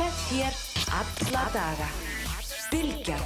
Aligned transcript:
Með 0.00 0.20
þér 0.30 0.54
alla 0.96 1.40
daga. 1.52 1.86
Bilgja. 2.70 3.16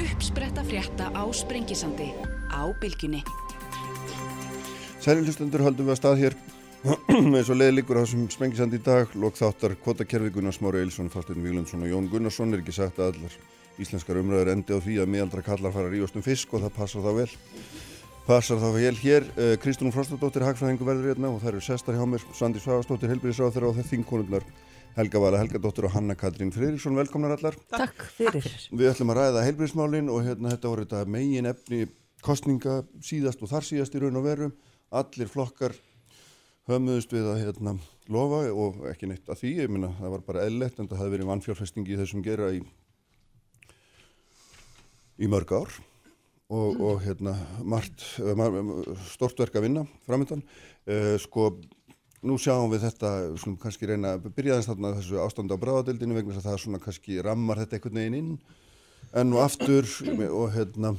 Uppspretta 0.00 0.64
frétta 0.66 1.12
á 1.14 1.22
Sprengisandi. 1.30 2.08
Á 2.50 2.66
Bilginni. 2.82 3.20
Sælilustundur 4.98 5.62
höldum 5.62 5.86
við 5.86 5.94
að 5.94 6.00
stað 6.00 6.22
hér 6.24 6.36
eins 7.38 7.52
og 7.52 7.60
leðlikur 7.60 8.00
á 8.00 8.02
þessum 8.02 8.24
Sprengisandi 8.34 8.80
í 8.80 8.82
dag. 8.82 9.14
Lók 9.14 9.38
þáttar 9.38 9.76
kvotakerfi 9.84 10.32
Gunnar 10.34 10.56
Smári 10.56 10.82
Eilsson, 10.82 11.12
Faltin 11.12 11.44
Víglundsson 11.44 11.86
og 11.86 11.92
Jón 11.92 12.08
Gunnarsson 12.10 12.56
er 12.56 12.64
ekki 12.64 12.74
sagt 12.74 12.98
að 12.98 13.12
allar 13.12 13.36
íslenskar 13.78 14.18
umræður 14.18 14.50
endi 14.56 14.74
á 14.74 14.82
því 14.82 14.96
að 15.04 15.12
miðaldra 15.14 15.44
kallar 15.46 15.76
fara 15.76 15.92
ríðast 15.92 16.18
um 16.18 16.24
fisk 16.26 16.56
og 16.58 16.66
það 16.66 16.78
passar 16.80 17.06
þá 17.06 17.12
vel. 17.20 17.28
Passar 18.26 18.58
þá 18.58 18.72
vel 18.74 18.96
hér. 19.04 19.28
Uh, 19.38 19.54
Kristún 19.62 19.94
Frostadóttir, 19.94 20.42
Hagfræðingu 20.48 20.88
verður 20.88 21.12
hérna 21.12 21.30
og 21.30 21.38
það 21.44 21.52
eru 21.54 21.68
sestar 21.68 21.94
hjá 21.94 22.08
mér. 22.10 22.26
Sandi 22.34 22.64
Svagastóttir, 22.64 23.14
Helbriðsráð 23.14 23.54
þeirra 23.54 23.70
og 23.70 23.78
þeir 23.78 23.88
þingkonundar 23.92 24.48
Helga 24.96 25.20
Vala 25.22 25.38
Helgadóttir 25.42 25.86
og 25.88 25.92
Hanna 25.94 26.14
Katrín 26.18 26.50
Friðriksson, 26.54 26.96
velkomnar 26.98 27.34
allar. 27.36 27.56
Takk 27.70 28.06
fyrir. 28.16 28.46
Við 28.72 28.90
ætlum 28.90 29.12
að 29.12 29.20
ræða 29.20 29.44
heilbriðsmálinn 29.46 30.08
og 30.12 30.24
hérna 30.26 30.52
þetta 30.54 30.72
voru 30.72 30.86
þetta 30.86 31.02
megin 31.14 31.50
efni 31.50 31.84
kostninga 32.24 32.80
síðast 33.04 33.42
og 33.44 33.52
þar 33.52 33.68
síðast 33.68 33.94
í 33.94 34.02
raun 34.02 34.18
og 34.18 34.26
veru. 34.26 34.48
Allir 34.88 35.30
flokkar 35.30 35.76
höfmuðust 36.68 37.12
við 37.14 37.28
að 37.30 37.42
hérna 37.44 37.76
lofa 38.12 38.42
og 38.52 38.82
ekki 38.90 39.08
neitt 39.10 39.28
að 39.28 39.42
því, 39.42 39.52
ég 39.62 39.72
minna 39.72 39.92
það 40.00 40.14
var 40.16 40.26
bara 40.26 40.44
eðlert 40.48 40.80
en 40.80 40.88
það 40.88 41.02
hefði 41.02 41.14
verið 41.16 41.30
vannfjárfestingi 41.32 41.94
í 41.94 42.00
þessum 42.00 42.24
gera 42.24 42.50
í, 42.56 42.62
í 45.20 45.30
mörg 45.30 45.54
ár 45.56 45.78
og, 46.48 46.80
og 46.80 47.02
hérna 47.04 47.34
margt, 47.62 48.04
stort 49.12 49.40
verk 49.40 49.58
að 49.60 49.68
vinna 49.68 49.84
framöndan. 50.08 50.44
Uh, 50.88 51.16
sko 51.20 51.52
Nú 52.26 52.34
sjáum 52.42 52.72
við 52.72 52.82
þetta, 52.82 53.10
svona 53.38 53.60
kannski 53.62 53.86
reyna 53.86 54.16
að 54.16 54.24
byrja 54.34 54.56
þess 54.58 54.68
þarna 54.72 54.90
þessu 54.96 55.20
ástand 55.22 55.52
á 55.54 55.56
bráðadeildinu 55.62 56.16
vegna 56.16 56.34
þess 56.34 56.42
að 56.42 56.48
það 56.48 56.62
svona 56.64 56.80
kannski 56.82 57.18
rammar 57.22 57.60
þetta 57.62 57.78
einhvern 57.78 58.00
veginn 58.00 58.16
inn 58.18 58.32
enn 59.20 59.36
og 59.36 59.44
aftur 59.44 59.86
og 60.26 60.48
hérna 60.56 60.90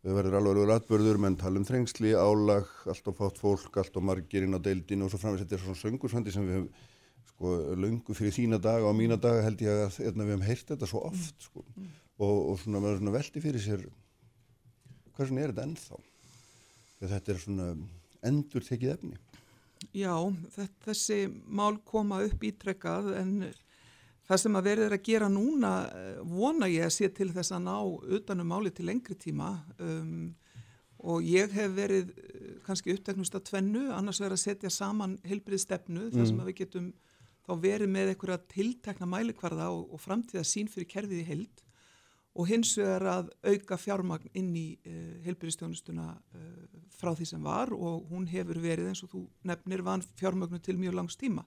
við 0.00 0.16
verður 0.16 0.38
alveg 0.38 0.54
alveg 0.54 0.70
ratbörður 0.70 1.20
menn 1.20 1.36
tala 1.36 1.60
um 1.60 1.66
þrengsli, 1.68 2.14
álag, 2.16 2.70
allt 2.88 3.12
og 3.12 3.18
fátt 3.18 3.42
fólk, 3.42 3.76
allt 3.76 4.00
og 4.00 4.06
margir 4.08 4.46
inn 4.46 4.56
á 4.56 4.60
deildinu 4.64 5.04
og 5.04 5.12
svo 5.12 5.20
framvegst 5.20 5.44
þetta 5.44 5.58
er 5.58 5.64
svona 5.66 5.82
söngursvandi 5.82 6.32
sem 6.32 6.48
við 6.48 6.56
hefum 6.56 6.70
sko 7.34 7.54
lungu 7.84 8.16
fyrir 8.16 8.36
þína 8.38 8.60
daga 8.64 8.88
og 8.88 8.96
mína 8.96 9.20
daga 9.20 9.44
held 9.44 9.60
ég 9.66 9.84
að 9.84 10.00
hérna, 10.00 10.24
við 10.24 10.32
hefum 10.32 10.48
heyrt 10.48 10.72
þetta 10.72 10.88
svo 10.88 11.04
oft 11.10 11.50
sko 11.50 11.66
og, 11.68 12.36
og 12.54 12.56
svona, 12.64 12.80
svona 12.96 13.18
veldi 13.20 13.44
fyrir 13.44 13.64
sér 13.68 13.84
hvað 15.12 15.28
svona 15.28 15.44
er 15.44 15.52
þetta 15.52 15.68
ennþá? 15.68 16.04
Þegar 16.96 17.12
þetta 17.18 17.32
er 17.34 17.42
svona 17.44 17.72
endur 18.30 18.64
tekið 18.64 18.94
efni. 18.94 19.18
Já, 19.96 20.14
þessi 20.84 21.24
mál 21.48 21.78
koma 21.88 22.20
upp 22.26 22.42
ítrekkað 22.44 23.14
en 23.16 23.32
það 24.28 24.42
sem 24.42 24.58
að 24.58 24.66
verður 24.68 24.94
að 24.94 25.06
gera 25.08 25.30
núna 25.32 25.70
vona 26.28 26.68
ég 26.70 26.86
að 26.86 26.94
sé 26.98 27.08
til 27.16 27.30
þess 27.34 27.54
að 27.56 27.64
ná 27.64 27.76
utanum 28.18 28.52
máli 28.52 28.72
til 28.74 28.86
lengri 28.90 29.16
tíma 29.18 29.54
um, 29.80 30.28
og 31.00 31.24
ég 31.24 31.50
hef 31.56 31.72
verið 31.74 32.12
kannski 32.66 32.92
uppteknust 32.92 33.34
að 33.34 33.46
tvennu, 33.48 33.86
annars 33.96 34.20
verður 34.20 34.36
að 34.36 34.44
setja 34.44 34.72
saman 34.74 35.16
heilbrið 35.24 35.64
stefnu 35.64 36.04
mm. 36.06 36.12
þar 36.14 36.28
sem 36.28 36.42
að 36.42 36.50
við 36.50 36.58
getum 36.60 36.92
þá 37.46 37.52
verið 37.64 37.92
með 37.96 38.12
einhverja 38.12 38.40
tiltekna 38.52 39.08
mælikvarða 39.10 39.70
og, 39.72 39.88
og 39.96 40.02
framtíða 40.02 40.44
sín 40.46 40.68
fyrir 40.70 40.90
kerfið 40.92 41.22
í 41.22 41.28
heild 41.32 41.64
og 42.40 42.48
hins 42.48 42.72
vegar 42.78 43.04
að 43.10 43.30
auka 43.44 43.76
fjármagn 43.80 44.30
inn 44.38 44.50
í 44.56 44.66
uh, 44.78 45.18
heilbyrjastjónustuna 45.26 46.06
uh, 46.16 46.78
frá 46.96 47.12
því 47.16 47.26
sem 47.28 47.44
var 47.44 47.72
og 47.76 48.08
hún 48.10 48.26
hefur 48.30 48.60
verið 48.62 48.90
eins 48.90 49.02
og 49.04 49.12
þú 49.12 49.24
nefnir 49.48 49.84
van 49.84 50.04
fjármagnu 50.20 50.60
til 50.64 50.78
mjög 50.80 50.96
langs 50.96 51.18
tíma. 51.20 51.44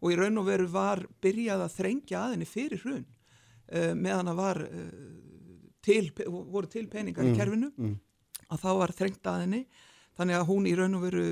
Og 0.00 0.14
í 0.14 0.16
raun 0.16 0.40
og 0.40 0.48
veru 0.48 0.68
var 0.72 1.02
byrjað 1.20 1.66
að 1.66 1.76
þrengja 1.76 2.22
að 2.22 2.34
henni 2.34 2.48
fyrir 2.48 2.84
hrun 2.84 3.04
uh, 3.04 3.92
meðan 3.96 4.32
að 4.32 4.40
var 4.40 4.62
til, 5.84 6.02
voru 6.28 6.68
til 6.68 6.86
peningar 6.92 7.24
mm, 7.24 7.30
í 7.32 7.38
kerfinu 7.38 7.70
mm. 7.72 7.94
að 8.52 8.64
þá 8.64 8.70
var 8.80 8.96
þrengt 8.96 9.32
að 9.32 9.40
henni. 9.44 9.64
Þannig 10.20 10.36
að 10.36 10.48
hún 10.50 10.68
í 10.68 10.76
raun 10.76 10.98
og 10.98 11.04
veru 11.06 11.24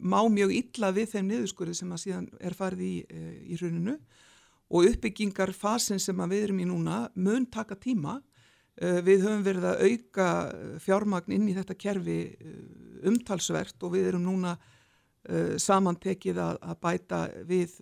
má 0.00 0.20
mjög 0.32 0.52
illa 0.56 0.92
við 0.96 1.14
þeim 1.14 1.28
niðurskurði 1.28 1.74
sem 1.76 1.92
að 1.92 2.02
síðan 2.04 2.28
er 2.40 2.56
farið 2.56 2.84
í, 2.86 2.94
í 3.52 3.58
hruninu. 3.60 3.98
Og 4.70 4.86
uppbyggingar 4.86 5.50
fasin 5.52 6.00
sem 6.00 6.20
við 6.30 6.46
erum 6.46 6.62
í 6.62 6.68
núna 6.70 7.02
mun 7.18 7.44
taka 7.52 7.76
tíma 7.76 8.20
Eh, 8.20 8.29
við 8.80 9.24
höfum 9.26 9.44
verið 9.44 9.68
að 9.68 9.82
auka 9.86 10.26
fjármagn 10.80 11.36
inn 11.36 11.48
í 11.50 11.56
þetta 11.56 11.76
kerfi 11.76 12.20
eh, 12.32 12.60
umtalsvert 13.10 13.80
og 13.84 13.96
við 13.96 14.12
erum 14.12 14.28
núna 14.28 14.58
samantekið 15.60 16.38
að, 16.40 16.54
bæta 16.80 17.18
við 17.44 17.74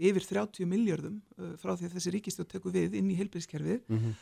yfir 0.00 0.24
30 0.24 0.64
miljardum 0.64 1.18
frá 1.60 1.74
því 1.76 1.90
að 1.90 1.96
þessi 1.98 2.12
ríkistjótt 2.14 2.48
tekur 2.54 2.72
við 2.72 2.96
inn 2.96 3.10
í 3.12 3.18
heilbíðskerfið 3.18 3.82
mm 3.84 3.98
-hmm. 3.98 4.14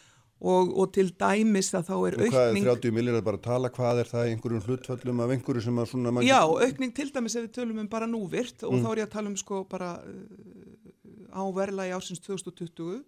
og, 0.43 0.73
og 0.83 0.91
til 0.97 1.07
dæmis 1.15 1.71
að 1.71 1.87
þá 1.87 1.95
er 1.95 2.17
aukning... 2.19 2.35
Hvað 2.35 2.59
er 2.59 2.67
30 2.83 2.97
miljardar 2.97 3.25
bara 3.29 3.39
að 3.39 3.47
tala, 3.47 3.71
hvað 3.71 4.03
er 4.03 4.11
það 4.11 4.27
í 4.27 4.33
einhverjum 4.35 4.65
hlutföllum 4.67 5.23
af 5.23 5.35
einhverju 5.37 5.63
sem 5.69 5.79
að 5.79 5.87
svona... 5.93 6.25
Já, 6.27 6.43
aukning 6.43 6.95
til 6.99 7.09
dæmis 7.15 7.39
ef 7.39 7.47
við 7.47 7.55
tölum 7.61 7.79
um 7.79 7.89
bara 7.95 8.11
núvirt 8.11 8.67
og 8.67 8.75
mm. 8.75 8.83
þá 8.83 8.91
er 8.91 8.99
ég 8.99 9.07
að 9.07 9.15
tala 9.15 9.31
um 9.31 9.39
sko 9.39 9.63
bara 9.71 9.93
á 11.31 11.43
verla 11.55 11.87
í 11.87 11.95
ásins 11.95 12.19
2020 12.27 13.05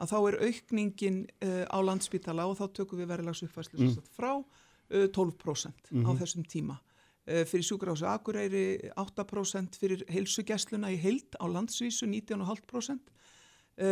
að 0.00 0.12
þá 0.12 0.16
er 0.20 0.38
aukningin 0.48 1.18
uh, 1.44 1.64
á 1.68 1.78
landspítala 1.84 2.46
og 2.48 2.58
þá 2.58 2.64
tökum 2.78 3.02
við 3.02 3.10
veriðlags 3.12 3.44
uppfæslu 3.46 3.78
mm. 3.80 3.96
frá 4.16 4.32
uh, 4.38 4.44
12% 4.92 5.12
mm 5.12 6.02
-hmm. 6.02 6.06
á 6.08 6.10
mhm. 6.10 6.18
þessum 6.22 6.44
tíma. 6.44 6.78
Uh, 7.22 7.44
fyrir 7.46 7.64
sjúkrásu 7.64 8.06
Akureyri 8.08 8.90
8%, 8.96 9.78
fyrir 9.78 10.04
heilsugessluna 10.08 10.90
í 10.90 10.98
heild 10.98 11.36
á 11.38 11.44
landsvísu 11.46 12.06
19,5% 12.06 12.98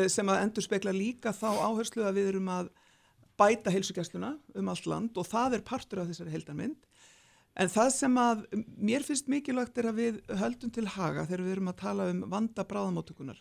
sem 0.09 0.29
að 0.29 0.43
endur 0.43 0.63
spekla 0.63 0.93
líka 0.93 1.33
þá 1.33 1.57
áherslu 1.57 2.05
að 2.05 2.15
við 2.15 2.27
erum 2.29 2.49
að 2.53 2.67
bæta 3.41 3.71
heilsugessluna 3.73 4.39
um 4.55 4.69
allt 4.69 4.87
land 4.87 5.17
og 5.17 5.27
það 5.27 5.55
er 5.55 5.63
partur 5.65 6.03
af 6.03 6.11
þessari 6.11 6.31
heildarmynd. 6.35 6.77
En 7.57 7.69
það 7.69 7.89
sem 7.95 8.19
að 8.21 8.45
mér 8.77 9.03
finnst 9.03 9.29
mikilvægt 9.33 9.79
er 9.79 9.89
að 9.89 9.95
við 9.95 10.21
höldum 10.29 10.71
til 10.71 10.87
haga 10.87 11.25
þegar 11.25 11.45
við 11.47 11.53
erum 11.53 11.73
að 11.73 11.81
tala 11.81 12.11
um 12.11 12.21
vanda 12.29 12.65
bráðamótökunar 12.65 13.41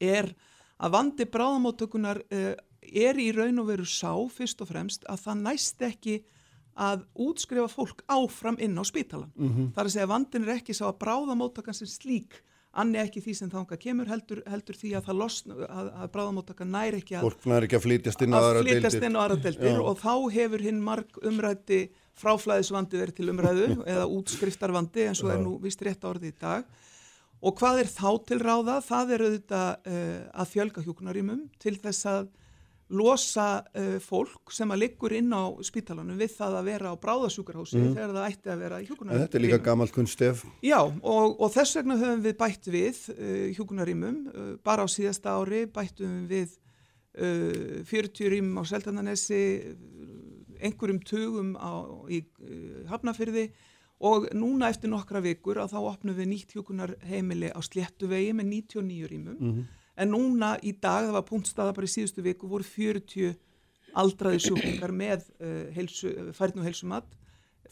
er 0.00 0.28
að 0.28 0.55
vandi 0.96 1.26
bráðamóttökunar 1.32 2.22
uh, 2.26 2.54
er 2.86 3.18
í 3.18 3.30
raun 3.34 3.62
og 3.62 3.70
veru 3.70 3.86
sá 3.88 4.12
fyrst 4.30 4.60
og 4.62 4.70
fremst 4.70 5.06
að 5.10 5.22
það 5.26 5.44
næst 5.48 5.82
ekki 5.82 6.16
að 6.76 7.06
útskrifa 7.24 7.68
fólk 7.72 8.02
áfram 8.12 8.58
inn 8.60 8.76
á 8.76 8.84
spítalan. 8.84 9.32
Mm 9.34 9.48
-hmm. 9.48 9.72
Það 9.72 9.80
er 9.80 9.86
að 9.86 9.94
segja 9.94 10.06
að 10.06 10.12
vandin 10.12 10.44
er 10.44 10.56
ekki 10.56 10.74
sá 10.74 10.84
að 10.88 10.98
bráðamóttakan 11.04 11.74
sem 11.74 11.88
slík 11.88 12.42
annir 12.76 13.06
ekki 13.06 13.22
því 13.24 13.34
sem 13.34 13.50
þánga 13.50 13.78
kemur 13.80 14.08
heldur, 14.10 14.42
heldur 14.46 14.76
því 14.76 14.90
að 14.98 15.06
það 15.08 15.18
losna, 15.22 15.54
að, 15.64 15.86
að 16.02 16.10
bráðamóttakan 16.12 16.72
næri 16.74 17.00
ekki 17.00 17.16
að, 17.16 17.28
ekki 17.62 17.78
að 17.78 17.84
flytjast 17.86 18.24
inn 18.26 18.36
á 18.36 18.38
aðra 18.38 18.64
deildir, 18.66 19.44
deildir 19.46 19.80
og 19.80 20.02
þá 20.02 20.14
hefur 20.36 20.60
hinn 20.66 20.82
marg 20.84 21.20
umrætti 21.22 21.80
fráflæðisvandi 22.20 23.00
verið 23.00 23.16
til 23.16 23.30
umræðu 23.32 23.68
eða 23.84 24.04
útskriftarvandi 24.18 25.08
eins 25.08 25.22
og 25.24 25.32
er 25.32 25.40
nú 25.40 25.56
vist 25.62 25.82
rétt 25.84 26.04
árið 26.04 26.30
í 26.30 26.34
dag 26.40 26.68
Og 27.44 27.54
hvað 27.58 27.82
er 27.82 27.92
þá 27.92 28.08
til 28.26 28.40
ráða? 28.40 28.80
Það 28.84 29.12
er 29.14 29.24
auðvitað 29.26 29.92
uh, 29.92 30.18
að 30.40 30.50
fjölga 30.54 30.84
hjókunarímum 30.86 31.46
til 31.62 31.76
þess 31.82 32.08
að 32.08 32.28
losa 32.96 33.46
uh, 33.74 33.96
fólk 34.02 34.52
sem 34.54 34.70
að 34.70 34.84
liggur 34.84 35.12
inn 35.16 35.32
á 35.34 35.50
spítalanum 35.66 36.18
við 36.20 36.36
það 36.36 36.58
að 36.60 36.68
vera 36.70 36.92
á 36.94 37.02
bráðasjúkarhási 37.02 37.80
mm. 37.80 37.94
þegar 37.96 38.14
það 38.14 38.28
ætti 38.30 38.52
að 38.52 38.62
vera 38.62 38.80
hjókunarímum. 38.84 39.24
Þetta 39.26 39.38
er 39.38 39.44
líka 39.44 39.60
gammalt 39.66 39.94
kunnstef. 39.96 40.44
Já 40.64 40.78
og, 40.86 41.34
og 41.34 41.52
þess 41.54 41.80
vegna 41.80 41.98
höfum 42.00 42.24
við 42.24 42.38
bætt 42.40 42.70
við 42.72 43.02
uh, 43.16 43.46
hjókunarímum. 43.58 44.22
Bara 44.64 44.86
á 44.86 44.88
síðasta 44.88 45.36
ári 45.36 45.66
bættum 45.70 46.22
við 46.30 46.56
40 47.16 48.28
rýmum 48.28 48.58
á 48.60 48.62
Seltananesi, 48.68 49.38
einhverjum 50.60 50.98
tugum 51.00 51.54
á, 51.56 51.80
í 52.12 52.18
Hafnafyrði 52.90 53.46
og 54.04 54.28
núna 54.36 54.68
eftir 54.68 54.90
nokkra 54.92 55.22
vikur 55.24 55.60
að 55.62 55.72
þá 55.72 55.78
opnum 55.80 56.16
við 56.16 56.28
nýtt 56.32 56.54
hjókunar 56.56 56.94
heimili 57.08 57.48
á 57.48 57.60
Sléttuvegi 57.64 58.34
með 58.36 58.50
99 58.52 59.08
rýmum 59.08 59.36
mm 59.38 59.52
-hmm. 59.52 59.64
en 59.96 60.10
núna 60.10 60.58
í 60.62 60.72
dag, 60.72 61.06
það 61.06 61.12
var 61.12 61.28
punktstaða 61.30 61.72
bara 61.72 61.86
í 61.86 61.94
síðustu 61.94 62.22
viku, 62.22 62.48
voru 62.48 62.64
40 62.64 63.36
aldraði 63.94 64.38
sjúklingar 64.38 64.92
með 64.92 65.24
uh, 65.40 65.72
heilsu, 65.72 66.32
færðn 66.32 66.60
og 66.60 66.64
heilsumat 66.64 67.04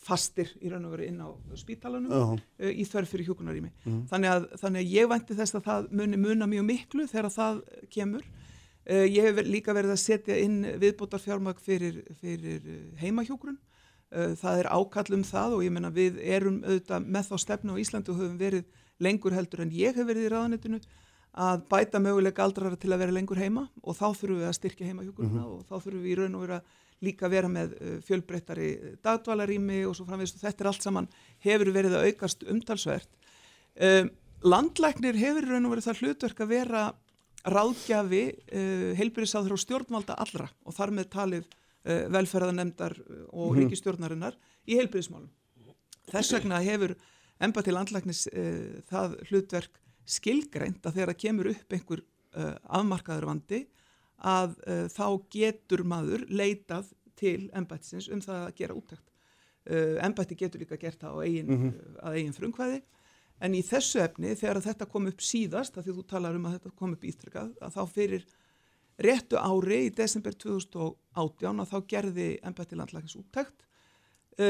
fastir 0.05 0.49
í 0.61 0.69
raun 0.69 0.85
og 0.85 0.93
veru 0.93 1.05
inn 1.05 1.21
á 1.21 1.29
spítalanum 1.55 2.13
uh 2.13 2.33
-huh. 2.33 2.41
uh, 2.61 2.73
í 2.73 2.85
þörf 2.85 3.09
fyrir 3.09 3.27
hjókunarými 3.27 3.71
-huh. 3.85 4.09
þannig, 4.09 4.31
að, 4.31 4.49
þannig 4.61 4.81
að 4.81 4.93
ég 4.93 5.09
vænti 5.09 5.35
þess 5.35 5.55
að 5.55 5.65
það 5.65 5.91
muni 5.91 6.17
muna 6.17 6.47
mjög 6.47 6.65
miklu 6.65 7.07
þegar 7.07 7.31
það 7.31 7.63
kemur 7.91 8.25
uh, 8.91 9.07
ég 9.17 9.23
hef 9.23 9.47
líka 9.47 9.75
verið 9.75 9.91
að 9.91 10.01
setja 10.01 10.39
inn 10.39 10.65
viðbótar 10.81 11.21
fjármag 11.21 11.61
fyrir, 11.61 12.03
fyrir 12.21 12.63
uh, 12.65 12.99
Eh, 13.65 13.74
það 14.41 14.61
er 14.61 14.69
ákall 14.71 15.17
um 15.17 15.25
það 15.27 15.57
og 15.57 15.65
ég 15.65 15.73
menna 15.75 15.91
við 15.95 16.21
erum 16.23 16.61
auðvitað 16.65 17.09
með 17.17 17.31
þá 17.31 17.37
stefnu 17.43 17.75
á 17.75 17.83
Íslandi 17.83 18.13
og 18.13 18.21
höfum 18.21 18.39
verið 18.39 18.65
lengur 19.03 19.35
heldur 19.35 19.65
en 19.65 19.73
ég 19.75 19.97
hef 19.97 20.07
verið 20.07 20.29
í 20.29 20.33
ráðanetinu 20.33 20.81
að 21.35 21.65
bæta 21.71 21.99
möguleika 21.99 22.45
aldrara 22.45 22.79
til 22.79 22.93
að 22.95 23.03
vera 23.03 23.15
lengur 23.15 23.41
heima 23.41 23.67
og 23.83 23.97
þá 23.99 24.07
þurfum 24.15 24.39
við 24.39 24.49
að 24.49 24.57
styrkja 24.61 24.87
heimahjókurna 24.87 25.31
mm 25.33 25.39
-hmm. 25.41 25.55
og 25.55 25.65
þá 25.67 25.75
þurfum 25.85 26.03
við 26.05 26.13
í 26.13 26.19
raun 26.21 26.35
og 26.39 26.45
vera 26.47 26.61
líka 27.03 27.29
vera 27.29 27.49
með 27.51 27.75
eh, 27.81 27.97
fjölbreyttari 28.07 28.69
dagdvalarými 29.03 29.85
og 29.89 29.97
svo 29.97 30.07
framvegist 30.07 30.39
og 30.39 30.45
þetta 30.47 30.65
er 30.65 30.71
allt 30.71 30.83
saman 30.83 31.09
hefur 31.45 31.73
verið 31.75 31.97
að 31.99 32.07
aukast 32.09 32.45
umtalsvert. 32.49 33.11
Um, 33.75 34.11
landlæknir 34.45 35.19
hefur 35.19 35.43
í 35.43 35.51
raun 35.51 35.67
og 35.67 35.75
verið 35.75 35.89
það 35.89 36.01
hlutverk 36.03 36.41
að 36.41 36.53
vera 36.55 36.85
ráðgjafi 37.45 38.25
uh, 38.31 38.91
heilbyrðisáður 39.01 39.57
og 39.57 39.63
stjórnvalda 39.65 40.15
allra 40.15 40.49
og 40.65 40.77
þar 40.77 40.95
með 40.95 41.11
talið 41.11 41.45
velferðanemdar 41.85 42.95
og 43.29 43.51
mm. 43.51 43.59
ríkistjórnarinnar 43.59 44.37
í 44.65 44.79
heilbyrðismálum. 44.79 45.29
Þess 46.09 46.35
vegna 46.37 46.61
hefur 46.65 46.95
embati 47.43 47.73
landlæknis 47.75 48.27
uh, 48.31 48.81
það 48.91 49.17
hlutverk 49.29 49.81
skilgreint 50.05 50.85
að 50.85 50.99
þegar 50.99 51.13
það 51.13 51.23
kemur 51.23 51.51
upp 51.53 51.77
einhver 51.77 52.05
uh, 52.05 52.55
afmarkaður 52.81 53.29
vandi 53.31 53.63
að 54.25 54.57
uh, 54.65 54.85
þá 54.93 55.07
getur 55.33 55.85
maður 55.89 56.27
leitað 56.29 56.93
til 57.19 57.49
embatisins 57.57 58.09
um 58.13 58.23
það 58.25 58.49
að 58.49 58.57
gera 58.59 58.77
úttækt. 58.79 59.11
Embati 60.05 60.37
getur 60.37 60.61
líka 60.61 60.77
gert 60.77 61.01
það 61.01 61.23
eigin, 61.25 61.47
mm 61.47 61.61
-hmm. 61.61 61.93
að 62.05 62.17
eigin 62.19 62.35
frumkvæði 62.37 62.81
en 63.41 63.55
í 63.57 63.63
þessu 63.65 64.03
efni 64.03 64.35
þegar 64.37 64.61
þetta 64.61 64.89
kom 64.91 65.07
upp 65.09 65.23
síðast, 65.25 65.79
að 65.79 65.87
því 65.87 65.95
þú 65.97 66.05
talar 66.11 66.37
um 66.37 66.49
að 66.49 66.57
þetta 66.59 66.73
kom 66.77 66.93
upp 66.93 67.07
ítrykkað, 67.09 67.55
að 67.65 67.77
þá 67.79 67.83
fyrir 67.95 68.27
réttu 69.03 69.39
ári 69.39 69.87
í 69.89 69.93
desember 69.95 70.35
2018 70.39 71.63
að 71.63 71.71
þá 71.71 71.79
gerði 71.91 72.29
embati 72.47 72.79
landlæknis 72.79 73.17
úttækt 73.19 73.65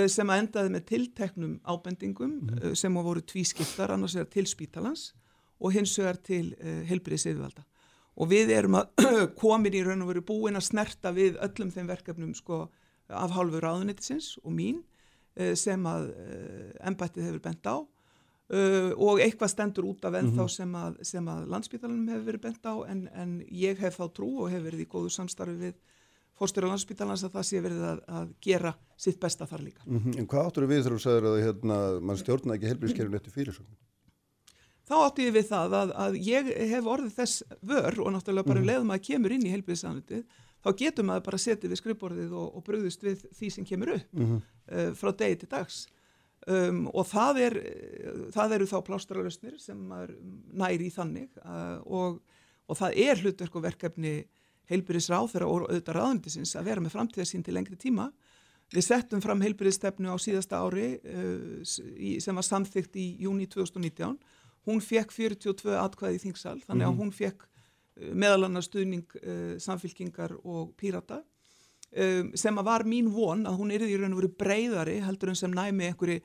sem 0.09 0.31
að 0.33 0.41
endaði 0.41 0.73
með 0.73 0.85
tilteknum 0.89 1.55
ábendingum 1.69 2.39
mm 2.41 2.75
sem 2.77 2.95
voru 2.97 3.21
tvískiptar 3.21 3.93
annars 3.93 4.17
er 4.17 4.25
til 4.33 4.47
spítalans 4.49 5.13
og 5.61 5.75
hins 5.77 5.93
vegar 5.99 6.17
til 6.25 6.55
uh, 6.57 6.81
helbriðis 6.89 7.27
yfirvalda 7.29 7.65
og 8.17 8.31
við 8.31 8.53
erum 8.57 8.79
að 8.81 9.05
komin 9.43 9.77
í 9.77 9.83
raun 9.85 10.05
og 10.05 10.13
veru 10.13 10.25
búin 10.25 10.57
að 10.57 10.69
snerta 10.71 11.13
við 11.13 11.37
öllum 11.45 11.73
þeim 11.75 11.91
verkefnum 11.91 12.35
sko 12.35 12.65
af 13.09 13.35
hálfu 13.37 13.61
ráðunitisins 13.61 14.39
og 14.43 14.55
mín 14.57 14.81
sem 15.59 15.83
að 15.91 16.07
embættið 16.87 17.27
hefur 17.27 17.43
bent 17.43 17.67
á 17.67 17.77
og 18.45 19.23
eitthvað 19.25 19.49
stendur 19.49 19.87
út 19.89 20.05
af 20.05 20.19
ennþá 20.19 20.37
mm 20.37 20.47
-hmm. 20.47 20.53
sem 20.53 20.75
að, 20.75 20.97
sem 21.03 21.29
að 21.29 21.47
landsbítalunum 21.49 22.09
hefur 22.13 22.27
verið 22.27 22.43
bent 22.43 22.67
á 22.69 22.75
en, 22.91 23.09
en 23.15 23.31
ég 23.49 23.79
hef 23.79 23.97
þá 23.99 24.13
trú 24.13 24.29
og 24.45 24.51
hef 24.51 24.63
verið 24.63 24.85
í 24.85 24.91
góðu 24.93 25.11
samstarfi 25.11 25.57
við 25.57 25.75
fórstur 26.37 26.67
á 26.69 26.73
landsbítalans 26.73 27.25
að 27.25 27.33
það 27.39 27.49
sé 27.49 27.61
verið 27.61 27.83
að, 27.89 28.03
að 28.09 28.29
gera 28.41 28.75
sitt 28.97 29.21
besta 29.21 29.47
þar 29.47 29.63
líka. 29.63 29.83
Mm 29.87 30.01
-hmm. 30.01 30.19
En 30.19 30.27
hvað 30.27 30.47
áttur 30.47 30.67
við 30.67 30.83
þegar 30.83 30.97
þú 30.97 31.01
sagður 31.01 31.29
að 31.31 31.43
hérna, 31.47 32.01
mann 32.01 32.17
stjórna 32.17 32.55
ekki 32.55 32.69
helbriðskerfin 32.69 33.15
eftir 33.15 33.33
fyrirsögnum? 33.33 33.77
þá 34.89 34.95
átti 35.01 35.29
ég 35.29 35.35
við 35.35 35.49
það 35.49 35.77
að, 35.79 35.93
að 36.05 36.17
ég 36.27 36.51
hef 36.73 36.89
orðið 36.95 37.19
þess 37.19 37.45
vör 37.65 38.01
og 38.05 38.15
náttúrulega 38.15 38.51
bara 38.51 38.61
mm. 38.61 38.69
leðum 38.71 38.95
að 38.95 39.05
kemur 39.09 39.35
inn 39.35 39.47
í 39.47 39.53
helbriðsanutið 39.55 40.25
þá 40.65 40.71
getur 40.81 41.09
maður 41.09 41.27
bara 41.29 41.41
setið 41.41 41.73
við 41.73 41.81
skrifborðið 41.81 42.37
og, 42.41 42.47
og 42.59 42.65
bröðust 42.67 43.05
við 43.05 43.25
því 43.39 43.51
sem 43.55 43.69
kemur 43.69 43.95
upp 43.97 44.19
-hmm. 44.21 44.41
uh, 44.73 44.91
frá 44.99 45.13
degi 45.13 45.41
til 45.41 45.51
dags 45.57 45.81
um, 46.47 46.85
og 46.93 47.09
það, 47.09 47.41
er, 47.47 47.59
það 48.35 48.57
eru 48.59 48.69
þá 48.71 48.77
plástrarlausnir 48.89 49.59
sem 49.63 49.81
maður 49.91 50.15
næri 50.61 50.89
í 50.89 50.95
þannig 50.95 51.41
uh, 51.45 51.81
og, 51.85 52.21
og 52.69 52.79
það 52.79 53.01
er 53.07 53.23
hlutverk 53.23 53.59
og 53.59 53.67
verkefni 53.67 54.15
heilbyrðisráð 54.71 55.43
og 55.45 55.67
auðvitað 55.69 55.99
ráðundisins 55.99 56.55
að 56.57 56.71
vera 56.71 56.85
með 56.85 56.95
framtíðasín 56.97 57.45
til 57.47 57.57
lengri 57.59 57.81
tíma 57.81 58.11
Við 58.73 58.87
settum 58.87 59.21
fram 59.21 59.43
heilbyrðistefnu 59.45 60.09
á 60.09 60.17
síðasta 60.19 60.63
ári 60.65 60.95
uh, 60.97 61.61
sem 61.65 62.41
var 62.41 62.47
samþygt 62.47 62.97
í 62.99 63.11
júni 63.27 63.47
2019 63.51 64.17
hún 64.65 64.81
fekk 64.81 65.13
42 65.13 65.77
atkvæði 65.77 66.17
í 66.17 66.23
þingsal 66.23 66.57
þannig 66.65 66.89
að 66.89 66.95
mhm. 66.95 67.03
hún 67.03 67.13
fekk 67.15 67.45
uh, 67.45 68.11
meðal 68.17 68.49
annars 68.49 68.71
stuðning 68.71 69.05
samfylkingar 69.63 70.39
og 70.43 70.73
pírata 70.81 71.21
um, 71.95 72.33
sem 72.39 72.59
að 72.59 72.69
var 72.69 72.85
mín 72.89 73.11
von 73.13 73.45
að 73.49 73.61
hún 73.61 73.75
erði 73.75 73.93
í 73.93 73.99
raun 74.01 74.17
og 74.17 74.23
veru 74.23 74.33
breyðari 74.41 74.97
heldur 75.05 75.33
en 75.33 75.39
sem 75.39 75.55
næmi 75.55 75.89
einhverju 75.89 76.23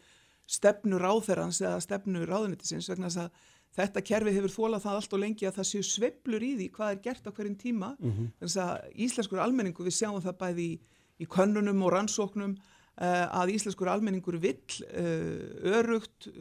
stefnu 0.50 1.00
ráþerans 1.02 1.62
eða 1.62 1.80
stefnu 1.84 2.26
ráðunitisins 2.26 2.90
vegna 2.90 3.10
þess 3.10 3.26
að 3.26 3.48
þetta 3.78 4.04
kerfi 4.06 4.34
hefur 4.34 4.54
þólað 4.54 4.86
það 4.86 5.00
allt 5.00 5.14
og 5.14 5.22
lengi 5.24 5.48
að 5.48 5.58
það 5.60 5.68
séu 5.70 5.86
sveplur 5.86 6.46
í 6.46 6.52
því 6.58 6.70
hvað 6.76 6.94
er 6.94 7.02
gert 7.06 7.28
á 7.30 7.32
hverjum 7.32 7.58
tíma 7.60 7.92
mm 7.98 8.12
-hmm. 8.12 8.32
þess 8.42 8.58
að 8.64 9.04
íslenskur 9.06 9.44
almenningu 9.44 9.86
við 9.86 9.98
sjáum 10.00 10.24
það 10.24 10.40
bæði 10.40 10.66
í, 10.66 10.80
í 11.22 11.26
könnunum 11.30 11.84
og 11.86 11.94
rannsóknum 11.94 12.56
uh, 12.56 13.28
að 13.42 13.54
íslenskur 13.56 13.92
almenningur 13.92 14.40
vill 14.42 14.82
uh, 14.90 15.78
örugt 15.78 16.32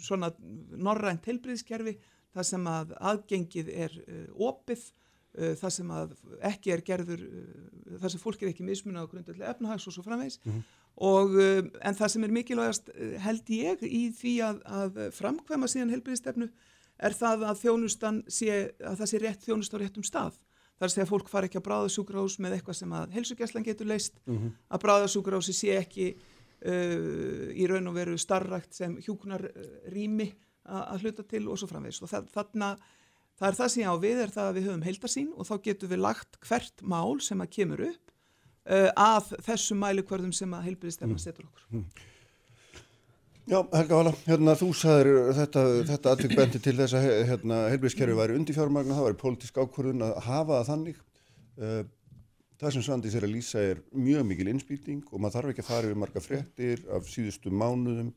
svona 0.00 0.32
norrænt 0.72 1.26
helbriðskerfi 1.28 1.98
það 2.32 2.46
sem 2.46 2.66
að 2.66 2.96
aðgengið 2.96 3.68
er 3.68 3.92
uh, 4.06 4.26
opið, 4.50 4.90
það 5.30 5.70
sem 5.70 5.90
að 5.94 6.14
ekki 6.42 6.72
er 6.74 6.80
gerður, 6.82 7.20
það 8.00 8.10
sem 8.10 8.20
fólk 8.20 8.40
er 8.42 8.48
ekki 8.50 8.64
mismunað 8.66 9.04
á 9.06 9.10
grundallega 9.12 9.50
efnahags 9.52 9.86
og 9.86 9.94
svo 9.94 10.02
framvegs 10.02 10.40
mm 10.42 10.50
-hmm. 10.52 10.62
Og 10.96 11.36
en 11.40 11.96
það 11.96 12.12
sem 12.12 12.24
er 12.26 12.34
mikilvægast 12.34 12.90
held 13.24 13.50
ég 13.54 13.84
í 13.86 14.02
því 14.16 14.34
að, 14.44 14.58
að 14.66 14.98
framkvæma 15.16 15.68
síðan 15.70 15.94
helbriðstefnu 15.94 16.50
er 17.00 17.16
það 17.16 17.46
að 17.48 17.62
þjónustan 17.62 18.22
sé, 18.28 18.56
að 18.84 19.00
það 19.00 19.10
sé 19.12 19.20
rétt 19.22 19.46
þjónust 19.46 19.76
á 19.76 19.80
réttum 19.80 20.04
stað. 20.04 20.36
Það 20.80 20.84
er 20.84 20.88
að 20.88 20.94
segja 20.94 21.06
að 21.06 21.12
fólk 21.12 21.30
far 21.32 21.46
ekki 21.46 21.60
að 21.60 21.66
bráða 21.68 21.88
sjúkrahús 21.94 22.36
með 22.40 22.56
eitthvað 22.56 22.78
sem 22.78 22.92
að 22.96 23.16
helsugjastlan 23.16 23.64
getur 23.64 23.88
leist, 23.88 24.20
mm 24.26 24.36
-hmm. 24.36 24.52
að 24.68 24.82
bráða 24.84 25.08
sjúkrahúsi 25.12 25.54
sé 25.56 25.74
ekki 25.76 26.06
uh, 26.16 27.48
í 27.52 27.66
raun 27.68 27.90
og 27.90 27.96
veru 27.96 28.16
starrakt 28.18 28.74
sem 28.74 28.96
hjúkunar 29.00 29.44
rými 29.92 30.30
að 30.70 31.04
hluta 31.04 31.24
til 31.24 31.48
og 31.48 31.58
svo 31.58 31.68
framvegs 31.70 32.02
og 32.04 32.10
það, 32.10 32.28
þarna, 32.34 32.68
það 33.38 33.48
er 33.48 33.58
það 33.58 33.70
sem 33.72 33.82
ég 33.82 33.90
á 33.90 33.96
við 34.04 34.22
er 34.24 34.32
það 34.34 34.48
að 34.48 34.56
við 34.56 34.66
höfum 34.68 34.86
heildarsýn 34.86 35.30
og 35.34 35.48
þá 35.48 35.54
getum 35.64 35.90
við 35.90 36.02
lagt 36.04 36.38
hvert 36.46 36.82
mál 36.82 37.20
sem 37.24 37.40
að 37.40 37.52
kemur 37.56 37.84
upp 37.88 38.09
uh, 38.70 38.88
að 38.94 39.34
þessum 39.48 39.82
mælikvörðum 39.84 40.32
sem 40.36 40.56
að 40.56 40.70
heilbyrðistemma 40.70 41.16
mm. 41.16 41.22
setur 41.22 41.48
okkur. 41.48 41.66
Mm. 41.74 41.84
Já, 43.50 43.58
Helga 43.74 43.96
Vala, 43.98 44.10
hérna 44.28 44.54
þú 44.54 44.68
sagðir 44.78 45.30
þetta, 45.34 45.62
þetta 45.88 46.10
aðtökbendi 46.14 46.60
til 46.62 46.76
þess 46.78 46.96
að 46.98 47.08
hérna, 47.32 47.62
heilbyrðiskerfi 47.72 48.18
væri 48.20 48.36
undifjármagna, 48.38 48.98
það 48.98 49.08
væri 49.08 49.20
pólitísk 49.24 49.58
ákvörðun 49.58 50.04
að 50.06 50.20
hafa 50.28 50.60
það 50.60 50.68
þannig. 50.70 51.00
Uh, 51.60 51.80
það 52.60 52.74
sem 52.74 52.84
Svandi 52.84 53.10
sér 53.12 53.24
að 53.26 53.34
lýsa 53.34 53.62
er 53.72 53.78
mjög 53.96 54.26
mikil 54.28 54.50
innspýting 54.52 55.06
og 55.08 55.22
maður 55.22 55.38
þarf 55.38 55.52
ekki 55.52 55.64
að 55.64 55.70
fara 55.70 55.88
yfir 55.88 56.00
marga 56.02 56.22
frettir 56.22 56.82
af 56.92 57.08
síðustu 57.08 57.52
mánuðum 57.52 58.10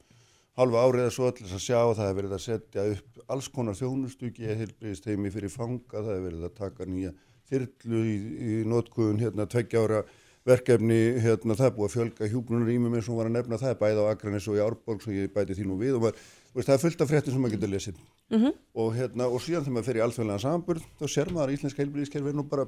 halva 0.60 0.84
árið 0.86 1.08
að 1.08 1.14
svo 1.16 1.30
allir 1.30 1.54
að 1.56 1.64
sjá 1.64 1.78
það 1.80 2.04
hefur 2.04 2.18
verið 2.20 2.36
að 2.36 2.44
setja 2.44 2.84
upp 2.94 3.22
alls 3.34 3.48
konar 3.54 3.78
þjónustu 3.80 4.32
geða 4.36 4.58
hilbriðist 4.60 5.08
heimi 5.10 5.32
fyrir 5.34 5.54
fanga 5.54 6.02
það 6.02 6.12
hefur 6.12 6.28
verið 6.28 6.44
að 6.50 6.58
taka 6.60 6.90
nýja 6.90 7.14
þyrlu 7.50 8.02
í, 8.04 8.18
í 8.52 8.58
nótkuðun 8.70 9.24
hérna 9.24 9.48
tveggja 9.50 9.86
ára 9.86 10.04
verkefni 10.48 11.00
hérna 11.24 11.56
það 11.56 11.70
er 11.70 11.76
búið 11.78 11.90
að 11.90 11.94
fjölga 11.98 12.30
hjúgrunarýmum 12.32 12.96
eins 12.98 13.10
og 13.10 13.20
var 13.20 13.30
að 13.30 13.38
nefna 13.38 13.60
það 13.62 13.74
er 13.74 13.78
bæði 13.84 14.04
á 14.04 14.12
Akranis 14.12 14.48
og 14.52 14.58
í 14.58 14.64
Árborg 14.64 15.04
svo 15.04 15.14
ég 15.16 15.32
bæti 15.36 15.56
því 15.58 15.68
nú 15.70 15.78
við 15.80 15.98
og 15.98 16.04
maður, 16.04 16.26
veist, 16.54 16.68
það 16.68 16.76
er 16.76 16.84
fullt 16.84 17.04
af 17.06 17.12
fréttin 17.12 17.36
sem 17.36 17.46
maður 17.46 17.56
getur 17.56 17.74
lesið 17.74 18.02
mm 18.02 18.40
-hmm. 18.40 18.58
og, 18.74 18.90
hérna, 18.98 19.30
og 19.30 19.40
síðan 19.42 19.64
þegar 19.64 19.76
maður 19.78 19.88
fer 19.88 20.00
í 20.00 20.04
alþjóðlega 20.08 20.44
samburð 20.44 20.84
þá 21.00 21.06
ser 21.08 21.32
maður 21.32 21.48
að 21.48 21.56
íslenska 21.56 21.84
heilbriðiskerfi 21.84 22.36
nú 22.36 22.44
bara 22.44 22.68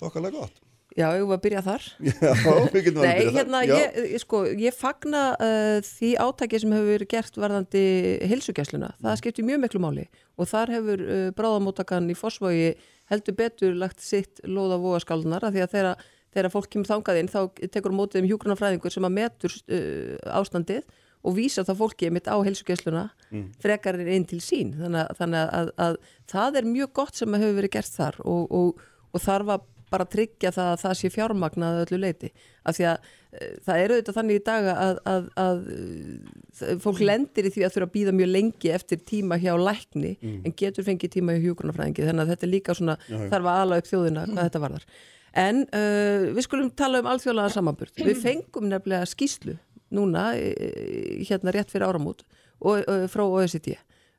þokkalega 0.00 0.40
gott 0.40 0.64
Já, 0.96 1.10
ég 1.12 1.26
var 1.28 1.36
að 1.36 1.42
byrja 1.44 1.60
þar. 1.66 1.86
Já, 2.00 2.30
við 2.72 2.84
getum 2.86 3.02
að 3.02 3.10
byrja 3.18 3.32
hérna, 3.34 3.58
þar. 3.68 3.96
Ég, 4.06 4.14
sko, 4.22 4.38
ég 4.48 4.72
fagna 4.72 5.22
uh, 5.34 5.78
því 5.84 6.12
átæki 6.24 6.60
sem 6.62 6.72
hefur 6.72 6.88
verið 6.88 7.10
gert 7.10 7.36
varðandi 7.36 7.82
hilsugjæsluna. 8.30 8.94
Það 9.02 9.10
mm. 9.10 9.20
skiptir 9.20 9.44
mjög 9.44 9.60
miklu 9.66 9.82
máli 9.84 10.06
og 10.40 10.48
þar 10.48 10.72
hefur 10.72 11.02
uh, 11.04 11.26
bráðamótakan 11.36 12.08
í 12.08 12.16
Fossvogi 12.16 12.70
heldur 13.12 13.36
betur 13.36 13.76
lagt 13.76 14.00
sitt 14.00 14.40
loða 14.48 14.80
vogaskaldunar 14.80 15.44
að 15.44 15.58
því 15.58 15.66
að 15.66 15.74
þeirra, 15.74 15.92
þeirra 16.34 16.52
fólk 16.52 16.70
kemur 16.72 16.90
þangað 16.90 17.20
inn 17.22 17.32
þá 17.32 17.40
tekur 17.72 17.94
mótið 17.96 18.22
um 18.22 18.30
hjúgrunafræðingur 18.30 18.94
sem 18.94 19.08
að 19.08 19.16
metur 19.16 19.54
uh, 19.54 20.16
ástandið 20.40 20.84
og 21.26 21.34
vísa 21.34 21.64
það 21.66 21.80
fólkið 21.80 22.12
mitt 22.14 22.28
á 22.30 22.36
hilsugjæsluna 22.38 23.06
mm. 23.30 23.46
frekarinn 23.62 24.12
inn 24.14 24.26
til 24.28 24.42
sín. 24.44 24.74
Þannig, 24.78 25.14
þannig 25.18 25.40
að, 25.40 25.54
að, 25.58 25.70
að 25.86 25.96
það 26.32 26.60
er 26.60 26.68
mjög 26.74 26.92
gott 27.00 27.18
sem 27.18 27.38
hefur 27.38 27.56
verið 27.56 27.74
gert 27.78 27.96
þar 27.96 28.20
og, 28.22 28.52
og, 28.54 28.84
og 29.10 29.24
þar 29.24 29.48
var 29.48 29.64
bara 29.90 30.06
tryggja 30.10 30.50
það 30.54 30.72
að 30.72 30.80
það 30.82 30.94
sé 30.98 31.10
fjármagnað 31.14 31.80
öllu 31.84 31.98
leiti 32.02 32.30
af 32.66 32.76
því 32.76 32.86
að 32.90 33.04
e, 33.06 33.48
það 33.66 33.82
eru 33.82 33.96
auðvitað 33.96 34.16
þannig 34.18 34.38
í 34.38 34.44
dag 34.48 34.68
að, 34.72 35.00
að, 35.12 35.28
að 35.42 35.60
e, 35.70 36.76
fólk 36.82 37.02
lendir 37.04 37.46
í 37.46 37.52
því 37.54 37.66
að 37.66 37.74
þurfa 37.76 37.88
að 37.88 37.94
býða 37.94 38.14
mjög 38.18 38.32
lengi 38.32 38.72
eftir 38.74 39.02
tíma 39.12 39.38
hjá 39.42 39.52
lækni 39.60 40.14
mm. 40.16 40.40
en 40.42 40.56
getur 40.58 40.86
fengið 40.86 41.14
tíma 41.16 41.36
hjá 41.36 41.46
hjókunarfræðingi 41.46 42.08
þannig 42.08 42.24
að 42.24 42.32
þetta 42.34 42.48
er 42.48 42.52
líka 42.52 42.76
svona 42.78 42.96
já, 43.04 43.14
já. 43.14 43.28
þarf 43.34 43.50
að 43.52 43.60
ala 43.62 43.78
upp 43.82 43.90
þjóðina 43.92 44.26
hvað 44.26 44.34
mm. 44.34 44.42
þetta 44.42 44.64
varðar 44.66 44.88
en 45.36 45.62
uh, 45.68 46.32
við 46.32 46.42
skulum 46.46 46.72
tala 46.72 47.02
um 47.02 47.10
alþjóðlega 47.12 47.54
samanburð. 47.54 47.94
Við 48.00 48.22
fengum 48.22 48.68
nefnilega 48.70 49.08
skýslu 49.10 49.58
núna 49.94 50.32
hérna 50.34 51.54
rétt 51.54 51.70
fyrir 51.70 51.86
áramút 51.86 52.24
og, 52.58 52.82
og, 52.82 53.06
frá 53.12 53.22
OECD 53.22 53.76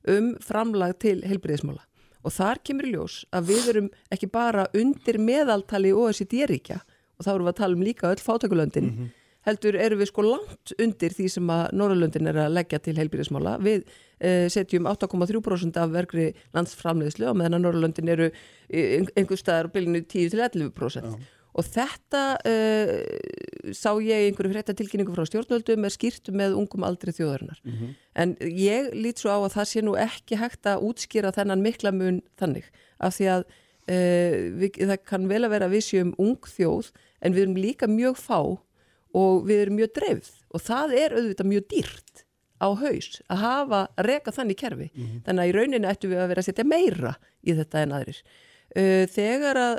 um 0.07 0.36
framlag 0.43 0.95
til 1.03 1.19
heilbriðismála 1.27 1.83
og 2.24 2.33
þar 2.33 2.62
kemur 2.65 2.88
í 2.88 2.93
ljós 2.95 3.21
að 3.36 3.51
við 3.51 3.65
verum 3.69 3.89
ekki 4.13 4.29
bara 4.31 4.67
undir 4.77 5.19
meðaltali 5.19 5.93
OECD-ríkja 5.95 6.79
og 6.79 7.25
þá 7.25 7.31
erum 7.33 7.47
við 7.47 7.53
að 7.53 7.59
tala 7.62 7.77
um 7.77 7.86
líka 7.86 8.12
öll 8.12 8.24
fátakulöndin 8.24 8.88
mm 8.88 8.97
-hmm. 8.97 9.09
Heldur 9.48 9.77
erum 9.80 10.01
við 10.01 10.12
sko 10.12 10.25
langt 10.27 10.75
undir 10.84 11.16
því 11.16 11.30
sem 11.38 11.54
að 11.54 11.63
Norrlöndin 11.80 12.30
er 12.32 12.42
að 12.44 12.58
leggja 12.58 12.82
til 12.84 12.98
heilbyrðismála 13.00 13.56
við 13.63 13.88
eh, 14.20 14.46
setjum 14.51 14.89
8,3% 14.92 15.80
af 15.82 15.96
verkri 15.96 16.27
landsframleðslu 16.58 17.32
og 17.32 17.39
meðan 17.39 17.60
að 17.60 17.66
Norrlöndin 17.66 18.13
eru 18.13 18.30
einhver 18.68 19.39
staðar 19.39 19.72
á 19.72 19.74
bylinu 19.74 20.04
10-11% 20.04 21.08
Já. 21.08 21.34
Og 21.58 21.66
þetta 21.66 22.24
uh, 22.46 23.72
sá 23.74 23.89
ég 24.06 24.27
einhverju 24.27 24.54
fréttatilkynningu 24.54 25.13
frá 25.16 25.25
stjórnvöldum 25.25 25.88
er 25.88 25.94
skýrt 25.94 26.30
með 26.36 26.58
ungum 26.60 26.86
aldri 26.86 27.13
þjóðarinnar. 27.18 27.62
Mm 27.63 27.74
-hmm. 27.74 27.96
en 28.13 28.36
ég 28.46 28.92
lít 28.94 29.18
svo 29.18 29.34
á 29.34 29.39
að 29.42 29.56
það 29.56 29.70
sé 29.72 29.82
nú 29.82 29.96
ekki 29.98 30.38
hægt 30.38 30.70
að 30.70 30.86
útskýra 30.86 31.34
þennan 31.34 31.66
mikla 31.66 31.92
mun 31.92 32.22
þannig 32.38 32.70
af 33.00 33.18
því 33.18 33.25
að 33.36 33.42
uh, 33.89 34.34
við, 34.60 34.72
það 34.86 35.04
kann 35.06 35.27
vel 35.27 35.44
að 35.46 35.54
vera 35.56 35.66
að 35.66 35.74
við 35.74 35.84
séum 35.89 36.13
ung 36.18 36.42
þjóð 36.46 36.92
en 37.22 37.34
við 37.34 37.42
erum 37.42 37.58
líka 37.58 37.88
mjög 37.88 38.16
fá 38.18 38.39
og 39.16 39.46
við 39.48 39.64
erum 39.66 39.80
mjög 39.80 39.94
dreifð. 40.00 40.32
Og 40.52 40.64
það 40.64 40.96
er 40.98 41.16
auðvitað 41.18 41.52
mjög 41.54 41.68
dýrt 41.74 42.24
á 42.58 42.68
haus 42.74 43.10
að 43.30 43.42
hafa, 43.44 43.82
reka 44.02 44.34
þannig 44.34 44.58
kerfi. 44.58 44.90
Þannig 45.26 45.42
að 45.44 45.50
í 45.50 45.56
rauninni 45.58 45.90
ættum 45.90 46.14
við 46.14 46.22
að 46.24 46.32
vera 46.32 46.44
að 46.44 46.50
setja 46.50 46.66
meira 46.68 47.16
í 47.44 47.54
þetta 47.58 47.84
en 47.84 47.98
aðrir. 47.98 48.22
Uh, 48.78 49.04
þegar 49.08 49.58
að 49.58 49.78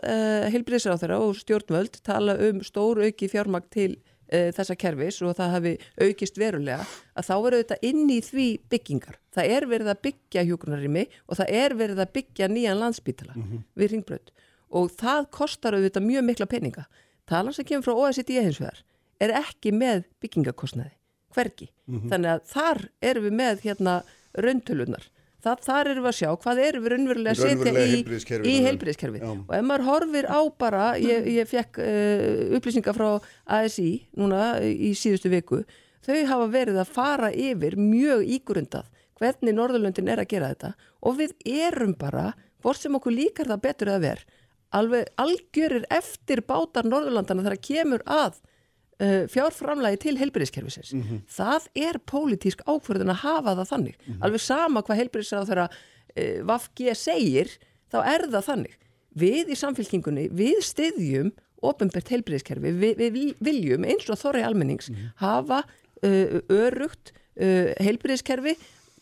heilbriðsráþara 0.55 1.19
og 1.21 1.35
stjórnvöld 1.37 2.01
tala 2.07 2.39
um 2.49 2.63
stór 2.65 3.03
auki 3.05 3.29
fjármagn 3.29 3.69
til 3.71 3.99
þessa 4.29 4.75
kerfis 4.77 5.23
og 5.25 5.39
það 5.39 5.53
hafi 5.55 5.71
aukist 6.05 6.37
verulega 6.37 6.83
að 7.17 7.25
þá 7.25 7.35
verður 7.45 7.63
þetta 7.63 7.79
inn 7.89 8.11
í 8.13 8.19
því 8.21 8.49
byggingar. 8.69 9.17
Það 9.33 9.53
er 9.55 9.67
verið 9.71 9.89
að 9.89 10.03
byggja 10.05 10.43
hjúgrunarými 10.45 11.05
og 11.25 11.39
það 11.39 11.53
er 11.63 11.75
verið 11.79 12.03
að 12.05 12.13
byggja 12.19 12.49
nýjan 12.53 12.83
landsbítala 12.83 13.39
við 13.73 13.95
ringbröð 13.95 14.35
og 14.69 14.91
það 14.93 15.31
kostar 15.33 15.79
auðvitað 15.79 16.05
mjög 16.05 16.27
mikla 16.29 16.49
peninga. 16.51 16.85
Talan 17.29 17.57
sem 17.57 17.65
kemur 17.65 17.89
frá 17.89 17.95
OECD 17.97 18.37
hins 18.37 18.61
vegar 18.61 18.85
er 19.21 19.35
ekki 19.43 19.73
með 19.75 20.05
byggingakostnaði 20.23 20.95
hvergi. 21.35 21.69
Þannig 22.11 22.31
að 22.33 22.43
þar 22.53 22.81
erum 23.11 23.25
við 23.29 23.35
með 23.39 23.63
hérna 23.67 23.95
rauntölunar. 24.39 25.07
Það, 25.39 25.61
þar 25.63 25.89
erum 25.93 26.03
við 26.03 26.11
að 26.11 26.17
sjá 26.19 26.31
hvað 26.43 26.61
erum 26.67 26.83
við 26.83 26.93
raunverulega 26.93 27.31
að 27.31 27.39
setja 27.39 27.73
í. 27.87 28.01
Já. 29.23 29.29
Og 29.47 29.53
ef 29.55 29.67
maður 29.69 29.85
horfir 29.87 30.27
á 30.27 30.41
bara, 30.59 30.85
ég, 30.99 31.29
ég 31.37 31.47
fekk 31.49 31.79
uh, 31.79 32.57
upplýsingar 32.59 32.97
frá 32.97 33.09
ASI 33.59 33.91
núna 34.19 34.41
í 34.67 34.91
síðustu 34.99 35.31
viku, 35.31 35.61
þau 36.03 36.19
hafa 36.27 36.49
verið 36.51 36.81
að 36.83 36.91
fara 36.91 37.31
yfir 37.31 37.77
mjög 37.79 38.27
ígrundað 38.39 38.91
hvernig 39.19 39.55
Norðurlöndin 39.55 40.11
er 40.11 40.23
að 40.23 40.31
gera 40.31 40.51
þetta 40.53 40.73
og 41.07 41.17
við 41.19 41.33
erum 41.45 41.95
bara, 41.99 42.33
hvort 42.63 42.83
sem 42.83 42.95
okkur 42.99 43.15
líkar 43.15 43.51
það 43.51 43.63
betur 43.63 43.93
að 43.95 44.05
ver, 44.09 44.21
alveg 44.75 45.09
algjörir 45.23 45.87
eftir 45.91 46.43
bátar 46.47 46.87
Norðurlandana 46.87 47.47
þegar 47.47 47.63
kemur 47.63 48.03
að 48.07 48.41
uh, 49.02 49.25
fjárframlægi 49.33 50.00
til 50.07 50.17
heilbyrðiskerfisins. 50.21 50.93
Það 51.33 51.69
er 51.75 51.99
pólitísk 52.09 52.62
ákvörðun 52.67 53.14
að 53.14 53.23
hafa 53.25 53.57
það 53.61 53.73
þannig. 53.73 53.99
Alveg 54.21 54.45
sama 54.45 54.83
hvað 54.83 55.00
heilbyrðisra 55.02 55.45
þeirra 55.49 55.67
uh, 55.73 56.38
Vafge 56.49 56.95
segir, 56.99 57.52
þá 57.93 57.99
er 58.05 58.28
það 58.31 58.49
þannig. 58.52 58.78
Við 59.19 59.50
í 59.50 59.59
samfélkingunni, 59.59 60.28
við 60.31 60.62
styðjum 60.62 61.33
ofinbært 61.67 62.12
heilbyrðiskerfi, 62.12 62.73
við, 62.78 63.00
við 63.00 63.33
viljum 63.43 63.87
eins 63.88 64.07
og 64.12 64.19
þorri 64.21 64.45
almennings 64.47 64.93
hafa 65.19 65.64
uh, 65.64 66.38
örugt 66.55 67.12
uh, 67.40 67.75
heilbyrðiskerfi 67.83 68.55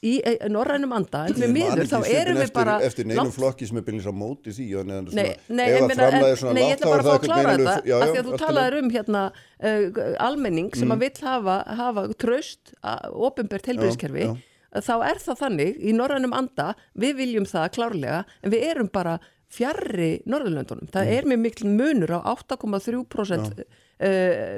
í 0.07 0.15
norrænum 0.53 0.95
anda, 0.97 1.23
en 1.27 1.37
við 1.41 1.53
miður 1.55 1.91
þá 1.91 1.97
erum 2.11 2.41
við 2.41 2.53
bara 2.57 2.79
eftir 2.87 3.09
neinum 3.09 3.33
flokki 3.35 3.69
sem 3.69 3.81
er 3.81 3.87
byrjins 3.87 4.09
á 4.09 4.15
móti 4.15 4.55
því 4.57 4.67
neðan 4.89 5.11
svona, 5.13 5.27
ef 5.27 5.71
ég 5.73 5.79
að 5.79 5.87
meina, 5.91 6.01
framlagið 6.01 6.33
en, 6.33 6.41
svona 6.43 6.67
ætla 6.67 6.91
þá 6.91 6.97
er 6.97 7.07
það 7.07 7.53
alveg- 7.53 7.89
já, 7.91 7.97
af 7.97 8.11
því 8.11 8.19
að 8.23 8.29
þú 8.31 8.51
lagi. 8.57 8.83
um 8.83 8.91
hérna 8.97 9.23
uh, 9.29 10.03
almenning 10.27 10.75
sem 10.77 10.97
að 10.97 11.07
vill 11.07 11.23
hafa, 11.29 11.57
hafa 11.81 12.07
tröst, 12.27 12.75
ofinbært 13.13 13.71
heilbyrðiskerfi 13.73 14.27
já. 14.27 14.35
þá 14.81 14.95
er 15.11 15.25
það 15.25 15.41
þannig 15.45 15.81
í 15.81 15.97
norrænum 15.97 16.37
anda, 16.37 16.73
við 16.95 17.17
viljum 17.23 17.49
það 17.49 17.73
klárlega, 17.79 18.21
en 18.43 18.55
við 18.55 18.69
erum 18.71 18.93
bara 18.93 19.19
fjarrri 19.53 20.11
Norðurlöndunum. 20.29 20.89
Það 20.93 21.13
er 21.17 21.29
með 21.31 21.43
mikil 21.45 21.71
munur 21.71 22.17
á 22.19 22.21
8,3% 22.35 23.63
uh, 23.63 23.67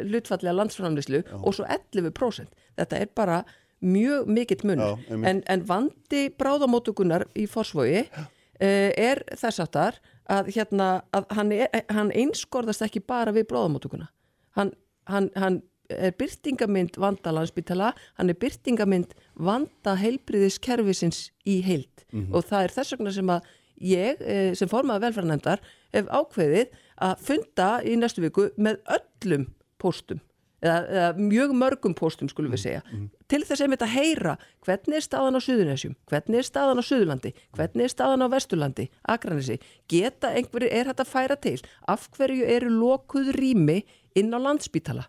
hlutfallega 0.08 0.56
landsframlislu 0.56 1.22
og 1.38 1.56
svo 1.56 1.66
11%. 1.68 2.48
Þetta 2.78 3.02
er 3.02 3.10
bara 3.16 3.42
mjög 3.84 4.28
mikill 4.30 4.66
munur. 4.66 4.98
En, 5.08 5.42
en 5.46 5.64
vandi 5.68 6.28
bráðamótugunar 6.38 7.26
í 7.38 7.46
Forsvogi 7.50 8.04
uh, 8.04 8.28
er 8.60 9.22
þess 9.38 9.62
aftar 9.64 10.00
að, 10.28 10.52
hérna, 10.56 10.90
að 11.16 11.28
hann, 11.38 11.54
er, 11.56 11.82
hann 11.94 12.12
einskorðast 12.12 12.84
ekki 12.86 13.04
bara 13.06 13.34
við 13.36 13.48
bráðamótuguna. 13.52 14.10
Hann, 14.58 14.74
hann, 15.08 15.30
hann 15.38 15.62
er 15.88 16.12
byrtingamind 16.20 16.98
vanda 17.00 17.32
landsbytala, 17.32 17.94
hann 18.18 18.28
er 18.28 18.36
byrtingamind 18.36 19.14
vanda 19.40 19.94
heilbriðiskerfisins 19.96 21.30
í 21.48 21.62
heild. 21.64 22.04
Og 22.32 22.44
það 22.44 22.66
er 22.66 22.74
þess 22.76 22.96
vegna 22.96 23.14
sem 23.14 23.32
að 23.32 23.48
ég 23.80 24.20
eh, 24.20 24.54
sem 24.58 24.68
formaði 24.70 25.06
velferðarnefndar 25.06 25.62
hef 25.94 26.08
ákveðið 26.10 26.72
að 27.06 27.20
funda 27.24 27.68
í 27.86 27.94
næstu 27.96 28.24
viku 28.24 28.48
með 28.58 28.80
öllum 28.96 29.46
póstum 29.78 30.20
eða, 30.60 30.78
eða 30.82 31.10
mjög 31.20 31.54
mörgum 31.54 31.94
póstum 31.94 32.30
skulum 32.30 32.54
við 32.56 32.64
segja 32.64 32.82
til 33.28 33.42
þess 33.44 33.60
að 33.64 33.74
þetta 33.74 33.88
heyra 33.92 34.34
hvernig 34.64 34.96
er 34.98 35.04
staðan 35.04 35.36
á 35.36 35.40
Suðunesjum, 35.44 35.94
hvernig 36.08 36.40
er 36.40 36.46
staðan 36.48 36.80
á 36.80 36.84
Suðurlandi, 36.88 37.32
hvernig 37.56 37.84
er 37.88 37.92
staðan 37.92 38.24
á 38.24 38.28
Vesturlandi, 38.32 38.88
Akranesi, 39.08 39.58
geta 39.90 40.32
einhverju 40.36 40.70
er 40.72 40.90
þetta 40.90 41.04
að 41.06 41.12
færa 41.12 41.36
til, 41.36 41.58
af 41.88 42.08
hverju 42.16 42.48
eru 42.56 42.72
lokuð 42.72 43.32
rými 43.36 43.82
inn 44.18 44.32
á 44.32 44.38
landsbítala, 44.40 45.04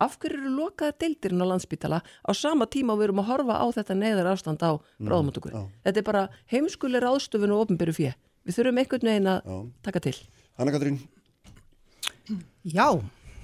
af 0.00 0.18
hverju 0.22 0.38
eru 0.40 0.52
lokaða 0.58 0.94
deildir 1.02 1.34
inn 1.34 1.42
á 1.42 1.50
landsbítala 1.50 2.02
á 2.02 2.30
sama 2.34 2.66
tíma 2.70 2.94
og 2.94 3.02
við 3.02 3.08
erum 3.10 3.22
að 3.24 3.28
horfa 3.32 3.58
á 3.58 3.66
þetta 3.78 3.98
neðar 3.98 4.30
ástand 4.34 4.62
á 4.62 4.78
bráðmáttöku. 5.02 5.50
Þetta 5.86 6.00
er 6.00 6.06
bara 6.06 6.24
heimskuleg 6.50 7.02
ráðstöfun 7.04 7.54
og 7.54 7.66
ofnbyrju 7.66 7.94
fjö. 7.98 8.14
Við 8.44 8.58
þurfum 8.58 8.80
einhvern 8.82 9.08
veginn 9.10 9.30
að 9.30 9.38
Já. 9.48 9.58
taka 9.86 10.02
til. 10.04 10.16
Hanna 10.58 10.74
Katrín, 10.74 10.98
Já, 12.64 12.88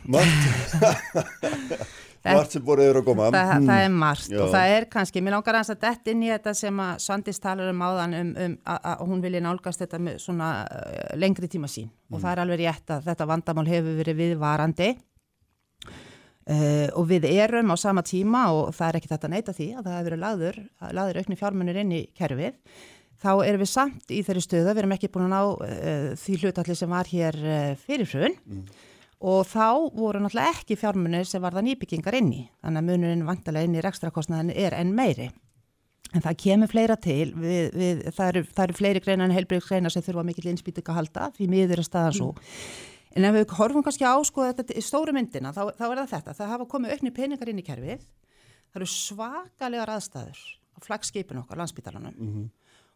margt, 0.08 0.74
margt 2.24 2.54
sem 2.54 2.64
voru 2.64 2.84
yfir 2.84 3.00
að 3.00 3.06
koma 3.06 3.28
það, 3.32 3.66
það 3.68 3.82
er 3.84 3.92
margt 3.94 4.32
Já. 4.32 4.40
og 4.44 4.50
það 4.52 4.72
er 4.74 4.86
kannski, 4.92 5.22
mér 5.24 5.36
langar 5.38 5.58
að 5.60 5.70
dett 5.80 6.10
inn 6.12 6.24
í 6.26 6.30
þetta 6.32 6.54
sem 6.58 6.82
að 6.84 7.00
Svandís 7.04 7.40
talar 7.40 7.72
um 7.72 7.84
áðan 7.86 8.16
um, 8.18 8.32
um 8.44 8.56
að 8.74 9.04
hún 9.08 9.22
vilja 9.24 9.42
nálgast 9.44 9.84
þetta 9.84 10.02
með 10.04 10.18
svona 10.24 10.50
uh, 10.66 11.00
lengri 11.20 11.48
tíma 11.50 11.70
sín. 11.70 11.88
Og 12.10 12.20
það 12.20 12.32
er 12.32 12.42
alveg 12.44 12.60
rétt 12.60 12.92
að 12.92 13.08
þetta 13.08 13.28
vandamál 13.30 13.66
hefur 13.70 13.98
verið 14.02 14.20
viðvarandi. 14.20 14.90
Uh, 16.50 16.88
og 16.98 17.04
við 17.08 17.28
erum 17.30 17.72
á 17.72 17.76
sama 17.78 18.02
tíma 18.04 18.46
og 18.56 18.72
það 18.74 18.88
er 18.88 19.00
ekki 19.00 19.12
þetta 19.12 19.28
að 19.28 19.34
neita 19.36 19.56
því 19.56 19.68
að 19.74 19.84
það 19.84 19.96
hefur 19.96 20.08
verið 20.10 20.24
lagður, 20.24 20.62
lagður 20.98 21.20
aukni 21.20 21.40
fjármunir 21.40 21.82
inn 21.84 21.92
í 21.94 22.04
kerfið. 22.16 22.56
Þá 23.20 23.32
erum 23.44 23.60
við 23.60 23.68
samt 23.68 24.12
í 24.12 24.22
þeirri 24.24 24.42
stöðu, 24.44 24.70
við 24.72 24.82
erum 24.82 24.94
ekki 24.96 25.10
búin 25.12 25.28
að 25.28 25.34
ná 25.34 25.42
uh, 25.44 26.06
því 26.20 26.38
hlutalli 26.40 26.76
sem 26.76 26.92
var 26.92 27.08
hér 27.08 27.40
uh, 27.44 27.74
fyrir 27.80 28.08
hrun 28.12 28.40
og 29.20 29.44
þá 29.48 29.92
voru 29.92 30.22
náttúrulega 30.22 30.56
ekki 30.56 30.78
fjármunir 30.80 31.28
sem 31.28 31.42
var 31.42 31.56
það 31.56 31.66
nýbyggingar 31.68 32.16
inn 32.16 32.32
í. 32.32 32.42
Þannig 32.64 32.80
að 32.80 32.90
munurinn 32.90 33.26
vantarlega 33.28 33.68
inn 33.68 33.76
í 33.76 33.84
rekstrakostnaðin 33.84 34.52
er 34.56 34.76
enn 34.78 34.94
meiri. 34.96 35.28
En 36.10 36.24
það 36.24 36.38
kemur 36.42 36.70
fleira 36.72 36.96
til 36.98 37.32
við, 37.36 37.66
við, 37.76 38.00
það, 38.16 38.30
eru, 38.32 38.44
það 38.50 38.64
eru 38.64 38.78
fleiri 38.80 39.02
greina 39.04 39.26
en 39.28 39.34
heilbyrgsgreina 39.36 39.92
sem 39.92 40.02
þurfa 40.02 40.24
mikill 40.26 40.48
innspýting 40.50 40.88
að 40.90 40.96
halda 40.96 41.28
því 41.36 41.50
miður 41.52 41.82
er 41.82 41.86
staðan 41.86 42.16
svo 42.16 42.30
en 43.16 43.26
ef 43.26 43.36
við 43.36 43.54
horfum 43.58 43.84
kannski 43.86 44.06
á 44.06 44.14
sko 44.26 44.46
þetta 44.46 44.76
í 44.78 44.82
stóru 44.84 45.14
myndina 45.14 45.52
þá, 45.54 45.62
þá 45.74 45.84
er 45.88 46.00
það 46.00 46.10
þetta, 46.14 46.34
það 46.38 46.52
hafa 46.54 46.66
komið 46.70 46.94
aukni 46.94 47.12
peningar 47.14 47.50
inn 47.50 47.62
í 47.62 47.66
kerfið. 47.66 48.04
Það 48.70 48.80
eru 48.80 48.90
svakalegar 48.90 49.92
aðstæður 49.96 50.42
á 50.46 50.78
flagskipin 50.86 51.40
okkar, 51.42 51.58
landsbítalanum 51.58 52.50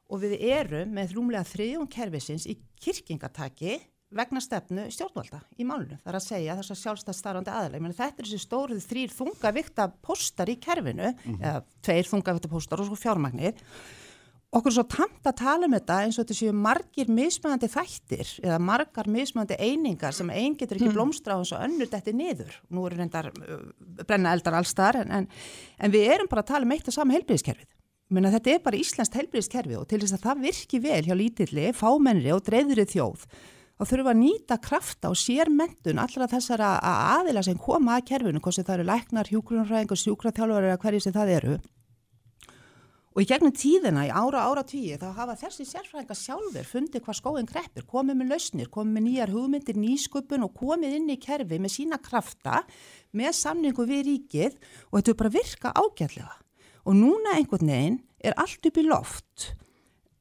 og 0.04 0.20
við 0.20 0.36
erum 0.44 0.92
með 0.94 1.14
rúmlega 1.16 1.48
þriðjum 1.48 1.88
kerfisins 1.90 2.46
í 2.46 2.58
kirkingataki 2.82 3.78
vegna 4.16 4.42
stefnu 4.42 4.86
stjórnvalda 4.94 5.42
í 5.58 5.66
málunum. 5.66 5.98
Það 6.02 6.12
er 6.12 6.18
að 6.20 6.26
segja 6.28 6.56
þess 6.60 6.74
að 6.74 6.80
sjálfstæð 6.82 7.18
starfandi 7.18 7.52
aðalega. 7.54 7.84
Meni, 7.84 7.98
þetta 7.98 8.22
er 8.22 8.28
þessi 8.28 8.44
stóruð 8.44 8.86
þrýr 8.88 9.12
þungavikta 9.18 9.90
postar 10.04 10.52
í 10.52 10.56
kerfinu, 10.62 11.12
eða 11.36 11.60
tveir 11.84 12.10
þungavikta 12.10 12.50
postar 12.52 12.82
og 12.84 12.90
svo 12.90 12.98
fjármagnir. 12.98 13.60
Okkur 14.54 14.70
er 14.70 14.74
svo 14.76 14.84
tamt 14.86 15.26
að 15.26 15.38
tala 15.40 15.66
um 15.66 15.72
þetta 15.74 15.94
eins 16.04 16.16
og 16.16 16.22
þetta 16.22 16.34
séu 16.38 16.54
margir 16.54 17.08
mismöðandi 17.10 17.68
þættir 17.72 18.28
eða 18.44 18.58
margar 18.62 19.08
mismöðandi 19.10 19.56
einingar 19.58 20.14
sem 20.14 20.30
ein 20.30 20.54
getur 20.60 20.78
ekki 20.78 20.92
blómstra 20.94 21.34
á 21.34 21.42
eins 21.42 21.50
og 21.56 21.64
önnur 21.66 21.90
þetta 21.90 22.14
niður. 22.14 22.52
Nú 22.70 22.84
eru 22.86 23.00
reyndar 23.00 23.32
uh, 23.34 23.64
brenna 24.04 24.34
eldar 24.36 24.60
allstar 24.60 25.00
en, 25.00 25.10
en, 25.10 25.26
en 25.82 25.94
við 25.94 26.06
erum 26.14 26.30
bara 26.30 26.44
að 26.44 26.52
tala 26.52 26.68
um 26.68 26.76
eitt 26.76 26.86
og 26.86 26.94
sama 26.94 27.16
heilbríðiskerfið. 27.16 27.66
Menna, 28.14 28.30
þetta 28.36 28.52
er 28.52 28.62
bara 28.62 28.78
íslenskt 28.78 29.18
heilbríðiskerfi 29.18 29.80
og 29.80 29.88
til 29.90 29.98
þess 30.04 30.20
að 30.20 30.26
það 30.28 30.46
virki 30.46 30.82
vel 30.86 31.02
hjá 31.02 31.14
lítilli, 31.18 31.66
fámennri 31.74 32.30
og 32.36 32.46
dreifðri 32.46 32.86
þjóð 32.94 33.26
þá 33.74 33.84
þurfum 33.84 34.06
við 34.06 34.12
að 34.12 34.20
nýta 34.22 34.58
krafta 34.62 35.10
og 35.10 35.18
sérmentun 35.18 36.00
allra 36.02 36.30
þessara 36.30 36.74
aðila 37.18 37.42
sem 37.42 37.58
koma 37.58 37.98
að 37.98 38.08
kerfinu, 38.12 38.42
hvort 38.42 38.58
sem 38.58 38.66
það 38.66 38.78
eru 38.78 38.90
læknar, 38.90 39.30
hjúgrunarfræðingur, 39.32 40.00
sjúkraþjálfur 40.02 40.68
eða 40.68 40.82
hverju 40.84 41.04
sem 41.04 41.16
það 41.16 41.32
eru. 41.38 41.56
Og 43.14 43.22
í 43.22 43.28
gegnum 43.30 43.52
tíðina, 43.54 44.08
í 44.08 44.10
ára 44.10 44.40
ára 44.50 44.64
tíu, 44.66 44.96
þá 44.98 45.12
hafa 45.14 45.36
þessi 45.38 45.64
sérfræðingar 45.68 46.18
sjálfur 46.18 46.66
fundið 46.66 47.04
hvað 47.06 47.18
skóin 47.20 47.46
kreppir, 47.46 47.84
komið 47.86 48.18
með 48.18 48.32
lausnir, 48.32 48.70
komið 48.74 48.96
með 48.96 49.04
nýjar 49.06 49.34
hugmyndir, 49.34 49.78
nýsköpun 49.78 50.46
og 50.48 50.56
komið 50.58 50.96
inn 50.98 51.12
í 51.14 51.18
kerfi 51.22 51.60
með 51.62 51.74
sína 51.76 52.00
krafta, 52.02 52.64
með 53.14 53.36
samningu 53.38 53.86
við 53.86 54.02
ríkið 54.08 54.56
og 54.90 54.96
þetta 54.98 55.14
er 55.14 55.20
bara 55.22 55.34
virka 55.36 55.74
ágætlega. 55.78 56.34
Og 56.90 56.98
núna 56.98 57.36
einhvern 57.38 57.70
veginn 57.70 58.00
er 58.18 58.34
allt 58.42 58.66
upp 58.66 58.82
í 58.82 58.86
loft 58.88 59.46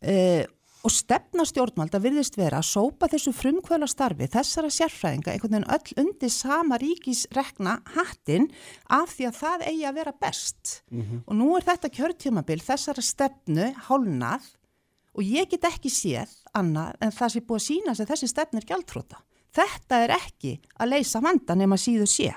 uh, 0.06 0.46
og 0.84 0.92
stefna 0.92 1.46
stjórnvalda 1.48 2.00
virðist 2.04 2.36
vera 2.36 2.60
að 2.60 2.68
sópa 2.68 3.08
þessu 3.12 3.32
frumkvöla 3.36 3.88
starfi 3.88 4.28
þessara 4.28 4.72
sérfræðinga 4.74 5.32
einhvern 5.32 5.56
veginn 5.56 5.70
öll 5.72 6.04
undir 6.04 6.32
sama 6.34 6.80
ríkisrekna 6.82 7.78
hattin 7.96 8.50
af 8.92 9.14
því 9.16 9.30
að 9.30 9.38
það 9.40 9.66
eigi 9.70 9.86
að 9.88 10.00
vera 10.02 10.16
best. 10.26 10.74
Og 11.28 11.38
nú 11.40 11.54
er 11.56 11.64
þetta 11.70 11.94
kjörtjumabil 11.98 12.60
þessara 12.62 13.02
stefnu 13.02 13.70
hálnað 13.88 14.50
og 15.14 15.24
ég 15.24 15.50
get 15.50 15.70
ekki 15.70 15.90
séð 15.94 16.32
annað 16.54 16.98
en 17.00 17.16
það 17.16 17.34
sé 17.34 17.42
búið 17.48 17.62
að 17.62 17.68
sína 17.70 17.96
sem 17.96 18.10
þessi 18.10 18.28
stefn 18.28 18.60
er 18.60 18.68
gjaldfróta. 18.68 19.24
Þetta 19.54 20.04
er 20.04 20.16
ekki 20.18 20.58
að 20.82 20.96
leysa 20.98 21.22
vanda 21.22 21.56
nema 21.56 21.78
síðu 21.78 22.10
sé. 22.10 22.34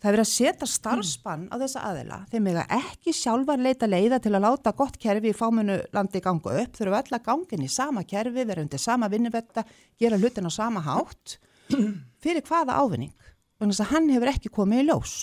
Það 0.00 0.08
er 0.08 0.14
verið 0.14 0.24
að 0.24 0.30
setja 0.32 0.66
starfspann 0.70 1.42
á 1.52 1.60
þessa 1.60 1.80
aðila. 1.90 2.18
Þeim 2.32 2.46
eiga 2.48 2.62
ekki 2.72 3.12
sjálfar 3.12 3.60
leita 3.60 3.88
leiða 3.88 4.18
til 4.24 4.32
að 4.32 4.46
láta 4.46 4.72
gott 4.76 4.96
kerfi 5.00 5.28
í 5.28 5.36
fámunu 5.36 5.76
landi 5.92 6.22
ganga 6.24 6.54
upp. 6.62 6.78
Eru 6.80 6.94
öll 6.96 7.16
að 7.18 7.26
gangin 7.26 7.66
í 7.66 7.68
sama 7.68 8.06
kerfi, 8.08 8.46
vera 8.48 8.64
undir 8.64 8.80
sama 8.80 9.10
vinnuvetta, 9.12 9.66
gera 10.00 10.16
hlutin 10.16 10.48
á 10.48 10.52
sama 10.54 10.80
hátt. 10.86 11.36
Fyrir 12.24 12.46
hvaða 12.48 12.78
ávinning? 12.80 13.12
Þannig 13.60 13.82
að 13.84 13.92
hann 13.92 14.08
hefur 14.14 14.32
ekki 14.32 14.54
komið 14.56 14.80
í 14.80 14.88
ljós. 14.88 15.14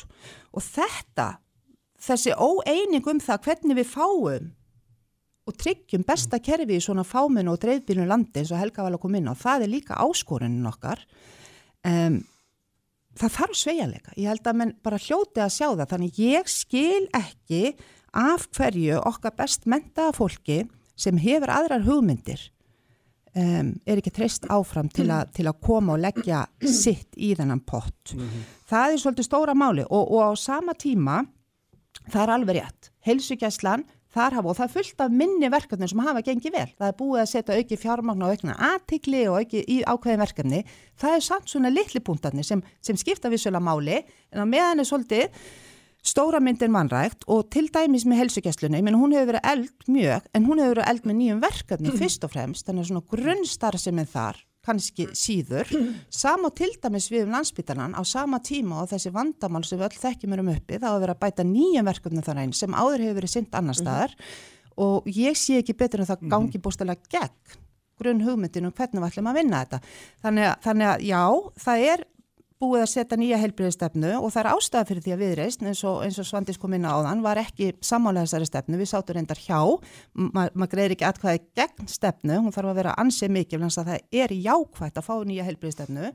Og 0.54 0.62
þetta, 0.62 1.28
þessi 1.98 2.38
óeining 2.38 3.10
um 3.10 3.24
það 3.24 3.44
hvernig 3.50 3.82
við 3.82 3.92
fáum 3.96 4.54
og 5.48 5.56
tryggjum 5.58 6.06
besta 6.06 6.38
kerfi 6.44 6.78
í 6.78 6.84
svona 6.84 7.08
fáminu 7.08 7.56
og 7.56 7.62
dreifbílun 7.64 8.10
landi 8.12 8.44
eins 8.44 8.52
og 8.52 8.60
Helga 8.62 8.86
var 8.86 8.94
að 8.94 9.02
koma 9.08 9.18
inn 9.18 9.32
á. 9.32 9.34
Það 9.34 9.66
er 9.66 9.74
líka 9.74 9.98
áskorunin 10.04 10.70
okkar. 10.70 11.02
Um, 11.88 12.20
það 13.22 13.36
þarf 13.38 13.60
sveigjanleika. 13.62 14.16
Ég 14.18 14.32
held 14.32 14.50
að 14.50 14.60
menn 14.62 14.74
bara 14.86 15.00
hljóti 15.02 15.44
að 15.44 15.54
sjá 15.56 15.68
það. 15.70 15.88
Þannig 15.94 16.20
ég 16.24 16.52
skil 16.52 17.08
ekki 17.18 17.64
af 18.18 18.48
hverju 18.58 19.00
okkar 19.06 19.36
best 19.38 19.68
mentaða 19.70 20.16
fólki 20.18 20.62
sem 20.98 21.20
hefur 21.22 21.52
aðrar 21.54 21.86
hugmyndir 21.86 22.48
um, 23.38 23.74
er 23.86 24.02
ekki 24.02 24.14
treyst 24.16 24.48
áfram 24.50 24.90
til, 24.94 25.10
a, 25.14 25.24
til 25.34 25.48
að 25.50 25.60
koma 25.66 25.96
og 25.96 26.04
leggja 26.04 26.46
sitt 26.84 27.18
í 27.18 27.34
þennan 27.38 27.64
pott. 27.66 28.14
Mm 28.16 28.24
-hmm. 28.24 28.46
Það 28.70 28.94
er 28.94 29.04
svolítið 29.04 29.30
stóra 29.30 29.54
máli 29.56 29.86
og, 29.90 30.12
og 30.12 30.22
á 30.24 30.32
sama 30.36 30.74
tíma 30.74 31.26
það 32.12 32.24
er 32.24 32.34
alveg 32.34 32.56
rétt. 32.58 32.92
Helsugæslan 33.06 33.86
þar 34.14 34.38
hafa 34.38 34.52
og 34.52 34.58
það 34.58 34.66
er 34.68 34.74
fullt 34.74 35.04
af 35.04 35.16
minni 35.22 35.52
verkefni 35.52 35.90
sem 35.92 36.02
hafa 36.06 36.24
gengið 36.26 36.56
vel. 36.56 36.68
Það 36.80 36.90
er 36.90 36.98
búið 37.02 37.22
að 37.24 37.30
setja 37.34 37.60
auki 37.60 37.80
fjármagn 37.82 38.26
og 38.26 38.34
aukna 38.34 38.58
aðtikli 38.72 39.24
og 39.28 39.40
auki 39.42 39.64
í 39.68 39.78
ákveðin 39.84 40.24
verkefni. 40.24 40.64
Það 41.00 41.16
er 41.18 41.26
samt 41.28 41.52
svona 41.52 41.74
litli 41.74 42.04
punktarnir 42.04 42.48
sem, 42.48 42.64
sem 42.82 43.00
skipta 43.00 43.32
vissulega 43.34 43.64
máli 43.64 44.00
en 44.00 44.44
á 44.44 44.46
meðan 44.48 44.84
er 44.84 44.90
svolítið 44.90 45.42
stóra 46.08 46.40
myndin 46.44 46.72
mannrægt 46.72 47.26
og 47.28 47.50
til 47.52 47.68
dæmis 47.74 48.06
með 48.08 48.24
helsugjastlunni, 48.24 48.84
menn 48.86 48.96
hún 48.96 49.16
hefur 49.16 49.34
verið 49.34 49.50
eld 49.52 49.88
mjög 49.92 50.30
en 50.34 50.46
hún 50.48 50.62
hefur 50.64 50.78
verið 50.78 50.92
eld 50.94 51.08
með 51.10 51.20
nýjum 51.22 51.42
verkefni 51.44 51.96
fyrst 52.02 52.28
og 52.28 52.32
fremst, 52.32 52.68
þannig 52.68 52.86
að 52.86 52.92
svona 52.94 53.10
grunnstarf 53.16 53.84
sem 53.84 54.00
er 54.00 54.12
þar 54.12 54.47
kannski 54.68 55.08
síður 55.18 55.72
sama 56.24 56.52
til 56.56 56.70
dæmis 56.84 57.10
við 57.14 57.28
um 57.28 57.36
landsbytalan 57.38 57.96
á 57.96 58.02
sama 58.08 58.42
tíma 58.44 58.84
og 58.84 58.92
þessi 58.92 59.14
vandamál 59.16 59.64
sem 59.68 59.80
við 59.80 59.88
öll 59.90 60.02
þekkjum 60.04 60.36
erum 60.36 60.52
uppi 60.54 60.82
þá 60.82 60.90
að 60.92 61.00
vera 61.06 61.16
að 61.16 61.24
bæta 61.24 61.48
nýjum 61.48 61.90
verkefnum 61.92 62.28
þar 62.28 62.44
einn 62.44 62.58
sem 62.58 62.76
áður 62.76 63.06
hefur 63.06 63.20
verið 63.22 63.34
synd 63.36 63.56
annar 63.56 63.78
mhm. 63.78 63.82
staðar 63.82 64.18
mm 64.18 64.26
-hmm. 64.28 64.84
og 64.88 65.08
ég 65.08 65.40
sé 65.40 65.62
ekki 65.62 65.78
betur 65.78 66.04
en 66.04 66.12
það 66.12 66.22
mhm. 66.22 66.34
gangi 66.36 66.64
bústilega 66.64 67.02
gegn 67.10 67.64
grunn 67.98 68.22
hugmyndinu 68.22 68.70
um 68.70 68.76
hvernig 68.78 69.02
við 69.02 69.10
ætlum 69.10 69.32
að 69.32 69.40
vinna 69.42 69.64
þetta 69.64 69.80
þannig 70.22 70.46
að, 70.52 70.56
þannig 70.66 70.88
að 70.88 71.04
já, 71.08 71.24
það 71.66 71.88
er 71.94 72.06
búið 72.62 72.84
að 72.84 72.92
setja 72.92 73.18
nýja 73.20 73.38
heilbriðistefnu 73.42 74.16
og 74.18 74.32
það 74.34 74.42
er 74.42 74.50
ástæða 74.56 74.88
fyrir 74.90 75.04
því 75.06 75.14
að 75.14 75.22
viðreist 75.24 75.64
eins 75.64 75.84
og, 75.86 76.02
eins 76.06 76.18
og 76.22 76.28
Svandis 76.28 76.58
kom 76.62 76.74
inn 76.74 76.88
á 76.90 76.98
þann 77.06 77.24
var 77.26 77.42
ekki 77.42 77.72
sammála 77.86 78.26
þessari 78.26 78.50
stefnu, 78.50 78.80
við 78.82 78.92
sátum 78.92 79.18
reyndar 79.18 79.42
hjá. 79.42 79.60
Ma, 80.18 80.48
maður 80.54 80.74
greiðir 80.74 80.96
ekki 80.98 81.08
atkvæði 81.08 81.44
gegn 81.60 81.90
stefnu, 81.92 82.40
hún 82.42 82.56
þarf 82.56 82.74
að 82.74 82.80
vera 82.82 82.96
ansið 82.98 83.34
þannig 83.38 83.78
að 83.78 83.92
það 83.92 84.22
er 84.24 84.34
jákvægt 84.48 84.98
að 84.98 85.06
fá 85.06 85.16
nýja 85.28 85.48
heilbriðistefnu 85.48 86.14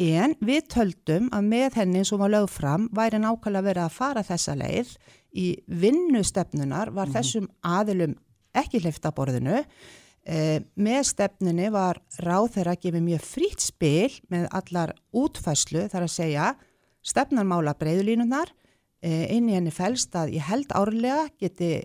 en 0.00 0.34
við 0.40 0.66
töldum 0.72 1.28
að 1.36 1.48
með 1.50 1.78
henni 1.80 2.02
sem 2.08 2.20
var 2.20 2.32
lögð 2.32 2.54
fram 2.54 2.88
væri 2.96 3.20
nákvæmlega 3.20 3.66
verið 3.66 3.84
að 3.84 3.96
fara 3.98 4.24
þessa 4.24 4.56
leið. 4.56 4.94
Í 5.36 5.46
vinnustefnunar 5.68 6.90
var 6.90 7.06
mm 7.06 7.12
-hmm. 7.12 7.16
þessum 7.16 7.48
aðilum 7.62 8.16
ekki 8.56 8.80
hlifta 8.82 9.12
borðinu 9.14 9.60
með 10.30 11.00
stefnunni 11.08 11.70
var 11.74 11.98
ráð 12.22 12.52
þeirra 12.54 12.74
að 12.76 12.82
gefa 12.84 13.00
mjög 13.02 13.22
frýtt 13.26 13.64
spil 13.64 14.12
með 14.30 14.44
allar 14.54 14.92
útfæslu 15.10 15.88
þar 15.90 16.06
að 16.06 16.12
segja 16.14 16.50
stefnarmála 17.02 17.74
breyðulínunar 17.80 18.52
eh, 19.02 19.26
inn 19.34 19.48
í 19.48 19.56
henni 19.56 19.72
fælst 19.74 20.14
að 20.18 20.34
ég 20.36 20.46
held 20.50 20.72
árlega 20.76 21.26
geti 21.40 21.80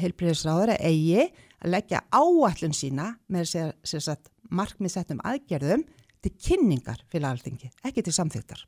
heilbríðisráður 0.00 0.74
að 0.76 0.84
eigi 0.86 1.24
að 1.60 1.72
leggja 1.74 2.02
áallun 2.14 2.76
sína 2.76 3.12
með 3.28 3.50
sér 3.50 4.04
satt 4.04 4.30
markmiðsettum 4.50 5.20
aðgerðum 5.26 5.82
til 6.20 6.32
kynningar 6.36 7.02
fyrir 7.10 7.30
alþingi, 7.30 7.70
ekki 7.86 8.04
til 8.06 8.14
samþygtar. 8.14 8.64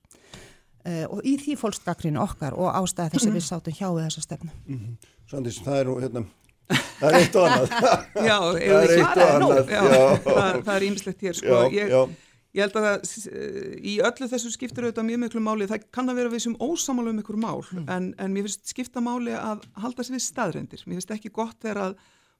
Uh, 0.83 1.05
og 1.14 1.27
í 1.29 1.37
því 1.38 1.55
fólkskakrinu 1.61 2.18
okkar 2.18 2.57
og 2.59 2.73
ástæði 2.75 3.14
þess 3.14 3.29
að 3.29 3.37
við 3.37 3.45
sátum 3.47 3.77
hjá 3.77 3.87
þessa 3.87 4.23
stefnu. 4.25 4.51
Mm 4.66 4.79
-hmm. 4.79 5.11
Sandis, 5.31 5.61
það 5.62 5.79
er 5.79 5.90
hérna, 6.03 6.23
það 6.70 7.07
er 7.09 7.16
eitt 7.18 7.38
og 7.38 7.46
annað 7.48 7.72
já, 8.29 8.37
það 8.37 8.77
er 8.77 8.94
eitt 8.96 9.16
og 9.16 9.33
annað 9.37 9.72
já, 9.72 9.83
það, 10.27 10.75
er 10.77 10.87
ímislegt 10.88 11.27
hér 11.27 11.38
sko. 11.38 11.59
já, 11.59 11.75
ég, 11.77 12.14
ég 12.53 12.64
held 12.66 12.79
að 12.79 12.87
það 12.87 13.77
í 13.92 13.98
öllu 14.09 14.31
þessu 14.33 14.55
skiptir 14.55 14.87
auðvitað 14.87 15.09
mjög 15.11 15.22
miklu 15.25 15.44
máli 15.44 15.68
það 15.70 15.87
kann 15.94 16.12
að 16.12 16.22
vera 16.22 16.33
við 16.33 16.44
sem 16.46 16.57
ósamálu 16.61 17.12
um 17.12 17.20
ykkur 17.22 17.40
mál 17.42 17.61
mm. 17.64 17.87
en, 17.92 18.09
en 18.18 18.35
mér 18.35 18.48
finnst 18.48 18.72
skipta 18.72 19.05
máli 19.05 19.37
að 19.37 19.66
halda 19.83 20.07
sér 20.07 20.18
við 20.18 20.27
staðrendir, 20.29 20.85
mér 20.87 21.01
finnst 21.01 21.14
ekki 21.16 21.33
gott 21.35 21.59
þegar 21.62 21.85
að 21.88 21.96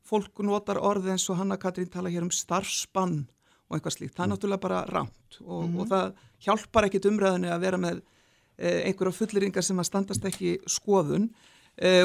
fólk 0.07 0.43
notar 0.43 0.81
orð 0.83 1.13
eins 1.13 1.29
og 1.31 1.39
Hanna 1.39 1.59
Katrín 1.61 1.91
tala 1.91 2.11
hér 2.13 2.27
um 2.27 2.33
starfspann 2.35 3.23
og 3.73 3.79
eitthvað 3.79 3.97
slíkt, 3.97 4.17
það 4.17 4.25
er 4.25 4.29
mm. 4.29 4.35
náttúrulega 4.35 4.65
bara 4.67 4.81
rámt 4.91 5.39
og, 5.45 5.63
mm. 5.69 5.79
og 5.81 5.93
það 5.93 6.19
hjálpar 6.45 6.89
ekkit 6.89 7.09
umræðinu 7.09 7.53
að 7.55 7.63
vera 7.63 7.81
með 7.81 8.03
eh, 8.59 8.83
einhverja 8.89 9.17
fulleringar 9.17 9.65
sem 9.65 9.79
að 9.81 9.89
standast 9.89 10.27
ekki 10.29 10.57
skoðun 10.71 11.31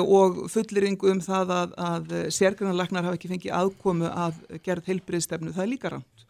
og 0.01 0.45
fulleringu 0.49 1.09
um 1.11 1.19
það 1.21 1.49
að, 1.53 1.73
að 1.77 2.13
sérgrunarlagnar 2.33 3.03
hafa 3.03 3.17
ekki 3.17 3.29
fengið 3.33 3.55
aðkomu 3.57 4.07
að 4.09 4.37
gerð 4.63 4.87
heilbriðstefnu, 4.93 5.51
það 5.53 5.65
er 5.65 5.71
líka 5.73 5.91
ránt. 5.91 6.27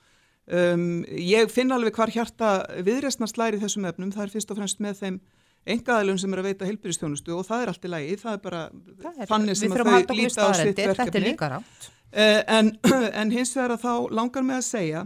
Um, 0.48 1.04
ég 1.12 1.50
finn 1.52 1.74
alveg 1.76 1.98
hvar 1.98 2.12
hjarta 2.12 2.52
viðresna 2.88 3.28
slæri 3.28 3.60
þessum 3.60 3.86
efnum, 3.90 4.14
það 4.16 4.24
er 4.24 4.32
fyrst 4.32 4.54
og 4.54 4.60
fremst 4.62 4.80
með 4.84 5.02
þeim 5.02 5.18
engaðalum 5.68 6.20
sem 6.22 6.32
er 6.32 6.40
að 6.40 6.48
veita 6.48 6.70
heilbriðstjónustu 6.70 7.34
og 7.36 7.44
það 7.50 7.64
er 7.64 7.72
allt 7.74 7.88
í 7.88 7.92
lagi, 7.92 8.18
það 8.22 8.38
er 8.38 8.42
bara 8.46 8.62
það 8.72 9.10
er, 9.12 9.30
þannig 9.34 9.60
sem 9.60 9.76
að 9.76 9.90
þau 9.90 10.16
líta 10.16 10.48
á 10.48 10.50
sitt 10.56 10.80
verkefni. 10.80 10.96
Þetta 11.02 11.20
er 11.20 11.26
líka 11.26 11.50
ránt. 11.52 11.90
Uh, 12.08 12.40
en, 12.56 12.72
en 13.22 13.34
hins 13.36 13.52
vegar 13.58 13.76
að 13.76 13.84
þá 13.84 14.16
langar 14.22 14.48
mig 14.48 14.60
að 14.62 14.66
segja 14.70 15.04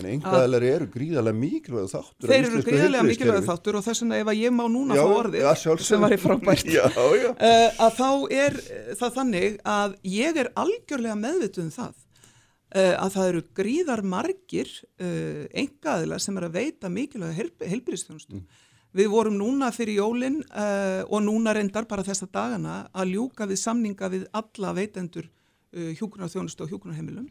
En 0.00 0.06
einhverjaðlega 0.08 0.76
eru 0.78 0.86
gríðarlega 0.88 1.36
mikilvæg 1.36 1.88
þáttur. 1.90 2.30
Þeir 2.30 2.46
eru 2.46 2.60
gríðarlega 2.64 3.04
mikilvæg 3.04 3.42
þáttur 3.44 3.76
og 3.76 3.84
þess 3.84 4.00
vegna 4.02 4.20
ef 4.22 4.30
að 4.32 4.38
ég 4.40 4.54
má 4.56 4.62
núna 4.72 4.96
já, 4.96 5.02
fá 5.02 5.16
orðið 5.18 5.44
ja, 5.44 5.52
sem 5.84 6.06
var 6.06 6.14
í 6.14 6.18
frábært 6.22 6.70
já, 6.78 6.86
já. 6.96 7.28
Uh, 7.34 7.82
að 7.84 7.98
þá 7.98 8.08
er 8.38 8.56
það 9.02 9.18
þannig 9.18 9.60
að 9.74 9.98
ég 10.14 10.40
er 10.40 10.50
algjörlega 10.64 11.18
meðvituð 11.20 11.66
um 11.66 11.70
það 11.76 11.92
uh, 11.92 12.94
að 13.04 13.12
það 13.18 13.28
eru 13.34 13.44
gríðar 13.60 14.04
margir 14.14 14.74
einhverjaðlega 15.02 16.24
sem 16.24 16.40
er 16.40 16.48
að 16.48 16.56
veita 16.56 16.92
mikilvæg 16.96 17.44
helbyrjastjónustu. 17.74 18.40
Mm. 18.40 18.68
Við 18.96 19.12
vorum 19.12 19.36
núna 19.40 19.70
fyrir 19.72 20.02
jólinn 20.02 20.42
og 20.52 21.20
núna 21.24 21.54
reyndar 21.56 21.86
bara 21.88 22.04
þessa 22.04 22.26
dagana 22.28 22.82
að 22.92 23.14
ljúka 23.14 23.46
við 23.48 23.60
samninga 23.60 24.08
við 24.12 24.26
alla 24.36 24.72
veitendur 24.76 25.30
hjúkunarþjónustu 25.72 26.66
og 26.66 26.74
hjúkunarheimilum. 26.74 27.30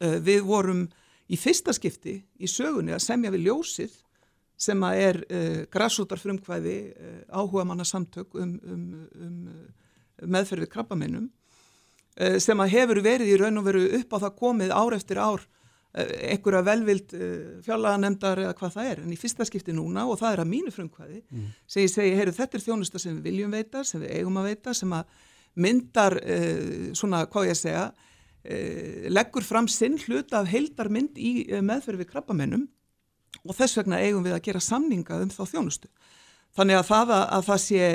Við 0.00 0.40
vorum 0.48 0.86
í 1.30 1.38
fyrsta 1.38 1.74
skipti 1.76 2.16
í 2.42 2.50
sögunni 2.50 2.94
að 2.94 3.04
semja 3.04 3.32
við 3.34 3.46
ljósið 3.48 3.94
sem 4.62 4.82
að 4.86 4.98
er 5.02 5.20
uh, 5.22 5.60
græsútar 5.72 6.20
frumkvæði 6.22 6.76
uh, 6.90 7.22
áhuga 7.38 7.66
manna 7.68 7.86
samtök 7.86 8.36
um, 8.38 8.58
um, 8.62 8.84
um 9.16 9.38
uh, 9.50 9.62
meðferð 10.22 10.66
við 10.66 10.72
krabbamennum 10.74 11.26
uh, 11.28 12.38
sem 12.42 12.60
að 12.62 12.76
hefur 12.76 13.02
verið 13.04 13.32
í 13.32 13.40
raun 13.40 13.62
og 13.62 13.66
veru 13.70 13.88
upp 14.00 14.14
á 14.14 14.22
það 14.26 14.38
komið 14.44 14.76
ár 14.76 14.98
eftir 14.98 15.22
ár 15.22 15.48
einhverja 15.92 16.62
velvild 16.64 17.10
fjárlaganemdar 17.66 18.38
eða 18.40 18.54
hvað 18.56 18.70
það 18.78 18.86
er 18.88 19.00
en 19.02 19.10
í 19.12 19.16
fyrsta 19.20 19.44
skipti 19.44 19.74
núna 19.76 20.06
og 20.08 20.16
það 20.22 20.30
er 20.30 20.40
að 20.40 20.48
mínu 20.48 20.70
frumkvæði 20.72 21.18
mm. 21.20 21.50
sem 21.68 21.84
ég 21.84 21.92
segi, 21.92 22.14
heyru 22.16 22.32
þetta 22.32 22.56
er 22.56 22.64
þjónusta 22.64 23.00
sem 23.02 23.18
við 23.18 23.26
viljum 23.26 23.52
veita, 23.52 23.82
sem 23.84 24.00
við 24.00 24.14
eigum 24.14 24.38
að 24.40 24.46
veita 24.48 24.72
sem 24.72 24.94
að 24.96 25.18
myndar 25.60 26.16
svona, 26.96 27.26
hvað 27.28 27.50
ég 27.50 27.60
segja 27.60 27.84
Eh, 27.92 28.10
leggur 28.42 29.44
fram 29.46 29.68
sinn 29.70 29.98
hlut 30.02 30.32
af 30.34 30.48
heildarmynd 30.50 31.18
í 31.18 31.32
eh, 31.46 31.62
meðferð 31.62 32.02
við 32.02 32.10
krabbamennum 32.10 32.66
og 33.46 33.54
þess 33.56 33.78
vegna 33.78 34.00
eigum 34.02 34.24
við 34.26 34.36
að 34.36 34.44
gera 34.48 34.62
samninga 34.62 35.20
um 35.22 35.30
þá 35.32 35.42
þjónustu. 35.54 35.90
Þannig 36.52 36.78
að 36.78 36.88
það, 36.90 37.12
að, 37.16 37.22
að 37.32 37.46
það 37.46 37.60
sé 37.64 37.86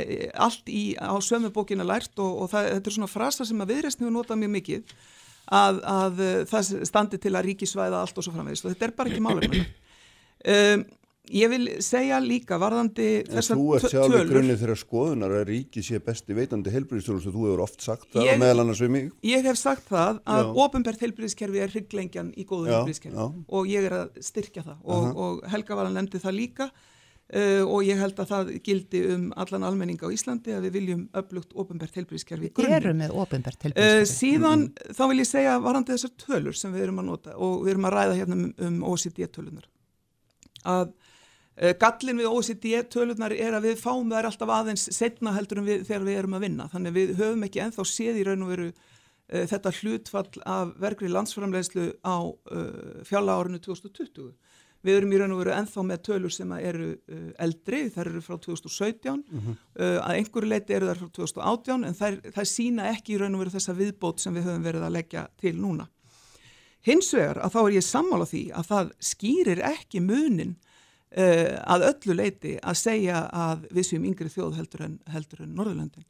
allt 0.47 0.69
í, 0.73 0.83
á 0.97 1.13
sömu 1.21 1.51
bókina 1.53 1.85
lært 1.85 2.17
og, 2.17 2.39
og 2.43 2.49
það, 2.53 2.71
þetta 2.73 2.89
er 2.89 2.95
svona 2.95 3.11
frasa 3.11 3.45
sem 3.45 3.59
að 3.61 3.73
viðreistni 3.73 4.07
hefur 4.07 4.15
notað 4.15 4.41
mjög 4.41 4.53
mikið 4.55 4.95
að, 5.59 5.81
að 5.93 6.23
eh, 6.25 6.39
það 6.49 6.71
standi 6.89 7.19
til 7.21 7.35
að 7.35 7.51
ríkisvæða 7.51 8.01
allt 8.01 8.17
og 8.17 8.25
svo 8.25 8.33
framvegist 8.33 8.65
og 8.65 8.73
þetta 8.73 8.89
er 8.89 8.95
bara 8.97 9.13
ekki 9.13 9.27
málefnum. 9.27 9.67
Um, 10.47 10.83
Ég 11.33 11.49
vil 11.51 11.63
segja 11.83 12.17
líka 12.23 12.57
varðandi 12.61 13.07
þessar 13.27 13.57
tölur. 13.57 13.67
Þú 13.67 13.77
ert 13.77 13.93
sjálfur 13.93 14.29
grunnið 14.31 14.59
þeirra 14.61 14.75
skoðunar 14.79 15.35
að 15.39 15.45
ríki 15.51 15.83
sé 15.83 15.99
besti 16.03 16.35
veitandi 16.37 16.73
helbriðstjórnus 16.73 17.27
og 17.27 17.33
þú 17.35 17.47
hefur 17.47 17.63
oft 17.65 17.81
sagt 17.83 18.07
það 18.13 18.27
ég, 18.29 18.39
meðal 18.41 18.59
annars 18.63 18.81
við 18.83 18.91
mig. 18.93 19.09
Ég 19.27 19.47
hef 19.47 19.57
sagt 19.59 19.89
það 19.91 20.21
að 20.35 20.51
ofinbært 20.63 21.01
helbriðskerfi 21.03 21.63
er 21.63 21.73
hryggleingjan 21.73 22.29
í 22.31 22.45
góðu 22.47 22.71
helbriðskerfi 22.71 23.25
og 23.47 23.71
ég 23.71 23.87
er 23.89 23.93
að 24.01 24.21
styrkja 24.23 24.63
það. 24.69 24.77
Og, 24.83 24.93
uh 24.97 25.07
-huh. 25.07 25.17
og 25.23 25.49
Helga 25.51 25.73
var 25.75 25.85
að 25.89 25.97
lemdi 25.99 26.17
það 26.23 26.39
líka. 26.41 26.71
Uh, 27.27 27.67
og 27.67 27.83
ég 27.83 27.99
held 27.99 28.15
að 28.23 28.29
það 28.29 28.63
gildi 28.63 28.99
um 29.11 29.33
allan 29.35 29.63
almenning 29.67 29.99
á 29.99 30.07
Íslandi 30.07 30.55
að 30.55 30.63
við 30.63 30.71
viljum 30.77 31.09
öflugt 31.11 31.51
ofinbært 31.59 31.91
helbriðskerfi 31.99 32.53
Við 32.55 32.71
erum 32.71 32.97
með 33.03 33.11
ofinbært 33.11 33.59
Uh, 33.59 33.63
helbriðskerfi. 33.67 34.15
síðan 34.15 34.71
þá 34.95 35.07
vil 35.09 35.19
ég 35.19 35.27
segja 35.27 35.59
varandi 35.59 35.91
þessar 35.91 36.13
tölur 36.15 36.55
sem 36.55 36.71
við 36.71 36.83
erum 36.87 37.03
að 40.63 40.87
gallin 41.81 42.19
við 42.21 42.29
OECD-tölunar 42.29 43.33
er 43.33 43.55
að 43.57 43.71
við 43.71 43.79
fáum 43.81 44.11
þær 44.11 44.27
alltaf 44.29 44.51
aðeins 44.53 44.83
setna 44.93 45.31
heldur 45.33 45.63
en 45.63 45.65
við 45.65 45.87
þegar 45.87 46.03
við 46.05 46.19
erum 46.19 46.37
að 46.37 46.43
vinna. 46.45 46.67
Þannig 46.69 46.91
að 46.91 46.99
við 46.99 47.13
höfum 47.17 47.47
ekki 47.47 47.63
enþá 47.63 47.85
séð 47.89 48.19
í 48.21 48.25
raun 48.27 48.45
og 48.45 48.51
veru 48.53 48.67
uh, 48.69 49.45
þetta 49.53 49.73
hlutfall 49.79 50.43
af 50.45 50.75
vergri 50.83 51.09
landsframlegslu 51.09 51.87
á 52.05 52.17
uh, 52.29 53.01
fjalla 53.09 53.39
árinu 53.39 53.61
2020 53.63 54.35
Við 54.85 54.99
erum 54.99 55.13
í 55.13 55.19
raun 55.19 55.33
og 55.33 55.41
veru 55.41 55.53
ennþá 55.55 55.83
með 55.83 56.01
tölur 56.05 56.33
sem 56.33 56.51
eru 56.57 56.91
uh, 56.93 57.29
eldri, 57.43 57.81
þær 57.93 58.11
eru 58.11 58.21
frá 58.23 58.37
2017, 58.43 59.23
uh, 59.33 59.97
að 59.97 60.19
einhverju 60.19 60.51
leiti 60.51 60.77
eru 60.77 60.89
þær 60.91 61.01
frá 61.01 61.09
2018 61.17 61.87
en 61.87 61.97
þær, 61.97 62.19
þær 62.35 62.49
sína 62.51 62.89
ekki 62.93 63.15
í 63.15 63.19
raun 63.21 63.35
og 63.35 63.43
veru 63.43 63.55
þessa 63.57 63.75
viðbót 63.77 64.23
sem 64.23 64.37
við 64.37 64.47
höfum 64.47 64.67
verið 64.67 64.87
að 64.87 64.95
leggja 64.99 65.25
til 65.41 65.55
núna. 65.57 65.89
Hins 66.87 67.09
vegar 67.15 67.41
að 67.43 67.55
þá 67.55 67.59
er 67.63 67.75
ég 67.75 67.87
sammála 67.87 68.29
því 68.29 68.43
að 68.55 68.69
það 68.69 68.91
skýrir 69.09 69.63
ekki 69.73 70.03
munin 70.05 70.55
uh, 71.17 71.57
að 71.73 71.85
öllu 71.91 72.15
leiti 72.17 72.55
að 72.61 72.79
segja 72.79 73.25
að 73.33 73.67
við 73.73 73.89
séum 73.89 74.07
yngri 74.09 74.31
þjóð 74.31 74.57
heldur 74.59 74.85
en, 74.87 74.97
heldur 75.11 75.43
en 75.45 75.53
Norðurlöndin. 75.57 76.07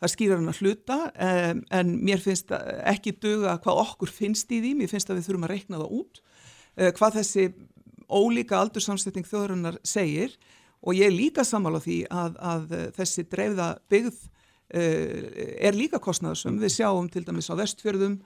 Það 0.00 0.12
skýrar 0.14 0.40
hann 0.40 0.52
að 0.52 0.62
hluta 0.62 0.98
um, 1.10 1.62
en 1.76 1.92
mér 2.08 2.22
finnst 2.24 2.54
ekki 2.88 3.16
duga 3.20 3.58
hvað 3.60 3.82
okkur 3.84 4.12
finnst 4.16 4.52
í 4.52 4.62
því, 4.62 4.74
mér 4.78 4.92
finnst 4.92 5.12
að 5.12 5.20
við 5.20 5.28
þurfum 5.28 5.46
að 5.48 5.54
reikna 5.54 5.82
það 5.82 5.94
út, 5.98 6.22
uh, 6.22 6.90
hvað 6.96 7.20
þessi 7.20 7.46
ólíka 8.10 8.58
aldursamsetning 8.58 9.28
þjóðurinnar 9.28 9.78
segir 9.86 10.34
og 10.80 10.96
ég 10.96 11.10
er 11.10 11.14
líka 11.14 11.44
sammála 11.46 11.82
því 11.84 12.02
að, 12.10 12.36
að 12.40 12.76
þessi 12.96 13.26
dreifða 13.30 13.70
byggð 13.92 14.18
uh, 14.18 15.30
er 15.68 15.76
líka 15.76 16.00
kostnæðarsum. 16.02 16.60
Við 16.62 16.76
sjáum 16.80 17.12
til 17.12 17.26
dæmis 17.28 17.52
á 17.52 17.60
vestfjörðum 17.60 18.20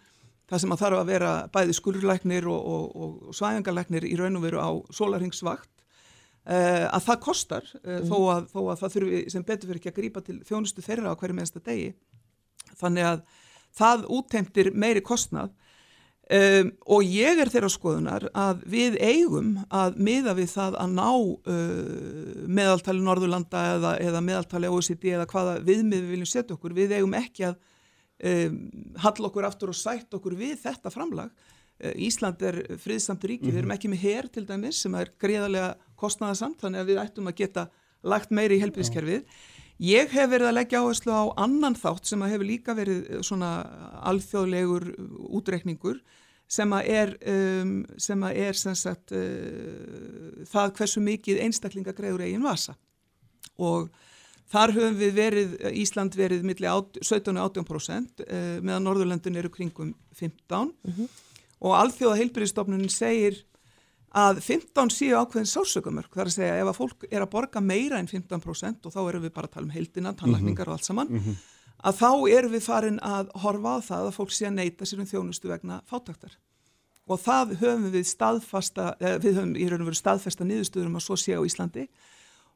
það 0.50 0.62
sem 0.62 0.74
að 0.74 0.82
þarf 0.84 1.00
að 1.00 1.10
vera 1.10 1.32
bæði 1.52 1.76
skurrlæknir 1.78 2.48
og, 2.52 2.66
og, 2.74 2.98
og 3.28 3.36
svæðingarlæknir 3.36 4.06
í 4.06 4.16
raun 4.20 4.38
og 4.38 4.44
veru 4.44 4.60
á 4.60 4.70
sólaringsvakt 4.94 5.73
uh, 6.44 6.86
að 6.90 7.06
það 7.08 7.22
kostar 7.26 7.70
uh, 7.80 8.00
þó, 8.06 8.16
að, 8.34 8.46
þó 8.52 8.60
að 8.64 8.82
það 8.82 8.94
þurfi 8.96 9.24
sem 9.34 9.46
betur 9.48 9.70
fyrir 9.70 9.82
ekki 9.82 9.92
að 9.92 9.98
grípa 10.00 10.24
til 10.24 10.38
þjónustu 10.48 10.84
þeirra 10.84 11.14
á 11.14 11.18
hverju 11.20 11.38
meðasta 11.38 11.64
degi. 11.64 11.92
Þannig 12.80 13.10
að 13.10 13.24
það 13.74 14.08
útteimtir 14.18 14.72
meiri 14.74 15.04
kostnað 15.04 15.52
Um, 16.24 16.70
og 16.88 17.02
ég 17.04 17.36
er 17.36 17.50
þeirra 17.52 17.68
skoðunar 17.68 18.24
að 18.32 18.62
við 18.72 18.94
eigum 18.96 19.58
að 19.68 19.98
miða 20.00 20.32
við 20.38 20.54
það 20.54 20.76
að 20.80 20.94
ná 20.96 21.08
uh, 21.12 22.46
meðaltali 22.48 23.02
Norðurlanda 23.04 23.64
eða, 23.74 23.90
eða 24.00 24.22
meðaltali 24.24 24.70
OECD 24.72 25.10
eða 25.18 25.26
hvaða 25.28 25.58
viðmið 25.66 26.00
við 26.06 26.14
viljum 26.14 26.30
setja 26.30 26.56
okkur. 26.56 26.72
Við 26.78 26.94
eigum 26.96 27.16
ekki 27.18 27.44
að 27.50 27.58
um, 28.30 28.56
halla 29.04 29.28
okkur 29.28 29.48
aftur 29.50 29.74
og 29.74 29.76
sætt 29.76 30.16
okkur 30.16 30.38
við 30.38 30.56
þetta 30.64 30.94
framlag. 30.94 31.34
Ísland 32.00 32.40
er 32.46 32.60
friðsamt 32.80 33.24
ríki, 33.28 33.50
við 33.50 33.64
erum 33.64 33.72
ekki 33.74 33.90
með 33.92 34.04
hér 34.06 34.28
til 34.32 34.44
dæmis 34.48 34.78
sem 34.80 34.94
er 34.96 35.10
greiðarlega 35.20 35.74
kostnaðasamt 36.04 36.62
þannig 36.62 36.84
að 36.84 36.92
við 36.92 37.02
ættum 37.02 37.32
að 37.32 37.38
geta 37.42 37.68
lagt 38.04 38.32
meiri 38.34 38.58
í 38.58 38.62
helbriðskerfið. 38.62 39.24
Ég 39.82 40.12
hef 40.14 40.28
verið 40.30 40.52
að 40.52 40.58
leggja 40.60 40.84
áherslu 40.84 41.10
á 41.10 41.24
annan 41.42 41.74
þátt 41.74 42.06
sem 42.06 42.22
að 42.22 42.36
hefur 42.36 42.46
líka 42.46 42.76
verið 42.78 43.08
svona 43.26 43.56
alþjóðlegur 44.06 44.92
útreikningur 45.34 45.98
sem 46.54 46.74
að 46.76 46.90
er, 46.92 47.12
um, 47.26 47.76
sem 47.98 48.24
að 48.26 48.40
er 48.44 48.58
sem 48.58 48.76
sagt, 48.78 49.14
uh, 49.16 50.44
það 50.50 50.74
hversu 50.78 51.02
mikið 51.02 51.40
einstaklinga 51.46 51.94
greiður 51.96 52.26
eigin 52.26 52.44
vasa. 52.44 52.76
Og 53.58 53.88
þar 54.52 54.74
höfum 54.76 54.98
við 55.00 55.16
verið, 55.16 55.56
Ísland 55.80 56.14
verið 56.18 56.44
milli 56.46 56.70
17-18% 57.00 58.22
uh, 58.28 58.60
meðan 58.60 58.86
Norðurlöndin 58.86 59.40
eru 59.40 59.50
kringum 59.50 59.94
15 60.14 60.74
og 61.64 61.76
alþjóða 61.80 62.20
heilbyrðistofnunin 62.20 62.92
segir 62.92 63.40
að 64.14 64.38
15 64.44 64.92
séu 64.94 65.18
ákveðin 65.18 65.50
sásökumörk, 65.50 66.12
þar 66.14 66.30
að 66.30 66.36
segja 66.36 66.58
ef 66.60 66.70
að 66.70 66.78
fólk 66.78 67.06
er 67.10 67.24
að 67.24 67.32
borga 67.32 67.62
meira 67.64 67.98
en 67.98 68.08
15% 68.10 68.86
og 68.86 68.94
þá 68.94 69.00
erum 69.02 69.24
við 69.26 69.34
bara 69.34 69.50
að 69.50 69.56
tala 69.56 69.66
um 69.66 69.74
heildina, 69.74 70.14
tannlækningar 70.14 70.70
og 70.70 70.76
allt 70.76 70.86
saman, 70.86 71.10
að 71.84 72.00
þá 72.00 72.10
erum 72.30 72.54
við 72.54 72.64
farin 72.64 72.98
að 73.02 73.32
horfa 73.42 73.76
á 73.76 73.78
það 73.90 74.08
að 74.08 74.18
fólk 74.18 74.34
sé 74.34 74.48
að 74.48 74.58
neyta 74.60 74.88
sér 74.88 75.02
um 75.02 75.10
þjónustu 75.10 75.50
vegna 75.50 75.80
fátaktar. 75.90 76.36
Og 77.04 77.20
það 77.20 77.56
höfum 77.60 77.90
við 77.92 78.06
staðfasta, 78.08 78.94
eh, 79.00 79.18
við 79.20 79.36
höfum 79.36 79.56
í 79.60 79.66
raun 79.68 79.82
og 79.82 79.90
veru 79.90 79.98
staðfesta 79.98 80.46
niðurstöðum 80.48 80.96
að 80.96 81.04
svo 81.04 81.16
sé 81.20 81.36
á 81.36 81.42
Íslandi. 81.44 81.88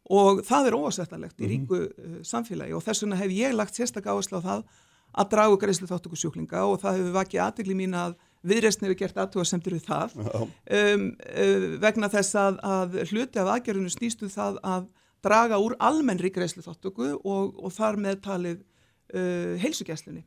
Og 0.08 0.40
það 0.46 0.70
er 0.70 0.76
óasettanlegt 0.78 1.42
í 1.42 1.50
ríku 1.50 1.82
uh, 1.84 2.20
samfélagi. 2.24 2.72
Og 2.72 2.80
þess 2.80 3.04
vegna 3.04 3.18
hef 3.20 3.34
ég 3.34 3.52
lagt 3.52 3.76
sérstaklega 3.76 4.16
áherslu 4.16 4.40
á 4.40 4.46
það 4.46 4.62
að 5.12 5.28
dragu 5.34 5.58
greiðslu 5.60 5.88
þáttöku 5.90 6.16
sjúklinga 6.16 6.64
og 6.64 6.80
það 6.80 6.96
hefur 6.96 7.14
vakið 7.18 7.42
aðdegli 7.44 7.76
mín 7.76 7.96
að 7.96 8.16
viðreysn 8.46 8.86
hefur 8.86 8.98
gert 9.00 9.18
aðtúarsemtir 9.18 9.74
við 9.76 9.88
það 9.88 10.14
um, 10.20 11.08
uh, 11.18 11.66
vegna 11.82 12.10
þess 12.12 12.38
að, 12.38 12.58
að 12.62 12.98
hluti 13.10 13.42
af 13.42 13.52
aðgerðinu 13.54 13.92
snýstu 13.92 14.30
það 14.32 14.60
að 14.62 14.88
draga 15.24 15.58
úr 15.62 15.74
almennri 15.82 16.30
greiðslu 16.34 16.62
þáttöku 16.66 17.14
og, 17.18 17.54
og 17.58 17.72
þar 17.74 17.98
með 18.00 18.20
talið 18.26 18.58
uh, 18.60 19.54
heilsugjæslinni. 19.62 20.24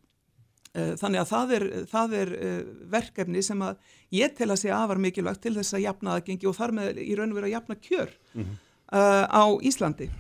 Uh, 0.71 0.93
þannig 1.00 1.21
að 1.21 1.30
það 1.32 1.54
er, 1.58 1.65
það 1.91 2.17
er 2.19 2.34
uh, 2.36 2.58
verkefni 2.91 3.43
sem 3.43 3.63
að 3.63 3.80
ég 4.15 4.36
tel 4.36 4.50
að 4.52 4.62
segja 4.63 4.82
afar 4.82 5.02
mikilvægt 5.04 5.43
til 5.43 5.56
þess 5.58 5.76
að 5.76 5.86
jafna 5.88 6.17
aðgengi 6.17 6.52
og 6.52 6.58
þar 6.58 6.76
með 6.78 7.02
í 7.04 7.15
raun 7.19 7.32
og 7.32 7.39
vera 7.39 7.50
að 7.50 7.56
jafna 7.58 7.80
kjör 7.88 8.13
uh, 8.36 9.26
á 9.28 9.43
Íslandi. 9.67 10.12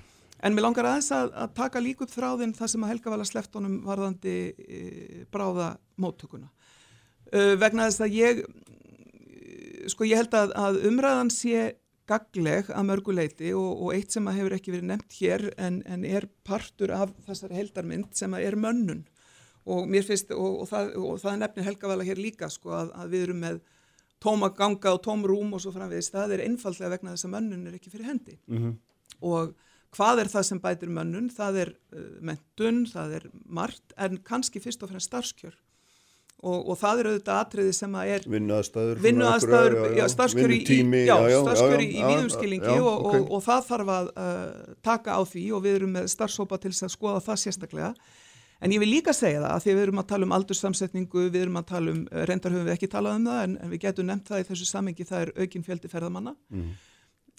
En 0.41 0.55
mér 0.55 0.65
langar 0.65 0.87
aðeins 0.89 1.11
að, 1.13 1.35
að 1.37 1.51
taka 1.59 1.83
líka 1.83 2.03
upp 2.03 2.11
þráðinn 2.15 2.55
það 2.57 2.71
sem 2.73 2.83
að 2.83 2.91
Helga 2.95 3.13
vala 3.13 3.27
sleftónum 3.29 3.77
varðandi 3.85 4.35
uh, 4.51 5.21
bráða 5.31 5.73
móttökuna. 6.01 6.49
Uh, 7.31 7.53
vegna 7.59 7.87
þess 7.87 8.03
að 8.03 8.15
ég, 8.17 8.41
uh, 8.43 9.85
sko 9.91 10.07
ég 10.07 10.19
held 10.19 10.35
að, 10.35 10.51
að 10.59 10.81
umræðan 10.89 11.31
sé 11.31 11.69
gagleg 12.11 12.69
að 12.73 12.87
mörguleiti 12.89 13.53
og, 13.55 13.69
og 13.85 13.95
eitt 13.95 14.11
sem 14.11 14.27
að 14.27 14.41
hefur 14.41 14.55
ekki 14.57 14.73
verið 14.73 14.89
nefnt 14.89 15.17
hér 15.19 15.45
en, 15.61 15.79
en 15.87 16.03
er 16.07 16.27
partur 16.47 16.91
af 16.95 17.13
þessari 17.27 17.59
heldarmynd 17.61 18.11
sem 18.17 18.35
að 18.35 18.49
er 18.49 18.59
mönnun. 18.59 19.05
Og 19.71 19.85
mér 19.87 20.03
finnst, 20.03 20.33
og, 20.33 20.63
og, 20.63 20.67
það, 20.71 20.91
og 20.97 21.19
það 21.21 21.39
nefnir 21.43 21.67
Helga 21.69 21.91
vala 21.91 22.07
hér 22.07 22.19
líka 22.19 22.49
sko 22.51 22.73
að, 22.75 22.93
að 22.97 23.15
við 23.15 23.25
erum 23.27 23.43
með 23.45 23.59
tóma 24.21 24.51
ganga 24.57 24.95
og 24.95 25.03
tóm 25.05 25.23
rúm 25.29 25.55
og 25.55 25.63
svo 25.63 25.73
framvegist, 25.73 26.13
það 26.13 26.35
er 26.35 26.45
einfallega 26.49 26.91
vegna 26.95 27.15
þess 27.15 27.29
að 27.29 27.35
mönnun 27.37 27.67
er 27.69 27.77
ekki 27.77 27.93
fyrir 27.93 28.09
hendi. 28.09 28.37
Og 29.21 29.53
hvað 29.95 30.23
er 30.23 30.31
það 30.33 30.47
sem 30.49 30.61
bætir 30.61 30.91
mönnun, 30.93 31.29
það 31.33 31.59
er 31.63 31.73
uh, 31.95 32.07
mentun, 32.25 32.83
það 32.89 33.17
er 33.19 33.27
margt 33.45 33.95
en 33.97 34.19
kannski 34.25 34.61
fyrst 34.63 34.83
og 34.83 34.91
fremst 34.91 35.09
starfskjör 35.09 35.55
og, 36.41 36.57
og 36.73 36.77
það 36.81 37.01
er 37.03 37.09
auðvitað 37.11 37.39
atriði 37.45 37.73
sem 37.77 37.95
að 38.01 38.11
er 38.15 38.25
vinnuaðstæður 38.33 39.01
vinnuaðstæður, 39.05 39.75
já, 39.97 40.03
starfskjör 40.15 40.53
í, 40.55 40.57
í, 40.65 40.79
já, 41.05 41.15
og, 42.81 43.05
ok. 43.05 43.15
og, 43.19 43.31
og 43.37 43.43
það 43.45 43.67
þarf 43.69 43.93
að 43.97 44.11
uh, 44.25 44.75
taka 44.89 45.17
á 45.17 45.21
því 45.31 45.45
og 45.57 45.63
við 45.67 45.79
erum 45.79 45.95
með 45.99 46.11
starfsópa 46.15 46.59
til 46.63 46.73
að 46.73 46.93
skoða 46.95 47.23
það 47.27 47.41
sérstaklega 47.45 47.91
en 48.61 48.75
ég 48.75 48.81
vil 48.83 48.91
líka 48.91 49.13
segja 49.17 49.41
það 49.41 49.51
að 49.55 49.63
því 49.65 49.75
við 49.77 49.83
erum 49.87 50.01
að 50.03 50.09
tala 50.11 50.27
um 50.27 50.35
aldursamsetningu, 50.37 51.23
við 51.33 51.41
erum 51.45 51.61
að 51.61 51.67
tala 51.73 51.95
um 51.95 52.01
uh, 52.11 52.23
reyndar 52.29 52.53
höfum 52.53 52.67
við 52.69 52.75
ekki 52.77 52.91
talað 52.93 53.19
um 53.21 53.27
það 53.31 53.43
en, 53.47 53.57
en 53.61 53.73
við 53.73 53.83
getum 53.87 54.09
nefnt 54.11 54.29
það 54.33 54.43
í 54.43 54.47
þessu 54.51 54.69
samengi, 54.69 55.07
það 55.09 55.27
er 55.27 55.33
aukin 55.41 55.67
fjöldi 55.69 55.89
ferðamanna 55.93 56.35
Mhm. 56.49 56.71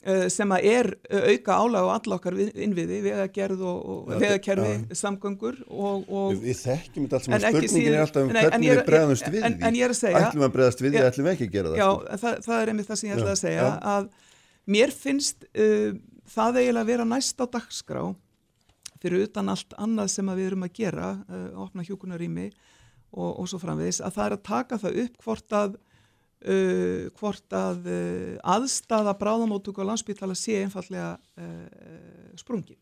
Uh, 0.07 0.27
sem 0.33 0.53
að 0.57 0.65
er 0.71 0.89
uh, 1.11 1.27
auka 1.33 1.57
álag 1.63 1.87
á 1.87 1.91
alla 1.99 2.17
okkar 2.19 2.37
við- 2.39 2.53
innviði, 2.67 2.99
vegagerð 3.07 3.63
og, 3.71 4.11
vegakerfi, 4.23 4.73
já. 4.89 4.99
samgöngur 5.03 5.61
og, 5.69 6.09
og 6.11 6.35
Við, 6.43 6.57
þekkjum 6.63 7.07
þetta 7.09 7.21
allt 7.21 7.29
En 7.29 7.49
ekki 7.53 7.69
spurningin 7.71 7.97
er 7.99 8.05
alltaf 8.07 8.23
um 8.27 8.33
Nei, 8.33 8.43
hvernig 8.47 8.73
er- 8.73 8.81
við 8.83 8.89
bregðumst 8.91 9.29
við 9.33 9.47
en- 9.49 9.57
því. 9.59 9.67
en 9.71 9.75
ég 9.81 9.85
er 9.89 9.95
að 9.95 10.01
segja- 10.03 10.25
Ætlum 10.29 10.47
að 10.49 10.53
bregðast 10.57 10.83
við 10.85 10.93
því, 10.97 11.05
ætlum 11.11 11.27
við 11.29 11.33
ekki 11.37 11.47
að 11.49 11.55
gera 11.59 11.69
það. 11.73 11.79
Já, 11.83 11.89
sko. 11.93 12.19
það, 12.25 12.41
það 12.49 12.63
er 12.63 12.73
einmitt 12.75 12.89
það 12.93 13.01
sem 13.03 13.09
ég 13.11 13.17
ætlaði 13.17 13.37
að 13.37 13.43
segja 13.45 13.63
já. 13.63 13.79
að 13.95 14.11
mér 14.77 14.91
finnst 15.03 15.47
uh, 15.53 15.93
það 16.33 16.61
eiginlega 16.63 16.83
að 16.87 16.93
vera 16.93 17.05
næst 17.13 17.41
á 17.43 17.47
dagskrá 17.57 18.05
fyrir 19.03 19.25
utan 19.27 19.49
allt 19.51 19.75
annað 19.83 20.13
sem 20.13 20.29
að 20.31 20.37
við 20.39 20.47
erum 20.53 20.63
að 20.69 20.77
gera 20.79 21.09
uh, 21.27 21.49
opna 21.65 21.83
hjúkunarými 21.83 22.45
og, 23.13 23.31
og 23.43 23.49
svo 23.51 23.59
framvegis 23.59 23.99
að 24.01 24.15
það 24.17 24.27
er 24.29 24.37
að 24.37 24.43
taka 24.47 24.79
það 24.79 25.01
upp 25.05 25.25
hvort 25.27 25.57
að 25.59 25.75
uh, 26.45 27.11
hvort 27.21 27.57
að 27.57 27.87
uh, 27.87 28.39
aðstaða 28.57 29.15
bráðamóttöku 29.21 29.83
á 29.85 29.91
landsbytala 29.93 30.35
sé 30.39 30.63
einfallega 30.65 31.17
uh, 31.39 32.33
sprungi 32.41 32.79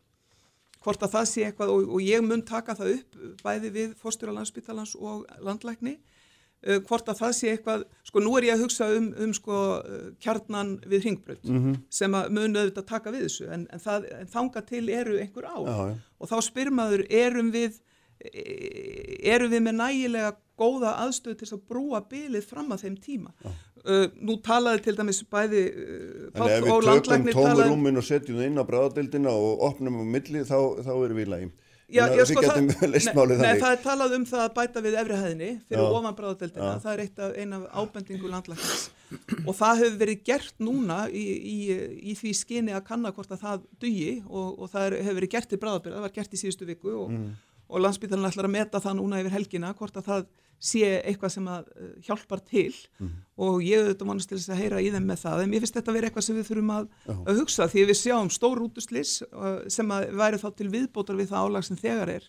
hvort 0.81 1.03
að 1.05 1.11
það 1.13 1.25
sé 1.29 1.43
eitthvað 1.45 1.69
og, 1.75 1.91
og 1.93 2.01
ég 2.01 2.23
mun 2.25 2.41
taka 2.41 2.73
það 2.73 2.95
upp 2.95 3.19
bæði 3.45 3.69
við 3.75 3.91
fórstjóra 4.01 4.33
landsbytalans 4.39 4.95
og 4.97 5.27
landlækni 5.45 5.93
uh, 5.99 6.79
hvort 6.87 7.11
að 7.13 7.19
það 7.21 7.35
sé 7.37 7.51
eitthvað, 7.53 7.83
sko 8.09 8.23
nú 8.25 8.33
er 8.39 8.47
ég 8.49 8.55
að 8.57 8.63
hugsa 8.65 8.87
um, 8.97 9.11
um 9.21 9.35
sko 9.37 9.59
uh, 9.77 10.07
kjarnan 10.23 10.79
við 10.89 11.05
hringbrönd 11.05 11.45
Mhm. 11.51 11.77
sem 11.93 12.17
að 12.17 12.33
mun 12.33 12.57
auðvitað 12.57 12.89
taka 12.95 13.13
við 13.13 13.27
þessu 13.27 13.51
en, 13.53 13.67
en, 13.69 13.79
það, 13.85 14.09
en 14.23 14.33
þanga 14.33 14.65
til 14.73 14.83
eru 14.89 15.19
einhver 15.21 15.45
já. 15.45 15.95
og 16.17 16.29
þá 16.33 16.37
spyr 16.49 16.73
maður 16.73 17.05
erum 17.13 17.53
við 17.53 17.77
e- 18.25 19.21
erum 19.33 19.51
við 19.53 19.63
með 19.67 19.77
nægilega 19.83 20.33
góða 20.61 20.93
aðstöð 21.07 21.39
til 21.41 21.49
að 21.57 21.63
brúa 21.73 22.01
bylið 22.11 22.45
fram 22.53 22.71
að 22.75 22.85
þeim 22.85 22.97
tíma. 23.07 23.33
Uh, 23.81 24.05
nú 24.21 24.35
talaði 24.45 24.83
til 24.85 24.93
dæmis 24.99 25.23
bæði 25.25 25.61
uh, 25.73 26.29
Þannig 26.35 26.35
ef 26.37 26.37
Páll 26.37 26.51
við 26.61 26.71
og 26.71 26.83
tökum 26.83 26.91
landlæknir 26.91 27.33
tómur 27.33 27.47
talaði 27.49 27.71
rúmin 27.73 27.97
og 27.97 28.05
setjum 28.05 28.37
það 28.37 28.47
inn 28.51 28.61
á 28.61 28.65
bráðadeildina 28.69 29.31
og 29.33 29.63
opnum 29.71 29.97
á 29.97 30.03
milli 30.15 30.43
þá, 30.45 30.57
þá 30.85 30.91
erum 30.99 31.17
við 31.17 31.25
í 31.25 31.31
lagi. 31.33 31.49
Já, 31.91 32.05
Þannig 32.05 32.19
já, 32.19 32.23
að 32.23 32.29
sko, 32.29 32.41
við 32.41 32.51
það, 32.51 32.59
nei, 32.61 32.67
nei, 32.93 32.99
þannig. 33.41 33.61
það 33.65 33.73
er 33.75 33.79
talað 33.83 34.13
um 34.15 34.25
það 34.29 34.43
að 34.45 34.53
bæta 34.59 34.83
við 34.85 34.93
efrihæðinni 35.01 35.47
fyrir 35.67 35.81
Já. 35.81 35.95
ofan 35.97 36.15
bráðadeldina, 36.21 36.67
Já. 36.69 36.77
það 36.85 36.93
er 36.93 37.01
eitt 37.03 37.17
af, 37.25 37.33
ein 37.41 37.55
af 37.57 37.65
ábendingu 37.81 38.29
landlæknis 38.31 38.85
og 39.49 39.57
það 39.57 39.81
hefur 39.81 39.97
verið 40.05 40.21
gert 40.29 40.63
núna 40.63 40.99
í, 41.11 41.23
í, 41.51 41.57
í 42.13 42.15
því 42.21 42.31
skyni 42.39 42.77
að 42.77 42.85
kanna 42.87 43.11
hvort 43.17 43.33
að 43.35 43.41
það 43.43 43.65
dugi 43.83 44.13
og, 44.29 44.47
og 44.63 44.71
það 44.71 44.85
er, 44.87 44.95
hefur 45.03 45.19
verið 45.19 45.33
gert 45.35 45.51
í 45.57 45.59
bráðabyrða, 45.65 45.97
það 45.99 46.05
var 46.07 46.15
gert 46.21 46.37
í 46.37 46.41
síðustu 46.45 46.69
viku 46.69 46.93
og, 47.01 47.11
Mm. 47.11 47.27
og 47.67 47.83
landsbytarinn 47.83 48.29
ætlar 48.31 48.47
að 48.47 48.55
meta 48.55 48.79
það 48.87 48.97
núna 49.01 49.19
yfir 49.25 49.35
helgina 49.35 49.73
hvort 49.75 49.99
að 49.99 50.07
það 50.13 50.25
sé 50.61 50.81
eitthvað 51.01 51.33
sem 51.33 51.47
að 51.49 51.67
uh, 51.73 51.91
hjálpar 52.05 52.43
til 52.45 52.69
Mm. 53.01 53.11
og 53.41 53.63
ég 53.65 53.81
auðvitað 53.81 54.09
vonast 54.11 54.29
til 54.29 54.37
þess 54.37 54.51
að 54.53 54.59
heyra 54.61 54.81
í 54.85 54.91
þeim 54.93 55.07
með 55.09 55.21
það. 55.23 55.39
En 55.43 55.49
mér 55.49 55.63
finnst 55.63 55.77
þetta 55.79 55.89
að 55.91 55.95
vera 55.97 56.09
eitthvað 56.11 56.25
sem 56.27 56.37
við 56.37 56.49
þurfum 56.51 56.73
að, 56.75 56.89
að 57.25 57.39
hugsa 57.41 57.67
því 57.71 57.85
við 57.89 57.97
sjáum 58.03 58.29
stór 58.35 58.61
útuslis 58.67 59.13
uh, 59.31 59.63
sem 59.73 59.93
að 59.95 60.11
væri 60.21 60.37
þá 60.43 60.49
til 60.61 60.69
viðbótar 60.75 61.17
við 61.17 61.31
það 61.33 61.47
álag 61.49 61.65
sem 61.65 61.79
þegar 61.81 62.13
er 62.19 62.27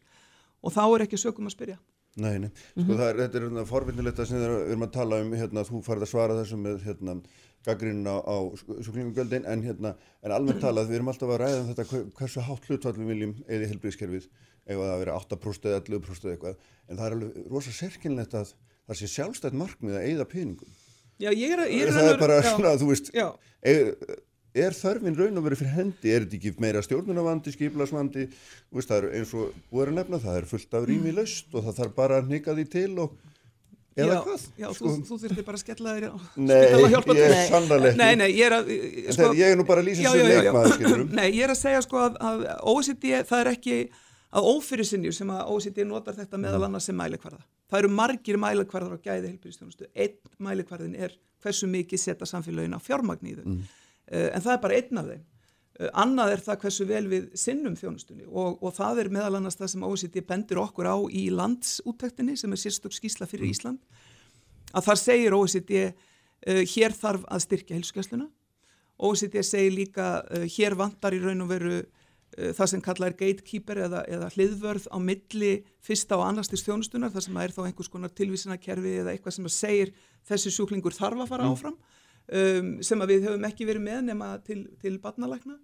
og 0.62 0.72
þá 0.72 0.82
er 0.96 1.04
ekki 1.06 1.20
sögum 1.20 1.50
að 1.50 1.56
spyrja. 1.58 1.78
Nei, 2.22 2.34
nei, 2.42 2.48
sko 2.76 2.92
það 2.92 3.06
er, 3.08 3.18
þetta 3.22 3.38
er 3.38 3.44
hérna 3.46 3.62
forvinnilegt 3.68 4.18
að 4.20 4.26
sem 4.28 4.40
við 4.42 4.50
erum 4.72 4.82
að 4.84 4.90
tala 4.92 5.20
um, 5.24 5.30
hérna, 5.32 5.62
þú 5.64 5.78
farið 5.86 6.04
að 6.04 6.10
svara 6.10 6.34
þessu 6.36 6.58
með, 6.60 6.82
hérna, 6.84 7.14
gaggrinn 7.64 8.02
á, 8.04 8.36
sjúklingugjöldin, 8.84 9.46
en 9.48 9.62
hérna, 9.64 9.94
en 10.20 10.34
almennt 10.36 10.60
talað, 10.66 10.90
við 10.90 10.98
erum 11.00 11.08
alltaf 11.12 11.32
að 11.32 11.40
ræða 11.42 11.60
um 11.62 11.70
þetta, 11.70 11.86
hver- 11.92 12.10
hversu 12.18 12.44
hátt 12.48 12.68
hlutfall 12.68 12.94
við 12.98 13.10
viljum 13.14 13.32
eða 13.48 13.70
helbriðskerfið, 13.72 14.26
ef 14.66 14.78
það 14.82 14.98
vera 15.02 15.16
8% 15.18 15.70
eða 15.70 15.80
11% 15.82 16.26
eða 16.28 16.34
eitthvað, 16.36 16.58
en 16.88 16.98
það 17.00 17.06
er 17.08 17.16
alveg 17.16 17.48
rosa 17.52 17.74
sérkynlegt 17.76 18.36
að 18.38 18.52
það 18.88 18.98
sé 19.00 19.10
sjálfstætt 19.16 19.56
markmið 19.58 19.98
að 19.98 20.06
eigða 20.10 20.28
peningum. 20.32 20.76
Já, 21.22 21.30
ég 21.30 21.54
er, 21.54 21.64
ég 21.70 21.86
er, 21.86 21.94
það 21.94 22.12
er 22.12 22.20
bara 22.20 22.38
já, 22.40 22.50
svona, 22.50 22.76
þú 22.80 22.88
veist, 22.90 23.10
er, 23.62 23.90
er 24.62 24.74
þörfin 24.76 25.18
raun 25.18 25.38
og 25.38 25.44
verið 25.46 25.60
fyrir 25.62 25.76
hendi, 25.76 26.10
er 26.12 26.24
þetta 26.24 26.38
ekki 26.40 26.64
meira 26.64 26.82
stjórnunavandi, 26.82 27.52
skiplasvandi, 27.54 28.24
þú 28.70 28.80
veist, 28.80 28.90
það 28.90 28.98
er 29.06 29.18
eins 29.20 29.34
og 29.38 29.52
búið 29.70 29.84
er 29.84 29.92
að 29.92 29.98
nefna, 30.00 30.22
það 30.24 30.40
er 30.40 30.48
fullt 30.50 30.78
af 30.78 30.88
rými 30.90 31.14
laust 31.14 31.54
og 31.54 31.68
það 31.68 31.78
þarf 31.78 31.94
bara 32.00 32.18
að 32.18 32.32
hnika 32.32 32.56
því 32.58 32.66
til 32.72 32.90
og 33.04 33.14
eða 33.92 34.08
já, 34.08 34.20
hvað? 34.24 34.44
Já, 34.56 34.68
Sko, 34.72 34.84
þú, 34.88 34.92
þú 35.08 35.16
þurftir 35.22 35.44
bara 35.46 35.58
að 35.58 35.62
skella 35.66 35.94
þér 35.96 36.06
á 36.12 36.14
Nei, 36.40 36.54
að 36.58 36.84
ég 36.88 37.22
er 37.22 37.34
sannarlega 37.50 37.92
ekki. 37.92 38.00
Nei, 38.02 38.12
nei, 38.16 38.30
ég 38.32 38.46
er 38.48 38.54
að 38.56 38.70
En 38.72 39.18
þegar 39.18 39.36
ég 39.36 39.52
er 39.52 39.58
nú 39.60 39.66
bara 39.68 39.84
að 39.84 39.90
lýsa 39.90 40.02
já. 40.02 40.08
leikmaður, 40.32 40.72
skilurum. 40.78 41.10
Nei, 41.18 41.26
ég 41.36 41.42
er 41.44 41.52
að 41.52 41.60
segja 41.60 41.82
sko 41.84 42.00
að, 42.00 42.16
að 42.32 42.38
Að 44.32 44.46
ófyrirsinju 44.48 45.12
sem 45.12 45.28
að 45.28 45.50
OECD 45.52 45.82
notar 45.84 46.16
þetta 46.16 46.38
Mm. 46.38 46.46
meðal 46.46 46.64
annars 46.64 46.86
sem 46.88 46.96
mælikvarða. 46.96 47.42
Það 47.68 47.78
eru 47.82 47.88
margir 47.92 48.38
mælikvarðar 48.40 48.96
á 48.96 49.04
gæði 49.04 49.28
heilbyrðistjónustu. 49.32 49.88
Einn 49.94 50.16
mælikvarðin 50.40 50.96
er 50.96 51.12
hversu 51.42 51.66
mikið 51.68 52.00
setja 52.00 52.26
samfélagin 52.26 52.76
á 52.76 52.80
fjármagn 52.80 53.28
í 53.28 53.34
þau. 53.36 53.44
Mm. 53.44 53.60
Uh, 54.12 54.28
en 54.32 54.40
það 54.40 54.52
er 54.54 54.62
bara 54.62 54.78
einn 54.78 54.98
af 54.98 55.06
þeim. 55.10 55.22
Uh, 55.80 55.90
annað 56.04 56.32
er 56.32 56.44
það 56.46 56.60
hversu 56.64 56.86
vel 56.88 57.04
við 57.08 57.28
sinnum 57.34 57.76
þjónustunni 57.76 58.24
og, 58.28 58.58
og 58.62 58.74
það 58.76 58.98
er 59.04 59.08
meðal 59.08 59.36
annars 59.36 59.56
það 59.56 59.72
sem 59.74 59.86
OECD 59.88 60.20
bendir 60.28 60.60
okkur 60.62 60.88
á 60.88 60.96
í 61.12 61.28
landsúttektinni 61.32 62.36
sem 62.36 62.52
er 62.52 62.60
sérstök 62.60 62.92
skísla 62.92 63.28
fyrir 63.28 63.48
Ísland 63.52 63.80
að 64.72 64.84
þar 64.88 65.00
segir 65.00 65.36
OECD 65.36 65.72
uh, 65.92 66.62
hér 66.74 66.92
þarf 66.92 67.24
að 67.28 67.44
styrkja 67.46 67.76
heilsugjastluna 67.76 68.28
OECD 69.02 69.40
segir 69.42 69.72
líka 69.72 70.22
hér 70.56 70.76
vantar 70.78 71.16
í 71.16 71.20
raun 71.20 71.40
og 71.42 71.48
veru 71.50 71.80
það 72.32 72.70
sem 72.72 72.82
kallað 72.84 73.10
er 73.10 73.16
gatekeeper 73.20 73.80
eða, 73.86 74.02
eða 74.08 74.30
hliðvörð 74.32 74.86
á 74.88 74.98
milli 75.02 75.52
fyrsta 75.84 76.16
og 76.16 76.24
annarstist 76.26 76.68
þjónustunar 76.68 77.12
þar 77.12 77.26
sem 77.26 77.36
að 77.36 77.44
er 77.44 77.54
þá 77.56 77.60
einhvers 77.66 77.92
konar 77.92 78.14
tilvísinakerfi 78.16 78.94
eða 79.02 79.12
eitthvað 79.12 79.36
sem 79.36 79.48
að 79.48 79.56
segir 79.56 79.92
þessi 80.28 80.54
sjúklingur 80.54 80.96
þarf 80.96 81.24
að 81.24 81.32
fara 81.34 81.50
áfram 81.50 81.76
um, 81.76 82.72
sem 82.84 83.04
að 83.04 83.14
við 83.14 83.28
höfum 83.28 83.46
ekki 83.48 83.68
verið 83.68 83.86
með 83.86 84.02
nema 84.08 84.32
til, 84.46 84.64
til 84.80 84.96
barnalækna 85.02 85.58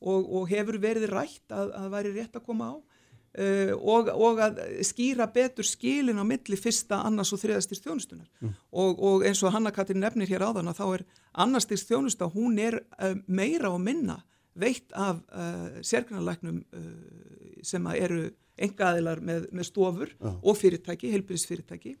og, 0.00 0.24
og 0.24 0.48
hefur 0.50 0.80
verið 0.82 1.08
rætt 1.12 1.54
að, 1.54 1.74
að 1.76 1.92
væri 1.94 2.14
rétt 2.16 2.36
að 2.36 2.46
koma 2.46 2.72
á 2.72 2.74
uh, 2.76 3.74
og, 3.78 4.10
og 4.12 4.42
að 4.44 4.60
skýra 4.86 5.28
betur 5.32 5.66
skilin 5.66 6.20
á 6.20 6.24
milli 6.26 6.58
fyrsta, 6.60 7.02
annars 7.06 7.32
og 7.32 7.42
þriðastist 7.42 7.86
þjónustunar 7.86 8.28
og, 8.44 8.98
og 8.98 9.24
eins 9.28 9.40
og 9.44 9.54
Hanna 9.54 9.72
Katrin 9.72 10.02
nefnir 10.04 10.30
hér 10.30 10.50
áðan 10.50 10.72
að 10.72 10.82
þá 10.82 10.86
er 10.88 11.06
annarstist 11.46 11.88
þjónusta, 11.88 12.28
hún 12.32 12.58
er 12.60 12.82
uh, 12.98 13.14
meira 13.26 13.72
og 13.72 13.80
minna 13.84 14.20
veitt 14.58 14.92
af 14.98 15.20
uh, 15.30 15.80
sérgrannalæknum 15.86 16.62
uh, 16.74 17.60
sem 17.62 17.86
að 17.86 18.00
eru 18.06 18.22
engaðilar 18.60 19.20
með, 19.24 19.46
með 19.56 19.64
stofur 19.70 20.10
og 20.42 20.56
fyrirtæki, 20.58 21.10
heilbyrðisfyrirtæki 21.14 21.94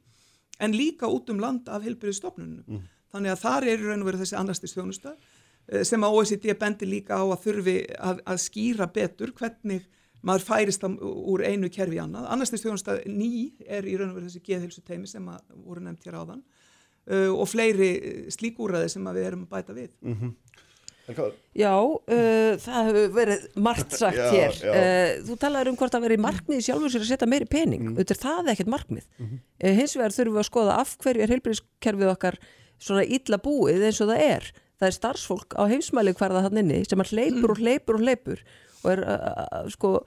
en 0.60 0.74
líka 0.76 1.08
út 1.08 1.30
um 1.32 1.38
land 1.40 1.68
af 1.72 1.82
heilbyrðisstofnunum. 1.86 2.82
Þannig 3.10 3.32
að 3.32 3.40
þar 3.40 3.64
er 3.66 3.78
í 3.80 3.86
raun 3.88 4.02
og 4.02 4.06
verið 4.10 4.20
þessi 4.26 4.36
annarstist 4.38 4.76
þjónusta 4.76 5.14
eh, 5.16 5.82
sem 5.88 6.04
að 6.04 6.12
OECD 6.18 6.52
bendir 6.60 6.90
líka 6.90 7.16
á 7.16 7.24
að 7.24 7.40
þurfi 7.46 7.76
að, 7.98 8.20
að 8.28 8.38
skýra 8.44 8.86
betur 8.92 9.32
hvernig 9.32 9.86
maður 10.22 10.44
færist 10.44 10.84
úr 10.84 11.42
einu 11.48 11.70
kerfi 11.72 11.96
í 11.96 12.02
annað. 12.02 12.28
Annarstist 12.34 12.66
þjónusta 12.66 12.98
ný 13.08 13.54
er 13.66 13.88
í 13.88 13.96
raun 13.96 14.10
og 14.12 14.18
verið 14.20 14.28
þessi 14.34 14.44
geðhilsu 14.50 14.84
teimi 14.84 15.08
sem 15.08 15.26
að 15.32 15.40
voru 15.64 15.80
nefnt 15.86 16.04
hér 16.06 16.18
áðan 16.20 16.42
uh, 16.44 17.30
og 17.32 17.48
fleiri 17.48 17.90
slíkúræði 18.36 18.92
sem 18.92 19.08
við 19.16 19.24
erum 19.30 19.46
að 19.48 19.54
bæta 19.56 19.78
við. 19.80 19.94
En 20.04 20.20
hvað- 20.20 20.69
Já, 21.58 21.72
uh, 21.80 22.52
það 22.62 22.88
hefur 22.88 23.12
verið 23.16 23.44
margt 23.66 23.96
sagt 23.98 24.18
Já, 24.20 24.28
hér. 24.30 24.56
já. 24.60 24.70
Uh, 24.70 25.12
þú 25.26 25.36
talaður 25.42 25.72
um 25.72 25.78
hvort 25.80 25.96
það 25.96 26.06
verið 26.06 26.22
markmið 26.26 26.62
sjálfur 26.66 26.94
sér 26.94 27.04
að 27.04 27.10
setja 27.10 27.30
meiri 27.30 27.48
pening. 27.50 27.88
Mm. 27.90 28.00
Er 28.04 28.20
það 28.22 28.52
ekkert 28.54 28.72
markmið. 28.76 29.06
Mhm. 29.18 29.40
uh, 29.64 29.74
hins 29.80 29.96
vegar 29.98 30.16
þurfum 30.16 30.38
við 30.38 30.42
að 30.44 30.50
skoða 30.50 30.78
af 30.78 30.96
hverju 31.02 31.24
er 31.26 31.34
heilbyrðiskerfið 31.34 32.12
okkar 32.14 32.40
svona 32.80 33.04
illa 33.04 33.40
búið 33.42 33.86
eins 33.88 34.00
og 34.00 34.12
það 34.12 34.24
er. 34.28 34.50
Það 34.80 34.88
er 34.88 34.96
starfsfólk 34.96 35.54
á 35.60 35.62
heimsmæli 35.68 36.16
hverða 36.16 36.44
hann 36.46 36.62
inni 36.62 36.84
sem 36.88 37.02
að 37.02 37.14
hleypur 37.16 37.52
og 37.52 37.60
hleypur 37.60 37.98
og 37.98 38.04
hleypur 38.06 38.44
og 38.80 38.92
er 38.94 39.02
uh, 39.04 39.46
uh, 39.60 39.64
sko 39.68 39.98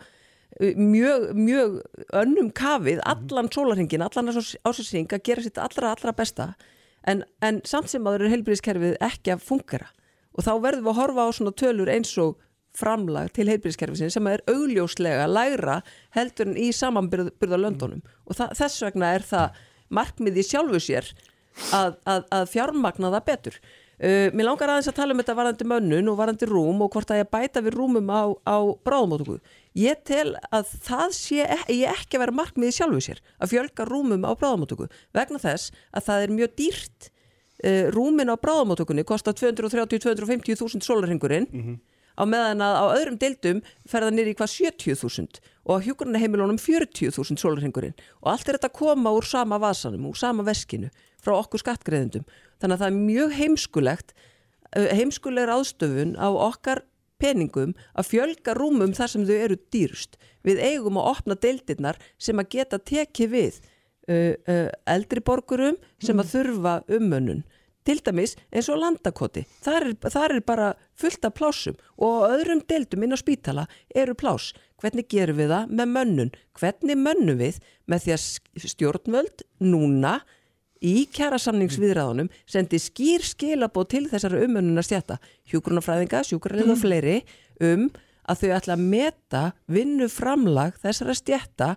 mjög, 0.61 1.33
mjög 1.33 1.81
önnum 2.13 2.51
kafið 2.53 3.01
allan 3.09 3.49
sólarhingin, 3.53 4.03
allan 4.05 4.29
ásessing 4.29 5.09
að 5.13 5.23
gera 5.25 5.41
sitt 5.41 5.57
allra, 5.57 5.93
allra 5.93 6.13
besta 6.13 6.53
en, 7.09 7.23
en 7.41 7.61
samt 7.65 7.89
sem 7.91 8.03
að 8.03 8.15
það 8.15 8.19
eru 8.19 8.31
heilbyrðiskerfið 8.33 8.97
ekki 9.03 9.33
að 9.33 9.45
fungera 9.47 9.89
og 10.33 10.45
þá 10.45 10.53
verðum 10.63 10.87
við 10.87 10.93
að 10.93 10.99
horfa 11.01 11.27
á 11.27 11.29
svona 11.37 11.55
tölur 11.63 11.91
eins 11.93 12.15
og 12.21 12.39
framlag 12.73 13.29
til 13.35 13.45
heilbyrðiskerfisins 13.51 14.15
sem 14.17 14.27
er 14.31 14.41
augljóslega 14.49 15.27
lægra 15.29 15.81
heldur 16.15 16.49
en 16.49 16.57
í 16.57 16.71
samanbyrða 16.73 17.59
löndunum 17.61 18.01
og 18.25 18.39
þess 18.57 18.81
vegna 18.81 19.13
er 19.13 19.25
það 19.27 19.61
markmiði 19.93 20.45
sjálfu 20.47 20.81
sér 20.81 21.13
að, 21.69 21.97
að, 22.09 22.27
að 22.33 22.51
fjármagna 22.53 23.13
það 23.13 23.25
betur. 23.29 23.57
Uh, 24.03 24.27
mér 24.33 24.47
langar 24.47 24.71
aðeins 24.73 24.89
að 24.89 24.97
tala 24.97 25.13
um 25.13 25.19
þetta 25.21 25.35
varandi 25.37 25.65
mönnun 25.69 26.09
og 26.11 26.17
varandi 26.17 26.47
rúm 26.49 26.81
og 26.83 26.89
hvort 26.95 27.11
að 27.13 27.21
ég 27.21 27.29
bæta 27.31 27.61
við 27.63 27.77
rúmum 27.77 28.09
á, 28.09 28.33
á 28.41 28.57
bráðumótöku. 28.83 29.37
Ég 29.77 30.01
tel 30.07 30.33
að 30.49 30.73
það 30.83 31.13
sé 31.15 31.45
ég 31.45 31.85
ekki 31.93 32.17
að 32.17 32.25
vera 32.25 32.37
markmiði 32.41 32.77
sjálfu 32.79 33.03
sér 33.05 33.21
að 33.37 33.53
fjölga 33.53 33.85
rúmum 33.87 34.25
á 34.25 34.33
bráðumótöku 34.33 34.89
vegna 35.15 35.39
þess 35.45 35.71
að 35.93 36.09
það 36.09 36.25
er 36.25 36.35
mjög 36.39 36.57
dýrt 36.59 37.12
rúmin 37.95 38.27
á 38.27 38.35
bráðumótökunni 38.35 39.05
kostar 39.07 39.37
230-250 39.39 40.59
þúsund 40.59 40.83
sólarhingurinn 40.83 41.79
á 42.13 42.23
meðan 42.29 42.61
að 42.61 42.75
á 42.77 42.85
öðrum 42.97 43.17
deildum 43.21 43.61
ferða 43.89 44.11
nýri 44.13 44.35
hvað 44.37 44.51
70.000 44.53 45.39
og 45.63 45.79
á 45.79 45.83
hjúgrunarheimilunum 45.85 46.59
40.000 46.61 47.39
sólarhingurinn 47.41 47.95
og 48.21 48.33
allt 48.33 48.49
er 48.49 48.57
þetta 48.57 48.69
að 48.69 48.77
koma 48.77 49.13
úr 49.15 49.25
sama 49.25 49.59
vasanum, 49.61 50.09
úr 50.11 50.19
sama 50.19 50.45
veskinu 50.45 50.91
frá 51.23 51.37
okkur 51.37 51.63
skattgreðendum. 51.63 52.25
Þannig 52.61 52.75
að 52.75 52.83
það 52.83 52.89
er 52.89 52.97
mjög 52.99 53.35
heimskulegt, 53.39 54.13
uh, 54.75 54.89
heimskulegur 54.99 55.53
aðstöfun 55.55 56.15
á 56.19 56.27
okkar 56.29 56.83
peningum 57.23 57.75
að 57.95 58.09
fjölga 58.11 58.55
rúmum 58.57 58.95
þar 58.95 59.13
sem 59.13 59.27
þau 59.27 59.37
eru 59.37 59.59
dýrust. 59.73 60.17
Við 60.43 60.59
eigum 60.59 60.99
að 60.99 61.09
opna 61.13 61.39
deildirnar 61.39 61.99
sem 62.19 62.39
að 62.41 62.49
geta 62.57 62.81
tekið 62.83 63.31
við 63.31 63.59
uh, 63.63 64.35
uh, 64.35 64.69
eldri 64.91 65.23
borgurum 65.23 65.79
sem 66.03 66.19
að 66.19 66.35
þurfa 66.35 66.77
umönnun 66.99 67.45
til 67.87 67.99
dæmis 68.03 68.35
eins 68.51 68.69
og 68.71 68.79
landakoti 68.81 69.45
þar 69.63 69.89
er, 69.89 69.95
þar 70.13 70.35
er 70.37 70.45
bara 70.45 70.69
fullt 70.99 71.25
af 71.27 71.35
plásum 71.37 71.79
og 71.97 72.27
öðrum 72.29 72.63
deildum 72.69 73.05
inn 73.05 73.15
á 73.15 73.19
spítala 73.19 73.65
eru 73.95 74.15
plás. 74.17 74.51
Hvernig 74.81 75.07
gerum 75.11 75.39
við 75.39 75.53
það 75.53 75.73
með 75.79 75.91
mönnun? 75.95 76.31
Hvernig 76.59 76.99
mönnum 76.99 77.39
við 77.39 77.59
með 77.87 78.05
því 78.05 78.15
að 78.15 78.71
stjórnvöld 78.73 79.45
núna 79.63 80.17
í 80.83 81.05
kjærasamningsviðræðunum 81.15 82.31
sendi 82.49 82.79
skýr 82.83 83.23
skilabóð 83.23 83.87
til 83.93 84.03
þessara 84.11 84.41
umönnuna 84.43 84.83
stjæta, 84.83 85.19
hjúgrunafræðinga, 85.51 86.25
sjúkrarlið 86.27 86.73
og 86.73 86.81
fleiri 86.81 87.21
um 87.63 87.87
að 88.27 88.43
þau 88.43 88.51
ætla 88.57 88.75
að 88.75 88.85
meta 88.91 89.43
vinnu 89.71 90.09
framlag 90.11 90.75
þessara 90.83 91.15
stjæta 91.15 91.69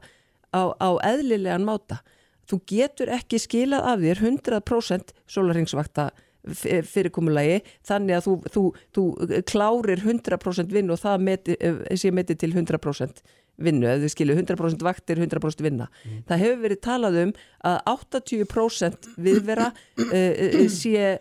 á, 0.50 0.62
á 0.74 0.90
eðlilegan 1.06 1.66
máta 1.66 2.00
þú 2.50 2.60
getur 2.70 3.12
ekki 3.16 3.40
skilað 3.42 3.90
af 3.92 4.04
þér 4.04 4.22
100% 4.30 5.16
sólaringsvakta 5.30 6.10
fyrirkomulagi 6.46 7.62
þannig 7.86 8.18
að 8.18 8.26
þú, 8.28 8.34
þú, 8.54 8.62
þú 8.94 9.40
klárir 9.50 10.04
100% 10.04 10.74
vinn 10.74 10.92
og 10.94 11.00
það 11.02 11.24
meti, 11.26 11.56
sé 11.98 12.12
metið 12.14 12.42
til 12.44 12.52
100% 12.54 13.24
vinnu, 13.56 13.88
ef 13.88 14.02
þið 14.04 14.12
skilju 14.12 14.36
100% 14.36 14.84
vaktir, 14.84 15.20
100% 15.22 15.64
vinna. 15.64 15.88
Það 16.28 16.42
hefur 16.44 16.60
verið 16.64 16.82
talað 16.84 17.18
um 17.22 17.32
að 17.70 17.78
80% 17.94 19.08
viðvera 19.26 19.70
uh, 19.72 20.58
sé 20.72 21.16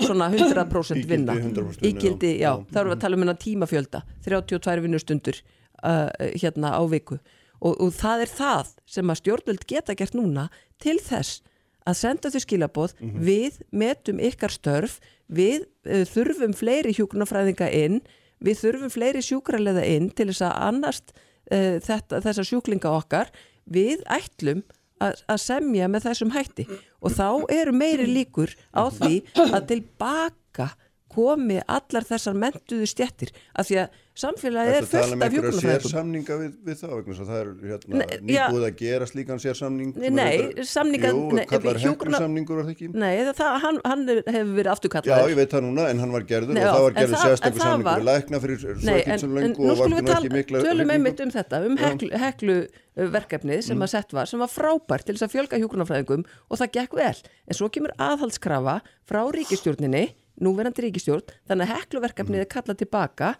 svona 0.00 0.30
100% 0.32 1.04
vinna. 1.10 1.36
Ígildi 1.36 1.60
100% 1.60 1.84
vinnu, 1.84 1.90
Ígildi, 1.90 2.32
já. 2.40 2.48
já. 2.48 2.52
Það 2.72 2.80
erum 2.80 2.92
við 2.92 2.96
að 2.96 3.04
tala 3.04 3.18
um 3.18 3.26
hennar 3.26 3.40
tímafjölda, 3.44 4.02
32 4.26 4.86
vinnustundur 4.86 5.40
uh, 5.84 6.08
hérna 6.34 6.74
á 6.74 6.82
viku. 6.90 7.20
Og, 7.60 7.74
og 7.78 7.90
það 7.96 8.24
er 8.24 8.32
það 8.34 8.70
sem 8.96 9.10
að 9.10 9.20
stjórnvöld 9.22 9.66
geta 9.70 9.96
gert 9.98 10.16
núna 10.16 10.48
til 10.82 10.98
þess 11.02 11.42
að 11.84 11.98
senda 12.00 12.30
þau 12.32 12.40
skilaboð, 12.40 12.94
við 13.00 13.58
metum 13.70 14.20
ykkar 14.24 14.52
störf, 14.52 14.98
við 15.28 15.66
uh, 15.84 16.04
þurfum 16.08 16.54
fleiri 16.56 16.94
hjúknarfræðinga 16.96 17.68
inn, 17.76 18.00
við 18.44 18.62
þurfum 18.62 18.92
fleiri 18.92 19.20
sjúkrarleða 19.24 19.84
inn 19.88 20.08
til 20.16 20.30
þess 20.30 20.46
að 20.48 20.56
annast 20.68 21.12
uh, 21.14 21.76
þetta, 21.84 22.22
þessa 22.24 22.46
sjúklinga 22.48 22.94
okkar, 22.94 23.32
við 23.64 24.00
ætlum 24.12 24.64
að 24.64 24.80
að 25.04 25.40
semja 25.42 25.88
með 25.90 26.08
þessum 26.08 26.32
hætti. 26.34 26.66
Og 27.04 27.14
þá 27.14 27.28
eru 27.52 27.74
meiri 27.76 28.06
líkur 28.08 28.54
á 28.72 28.88
því 28.92 29.20
að 29.44 29.66
tilbaka 29.72 30.70
komi 31.14 31.60
allar 31.70 32.06
þessar 32.06 32.36
mentuðu 32.38 32.88
stjettir 32.90 33.32
af 33.54 33.68
því 33.68 33.84
að 33.84 34.00
samfélagið 34.14 34.76
er 34.78 34.84
fullt 34.86 35.12
um 35.14 35.22
af 35.24 35.26
einhverja 35.26 35.50
hjúkrunarfræðingum 35.50 35.82
sérsamninga 35.82 36.34
við, 36.38 36.50
við 36.68 36.76
það 36.78 36.92
vegna 36.94 37.24
það 37.28 37.38
er 37.40 37.48
hérna, 37.70 38.04
já. 38.06 38.44
nýbúið 38.44 38.66
að 38.68 38.74
gera 38.78 39.06
slíkan 39.10 39.40
sérsamning 39.42 39.88
er 39.98 40.12
Nei, 40.14 40.36
samninga- 40.70 41.10
heklusamningur 41.50 42.60
var 42.60 42.68
það 42.68 42.74
ekki? 42.76 42.88
Nei, 42.94 43.10
það, 43.34 43.56
hann, 43.64 43.80
hann 43.84 44.04
hefur 44.12 44.52
verið 44.54 44.68
Já, 44.68 44.74
afturkallaður 44.76 45.32
ég 45.34 45.38
veit 45.40 45.50
það 45.56 45.64
núna, 45.66 45.88
en 45.90 46.02
hann 46.04 46.14
var 46.14 46.26
gerður 46.30 46.54
og 46.54 46.60
já, 46.62 46.68
það 46.70 46.84
var 46.86 46.94
gerður 47.00 47.14
það- 47.14 47.34
það 47.34 47.58
samningur 47.64 47.84
var- 47.90 47.98
við 48.00 48.08
lækna 48.10 48.40
fyrir 48.44 48.64
en, 49.04 49.18
sem 49.18 49.34
nú 49.34 49.70
og 49.70 49.76
skulum 49.80 49.98
við 49.98 50.04
nú 50.04 50.06
tala, 50.06 50.20
ekki 50.20 50.32
mikla 50.38 50.62
tölum 50.62 50.70
hrifningu. 50.70 50.94
einmitt 50.94 51.20
um 51.26 51.30
þetta, 51.34 51.62
um 51.66 51.76
Já. 51.76 52.18
heklu, 52.24 52.58
uh, 52.94 53.08
verkefnið 53.18 53.62
sem 53.64 53.78
að 53.82 53.88
sett 53.96 54.12
var, 54.12 54.26
sem 54.30 54.38
var 54.38 54.48
frábært 54.54 55.04
til 55.10 55.14
þess 55.18 55.26
að 55.26 55.34
fjölga 55.34 55.58
hjúkunarfræðingum 55.58 56.24
og 56.50 56.58
það 56.62 56.70
gekk 56.78 56.94
vel. 57.02 57.16
En 57.48 57.54
svo 57.58 57.68
kemur 57.68 57.90
aðhaldskrafa 57.98 58.80
frá 59.10 59.20
ríkistjórninni, 59.34 60.14
núverandi 60.40 60.86
ríkistjórn, 60.86 61.22
þannig 61.50 61.66
að 61.66 61.74
hekluverkefnið 61.82 62.40
er 62.46 62.50
kallað 62.54 62.78
tilbaka. 62.84 63.34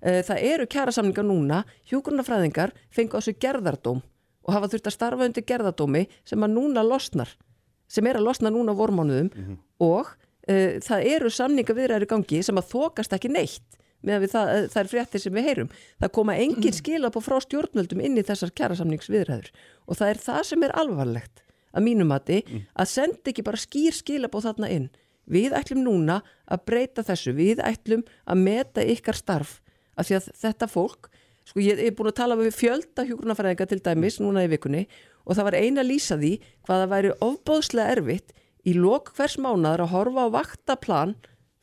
Uh, 0.00 0.20
Það 0.26 0.46
eru 0.52 0.66
kjærasamningar 0.70 1.26
núna, 1.26 1.64
hjúkunarfræðingar 1.90 2.72
fengu 2.94 3.18
á 3.18 3.20
sig 3.24 3.36
gerðardóm 3.40 4.00
og 4.00 4.54
hafa 4.54 4.70
þurft 4.72 4.88
að 4.88 4.96
starfa 4.96 5.26
undir 5.28 5.44
gerðardómi 5.44 6.06
sem 6.24 6.40
að 6.40 6.54
núna 6.56 6.84
losnar, 6.86 7.34
sem 7.90 8.06
er 8.08 8.16
að 8.16 8.26
losna 8.30 8.52
núna 8.52 8.72
vormánuðum. 8.76 9.58
Og 9.84 10.08
uh, 10.08 10.80
það 10.80 11.04
eru 11.12 11.30
samninga 11.30 11.76
viðræður 11.76 12.06
í 12.06 12.10
gangi 12.14 12.40
sem 12.46 12.58
að 12.58 12.72
þokast 12.72 13.12
ekki 13.18 13.32
neitt 13.32 13.78
með 14.00 14.24
við 14.24 14.32
það, 14.32 14.50
það 14.72 14.80
er 14.80 14.90
fréttir 14.94 15.20
sem 15.20 15.36
við 15.36 15.46
heyrum. 15.50 15.70
Það 16.00 16.12
koma 16.16 16.36
engin 16.40 16.76
skila 16.76 17.10
på 17.12 17.20
frá 17.20 17.36
stjórnvöldum 17.44 18.00
inn 18.00 18.16
í 18.16 18.24
þessar 18.24 18.52
kjærasamningsviðræður 18.56 19.50
og 19.86 19.98
það 19.98 20.12
er 20.14 20.20
það 20.24 20.42
sem 20.48 20.64
er 20.64 20.76
alvarlegt 20.80 21.42
að 21.76 21.86
mínum 21.86 22.08
mati 22.10 22.40
að 22.74 22.90
senda 22.90 23.30
ekki 23.30 23.44
bara 23.46 23.60
skýr 23.60 23.94
skila 23.94 24.30
på 24.32 24.40
þarna 24.42 24.70
inn. 24.72 24.88
Við 25.30 25.52
ætlum 25.54 25.84
núna 25.84 26.22
að 26.50 26.64
breyta 26.66 27.04
þessu. 27.06 27.34
Við 27.36 27.60
ætlum 27.62 28.02
að 28.24 28.40
meta 28.40 28.82
ykkar 28.82 29.18
starf 29.18 29.60
af 30.00 30.08
því 30.08 30.18
að 30.18 30.28
þetta 30.40 30.68
fólk 30.70 31.10
sko 31.50 31.62
ég 31.64 31.80
er 31.82 31.94
búin 31.96 32.10
að 32.10 32.20
tala 32.20 32.38
við 32.38 32.56
fjölda 32.56 33.06
hjúgrunafræðinga 33.08 33.66
til 33.70 33.80
dæmis 33.84 34.20
núna 34.22 34.44
í 34.46 34.50
vikunni 34.52 34.84
og 35.26 35.36
það 35.36 35.48
var 35.48 35.58
eina 35.60 35.82
að 35.82 35.90
lýsa 35.90 36.18
því 36.20 36.32
hvað 36.66 36.82
það 36.82 36.92
væri 36.94 37.16
ofbóðslega 37.26 37.96
erfitt 37.96 38.34
í 38.66 38.76
lok 38.76 39.12
hvers 39.16 39.36
mánaður 39.40 39.86
að 39.86 39.92
horfa 39.94 40.26
á 40.26 40.28
vaktaplan 40.36 41.16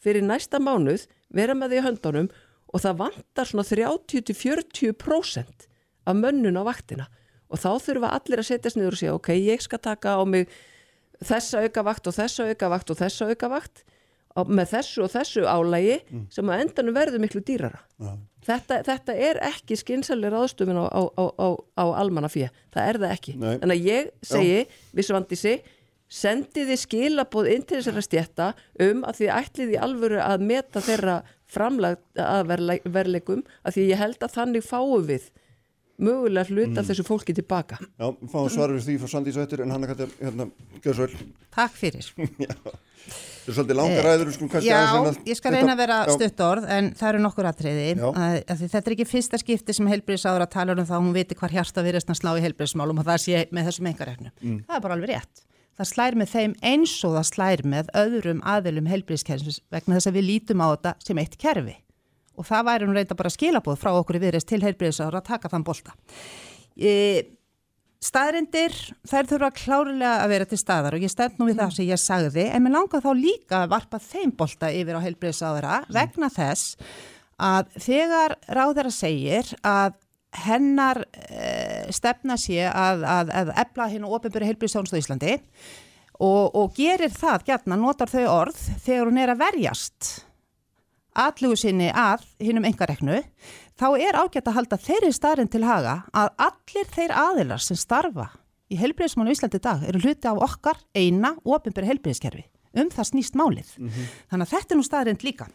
fyrir 0.03 0.25
næsta 0.25 0.59
mánuð, 0.61 1.05
vera 1.33 1.55
með 1.57 1.73
því 1.73 1.83
höndunum 1.85 2.29
og 2.73 2.83
það 2.83 2.99
vantar 3.01 3.49
svona 3.49 3.65
30-40% 3.67 5.67
af 6.07 6.15
mönnun 6.15 6.59
á 6.59 6.63
vaktina. 6.67 7.05
Og 7.47 7.61
þá 7.61 7.79
þurfa 7.83 8.13
allir 8.15 8.41
að 8.41 8.49
setjast 8.49 8.77
niður 8.77 8.95
og 8.95 9.01
segja 9.01 9.15
ok, 9.15 9.29
ég 9.39 9.63
skal 9.63 9.81
taka 9.83 10.17
á 10.19 10.23
mig 10.27 10.49
þessa 11.23 11.63
auka 11.63 11.83
vakt 11.87 12.09
og 12.09 12.17
þessa 12.17 12.49
auka 12.51 12.71
vakt 12.71 12.91
og 12.91 12.99
þessa 12.99 13.29
auka 13.31 13.47
vakt 13.51 13.83
og 14.37 14.49
með 14.53 14.71
þessu 14.75 15.03
og 15.05 15.11
þessu 15.13 15.45
álægi 15.49 15.95
sem 16.33 16.49
að 16.53 16.63
endanum 16.65 16.95
verður 16.97 17.23
miklu 17.23 17.41
dýrara. 17.47 17.79
Þetta, 18.47 18.77
þetta 18.87 19.15
er 19.27 19.39
ekki 19.43 19.75
skynsælir 19.75 20.31
ráðstöfun 20.31 20.77
á, 20.79 20.85
á, 20.87 21.01
á, 21.19 21.25
á, 21.35 21.47
á 21.75 21.85
almannafíð, 21.99 22.51
það 22.71 22.91
er 22.93 22.99
það 23.01 23.15
ekki. 23.17 23.33
Nei. 23.41 23.57
Þannig 23.59 23.73
að 23.81 23.87
ég 23.89 24.11
segi, 24.29 24.61
vissu 24.95 25.15
vandi 25.17 25.39
sig, 25.41 25.65
sendiði 26.07 26.77
skilaboð 26.79 27.49
inn 27.51 27.65
til 27.67 27.81
þessara 27.81 28.03
stjætta 28.05 28.45
um 28.85 29.01
að 29.09 29.17
því 29.19 29.27
ætlið 29.41 29.73
í 29.75 29.79
alvöru 29.83 30.21
að 30.23 30.45
meta 30.47 30.79
þeirra 30.85 31.17
framlag 31.51 31.99
að 32.15 32.45
verle- 32.53 32.79
verleikum 32.85 33.41
að 33.67 33.75
því 33.75 33.87
ég 33.89 33.99
held 34.05 34.23
að 34.23 34.35
þannig 34.37 34.63
fáum 34.69 35.03
við 35.09 35.27
mögulega 35.97 36.51
hlut 36.51 36.77
af 36.77 36.89
þessu 36.89 37.05
fólki 37.07 37.35
tilbaka. 37.37 37.79
Já, 37.97 38.07
fáum 38.31 38.49
svar 38.53 38.73
við 38.75 38.85
því 38.85 38.97
frá 39.01 39.13
Sandís 39.15 39.39
Öttir 39.41 39.63
en 39.65 39.73
hann 39.73 39.85
er 39.85 39.93
hægt 39.93 40.19
hérna, 40.21 40.49
gjör 40.83 40.99
svo 40.99 41.07
vel. 41.07 41.31
Takk 41.57 41.79
fyrir. 41.79 42.11
Það 43.07 43.53
er 43.53 43.55
svolítið 43.55 43.77
langa 43.79 43.99
ræður, 44.03 44.27
við 44.27 44.35
skulum 44.35 44.49
kannski 44.51 44.67
Já, 44.67 44.79
reyna 44.91 45.11
ég 45.29 45.37
skal 45.39 45.53
reyna 45.53 45.71
að 45.71 45.79
vera 45.79 45.97
stutt 46.11 46.41
orð 46.43 46.65
en 46.75 46.89
það 46.99 47.09
eru 47.13 47.21
nokkur 47.23 47.47
atriði 47.47 47.85
Já. 47.93 48.07
að, 48.09 48.33
að 48.43 48.57
því 48.59 48.67
þetta 48.73 48.81
er 48.81 48.95
ekki 48.97 49.05
fyrsta 49.07 49.39
skipti 49.39 49.75
sem 49.77 49.87
heilbriðsáður 49.87 50.43
að 50.43 50.51
tala 50.57 50.75
um 50.75 50.81
það 50.81 50.97
að 50.97 51.05
hún 51.05 51.15
viti 51.15 51.37
hvar 51.39 51.55
hjarta 51.55 51.85
virðist 51.85 52.11
að 52.11 52.19
slá 52.19 52.33
í 52.33 52.43
heilbriðsmálum 52.43 52.99
og 52.99 53.07
það 53.07 53.23
sé 53.23 53.45
með 53.55 53.69
þessum 53.69 53.89
engareknu. 53.93 54.33
Mm. 54.41 54.59
Það 54.67 54.75
er 54.75 54.83
bara 54.83 54.97
alveg 54.99 55.13
rétt. 55.13 55.43
Það 55.79 55.91
slær 55.93 56.19
með 56.19 56.33
þeim 56.33 56.57
eins 56.73 56.97
og 57.07 57.15
það 57.15 57.27
slær 57.31 57.65
með 57.71 57.95
öðrum 58.03 58.43
aðilum 58.51 58.91
heilbriðskerfis 58.91 59.63
vegna 59.71 59.95
þess 59.95 60.11
að 60.11 60.19
við 60.19 60.27
lítum 60.33 60.65
á 60.65 60.67
þetta 60.73 60.95
sem 61.07 61.23
eitt 61.23 61.39
kerfi 61.39 61.79
og 62.37 62.47
það 62.47 62.67
væri 62.69 62.87
hún 62.87 62.97
reynda 62.97 63.17
bara 63.17 63.33
skilabóð 63.33 63.81
frá 63.81 63.91
okkur 63.95 64.19
í 64.19 64.21
viðreist 64.23 64.49
til 64.49 64.61
heilbriðsáður 64.63 65.19
að 65.19 65.27
taka 65.31 65.51
þann 65.51 65.65
bolta. 65.67 65.95
E, 66.77 66.93
staðrindir, 68.03 68.75
þær 69.09 69.29
þurfa 69.31 69.51
klárlega 69.57 70.15
að 70.21 70.33
vera 70.35 70.49
til 70.49 70.59
staðar 70.61 70.97
og 70.97 71.05
ég 71.05 71.13
stend 71.13 71.39
nú 71.39 71.49
við 71.49 71.61
það 71.61 71.75
sem 71.75 71.89
ég 71.89 72.01
sagði 72.01 72.47
en 72.51 72.65
mér 72.65 72.75
langar 72.77 73.03
þá 73.03 73.11
líka 73.17 73.61
að 73.63 73.71
varpa 73.73 74.01
þeim 74.01 74.33
bolta 74.37 74.69
yfir 74.73 74.99
á 74.99 75.05
heilbreyðsáðara 75.05 75.79
vegna 75.95 76.29
þess 76.33 76.77
að 77.41 77.73
þegar 77.81 78.37
ráðara 78.53 78.93
segir 78.93 79.49
að 79.65 79.97
hennar 80.45 81.01
e, 81.31 81.89
stefna 81.95 82.37
sé 82.37 82.61
að, 82.69 83.03
að, 83.07 83.33
að 83.33 83.51
ebla 83.63 83.89
hinn 83.89 84.05
og 84.05 84.17
ofinbyrja 84.19 84.51
heilbreyðsjónust 84.51 84.93
á 84.93 85.01
Íslandi 85.01 85.35
og, 86.19 86.53
og 86.57 86.73
gerir 86.77 87.13
það 87.13 87.47
gætna, 87.49 87.77
notar 87.79 88.11
þau 88.11 88.25
orð 88.43 88.61
þegar 88.85 89.09
hún 89.09 89.21
er 89.21 89.33
að 89.33 89.43
verjast 89.45 90.11
allugu 91.17 91.57
sinni 91.59 91.89
að 91.91 92.25
hinnum 92.43 92.67
engareknu, 92.69 93.21
þá 93.77 93.87
er 93.97 94.19
ágætt 94.19 94.49
að 94.49 94.57
halda 94.59 94.81
þeirri 94.81 95.13
starinn 95.15 95.49
til 95.51 95.63
haga 95.65 96.01
að 96.13 96.29
allir 96.47 96.91
þeir 96.93 97.15
aðilar 97.17 97.63
sem 97.63 97.79
starfa 97.79 98.29
í 98.69 98.77
helbriðismánu 98.79 99.31
í 99.31 99.37
Íslandi 99.37 99.61
dag 99.63 99.83
eru 99.87 100.01
hluti 100.03 100.29
af 100.29 100.41
okkar 100.43 100.79
eina 100.95 101.35
ofinbæri 101.45 101.89
helbriðiskerfi. 101.91 102.45
Um 102.77 102.91
það 102.93 103.09
snýst 103.09 103.37
málið. 103.39 103.69
Þannig 104.29 104.43
að 104.43 104.51
þetta 104.51 104.73
er 104.73 104.77
nú 104.77 104.85
staðrind 104.85 105.23
líka. 105.25 105.47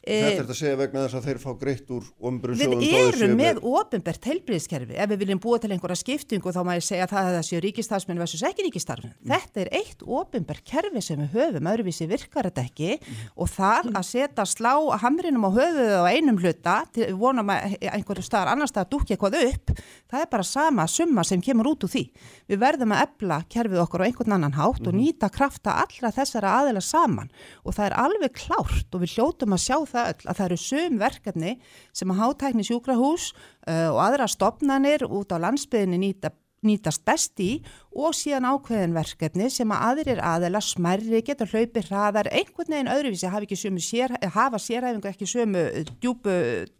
Þetta 0.00 0.28
er 0.30 0.38
þetta 0.38 0.54
að 0.54 0.56
segja 0.56 0.76
vegna 0.80 1.00
þess 1.04 1.16
að 1.18 1.26
þeir 1.28 1.38
fá 1.42 1.50
greitt 1.60 1.90
úr 1.92 2.04
ombrum 2.24 2.56
Við 2.56 2.84
erum 2.96 3.34
með 3.36 3.58
ofinbært 3.68 4.28
heilbriðiskerfi. 4.30 4.94
Ef 4.96 5.10
við 5.10 5.18
viljum 5.20 5.40
búa 5.44 5.58
til 5.60 5.68
einhverja 5.74 6.00
skiptingu 6.00 6.54
þá 6.56 6.60
má 6.64 6.70
ég 6.78 6.86
segja 6.86 7.08
það 7.10 7.28
að 7.28 7.36
það 7.36 7.44
séu 7.50 7.60
ríkistarfsmenn 7.66 8.22
versus 8.22 8.44
ekki 8.48 8.64
ríkistarfsmenn. 8.64 9.12
Þetta 9.28 9.60
er 9.60 9.70
eitt 9.76 10.00
ofinbært 10.00 10.64
kerfi 10.70 11.02
sem 11.04 11.20
við 11.20 11.36
höfum, 11.36 11.68
öðruvísi 11.68 12.08
virkar 12.08 12.48
þetta 12.48 12.64
ekki 12.64 12.96
og 13.36 13.52
það 13.52 13.90
að 14.00 14.06
setja 14.08 14.46
slá 14.48 14.72
hamrinum 15.04 15.44
á 15.44 15.50
höfuðu 15.58 16.00
á 16.00 16.08
einum 16.08 16.40
hluta 16.40 16.78
til 16.96 17.10
vonum 17.20 17.52
að 17.52 17.76
einhverju 17.92 18.24
staðar 18.24 18.54
annar 18.54 18.72
staðar 18.72 18.88
dúkja 18.94 19.18
eitthvað 19.18 19.36
upp, 19.50 19.74
það 20.08 20.24
er 20.24 20.32
bara 20.32 20.48
sama 20.48 20.88
summa 20.88 21.26
sem 21.28 21.44
kemur 21.44 21.74
út 21.74 21.84
úr 21.84 21.92
því. 21.92 22.06
Við 22.48 22.62
verðum 22.64 22.96
að 22.96 23.04
ebla 23.04 23.42
kerfið 23.52 23.84
okkur 23.84 24.00
á 24.00 24.08
einhvern 24.08 24.38
annan 24.38 24.56
hátt 24.56 24.88
og 24.88 24.96
nýta 24.96 25.28
krafta 25.28 25.76
allra 25.84 26.12
þessara 26.16 26.56
aðila 26.62 26.80
saman 26.80 27.28
og 27.66 27.76
það 27.76 27.90
er 27.90 27.98
alveg 28.06 28.36
klárt 28.40 28.96
og 28.96 29.04
við 29.04 29.18
hljótum 29.18 29.56
að 29.56 29.64
sjá 29.66 29.76
það 29.92 30.12
öll 30.12 30.28
að 30.30 30.38
það 30.38 30.46
eru 30.46 30.60
sum 30.64 31.00
verkefni 31.00 31.56
sem 31.96 32.12
að 32.12 32.22
hátækni 32.24 32.66
sjúkrahús 32.68 33.30
uh, 33.32 33.88
og 33.92 34.00
aðra 34.06 34.28
stopnanir 34.30 35.06
út 35.08 35.34
á 35.34 35.42
landsbyðinni 35.42 36.00
nýta 36.04 36.32
nýtast 36.66 37.04
best 37.08 37.40
í 37.40 37.50
og 37.96 38.14
síðan 38.16 38.48
ákveðin 38.50 38.96
verkefni 38.96 39.48
sem 39.52 39.70
að 39.72 39.84
aðrir 39.88 40.22
aðeila 40.24 40.60
smerri 40.64 41.22
getur 41.24 41.48
hlaupið 41.48 41.88
hraðar 41.88 42.28
einhvern 42.28 42.74
veginn 42.74 42.92
öðruvísi 42.92 43.30
hafa, 43.32 43.48
sér, 43.80 44.16
hafa 44.34 44.60
sérhæfingu 44.60 45.08
ekki 45.08 45.28
sömu 45.30 45.64
djúbu 46.02 46.36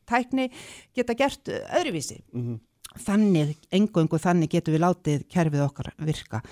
tækni 0.09 0.51
geta 0.97 1.17
gert 1.17 1.49
öðruvísi. 1.49 2.21
Þannig, 3.01 3.57
engöngu 3.73 4.19
þannig 4.21 4.53
getur 4.53 4.77
við 4.77 4.85
látið 4.85 5.27
kerfið 5.31 5.67
okkar 5.69 5.93
virka 6.03 6.43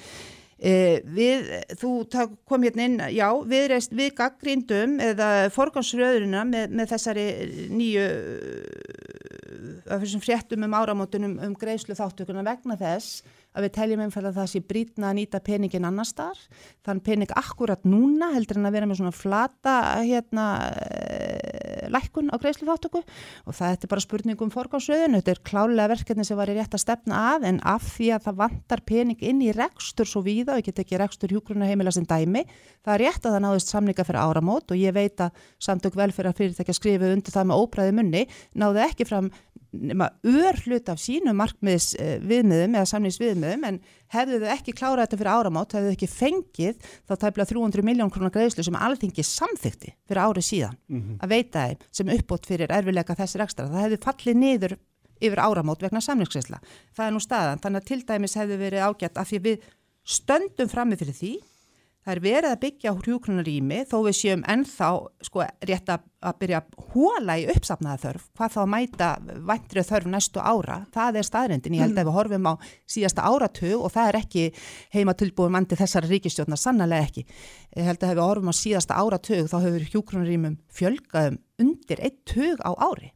við, 0.58 1.50
þú 1.78 1.92
kom 2.48 2.64
hérna 2.66 2.86
inn, 2.88 3.00
já, 3.14 3.28
við, 3.46 3.74
við 3.94 4.14
gaggrindum 4.18 4.96
eða 5.02 5.28
forgansröðurina 5.54 6.44
með, 6.48 6.74
með 6.74 6.94
þessari 6.94 7.26
nýju 7.70 8.06
af 9.88 10.02
þessum 10.02 10.22
fréttum 10.22 10.64
um 10.66 10.76
áramótunum 10.76 11.36
um 11.46 11.54
greiðslu 11.58 11.96
þáttökuna 11.98 12.44
vegna 12.46 12.76
þess 12.78 13.22
að 13.56 13.64
við 13.64 13.74
teljum 13.78 14.02
einfalda 14.04 14.32
að 14.32 14.40
það 14.40 14.50
sé 14.52 14.62
brýtna 14.70 15.08
að 15.08 15.16
nýta 15.18 15.40
peningin 15.42 15.86
annars 15.88 16.12
þar, 16.16 16.42
þann 16.86 17.02
pening 17.06 17.32
akkurat 17.38 17.86
núna 17.88 18.32
heldur 18.34 18.60
en 18.60 18.68
að 18.68 18.76
vera 18.76 18.88
með 18.90 19.00
svona 19.00 19.16
flata 19.16 19.76
hérna 20.02 20.46
lækkun 21.94 22.30
á 22.32 22.36
greiðsluþáttöku 22.40 23.02
og 23.02 23.56
það 23.56 23.74
er 23.74 23.90
bara 23.92 24.04
spurningum 24.04 24.52
forgámsröðun, 24.52 25.16
þetta 25.18 25.34
er 25.34 25.42
klálega 25.46 25.92
verkefni 25.94 26.26
sem 26.26 26.38
var 26.38 26.52
í 26.52 26.56
rétt 26.58 26.76
að 26.76 26.84
stefna 26.84 27.22
að 27.34 27.48
en 27.50 27.60
af 27.66 27.86
því 27.96 28.10
að 28.16 28.24
það 28.28 28.40
vantar 28.42 28.84
pening 28.88 29.24
inn 29.24 29.42
í 29.44 29.52
rekstur 29.56 30.08
svo 30.08 30.22
víða 30.26 30.56
og 30.56 30.62
ég 30.62 30.70
get 30.70 30.82
ekki 30.84 31.00
rekstur 31.00 31.34
hjúgrunaheimila 31.34 31.92
sem 31.94 32.06
dæmi, 32.08 32.44
það 32.84 32.94
er 32.94 33.04
rétt 33.06 33.26
að 33.26 33.36
það 33.36 33.44
náðist 33.46 33.72
samninga 33.72 34.06
fyrir 34.08 34.22
áramót 34.22 34.72
og 34.72 34.80
ég 34.80 34.96
veit 34.96 35.24
að 35.24 35.44
samtök 35.64 35.98
velferðar 35.98 36.38
fyrirtækja 36.38 36.76
skrifið 36.76 37.16
undir 37.16 37.34
það 37.34 37.50
með 37.50 37.62
óbræði 37.64 37.96
munni, 37.98 38.24
náðu 38.58 38.84
ekki 38.86 39.08
fram 39.08 39.32
nema 39.72 40.08
ör 40.24 40.58
hlut 40.64 40.88
af 40.88 41.00
sínu 41.02 41.34
markmiðs 41.36 41.92
uh, 41.98 42.16
viðmiðum 42.24 42.76
eða 42.78 42.88
samnýs 42.88 43.18
viðmiðum 43.20 43.66
en 43.68 43.80
hefðu 44.14 44.40
þau 44.42 44.52
ekki 44.54 44.74
klárað 44.76 45.04
þetta 45.04 45.18
fyrir 45.20 45.32
áramót, 45.34 45.74
hefðu 45.76 45.90
þau 45.90 45.96
ekki 45.96 46.10
fengið 46.12 46.86
þá 47.04 47.14
tæplega 47.14 47.50
300 47.52 47.84
miljón 47.84 48.12
krónar 48.12 48.32
greiðslu 48.32 48.64
sem 48.64 48.78
alþingi 48.78 49.24
samþykti 49.28 49.92
fyrir 50.08 50.22
árið 50.24 50.46
síðan 50.48 50.78
mm 50.88 51.00
-hmm. 51.00 51.18
að 51.20 51.34
veita 51.34 51.66
þeim 51.66 51.84
sem 52.00 52.12
uppbót 52.16 52.48
fyrir 52.48 52.72
erfilega 52.72 53.18
þessir 53.18 53.44
ekstra. 53.44 53.68
Það 53.68 53.84
hefðu 53.84 54.00
fallið 54.04 54.40
niður 54.44 54.78
yfir 55.20 55.42
áramót 55.42 55.82
vegna 55.82 56.00
samnýsgreðsla. 56.00 56.60
Það 56.94 57.06
er 57.06 57.12
nú 57.12 57.20
staðan, 57.20 57.60
þannig 57.62 57.82
að 57.82 57.88
til 57.90 58.02
dæmis 58.06 58.36
hefðu 58.38 58.58
verið 58.58 58.86
ágætt 58.86 59.18
af 59.18 59.28
því 59.28 59.38
við 59.44 59.68
stöndum 60.08 60.68
frammi 60.70 60.96
fyrir 60.96 61.16
því 61.16 61.32
Það 62.08 62.14
er 62.16 62.24
verið 62.24 62.48
að 62.54 62.60
byggja 62.62 62.90
hrjúkrunarími 62.96 63.78
þó 63.84 63.96
við 64.06 64.14
séum 64.16 64.42
ennþá 64.48 64.86
sko, 65.26 65.42
rétt 65.68 65.90
að, 65.92 66.06
að 66.24 66.38
byrja 66.40 66.60
að 66.62 66.86
hóla 66.94 67.34
í 67.36 67.42
uppsafnaða 67.52 68.00
þörf, 68.00 68.22
hvað 68.38 68.54
þá 68.54 68.56
að 68.62 68.70
mæta 68.72 69.08
væntrið 69.50 69.86
þörf 69.90 70.08
næstu 70.14 70.40
ára, 70.40 70.78
það 70.94 71.18
er 71.20 71.28
staðrindin, 71.28 71.76
ég 71.76 71.84
held 71.84 72.00
að 72.00 72.08
við 72.08 72.16
horfum 72.16 72.48
á 72.48 72.52
síðasta 72.88 73.26
áratug 73.28 73.84
og 73.84 73.92
það 73.92 74.08
er 74.08 74.20
ekki 74.22 74.46
heima 74.96 75.16
tilbúið 75.20 75.54
mandi 75.58 75.80
þessari 75.82 76.10
ríkistjórnar, 76.14 76.62
sannlega 76.62 77.04
ekki. 77.10 77.26
Ég 77.76 77.90
held 77.92 78.00
að 78.08 78.16
við 78.16 78.24
horfum 78.24 78.52
á 78.56 78.60
síðasta 78.62 78.96
áratug 79.04 79.52
þá 79.52 79.58
hefur 79.66 79.88
hrjúkrunarímum 79.92 80.56
fjölgaðum 80.80 81.36
undir 81.60 82.00
eitt 82.08 82.22
tug 82.24 82.64
á 82.64 82.72
ári 82.72 83.12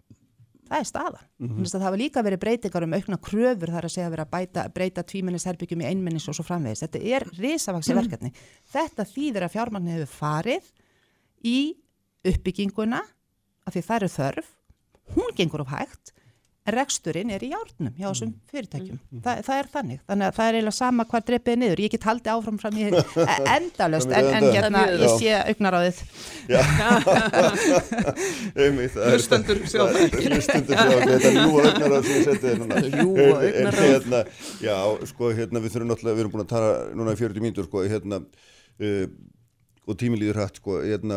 það 0.72 0.80
er 0.80 0.88
staðan. 0.88 1.26
Mm 1.38 1.48
-hmm. 1.48 1.70
Það 1.72 1.84
hafa 1.86 2.00
líka 2.00 2.24
verið 2.24 2.42
breytingar 2.44 2.86
um 2.86 2.96
aukna 2.96 3.18
kröfur 3.28 3.72
þar 3.74 3.84
að 3.84 3.94
segja 3.94 4.06
að 4.06 4.14
vera 4.14 4.24
að 4.24 4.32
bæta, 4.32 4.68
breyta 4.72 5.02
tvímennisherbyggjum 5.02 5.82
í 5.82 5.88
einmennis 5.90 6.28
og 6.28 6.34
svo 6.34 6.44
framvegis. 6.44 6.82
Þetta 6.86 6.98
er 6.98 7.28
risavaksi 7.38 7.94
verkefni. 7.94 8.28
Mm 8.28 8.34
-hmm. 8.34 8.72
Þetta 8.72 9.04
þýðir 9.04 9.44
að 9.44 9.54
fjármagnir 9.54 9.94
hefur 9.98 10.16
farið 10.16 10.64
í 11.44 11.76
uppbygginguna 12.24 13.02
af 13.66 13.74
því 13.74 13.82
það 13.82 13.96
eru 13.96 14.08
þörf, 14.08 14.48
hún 15.14 15.30
gengur 15.36 15.64
á 15.66 15.72
hægt 15.76 16.12
reksturinn 16.70 17.26
er 17.34 17.42
í 17.42 17.48
járnum 17.50 17.90
hjá 17.96 18.04
þessum 18.06 18.28
mm. 18.28 18.34
fyrirtækjum. 18.52 18.98
Mm. 19.10 19.20
Þa, 19.24 19.32
það 19.42 19.56
er 19.58 19.66
þannig. 19.72 19.98
Þannig 20.06 20.26
að 20.28 20.34
það 20.36 20.46
er 20.46 20.54
eiginlega 20.58 20.76
sama 20.76 21.04
hvað 21.10 21.24
dreipið 21.30 21.56
niður. 21.58 21.80
Ég 21.82 21.90
get 21.94 22.04
haldið 22.06 22.32
áfram 22.36 22.58
fram 22.62 22.76
í 22.78 22.80
endalust 23.56 24.10
en, 24.14 24.26
en 24.36 24.44
hérna 24.46 24.80
ég 24.94 25.10
sé 25.18 25.30
augnaráðið. 25.40 25.98
Hlustendur 29.08 29.58
sjá 29.66 29.82
það. 29.82 30.14
Hlustendur 30.28 30.76
sjá 30.78 30.88
það. 30.92 31.02
Þetta 31.08 31.28
er 31.32 31.36
ljúa 31.40 31.60
augnaráð 31.66 32.02
sem 32.06 32.14
ég 32.14 32.22
seti 32.28 32.46
hérna. 32.52 32.74
Ljúa 32.94 33.26
augnaráð. 33.40 33.82
Hérna, 33.82 34.20
já, 34.62 34.78
sko, 35.10 35.24
hérna 35.34 35.58
við 35.64 35.70
þurfum 35.74 35.90
náttúrulega, 35.90 36.14
við 36.14 36.22
erum 36.24 36.34
búin 36.36 36.46
að 36.46 36.54
tala 36.54 36.70
núna 36.94 37.10
í 37.16 37.18
40 37.18 37.42
mínutur, 37.42 37.66
sko, 37.66 37.82
hérna 37.90 38.16
uh, 38.22 39.06
og 39.90 39.94
tímilíður 39.98 40.38
hægt, 40.44 40.62
sko, 40.62 40.78
hérna 40.86 41.16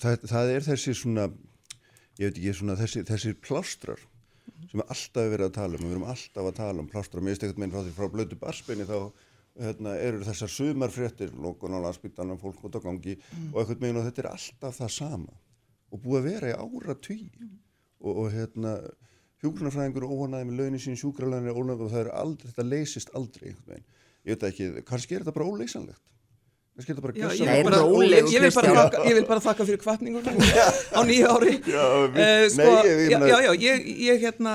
það, 0.00 0.24
það 0.32 0.46
er 0.56 0.62
þessi 0.70 0.92
svona, 0.96 1.28
ég 2.16 2.32
veit 2.32 2.40
ekki, 2.40 2.56
svona 2.56 2.80
þessi, 2.80 3.04
þessi 3.12 3.36
plástrar 3.44 4.00
sem 4.70 4.80
við 4.80 4.88
alltaf 4.94 5.30
verið 5.32 5.46
að 5.46 5.54
tala 5.58 5.78
um 5.78 5.84
við 5.84 5.94
erum 5.94 6.08
alltaf 6.12 6.48
að 6.50 6.58
tala 6.58 6.82
um 6.82 6.90
plástur 6.90 7.20
og 7.20 7.28
veist 7.28 7.44
ekkert 7.44 7.62
meina 7.62 7.74
frá 7.74 7.84
því 7.86 7.94
frá 7.96 8.10
blödu 8.12 8.38
barsbeini 8.40 8.86
þá 8.88 8.98
hérna, 9.60 9.94
eru 10.02 10.24
þessar 10.26 10.50
sumarfréttir 10.50 11.34
lókun 11.38 11.76
á 11.76 11.84
landsbyttanum, 11.84 12.40
fólk 12.42 12.64
út 12.66 12.78
á 12.78 12.80
gangi 12.82 13.16
mm. 13.16 13.52
og 13.52 13.62
ekkert 13.62 13.84
meina 13.84 14.00
og 14.00 14.08
þetta 14.08 14.24
er 14.24 14.30
alltaf 14.32 14.78
það 14.80 14.94
sama 14.96 15.36
og 15.94 16.02
búið 16.02 16.20
að 16.20 16.28
vera 16.30 16.50
í 16.50 16.56
ára 16.58 16.96
tí 16.98 17.18
mm. 17.28 17.52
og, 18.02 18.12
og 18.14 18.32
hérna 18.34 18.74
hjúgrunarfræðingur 19.44 20.08
óhanaði 20.08 20.48
með 20.48 20.60
launin 20.62 20.82
sín 20.82 20.98
sjúkralænir 20.98 21.54
óhanaði 21.54 21.86
og 21.86 21.92
það 21.92 22.02
er 22.02 22.12
aldrei, 22.22 22.50
þetta 22.50 22.66
leysist 22.68 23.14
aldrei 23.14 23.52
ég 23.54 24.34
veit 24.34 24.48
ekki, 24.48 24.70
kannski 24.88 25.16
er 25.16 25.24
þetta 25.24 25.36
bara 25.36 25.50
óleysanlegt 25.52 26.13
Já, 26.74 27.28
ég, 27.38 27.46
vil 27.46 27.68
bara, 27.70 27.80
ég, 28.26 28.40
vil 28.42 28.48
þakka, 28.50 29.02
ég 29.06 29.14
vil 29.14 29.26
bara 29.28 29.42
þakka 29.44 29.66
fyrir 29.68 29.78
kvartningur 29.78 30.24
á 30.98 31.00
nýja 31.06 31.28
ári. 31.30 31.52
Já, 31.70 31.84
uh, 31.86 32.46
sko, 32.50 32.66
nei, 32.66 32.88
ég, 32.90 33.12
já, 33.14 33.36
já, 33.44 33.50
ég, 33.62 33.84
ég 34.02 34.24
hérna 34.24 34.54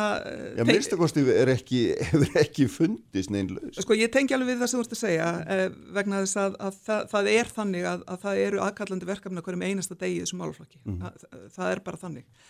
Já, 0.58 0.66
minnstakosti 0.68 1.24
er 1.32 1.54
ekki 1.54 1.80
hefur 2.10 2.42
ekki 2.42 2.68
fundist 2.68 3.32
neinlega 3.32 3.72
Sko, 3.80 3.96
ég 3.96 4.12
tengi 4.12 4.36
alveg 4.36 4.52
við 4.52 4.66
það 4.66 4.72
sem 4.74 4.82
þú 4.82 4.84
ert 4.84 4.98
að 4.98 5.02
segja 5.06 5.30
uh, 5.40 5.64
vegna 5.96 6.20
þess 6.26 6.42
að, 6.44 6.60
að 6.68 6.84
það, 6.90 7.08
það 7.16 7.32
er 7.38 7.54
þannig 7.56 7.90
að, 7.94 8.06
að 8.12 8.22
það 8.26 8.44
eru 8.50 8.62
aðkallandi 8.68 9.10
verkefni 9.14 9.48
hverjum 9.48 9.66
einasta 9.70 10.00
degi 10.04 10.20
í 10.20 10.22
þessum 10.26 10.44
málflokki 10.44 10.84
mm. 10.84 11.02
það, 11.06 11.50
það 11.56 11.72
er 11.72 11.84
bara 11.88 12.04
þannig. 12.04 12.48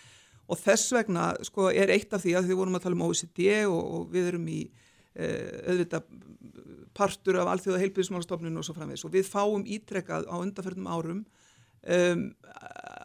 Og 0.50 0.58
þess 0.58 0.94
vegna, 0.98 1.30
sko, 1.46 1.70
er 1.70 1.94
eitt 1.94 2.18
af 2.18 2.26
því 2.26 2.34
að 2.40 2.50
við 2.50 2.58
vorum 2.64 2.74
að 2.74 2.88
tala 2.88 2.98
um 2.98 3.06
OECD 3.06 3.46
og, 3.70 3.78
og 3.78 4.10
við 4.10 4.32
erum 4.32 4.50
í 4.50 4.64
auðvitað 5.18 6.06
partur 6.94 7.38
af 7.40 7.50
alþjóða 7.52 7.82
heilbíðismálastofnun 7.82 8.58
og 8.60 8.66
svo 8.66 8.74
framvegs 8.76 9.04
og 9.06 9.14
við 9.14 9.28
fáum 9.30 9.64
ítrekkað 9.66 10.26
á 10.30 10.36
undarferðum 10.38 10.90
árum 10.90 11.22
um, 11.86 12.24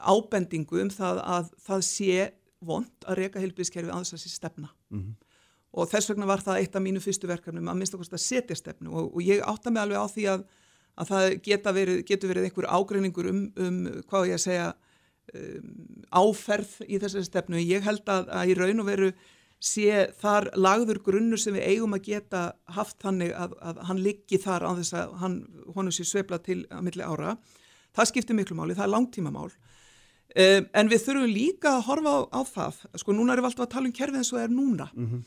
ábendingu 0.06 0.82
um 0.84 0.92
það 0.94 1.22
að 1.24 1.54
það 1.66 1.86
sé 1.88 2.18
vond 2.66 3.08
að 3.08 3.22
reyka 3.22 3.42
heilbíðiskerfi 3.42 3.92
að 3.92 4.04
þess 4.04 4.18
að 4.18 4.24
sé 4.24 4.34
stefna. 4.34 4.70
Mm 4.90 5.02
-hmm. 5.02 5.16
og 5.76 5.90
þess 5.92 6.10
vegna 6.10 6.26
var 6.26 6.42
það 6.42 6.60
eitt 6.60 6.76
af 6.76 6.82
mínu 6.82 7.02
fyrstu 7.04 7.28
verkefnum 7.28 7.68
að 7.68 7.78
minnst 7.78 7.96
að 8.14 8.18
setja 8.18 8.56
stefnu. 8.56 8.90
Og, 8.92 9.16
og 9.16 9.22
ég 9.22 9.44
átta 9.44 9.72
mig 9.72 9.82
alveg 9.82 10.00
á 10.00 10.08
því 10.08 10.26
að, 10.34 10.46
að 10.96 11.08
það 11.08 11.74
verið, 11.74 12.04
getur 12.06 12.30
verið 12.30 12.44
einhver 12.44 12.70
ágreiningur 12.70 13.30
um, 13.30 13.54
um 13.58 13.80
hvað 14.08 14.28
ég 14.28 14.34
að 14.34 14.46
segja 14.46 14.74
um, 15.34 16.04
áferð 16.12 16.82
í 16.88 17.00
þessari 17.00 17.26
stefnu. 17.26 17.58
Ég 17.60 17.84
held 17.84 18.08
að, 18.08 18.30
að 18.30 18.50
í 18.50 18.54
raun 18.54 18.80
og 18.80 18.86
veru 18.86 19.12
sé 19.66 20.10
þar 20.22 20.50
lagður 20.60 21.02
grunnur 21.06 21.42
sem 21.42 21.56
við 21.58 21.70
eigum 21.72 21.96
að 21.98 22.10
geta 22.10 22.42
haft 22.76 23.00
þannig 23.02 23.34
að, 23.34 23.56
að 23.66 23.80
hann 23.90 24.02
liggi 24.06 24.40
þar 24.42 24.68
á 24.70 24.72
þess 24.78 24.98
að 25.00 25.14
hann, 25.22 25.38
honum 25.74 25.96
sé 25.96 26.06
sveifla 26.06 26.40
til 26.46 26.60
að 26.70 26.84
milli 26.86 27.06
ára. 27.06 27.38
Það 27.96 28.10
skiptir 28.12 28.38
miklu 28.38 28.58
máli, 28.58 28.76
það 28.78 28.86
er 28.86 28.94
langtímamál. 28.94 29.48
Um, 30.36 30.68
en 30.76 30.92
við 30.92 31.06
þurfum 31.06 31.32
líka 31.32 31.78
að 31.78 31.86
horfa 31.88 32.12
á, 32.12 32.20
á 32.36 32.42
það, 32.50 32.84
sko 33.02 33.16
núna 33.16 33.34
erum 33.34 33.46
við 33.46 33.52
alltaf 33.54 33.66
að 33.66 33.74
tala 33.74 33.90
um 33.90 33.96
kerfið 33.96 34.20
eins 34.20 34.32
og 34.34 34.38
það 34.38 34.46
er 34.48 34.54
núna. 34.54 34.88
Mm 34.94 35.08
-hmm. 35.08 35.24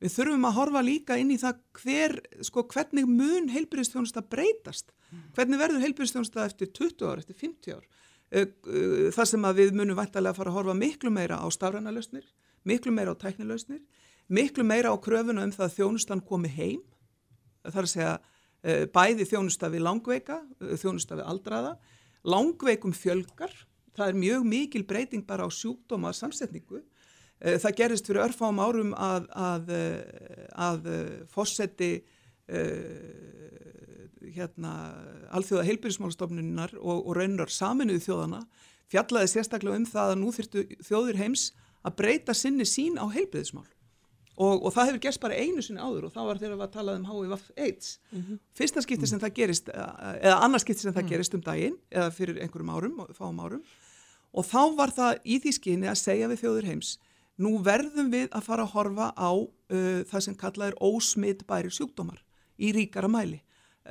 Við 0.00 0.14
þurfum 0.16 0.46
að 0.48 0.56
horfa 0.56 0.82
líka 0.84 1.18
inn 1.20 1.30
í 1.30 1.38
það 1.40 1.60
hver, 1.82 2.14
sko 2.44 2.64
hvernig 2.72 3.06
mun 3.08 3.48
heilbyrjastjónusta 3.52 4.22
breytast, 4.22 4.92
hvernig 5.36 5.60
verður 5.60 5.84
heilbyrjastjónusta 5.84 6.44
eftir 6.44 6.72
20 6.72 7.06
ár, 7.06 7.18
eftir 7.18 7.36
50 7.36 7.76
ár. 7.76 7.84
Uh, 8.32 8.46
uh, 8.66 9.10
það 9.14 9.24
sem 9.30 9.44
að 9.44 9.60
við 9.60 9.76
munum 9.78 9.96
vættalega 9.96 10.34
að 10.34 10.40
fara 10.40 10.50
að 10.50 10.58
horfa 10.58 10.74
miklu 10.74 11.10
meira 11.10 11.38
á 11.38 11.46
stafræna 11.52 11.94
lausnir 11.94 12.26
miklu 12.66 12.92
meira 12.94 13.14
á 13.14 13.16
tæknilausnir, 13.18 13.82
miklu 14.28 14.64
meira 14.66 14.90
á 14.90 14.96
kröfuna 14.98 15.44
um 15.46 15.52
það 15.54 15.68
að 15.68 15.76
þjónustan 15.76 16.24
komi 16.26 16.50
heim, 16.50 16.82
það 17.66 17.78
er 17.80 17.86
að 17.86 17.92
segja 17.92 18.16
eh, 18.62 18.84
bæði 18.90 19.28
þjónusta 19.30 19.70
við 19.72 19.86
langveika, 19.86 20.40
eh, 20.60 20.74
þjónusta 20.80 21.18
við 21.20 21.30
aldraða, 21.30 21.76
langveikum 22.26 22.94
fjölgar, 22.96 23.54
það 23.96 24.12
er 24.12 24.20
mjög 24.20 24.50
mikil 24.50 24.84
breyting 24.86 25.26
bara 25.26 25.46
á 25.46 25.50
sjúkdóma 25.50 26.12
samsetningu, 26.16 26.82
eh, 27.40 27.56
það 27.62 27.78
gerist 27.82 28.10
fyrir 28.10 28.26
örfám 28.26 28.60
árum 28.62 28.92
að, 28.94 29.30
að, 29.30 29.72
að 30.68 30.92
fósetti 31.30 31.90
hérna, 34.36 34.72
alþjóða 35.34 35.66
heilbyrjusmálastofnunar 35.66 36.76
og, 36.78 37.00
og 37.02 37.16
raunar 37.18 37.50
saminuðu 37.50 38.04
þjóðana 38.04 38.42
fjallaði 38.90 39.30
sérstaklega 39.32 39.80
um 39.80 39.86
það 39.88 40.12
að 40.12 40.20
nú 40.20 40.32
þyrtu 40.34 40.64
þjóðir 40.86 41.20
heims 41.20 41.48
að 41.86 41.96
breyta 42.00 42.34
sinni 42.34 42.66
sín 42.68 42.98
á 42.98 43.06
heilbreyðismál 43.06 43.66
og, 44.36 44.66
og 44.66 44.72
það 44.74 44.90
hefur 44.90 45.02
gerst 45.06 45.22
bara 45.22 45.38
einu 45.38 45.64
sinni 45.64 45.80
áður 45.80 46.08
og 46.08 46.14
þá 46.14 46.20
var 46.28 46.40
þegar 46.42 46.58
við 46.58 46.66
að 46.66 46.76
tala 46.76 46.96
um 46.98 47.08
HIV 47.08 47.34
AIDS 47.56 47.98
mm 48.10 48.20
-hmm. 48.20 48.38
fyrsta 48.58 48.84
skipti 48.84 49.06
sem 49.06 49.22
það 49.22 49.34
gerist 49.40 49.68
eða 49.72 50.38
annars 50.44 50.66
skipti 50.66 50.82
sem 50.82 50.92
það 50.92 51.02
mm. 51.02 51.10
gerist 51.14 51.34
um 51.34 51.44
daginn 51.46 51.78
eða 51.90 52.10
fyrir 52.10 52.40
einhverjum 52.42 52.70
árum, 52.70 53.06
fáum 53.16 53.40
árum 53.40 53.62
og 54.32 54.44
þá 54.44 54.76
var 54.76 54.90
það 54.90 55.20
í 55.24 55.40
því 55.40 55.52
skinni 55.52 55.88
að 55.88 56.02
segja 56.02 56.28
við 56.28 56.42
þjóður 56.42 56.70
heims 56.70 56.98
nú 57.36 57.58
verðum 57.64 58.10
við 58.12 58.28
að 58.32 58.46
fara 58.48 58.64
að 58.64 58.72
horfa 58.72 59.12
á 59.16 59.30
uh, 59.32 60.00
það 60.08 60.20
sem 60.20 60.34
kallað 60.34 60.72
er 60.72 60.78
ósmittbæri 60.80 61.70
sjúkdómar 61.70 62.22
í 62.56 62.72
ríkara 62.72 63.08
mæli 63.08 63.40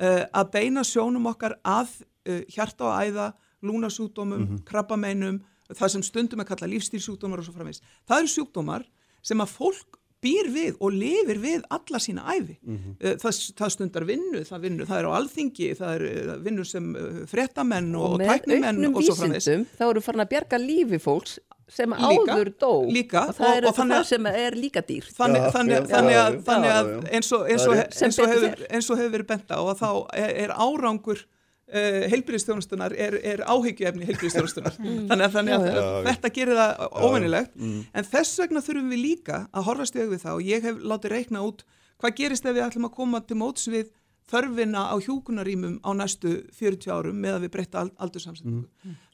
uh, 0.00 0.24
að 0.32 0.50
beina 0.52 0.84
sjónum 0.84 1.28
okkar 1.30 1.58
að 1.62 1.92
uh, 2.26 2.42
hjarta 2.50 2.88
og 2.90 2.96
æða, 3.02 3.26
lúnasjúkdómum, 3.62 4.40
mm 4.40 4.46
-hmm. 4.46 4.64
krabbameinum 4.64 5.42
það 5.72 5.92
sem 5.94 6.06
stundum 6.06 6.42
að 6.42 6.50
kalla 6.52 6.72
lífstílsjúkdómar 6.74 7.42
og 7.42 7.48
svo 7.48 7.54
framvegs. 7.56 7.82
Það 8.08 8.22
eru 8.22 8.32
sjúkdómar 8.34 8.88
sem 9.26 9.42
að 9.42 9.54
fólk 9.54 10.00
býr 10.26 10.48
við 10.50 10.78
og 10.80 10.94
lifir 10.96 11.40
við 11.42 11.66
alla 11.70 12.00
sína 12.02 12.24
æfi. 12.32 12.56
Mm 12.62 12.76
-hmm. 12.76 13.18
það, 13.22 13.40
það 13.58 13.72
stundar 13.74 14.04
vinnu, 14.08 14.44
það 14.44 14.60
vinnu, 14.60 14.86
það 14.86 14.98
er 14.98 15.08
á 15.08 15.12
alþingi, 15.18 15.68
það 15.80 15.94
er 15.96 16.06
eh, 16.10 16.36
vinnu 16.46 16.64
sem 16.64 16.96
eh, 16.96 17.20
frettamenn 17.26 17.94
og, 17.94 18.16
og 18.16 18.24
tæknimenn 18.24 18.94
og 18.94 19.02
svo 19.02 19.14
framvegs. 19.14 19.48
Og 19.48 19.52
með 19.52 19.60
auknum 19.60 19.66
vísindum 19.66 19.66
þá 19.78 19.84
eru 19.90 20.00
farin 20.00 20.24
að 20.24 20.32
bjerga 20.32 20.58
lífi 20.62 20.98
fólks 20.98 21.38
sem 21.66 21.90
líka, 21.90 22.34
áður 22.34 22.50
dó 22.60 22.72
líka, 22.86 23.22
og 23.26 23.34
það 23.34 23.48
og, 23.48 23.56
er 23.56 23.64
og 23.66 23.78
það 23.78 24.04
sem 24.06 24.26
er 24.30 24.56
líka 24.56 24.82
dýr 24.86 25.06
þannig, 25.16 25.40
já, 25.42 25.50
þannig, 25.56 25.74
já, 25.74 25.80
þannig 25.90 26.14
að, 26.16 26.66
já, 26.66 26.74
að 26.76 27.08
eins 27.18 27.30
og, 27.34 27.46
eins 27.50 27.64
og, 27.66 27.80
eins 28.06 28.20
og 28.20 28.30
hefur, 28.30 28.60
hefur 28.70 29.10
verið 29.16 29.26
bent 29.32 29.50
á 29.50 29.58
að 29.58 29.80
þá 29.80 29.90
er, 30.14 30.30
er 30.44 30.54
árangur 30.54 31.24
uh, 31.72 32.06
heilbyrðistjónustunar 32.12 32.94
er, 32.96 33.18
er 33.26 33.42
áhyggjuefni 33.46 34.06
heilbyrðistjónustunar 34.08 34.76
þannig 35.10 35.26
að, 35.26 35.34
þannig 35.38 35.56
að 35.58 35.66
Já, 35.66 35.74
já. 35.76 36.00
þetta 36.10 36.32
gerir 36.38 36.60
það 36.62 36.86
óvinnilegt 37.06 37.60
en 37.62 38.10
þess 38.12 38.40
vegna 38.44 38.64
þurfum 38.68 38.90
við 38.94 39.02
líka 39.04 39.42
að 39.52 39.68
horfast 39.70 39.98
við 40.00 40.16
það 40.22 40.34
og 40.40 40.48
ég 40.52 40.66
hef 40.70 40.82
látið 40.94 41.14
reikna 41.16 41.44
út 41.46 41.64
hvað 41.96 42.18
gerist 42.22 42.46
ef 42.50 42.56
við 42.58 42.66
ætlum 42.68 42.90
að 42.90 42.96
koma 42.98 43.22
til 43.24 43.38
móts 43.40 43.70
við 43.72 43.92
þörfina 44.26 44.80
á 44.90 44.94
hjúkunarímum 44.98 45.76
á 45.86 45.90
næstu 45.94 46.32
40 46.58 46.90
árum 46.90 47.18
með 47.22 47.36
að 47.36 47.44
við 47.46 47.50
breytta 47.54 47.84
aldursamsetningu. 48.02 48.64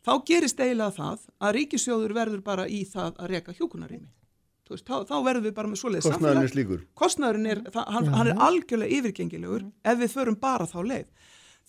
Þá 0.02 0.12
gerist 0.30 0.62
eiginlega 0.64 0.94
það 0.96 1.26
að 1.44 1.52
ríkisjóður 1.58 2.14
verður 2.16 2.40
bara 2.46 2.64
í 2.64 2.78
það 2.88 3.20
að 3.20 3.28
reka 3.34 3.52
hjúkunarími. 3.58 4.08
Veist, 4.72 4.86
þá, 4.88 5.04
þá 5.04 5.12
verðum 5.26 5.44
við 5.44 5.54
bara 5.58 5.68
með 5.68 5.80
svoleiðis 5.82 6.06
Kostnaðurinn 6.08 6.46
er 6.48 6.52
slíkur. 6.54 6.80
kostnæðurinn 6.96 7.50
er, 7.52 7.60
það, 7.74 7.90
hann, 7.92 8.08
hann 8.16 8.30
er 8.32 8.40
algjörlega 8.46 8.96
yfirgengilegur 9.02 9.66
ef 9.92 10.00
við 10.00 10.12
förum 10.16 10.38
bara 10.40 10.64
þá 10.70 10.78
leið. 10.80 11.06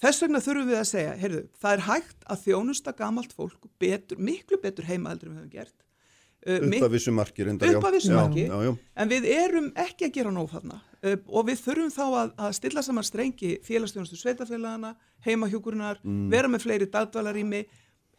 Þess 0.03 0.19
vegna 0.25 0.41
þurfum 0.43 0.67
við 0.73 0.79
að 0.81 0.89
segja, 0.89 1.13
heyrðu, 1.21 1.41
það 1.63 1.73
er 1.77 1.83
hægt 1.87 2.25
að 2.33 2.41
þjónusta 2.43 2.93
gamalt 2.97 3.33
fólk 3.37 3.69
betur, 3.79 4.19
miklu 4.19 4.59
betur 4.59 4.89
heima 4.89 5.13
heldur 5.13 5.29
en 5.31 5.37
við 5.37 5.43
höfum 5.45 5.53
gert. 5.55 5.75
Uh, 6.43 6.57
Upp 6.59 6.65
mik- 6.73 6.83
að 6.83 6.91
vissu 6.97 7.11
marki 7.15 7.45
reyndar, 7.47 7.69
já. 7.71 7.77
upp 7.79 7.85
að 7.87 7.93
vissu 7.95 8.09
Já, 8.11 8.15
marki, 8.19 8.41
Já, 8.49 8.57
já. 8.67 8.71
en 8.99 9.09
við 9.13 9.27
erum 9.31 9.69
ekki 9.79 10.09
að 10.09 10.11
gera 10.17 10.31
nóg 10.35 10.49
þarna 10.51 10.81
uh, 11.07 11.13
og 11.39 11.45
við 11.47 11.61
þurfum 11.63 11.93
þá 11.95 12.01
að, 12.19 12.33
að 12.43 12.51
stilla 12.57 12.83
saman 12.83 13.07
strengi 13.07 13.51
félagsstjónustu 13.63 14.19
sveitafélagana, 14.19 14.91
heimahjúkurinnar, 15.23 16.01
Mm. 16.03 16.25
vera 16.35 16.49
með 16.51 16.65
fleiri 16.65 16.89
dagdvalarými, 16.91 17.63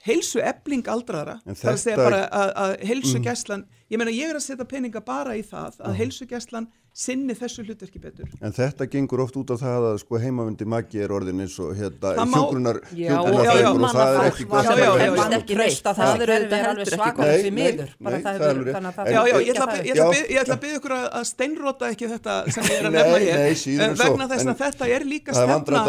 heilsu 0.09 0.41
ebling 0.41 0.89
aldraðra, 0.89 1.37
það 1.45 1.69
er 1.69 1.77
að 1.77 1.83
segja 1.85 1.99
Mm. 1.99 2.05
bara 2.09 2.23
að, 2.41 2.55
að 2.65 2.73
heilsugæslan, 2.89 3.67
ég 3.93 3.99
meina 4.01 4.11
ég 4.17 4.31
er 4.33 4.37
að 4.41 4.47
setja 4.49 4.65
peninga 4.73 5.05
bara 5.05 5.37
í 5.37 5.43
það 5.45 5.77
að 5.85 5.95
heilsugæslan 6.01 6.71
sinni 6.95 7.35
þessu 7.35 7.65
hlutverki 7.67 7.99
betur. 7.99 8.29
En 8.41 8.53
þetta 8.55 8.87
gengur 8.87 9.19
oft 9.25 9.35
út 9.41 9.49
á 9.51 9.57
það 9.59 9.87
að 9.89 9.97
sko 10.05 10.19
heimavundi 10.23 10.67
magi 10.71 11.01
er 11.03 11.11
orðin 11.11 11.41
eins 11.43 11.57
og 11.59 11.73
hérna 11.75 12.13
hjúgrunar 12.31 12.79
Já, 12.95 13.17
og- 13.19 13.33
og 13.35 13.89
það 13.91 14.11
er 14.15 14.29
ekki 14.29 14.45
gott. 14.47 14.63
Já, 14.65 14.77
já, 14.79 14.91
að 14.95 15.01
já, 15.03 15.09
ekki 15.35 15.57
það 15.83 16.23
er 16.23 16.33
alveg 16.71 16.85
ekki 16.85 16.95
svakar 16.95 17.51
miður. 17.59 17.91
Bara 17.99 18.15
nei, 18.15 18.23
það 18.23 18.35
er 18.35 18.39
hefur- 18.39 18.55
alveg 18.55 18.75
að 18.79 18.95
það 18.95 19.05
En- 19.05 19.15
Já, 19.15 19.21
já, 19.25 19.35
ég 19.35 19.51
ætla, 19.51 19.65
að 19.65 19.69
að- 19.69 19.75
það- 19.75 19.85
ég 19.85 19.95
ætla, 19.95 20.05
að 20.05 20.15
Já. 20.15 20.15
bið- 20.15 20.31
ég 20.31 20.39
ætla 20.45 20.55
að 20.55 20.63
byggja 20.65 20.79
ykkur 20.79 20.95
að, 20.95 21.07
að 21.19 21.25
steinrota 21.33 21.85
ekki 21.91 22.07
þetta 22.15 22.35
sem 22.55 22.65
ég 22.65 22.79
er 22.79 22.85
að 22.85 22.93
nefna 22.95 23.19
hér. 23.25 23.39
nei, 23.43 23.55
síður 23.65 23.83
en 23.85 23.91
Eh, 23.91 23.95
svo, 23.95 24.05
vegna 24.15 24.29
þess 24.31 24.47
að 24.47 24.59
þetta 24.63 24.85
er 24.95 25.03
líka 25.05 25.33
stefna 25.35 25.85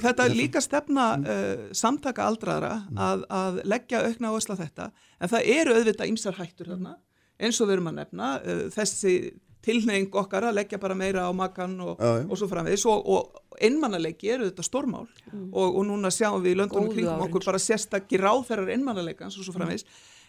þetta 0.00 0.24
er 0.24 0.34
líka 0.40 0.60
stefna 0.64 1.06
uh, 1.20 1.56
samtaka 1.72 2.22
aldraðra 2.30 2.72
að, 2.96 3.24
að 3.28 3.60
leggja 3.64 4.00
aukna 4.08 4.28
áherslu 4.32 4.56
á 4.56 4.58
þetta. 4.64 4.90
En 5.20 5.28
það 5.28 5.42
eru 5.60 5.74
auðvitað 5.76 6.08
ýmsar 6.10 6.34
hættur 6.40 6.66
þarna 6.72 6.96
eins 7.38 7.60
og 7.60 7.68
við 7.68 7.72
erum 7.76 7.88
að 7.92 7.98
nefna 8.00 8.28
uh, 8.40 8.70
þessi 8.72 9.14
tilneying 9.66 10.14
okkar 10.22 10.48
að 10.48 10.60
leggja 10.60 10.80
bara 10.82 10.96
meira 10.98 11.26
á 11.26 11.32
makan 11.34 11.76
og, 11.84 12.00
og 12.00 12.34
svo 12.38 12.48
framvegis. 12.50 12.86
Og, 12.90 13.06
og 13.06 13.62
einmannalegi 13.62 14.32
eru 14.34 14.50
þetta 14.50 14.66
stórmál. 14.66 15.06
Og, 15.34 15.64
og 15.66 15.82
núna 15.88 16.12
sjáum 16.14 16.42
við 16.44 16.56
í 16.56 16.60
löndunum 16.62 16.92
kringum 16.92 17.24
okkur 17.28 17.46
bara 17.48 17.62
sérstakki 17.62 18.20
ráðherrar 18.22 18.70
einmannalegans 18.74 19.38
og 19.40 19.48
svo 19.48 19.56
framvegis. 19.56 19.86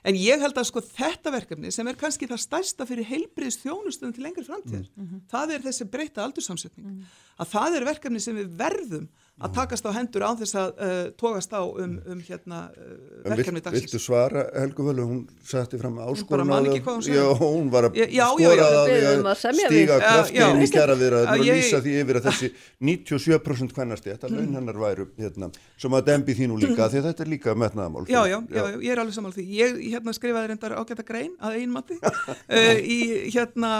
En 0.07 0.15
ég 0.15 0.39
held 0.39 0.55
að 0.55 0.67
sko 0.69 0.81
þetta 0.85 1.31
verkefni 1.33 1.71
sem 1.73 1.87
er 1.89 1.97
kannski 1.99 2.27
það 2.29 2.43
stærsta 2.43 2.85
fyrir 2.87 3.07
heilbriðs 3.09 3.57
þjónustunum 3.63 4.13
til 4.15 4.23
lengri 4.23 4.45
framtíðar 4.45 4.85
það 5.31 5.53
er 5.55 5.63
þessi 5.65 5.87
breyta 5.91 6.23
aldursamsetning 6.23 7.01
að 7.41 7.49
það 7.55 7.79
er 7.79 7.87
verkefni 7.89 8.21
sem 8.23 8.37
við 8.37 8.53
verðum 8.61 9.09
að 9.37 9.53
takast 9.53 9.85
á 9.85 9.91
hendur 9.93 10.23
á 10.25 10.31
þess 10.39 10.55
að 10.57 10.79
uh, 10.81 10.93
tókast 11.19 11.51
á 11.53 11.61
um, 11.61 11.91
um 12.09 12.21
hérna 12.25 12.61
uh, 12.73 12.95
verkefni 13.29 13.61
dagsins 13.61 13.85
viltu 13.85 13.99
svara 14.01 14.47
Helgu 14.55 14.85
Völu, 14.87 15.05
hún 15.05 15.19
sætti 15.45 15.77
fram 15.77 15.99
áskorun 16.01 16.49
á 16.49 16.57
sagði. 16.57 17.13
Já, 17.13 17.25
hún 17.37 17.69
var 17.69 17.89
að 17.89 17.99
skora 18.01 18.69
það 18.71 18.79
að 18.81 19.29
að 19.29 19.37
semja 19.43 19.69
stíga 19.69 19.99
við. 19.99 20.07
krafti 20.07 20.41
Já, 20.41 20.47
inn 20.47 20.63
í 20.63 20.65
já. 20.65 20.73
kjara 20.73 20.97
við 20.97 21.13
Já, 21.17 21.29
og 21.35 21.45
lýsa 21.45 21.83
því 21.85 21.95
yfir 22.01 22.19
að 22.19 22.27
þessi 22.31 22.51
97% 22.89 23.77
kvennasti, 23.77 24.13
þetta 24.15 24.33
laun 24.33 24.57
hennar 24.57 24.81
væru 24.81 25.07
hérna, 25.21 25.51
sem 25.77 25.97
að 25.99 26.09
dembi 26.09 26.37
þínu 26.41 26.59
líka 26.65 26.89
því 26.89 27.03
að 27.03 27.09
þetta 27.11 27.25
er 27.27 27.33
líka 27.35 27.57
metnaðamál. 27.57 28.07
Já, 28.09 28.21
já, 28.25 28.39
ég 28.81 28.91
er 28.95 29.03
alveg 29.03 29.17
saman 29.19 29.37
því. 29.37 29.47
Ég 29.61 29.81
hérna 29.85 30.17
skrifaði 30.17 30.53
reyndar 30.53 30.79
ágæta 30.81 31.05
grein 31.05 31.37
að 31.37 31.61
einmatti 31.61 32.01
uh, 32.01 32.77
í 32.81 33.01
hérna 33.29 33.73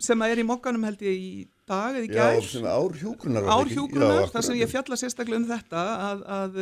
sem 0.00 0.22
er 0.26 0.40
í 0.40 0.46
mokkanum 0.48 0.86
held 0.88 1.02
ég 1.04 1.18
í 1.20 1.32
dag 1.70 1.98
eða 1.98 2.06
í 2.06 2.14
Já, 2.14 2.22
gær. 2.34 2.46
sem 2.48 2.64
ár 2.66 2.96
hjúkrunar. 3.00 3.44
var 3.44 3.52
það 3.52 3.60
ekki? 3.60 3.74
árhjúkunar, 3.74 4.16
Já, 4.20 4.30
þar 4.32 4.46
sem 4.48 4.56
ég 4.60 4.72
fjalla 4.72 4.96
sérstaklega 5.00 5.40
um 5.42 5.46
þetta 5.50 5.84
að, 6.08 6.24
að 6.38 6.58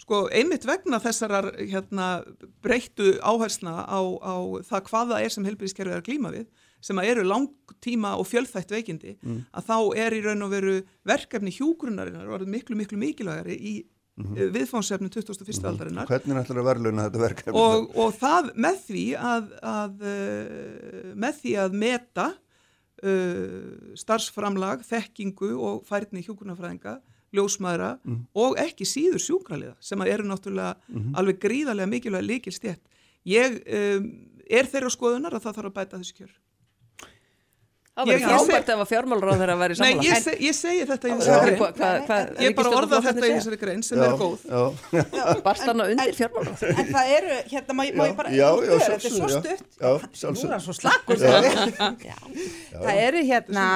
sko 0.00 0.22
einmitt 0.32 0.64
vegna 0.64 0.96
þessarar 1.04 1.50
hérna 1.60 2.08
breyttu 2.64 3.12
áhersna 3.20 3.84
á, 3.84 4.00
á 4.00 4.36
það 4.64 4.84
hvað 4.88 5.12
það 5.12 5.24
er 5.26 5.34
sem 5.34 5.44
helbriðskerfið 5.50 5.92
er 5.92 6.00
að 6.00 6.06
glíma 6.08 6.32
við 6.32 6.46
sem 6.80 6.96
að 6.96 7.10
eru 7.12 7.24
langtíma 7.28 8.14
og 8.16 8.24
fjölþætt 8.30 8.70
veikindi 8.72 9.16
Mm. 9.20 9.42
að 9.52 9.66
þá 9.68 9.76
er 10.00 10.16
í 10.16 10.20
raun 10.24 10.42
og 10.46 10.50
veru 10.54 10.76
verkefni 11.04 11.52
hjúgrunarinnar 11.52 12.30
orðið 12.32 12.48
miklu 12.54 12.76
miklu 12.80 12.96
mikilvægari 12.96 13.56
í 13.60 13.74
mm. 13.84 14.24
-hmm. 14.24 14.52
viðfánsefnum 14.56 15.10
21. 15.12 15.64
aldarinnar 15.68 16.08
Hvernig 16.08 16.40
ætlar 16.40 16.62
að 16.62 16.68
verðlauna 16.70 17.04
þetta 17.10 17.20
verkefni? 17.26 17.60
og, 17.60 17.90
og 17.96 18.14
það 18.16 18.50
með 18.56 18.76
því 18.88 19.04
að, 19.20 19.52
að 19.60 19.92
uh, 20.00 21.14
með 21.14 21.34
því 21.42 21.52
að 21.66 21.76
meta 21.84 22.26
uh, 23.02 23.94
starfsframlag, 23.98 24.84
þekkingu 24.88 25.52
og 25.56 25.86
færni 25.88 26.24
hjúkunarfræðinga, 26.26 26.98
ljósmaðra 27.30 27.92
og 28.34 28.56
ekki 28.58 28.86
síður 28.88 29.22
sjúkraliða 29.22 29.76
sem 29.78 30.00
eru 30.02 30.24
náttúrulega 30.26 30.72
alveg 31.14 31.38
gríðarlega 31.44 31.86
mikilvæg 31.86 32.24
líkil 32.26 32.54
stjætt. 32.56 32.82
Ég 33.22 33.60
um, 33.70 34.08
er 34.50 34.66
þeirra 34.66 34.90
skoðunar 34.90 35.36
að 35.36 35.44
það 35.44 35.58
þarf 35.58 35.70
að 35.70 35.76
bæta 35.76 36.00
þessu 36.00 36.16
kjör. 36.18 36.32
Það 37.90 38.06
var 38.06 38.20
frábært 38.22 38.68
ef 38.72 38.80
að 38.80 38.88
fjármálur 38.88 39.28
á 39.28 39.34
þeirra 39.40 39.54
væri 39.60 39.74
Nei, 39.76 39.88
sammála. 39.90 40.04
ég, 40.06 40.20
se, 40.24 40.32
ég 40.46 40.54
segi 40.56 40.84
þetta 40.88 41.08
í 41.10 41.14
þessari 41.18 41.40
grein. 41.50 41.56
Hvað- 41.60 41.72
hvað- 41.80 42.04
hvað 42.06 42.38
Ég 42.46 42.54
bara 42.56 42.70
orða 42.78 43.00
þetta 43.04 43.24
í 43.26 43.32
þessari 43.34 43.58
grein 43.60 43.82
sem 43.82 43.98
já, 43.98 44.04
er 44.06 44.14
góð. 44.20 44.44
Já, 44.46 45.42
Barst 45.44 45.62
hann 45.66 45.80
undir 45.84 46.14
fjármálur? 46.16 46.62
En 46.70 46.86
það 46.94 47.10
eru, 47.16 47.34
hérna, 47.50 47.74
má, 47.74 47.82
ég- 47.90 48.16
bara, 48.16 48.30
Já, 48.30 48.48
já, 48.62 48.78
þetta 48.78 48.94
er 48.94 49.16
svo 49.18 49.28
já. 49.28 49.40
stutt. 49.40 49.66
Já, 49.80 49.90
Nú 49.90 50.16
sjálfsögðu. 50.22 50.46
er 50.46 50.54
hann 50.54 50.64
svo 50.64 50.74
slakur. 50.78 51.16
Já. 52.06 52.16
Það 52.72 53.02
eru 53.04 53.22
hérna, 53.26 53.66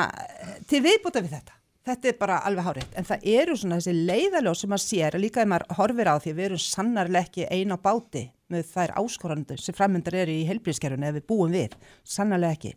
til 0.70 0.80
viðbúta 0.86 1.20
við 1.24 1.34
þetta. 1.36 1.58
Þetta 1.84 2.08
er 2.08 2.16
bara 2.16 2.38
alveg 2.48 2.64
hárétt. 2.64 2.94
En 2.96 3.04
það 3.04 3.26
eru 3.28 3.56
svona 3.60 3.76
þessi 3.76 3.92
leiðaljó 4.08 4.54
sem 4.56 4.70
maður 4.72 4.84
sér, 4.88 5.18
líka 5.20 5.42
ef 5.44 5.48
maður 5.52 5.74
horfir 5.76 6.08
á 6.08 6.16
því 6.16 6.30
að 6.32 6.38
við 6.38 6.46
erum 6.48 6.62
sannarlega 6.64 7.26
ekki 7.28 7.44
eina 7.52 7.76
á 7.76 7.84
báti 7.84 8.22
með 8.48 8.64
þær 8.72 8.94
áskorandu 9.02 9.58
sem 9.60 9.74
framöndar 9.76 10.14
eru 10.22 10.32
í 10.32 10.46
helbriðskerfunu 10.48 11.10
ef 11.10 11.14
við 11.18 11.26
búum 11.28 11.52
við. 11.52 11.72
Sannarlega 12.08 12.56
ekki. 12.56 12.72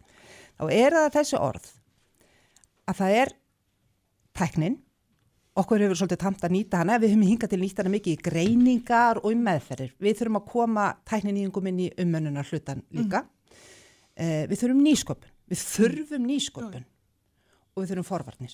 Þá 0.57 0.65
er 0.73 0.97
það 0.97 1.15
þessi 1.17 1.39
orð 1.39 1.71
að 2.87 2.99
það 3.01 3.15
er 3.21 3.33
tæknin 4.37 4.77
okkur 5.57 5.81
hefur 5.81 5.99
svolítið 6.01 6.21
tamt 6.21 6.43
að 6.45 6.53
nýta 6.53 6.81
hana, 6.81 6.99
við 7.01 7.13
höfum 7.13 7.25
hingað 7.25 7.53
til 7.53 7.59
nýta 7.61 7.83
hana 7.83 7.93
mikið 7.93 8.13
í 8.13 8.21
greiningar 8.27 9.21
og 9.21 9.31
um 9.31 9.39
meðferðir. 9.47 9.95
Við 10.01 10.19
þurfum 10.19 10.39
að 10.39 10.51
koma 10.51 10.85
tækninýjungum 11.09 11.69
inn 11.71 11.81
í 11.81 11.87
umönnunar 12.03 12.51
hlutan 12.51 12.83
líka. 12.93 13.23
Eh, 14.13 14.45
við 14.49 14.61
þurfum 14.61 14.83
nýsköpun, 14.85 15.33
við 15.49 15.63
þurfum 15.63 16.29
nýsköpun 16.29 16.85
og 16.85 17.81
við 17.81 17.91
þurfum 17.91 18.09
forvarnir. 18.11 18.53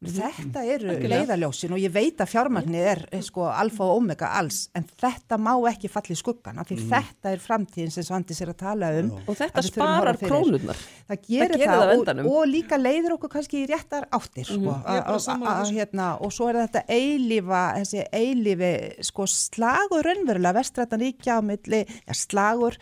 Þetta 0.00 0.62
eru 0.64 0.94
leiðaljósin 0.96 1.74
og 1.76 1.80
ég 1.82 1.92
veit 1.92 2.20
að 2.24 2.30
fjármagnir 2.32 2.86
er 2.94 3.00
eh, 3.12 3.20
sko 3.20 3.44
alfa 3.52 3.84
og 3.84 3.98
omega 4.00 4.30
alls 4.38 4.62
en 4.72 4.86
þetta 5.02 5.36
má 5.36 5.50
ekki 5.68 5.90
falla 5.92 6.14
í 6.14 6.16
skuggan 6.16 6.60
af 6.62 6.70
því 6.70 6.78
þetta 6.88 7.34
er 7.34 7.42
framtíðin 7.44 7.92
sem 7.92 8.06
Svandis 8.08 8.40
er 8.40 8.54
að 8.54 8.58
tala 8.62 8.88
um. 8.96 9.10
Og 9.28 9.36
þetta 9.36 9.64
sparar 9.66 10.16
krónurnar. 10.22 10.80
Það 11.10 11.20
gerir 11.28 11.52
gerir 11.52 11.66
það, 11.66 11.74
það 11.74 11.84
á 11.84 11.90
og, 11.90 11.94
endanum. 11.98 12.30
og 12.32 12.48
líka 12.48 12.80
leiðir 12.80 13.16
okkur 13.18 13.34
kannski 13.36 13.60
í 13.60 13.68
réttar 13.68 14.08
áttir 14.16 14.48
sko, 14.48 14.72
að- 14.80 15.20
sammála 15.26 15.52
að- 15.52 15.62
þessu. 15.66 15.78
hérna, 15.82 16.08
og 16.24 16.32
svo 16.32 16.48
er 16.48 16.60
þetta 16.62 16.84
eilífa 16.96 17.62
þessi 17.76 18.04
eilífi 18.22 18.72
sko, 19.10 19.28
slagur 19.28 20.08
raunverulega 20.08 20.56
vestrættan 20.62 21.04
ríkja 21.04 21.36
á 21.36 21.40
milli 21.44 21.84
ja, 21.84 22.16
slagur 22.16 22.80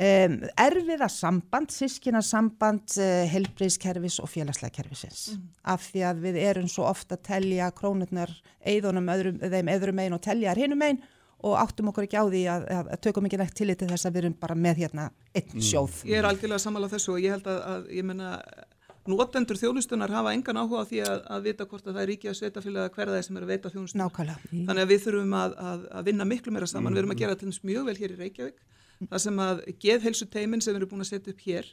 um, 0.00 0.36
erfiða 0.64 1.08
samband, 1.12 1.72
sískina 1.74 2.22
samband 2.24 2.96
uh, 2.98 3.22
helbriðskerfis 3.30 4.18
og 4.24 4.30
félagslega 4.32 4.80
kerfisins 4.80 5.30
af 5.62 5.84
því 5.90 6.04
að 6.08 6.26
við 6.26 6.42
erum 6.48 6.68
svo 6.70 6.88
ofta 6.88 7.18
að 7.18 7.26
telja 7.30 7.70
krónurnar 7.76 8.32
eðunum 8.60 9.08
öðrum, 9.12 9.40
þeim 9.40 9.72
öðrum 9.76 10.00
megin 10.00 10.16
og 10.16 10.24
telja 10.24 10.56
hinum 10.58 10.80
megin 10.80 11.02
og 11.40 11.56
áttum 11.56 11.88
okkur 11.90 12.04
ekki 12.04 12.20
á 12.20 12.24
því 12.28 12.42
að, 12.52 12.66
að, 12.68 12.90
að 12.94 13.00
tökum 13.06 13.28
ekki 13.28 13.38
nekt 13.40 13.56
til 13.56 13.70
þess 13.72 14.08
að 14.08 14.16
við 14.16 14.24
erum 14.24 14.34
bara 14.40 14.56
með 14.58 14.82
hérna 14.82 15.06
einn 15.36 15.62
sjóð. 15.64 16.02
Ég 16.08 16.20
er 16.20 16.28
algjörlega 16.28 16.60
sammála 16.60 16.90
þessu 16.92 17.14
og 17.14 17.22
ég 17.22 17.32
held 17.32 17.48
að, 17.48 17.62
að 17.70 17.86
ég 17.96 18.06
menna, 18.10 18.34
notendur 19.08 19.56
þjónustunar 19.56 20.12
hafa 20.12 20.34
engan 20.36 20.60
áhuga 20.60 20.84
á 20.84 20.88
því 20.90 21.00
að, 21.06 21.22
að 21.32 21.46
vita 21.48 21.66
hvort 21.70 21.86
að 21.86 21.94
það 21.94 22.02
er 22.02 22.10
ríki 22.12 22.28
að 22.28 22.36
sveitafélaga 22.42 22.92
hverða 22.96 23.16
þeir 23.16 23.26
sem 23.28 23.38
er 23.40 23.46
að 23.46 23.54
veita 23.54 23.72
þjónustunar. 23.72 24.10
Nákvæmlega. 24.10 24.52
Þannig 24.68 24.84
að 24.84 24.92
við 24.92 25.02
þurfum 25.06 25.38
að, 25.40 25.56
að, 25.70 25.88
að 25.96 26.10
vinna 26.10 26.28
miklu 26.28 26.54
meira 26.56 26.68
saman. 26.68 26.92
Við 26.92 27.02
erum 27.04 27.16
að 27.16 27.22
gera 27.24 27.40
til 27.40 27.48
þess 27.48 27.64
mjög 27.70 27.88
vel 27.88 27.96
hér 28.02 28.14
í 28.14 28.20
Reykjavík. 28.20 28.60
Það 29.08 29.22
sem 29.24 29.38
að 29.40 29.60
geðheilsu 29.80 30.26
teimin 30.28 30.60
sem 30.60 30.76
erum 30.76 30.90
búin 30.90 31.04
að 31.04 31.12
setja 31.14 31.32
upp 31.32 31.40
hér 31.46 31.68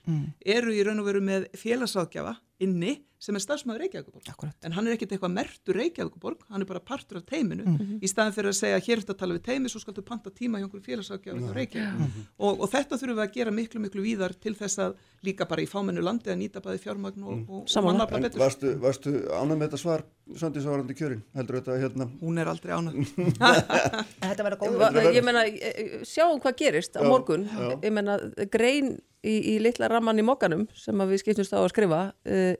eru 0.46 0.72
í 0.72 0.84
raun 0.88 1.02
og 1.02 1.10
veru 1.10 1.22
með 1.22 1.50
félagsráðgjafa 1.60 2.38
inni 2.64 2.94
sem 3.20 3.34
er 3.36 3.42
starfsmæður 3.42 3.80
Reykjavíkuborg. 3.82 4.28
Akkurat. 4.30 4.54
En 4.68 4.72
hann 4.78 4.86
er 4.88 4.94
ekkert 4.94 5.16
eitthvað 5.16 5.32
mertur 5.34 5.74
Reykjavíkuborg, 5.80 6.44
hann 6.52 6.62
er 6.62 6.68
bara 6.70 6.80
partur 6.80 7.18
af 7.18 7.26
teiminu 7.26 7.64
Mhm. 7.66 7.98
í 7.98 8.08
staðan 8.12 8.34
fyrir 8.36 8.52
að 8.54 8.58
segja 8.60 8.78
hér 8.78 8.98
er 8.98 9.02
þetta 9.02 9.14
að 9.16 9.18
tala 9.24 9.34
við 9.38 9.44
teimi, 9.48 9.70
svo 9.74 9.80
skaltu 9.82 10.04
panta 10.06 10.30
tíma 10.30 10.60
hjá 10.60 10.68
einhverjum 10.68 10.86
félagsafgjafur 10.86 11.42
hjá 11.42 11.54
Reykjavík. 11.56 12.12
Og, 12.40 12.62
og 12.62 12.70
þetta 12.70 13.00
þurfum 13.02 13.18
við 13.18 13.26
að 13.26 13.34
gera 13.34 13.52
miklu, 13.52 13.82
miklu 13.82 14.02
víðar 14.06 14.36
til 14.40 14.54
þess 14.54 14.78
að 14.86 14.96
líka 15.26 15.48
bara 15.50 15.62
í 15.62 15.68
fámennu 15.68 16.04
landi 16.06 16.30
að 16.30 16.38
nýta 16.44 16.62
bæði 16.62 16.84
fjármagn 16.86 17.24
og, 17.26 17.50
og, 17.50 17.66
og 17.66 17.84
mannafla 17.90 18.18
En 18.18 18.24
betur. 18.28 18.40
varstu, 18.40 18.76
varstu 18.80 19.10
ánægð 19.34 19.58
með 19.58 19.66
þetta 19.68 19.82
svar, 19.82 20.04
Svandi 20.38 20.60
Sávarandi 20.62 20.94
kjörin? 20.94 21.22
Heldur 21.34 21.62
þetta 21.62 21.80
hérna? 21.82 22.06
Hún 22.22 22.38
er 22.38 22.46
aldrei 22.52 22.74
ánað. 22.76 22.98
Þetta 24.22 24.44
verður 24.46 24.60
góð. 24.62 25.14
Ég 25.16 25.24
meina, 25.26 25.44
e- 25.48 25.74
e- 25.74 26.00
sjáum 26.08 26.40
hvað 26.44 26.58
gerist 26.60 26.98
á 26.98 27.02
Já, 27.02 27.08
morgun. 27.10 27.46
já. 27.48 27.80
Ég 27.82 27.94
meina, 27.96 28.18
grein 28.52 28.98
í, 29.24 29.56
í 29.56 29.60
litla 29.64 29.88
ramman 29.92 30.20
í 30.20 30.26
mokkanum 30.28 30.68
sem 30.76 31.00
að 31.00 31.14
við 31.16 31.24
skiptumst 31.24 31.56
á 31.56 31.60
að 31.64 31.72
skrifa 31.74 32.02
uh, 32.28 32.56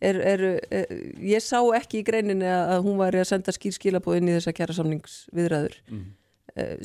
er, 0.00 0.18
er, 0.18 0.44
er, 0.70 0.92
ég 1.22 1.42
sá 1.44 1.60
ekki 1.78 2.02
í 2.02 2.04
greininni 2.06 2.48
að 2.48 2.74
að 2.76 2.84
hún 2.88 3.00
væri 3.00 3.22
að 3.22 3.30
senda 3.30 3.54
skýr 3.54 3.74
skilabóð 3.76 4.20
inn 4.20 4.30
í 4.30 4.36
þessa 4.36 4.54
kjæra 4.56 4.76
samningsviðræður. 4.80 5.80
Mm. 5.90 6.04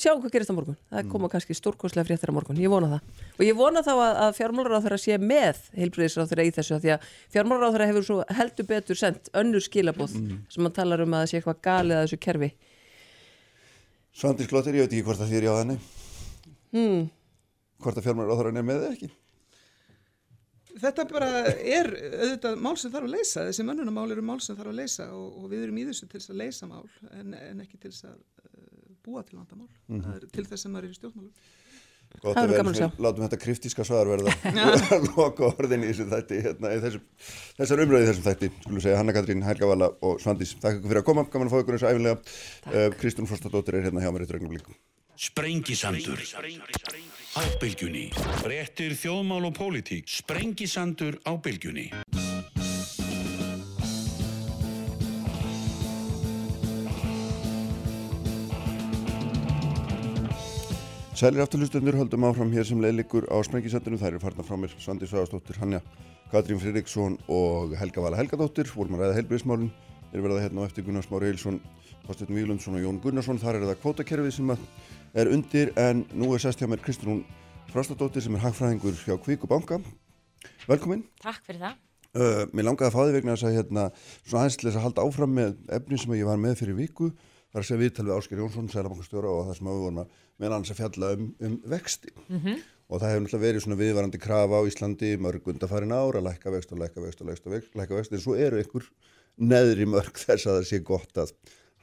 sjáum 0.01 0.21
hvað 0.23 0.33
gerist 0.33 0.49
á 0.49 0.57
morgun. 0.57 0.77
Það 0.89 1.11
koma 1.11 1.29
kannski 1.29 1.57
stórkoslega 1.57 2.07
fréttir 2.07 2.31
á 2.31 2.37
morgun. 2.37 2.57
Ég 2.57 2.71
vona 2.73 2.89
það. 2.95 3.27
Og 3.35 3.43
ég 3.45 3.57
vona 3.57 3.83
þá 3.85 3.91
að, 3.93 4.15
að 4.23 4.31
fjármálaráþara 4.39 4.97
sé 4.97 5.19
með 5.21 5.61
heilbriðisráþara 5.77 6.47
í 6.47 6.55
þessu 6.55 6.77
af 6.77 6.81
því 6.85 6.93
að 6.95 7.05
fjármálaráþara 7.35 7.89
hefur 7.91 8.07
svo 8.07 8.17
heldur 8.39 8.69
betur 8.71 8.97
sendt 8.97 9.29
önnur 9.37 9.61
skilabóð 9.61 10.17
sem 10.49 10.65
hann 10.65 10.75
talar 10.75 11.05
um 11.05 11.13
að 11.13 11.25
það 11.25 11.31
sé 11.31 11.39
eitthvað 11.39 11.63
galið 11.69 11.99
að 11.99 12.05
þessu 12.07 12.21
kerfi. 12.25 12.51
Svandi 14.19 14.49
Slóttir, 14.49 14.75
ég 14.75 14.87
veit 14.87 14.93
ekki 14.97 15.05
hvort 15.05 15.21
það 15.21 15.33
þýr 15.35 15.45
já 15.45 15.53
þenni. 15.59 15.79
Hmm. 16.73 17.03
Hvort 17.79 17.99
að 17.99 18.07
fjármæður 18.09 18.33
áþarann 18.33 18.59
er 18.59 18.65
með 18.67 18.81
eða 18.81 18.95
ekki? 18.97 19.11
Þetta 20.79 21.05
bara 21.09 21.29
er 21.49 21.89
auðvitað 21.91 22.59
mál 22.63 22.75
sem 22.79 22.91
þarf 22.93 23.07
að 23.09 23.15
leysa, 23.17 23.45
þessi 23.49 23.65
mönnunamál 23.67 24.09
eru 24.13 24.25
mál 24.25 24.39
sem 24.43 24.57
þarf 24.57 24.71
að 24.73 24.81
leysa 24.81 25.07
og, 25.15 25.29
og 25.41 25.47
við 25.51 25.67
erum 25.67 25.79
í 25.81 25.85
þessu 25.89 26.07
til 26.09 26.19
þess 26.19 26.33
að 26.33 26.41
leysa 26.43 26.69
mál 26.69 26.85
en, 27.11 27.33
en 27.35 27.63
ekki 27.65 27.79
til 27.79 27.91
þess 27.91 28.09
að 28.09 28.19
uh, 28.19 28.91
búa 29.05 29.23
til 29.27 29.39
vandamál, 29.39 29.71
það 29.89 30.11
er 30.15 30.27
til 30.35 30.45
þess 30.51 30.67
að 30.67 30.75
maður 30.75 30.89
er 30.89 30.93
í 30.93 30.99
stjórnmálum. 30.99 31.33
Gott 32.09 32.33
Það 32.33 32.39
að 32.39 32.39
verður 32.41 32.49
vel, 32.49 32.59
gaman 32.59 32.73
að 32.73 32.79
sjá. 32.79 32.87
við 32.89 33.03
látum 33.05 33.23
þetta 33.25 33.37
kryptíska 33.43 33.83
svar 33.85 34.09
verða 34.09 34.31
loka 35.11 35.49
orðin 35.51 35.85
í 35.85 35.91
þessu 35.91 36.07
þætti 36.09 36.39
hérna, 36.47 36.71
í 36.73 36.79
þessu, 36.85 37.01
þessar 37.59 37.83
umröði 37.85 38.07
í 38.07 38.09
þessum 38.09 38.25
þætti 38.25 38.49
skulum 38.63 38.83
segja 38.85 38.97
Hanna 38.97 39.15
Katrín, 39.15 39.43
Helga 39.45 39.69
Vala 39.69 39.91
og 40.09 40.17
Svandís. 40.23 40.55
Takk 40.57 40.79
ykkur 40.79 40.89
fyrir 40.89 41.03
að 41.03 41.07
koma, 41.11 41.27
gaman 41.29 41.51
að 41.51 41.53
fá 41.53 41.61
ykkur 41.61 41.77
eins 41.77 41.85
og 41.85 41.93
æfinlega 41.93 42.17
uh, 42.17 42.97
Kristún 42.97 43.29
Frostadóttir 43.29 43.77
er 43.77 43.85
hérna 43.87 44.01
hjá 44.01 44.09
mér 44.15 44.25
eitt 44.25 44.33
raugnum 44.33 44.57
líka. 44.57 44.73
Sprengisandur 45.19 46.25
á 47.39 47.47
bylgjunni 47.61 48.09
Frettir 48.41 48.95
þjóðmál 48.99 49.47
og 49.47 49.53
pólitík. 49.55 50.09
Sprengisandur 50.11 51.19
á 51.23 51.31
bylgjunni. 51.39 51.87
Sælir 61.15 61.43
afturlustundur 61.43 61.99
höldum 61.99 62.27
áfram 62.27 62.51
hér 62.51 62.67
sem 62.67 62.79
leiðlikur 62.79 63.27
á 63.31 63.39
Sprengisandinu, 63.43 63.99
þær 63.99 64.13
eru 64.13 64.21
farnar 64.23 64.47
frá 64.47 64.55
mér 64.59 64.75
Svandís 64.79 65.11
Svagastóttir, 65.11 65.59
Hanja 65.59 65.81
Katrín 66.31 66.59
Fridriksson 66.59 67.17
og 67.27 67.75
Helga 67.79 68.03
Vala 68.03 68.19
Helgadóttir. 68.19 68.71
Vorum 68.71 68.95
að 68.95 69.05
ræða 69.05 69.19
heilbriðismálin, 69.19 69.71
er 70.11 70.23
verða 70.23 70.45
hérna 70.45 70.63
á 70.63 70.67
eftir 70.67 70.87
Gunnar 70.87 71.07
Smári 71.07 71.31
Eilsson, 71.31 71.59
Þorsteinn 72.07 72.35
Vílundsson 72.35 72.79
og 72.79 72.85
Jón 72.87 73.03
Gunnarsson, 73.03 73.39
þar 73.39 73.59
er 73.59 73.67
það 73.67 73.83
kvótakerfið 73.83 74.37
sem 74.39 74.55
að 74.55 74.63
er 75.13 75.29
undir 75.33 75.73
en 75.79 76.05
nú 76.13 76.33
er 76.35 76.41
sest 76.43 76.61
hjá 76.61 76.67
mér 76.69 76.81
Kristrún 76.83 77.23
Frostadóttir 77.69 78.23
sem 78.25 78.33
er 78.33 78.41
hagfræðingur 78.41 78.97
hjá 79.03 79.15
Kvík 79.21 79.45
og 79.45 79.51
Banka. 79.51 79.77
Velkomin. 80.69 81.03
Takk 81.21 81.43
fyrir 81.45 81.61
það. 81.61 81.75
Uh, 82.17 82.45
mér 82.57 82.65
langaði 82.65 82.87
að 82.89 82.95
fá 82.95 83.01
því 83.03 83.13
vegna 83.19 83.35
þess 83.35 83.45
að 83.45 83.57
hérna, 83.59 83.83
svona 84.23 84.39
aðeins 84.41 84.57
til 84.57 84.67
þess 84.67 84.79
að 84.79 84.85
halda 84.87 85.05
áfram 85.05 85.35
með 85.37 85.51
efni 85.77 85.99
sem 86.01 86.15
ég 86.17 86.29
var 86.29 86.41
með 86.41 86.55
fyrir 86.63 86.77
viku. 86.79 87.11
Þar 87.49 87.61
að 87.61 87.67
segja 87.67 87.81
viðtal 87.83 88.05
við 88.07 88.15
Ásker 88.15 88.41
Jónsson, 88.41 88.71
sælabankastjóra 88.73 89.29
og 89.29 89.45
það 89.47 89.59
sem 89.59 89.69
vorum 89.69 90.01
að 90.01 90.17
meðan 90.41 90.55
hans 90.57 90.73
að 90.73 90.81
fjalla 90.81 91.13
um, 91.17 91.29
um 91.45 91.55
vexti. 91.69 92.13
Og 92.89 92.97
það 92.97 93.11
hefur 93.11 93.23
náttúrulega 93.23 93.45
verið 93.45 93.63
svona 93.65 93.79
viðvarandi 93.79 94.21
krafa 94.21 94.61
á 94.61 94.69
Íslandi 94.69 95.13
mörg 95.21 95.49
undarfærin 95.53 95.93
ár 95.93 96.17
að 96.17 96.25
lækka 96.25 96.53
vext 96.53 96.73
og 96.73 96.81
lækka 96.81 97.05
vext 97.05 97.21
og 97.21 97.29
lækka 97.77 97.97
vext 97.97 98.13
en 98.13 98.23
svo 98.25 98.37
eru 98.37 98.57
einhver 98.57 98.89
neðri 99.37 99.85
mörg 99.89 100.17
þess 100.17 100.49
að 100.49 100.59
það 100.59 100.69
sé 100.69 100.81
gott 100.85 101.21
að 101.21 101.33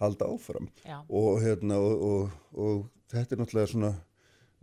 halda 0.00 0.30
áfram. 0.32 0.70
Og, 1.08 1.40
hérna, 1.44 1.78
og, 1.80 2.02
og, 2.06 2.40
og 2.56 3.12
þetta 3.12 3.36
er 3.36 3.42
náttúrulega 3.42 3.72
svona 3.72 3.92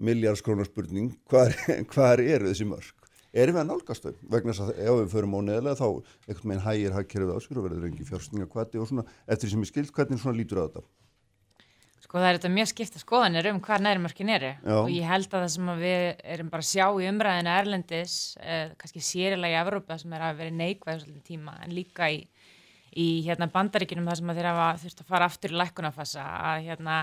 miljardskrónar 0.04 0.68
spurning 0.68 1.14
hvar, 1.30 1.56
hvar 1.94 2.22
eru 2.24 2.52
þessi 2.52 2.68
mörg 2.68 3.04
erum 3.34 3.58
við 3.58 3.64
að 3.64 3.70
nálgast 3.70 4.06
þau? 4.06 4.18
Vegna 4.34 4.54
þess 4.54 4.64
að 4.66 4.82
ef 4.84 4.98
við 5.00 5.14
förum 5.14 5.38
á 5.38 5.40
neðlega 5.48 5.80
þá 5.80 5.88
einhvern 6.28 6.52
veginn 6.52 6.66
hægir 6.68 6.98
hagkerfið 6.98 7.32
á 7.34 7.40
sér 7.42 7.60
og 7.60 7.66
verður 7.68 7.88
engi 7.90 8.10
fjárstingakvati 8.10 8.82
og 8.82 8.90
svona 8.90 9.06
eftir 9.26 9.48
því 9.48 9.54
sem 9.54 9.64
ég 9.64 9.72
skilt 9.72 9.96
hvernig 9.96 10.22
svona 10.22 10.38
lítur 10.38 10.62
á 10.62 10.66
þetta? 10.68 10.84
Sko 12.04 12.20
það 12.20 12.28
er 12.28 12.38
þetta 12.38 12.52
mjög 12.54 12.70
skipta 12.70 13.02
skoðanir 13.02 13.50
um 13.50 13.60
hvað 13.64 13.86
nærmörkin 13.88 14.32
eru. 14.36 14.52
Já. 14.62 14.76
og 14.76 14.92
ég 14.94 15.08
held 15.10 15.30
að 15.32 15.46
það 15.46 15.52
sem 15.56 15.70
að 15.74 15.84
við 15.88 16.04
erum 16.36 16.52
bara 16.54 16.66
að 16.66 16.70
sjá 16.70 16.86
í 16.86 17.08
umræðinu 17.10 17.54
Erlendis, 17.54 18.18
eh, 18.44 18.66
kannski 18.78 19.02
sérilega 19.08 19.56
í 19.56 19.62
Evrópa 19.64 19.98
sem 19.98 20.14
er 20.14 20.28
að 20.28 20.42
vera 20.44 20.58
neikvæð 20.60 21.02
svolítið 21.02 21.24
tíma 21.32 21.56
en 21.64 21.74
líka 21.74 22.12
í, 22.14 22.20
í 23.00 23.10
hérna, 23.26 23.50
bandaríkinum 23.52 24.08
þar 24.10 24.20
sem 24.20 24.32
að 24.32 24.40
þeir 24.40 24.50
hafa 24.52 24.68
þurft 24.84 25.04
að 25.04 25.12
fara 25.14 25.30
aftur 25.30 25.54
í 25.54 25.60
lækkunafassa 25.62 26.26
að 26.54 26.66
hérna, 26.70 26.98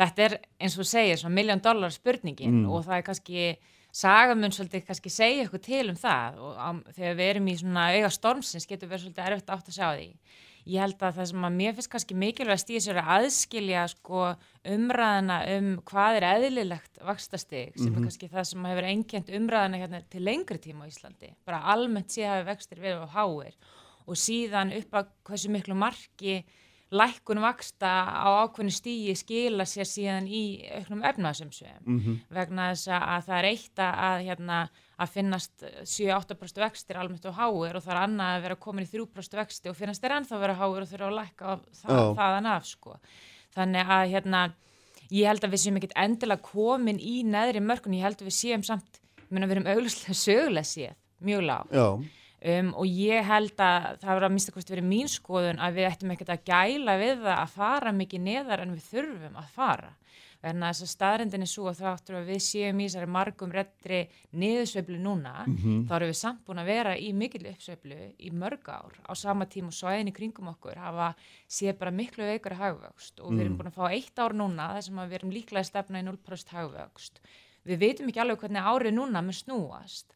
þetta 0.00 0.26
er 0.26 0.38
eins 0.60 0.78
og 0.78 0.88
segir 0.88 1.28
miljón 1.32 1.62
dólar 1.64 1.94
spurningin 1.94 2.64
og 2.66 2.86
það 2.86 2.98
er 2.98 3.06
kannski 3.08 3.46
sagamun 3.92 4.54
svolítið 4.54 4.86
kannski 4.88 5.12
segja 5.12 5.44
eitthvað 5.44 5.66
til 5.66 5.82
um 5.92 5.98
það 6.00 6.38
og 6.40 6.54
á, 6.56 6.68
þegar 6.96 7.18
við 7.18 7.34
erum 7.34 7.50
í 7.52 7.58
svona 7.60 7.90
auga 7.92 8.14
stormsins 8.14 8.68
getur 8.68 8.88
verið 8.88 9.06
svolítið 9.06 9.28
erfitt 9.28 9.52
átt 9.52 9.68
að 9.68 9.76
sjá 9.76 9.88
því. 9.90 10.08
Ég 10.62 10.78
held 10.78 11.00
að 11.02 11.16
það 11.16 11.28
sem 11.28 11.44
að 11.44 11.54
mér 11.58 11.72
finnst 11.74 11.90
kannski 11.90 12.16
mikilvægt 12.22 12.68
í 12.70 12.76
þessu 12.76 12.92
er 12.92 13.00
að 13.02 13.08
aðskilja 13.16 13.82
sko 13.90 14.20
umræðina 14.72 15.38
um 15.56 15.70
hvað 15.90 16.18
er 16.20 16.26
eðlilegt 16.28 17.00
vakstastig 17.02 17.72
sem 17.74 17.90
er 17.90 18.04
kannski 18.06 18.30
það 18.30 18.46
sem 18.52 18.68
hefur 18.70 18.88
einkent 18.92 19.32
umræðina 19.40 19.80
hérna 19.82 20.02
til 20.14 20.22
lengri 20.22 20.60
tíma 20.62 20.86
á 20.86 20.90
Íslandi. 20.92 21.32
Bara 21.44 21.64
almennt 21.74 22.14
sé 22.14 22.28
hafi 22.30 22.46
vextir 22.46 22.80
verið 22.80 23.02
á 23.02 23.14
háir 23.18 23.58
og 24.06 24.18
síðan 24.18 24.74
upp 24.76 24.94
að 24.98 25.08
hversu 25.28 25.50
miklu 25.52 25.74
marki 25.78 26.42
lækkun 26.92 27.40
vaksta 27.40 27.88
á 27.88 28.28
ákveðinu 28.44 28.72
stígi 28.76 29.14
skila 29.16 29.64
sér 29.64 29.88
síðan 29.88 30.26
í 30.28 30.60
auknum 30.76 31.04
efnaðsumsveðum 31.08 32.00
vegna 32.28 32.66
þess 32.72 32.88
að 32.92 33.22
það 33.28 33.36
er 33.38 33.48
eitt 33.48 33.78
að, 33.80 34.24
hérna, 34.26 34.58
að 35.00 35.12
finnast 35.14 35.64
7-8% 35.88 36.60
vextir 36.60 37.00
almennt 37.00 37.24
og 37.24 37.38
háir 37.38 37.78
og 37.78 37.84
það 37.84 37.94
er 37.94 38.02
annað 38.02 38.34
að 38.36 38.42
vera 38.42 38.58
komin 38.66 38.84
í 38.84 38.90
3% 38.92 39.38
vexti 39.40 39.72
og 39.72 39.78
finnast 39.78 40.04
þeir 40.04 40.18
ennþá 40.18 40.42
vera 40.42 40.58
háir 40.60 40.84
og 40.84 40.90
þurfa 40.90 41.08
að 41.08 41.16
lækka 41.16 41.44
á 41.48 41.54
það, 41.80 41.96
Já. 41.96 42.14
þaðan 42.20 42.50
af 42.52 42.66
sko. 42.68 42.98
þannig 43.56 43.94
að 43.96 44.04
hérna 44.12 44.42
ég 45.12 45.28
held 45.28 45.44
að 45.44 45.52
við 45.54 45.62
séum 45.64 45.78
ekkert 45.80 45.96
endilega 45.96 46.42
komin 46.52 47.00
í 47.00 47.22
neðri 47.24 47.60
mörkun, 47.64 47.96
ég 47.96 48.04
held 48.04 48.20
að 48.20 48.28
við 48.28 48.36
séum 48.36 48.64
samt 48.64 49.00
ég 49.16 49.30
meina 49.32 49.48
við 49.48 49.56
erum 49.56 49.70
auglustlega 49.72 50.18
sögulega 50.18 50.68
séð 50.68 50.98
mjög 51.22 51.46
lág. 51.46 51.72
Já, 51.72 51.86
Um, 52.42 52.72
og 52.74 52.88
ég 52.90 53.22
held 53.22 53.60
að 53.62 54.00
það 54.02 54.08
verður 54.08 54.24
að 54.26 54.32
mista 54.34 54.52
hvort 54.54 54.70
verið 54.72 54.86
mín 54.88 55.10
skoðun 55.10 55.60
að 55.62 55.76
við 55.76 55.88
ættum 55.92 56.10
ekkert 56.10 56.30
að 56.34 56.46
gæla 56.48 56.94
við 56.98 57.20
það 57.20 57.34
að 57.38 57.50
fara 57.54 57.90
mikið 57.94 58.22
neðar 58.24 58.62
en 58.64 58.72
við 58.74 58.86
þurfum 58.88 59.36
að 59.38 59.50
fara. 59.54 59.90
Verðan 60.42 60.64
að 60.66 60.72
þess 60.72 60.82
að 60.82 60.90
staðrindin 60.90 61.44
er 61.46 61.50
svo 61.52 61.68
að 61.70 61.82
þáttur 61.84 62.16
að 62.18 62.30
við 62.32 62.40
séum 62.42 62.80
í 62.82 62.86
þessari 62.88 63.10
margum 63.14 63.52
rettri 63.54 64.00
niðursveiflu 64.42 64.98
núna, 64.98 65.34
þá 65.86 65.92
erum 65.94 66.10
við 66.10 66.18
samt 66.18 66.40
búin 66.48 66.62
að 66.64 66.70
vera 66.72 66.94
í 66.98 67.12
mikil 67.14 67.44
uppsveiflu 67.52 67.98
í 68.18 68.32
mörg 68.34 68.70
ár 68.74 68.96
á 69.06 69.12
sama 69.14 69.46
tíma 69.46 69.70
og 69.70 69.76
svæðin 69.78 70.10
í 70.10 70.14
kringum 70.16 70.50
okkur 70.50 70.80
hafa 70.82 71.12
séð 71.46 71.78
bara 71.78 71.94
miklu 71.94 72.26
veikara 72.26 72.58
hagvöxt 72.58 73.22
og 73.22 73.36
við 73.36 73.44
erum 73.44 73.60
búin 73.60 73.70
að 73.70 73.78
fá 73.78 73.86
eitt 73.92 74.18
ár 74.18 74.34
núna 74.34 74.66
sem 74.82 74.98
að 74.98 75.14
við 75.14 75.20
erum 75.20 75.36
líklega 75.36 75.70
stefna 75.70 76.02
í 76.02 76.08
0% 76.10 76.56
hagvöxt. 76.58 77.22
Við 77.62 77.78
veitum 77.78 78.10
ekki 78.10 78.24
alveg 78.24 78.42
hvernig 78.42 78.66
árið 78.66 78.98
núna 78.98 79.22
mun 79.22 79.38
snúast 79.38 80.10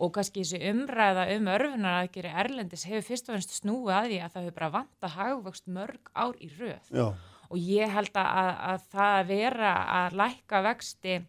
og 0.00 0.12
kannski 0.16 0.44
þessi 0.44 0.70
umræða 0.70 1.26
um 1.36 1.50
örfunaraðgeri 1.54 2.30
Erlendis 2.42 2.86
hefur 2.88 3.06
fyrst 3.10 3.28
og 3.28 3.36
finnst 3.36 3.58
snúið 3.58 3.92
að 3.96 4.06
því 4.08 4.20
að 4.20 4.32
það 4.34 4.46
hefur 4.46 4.56
bara 4.60 4.70
vanta 4.78 5.10
hagvöxt 5.16 5.68
mörg 5.68 6.14
ár 6.14 6.38
í 6.40 6.48
röð. 6.56 6.88
Já, 6.94 7.06
og 7.50 7.58
ég 7.58 7.92
held 7.92 8.16
að, 8.16 8.30
að, 8.40 8.50
að 8.70 8.88
það 8.94 9.18
að 9.18 9.28
vera 9.34 9.74
að 9.98 10.18
lækka 10.22 10.62
vexti 10.68 11.20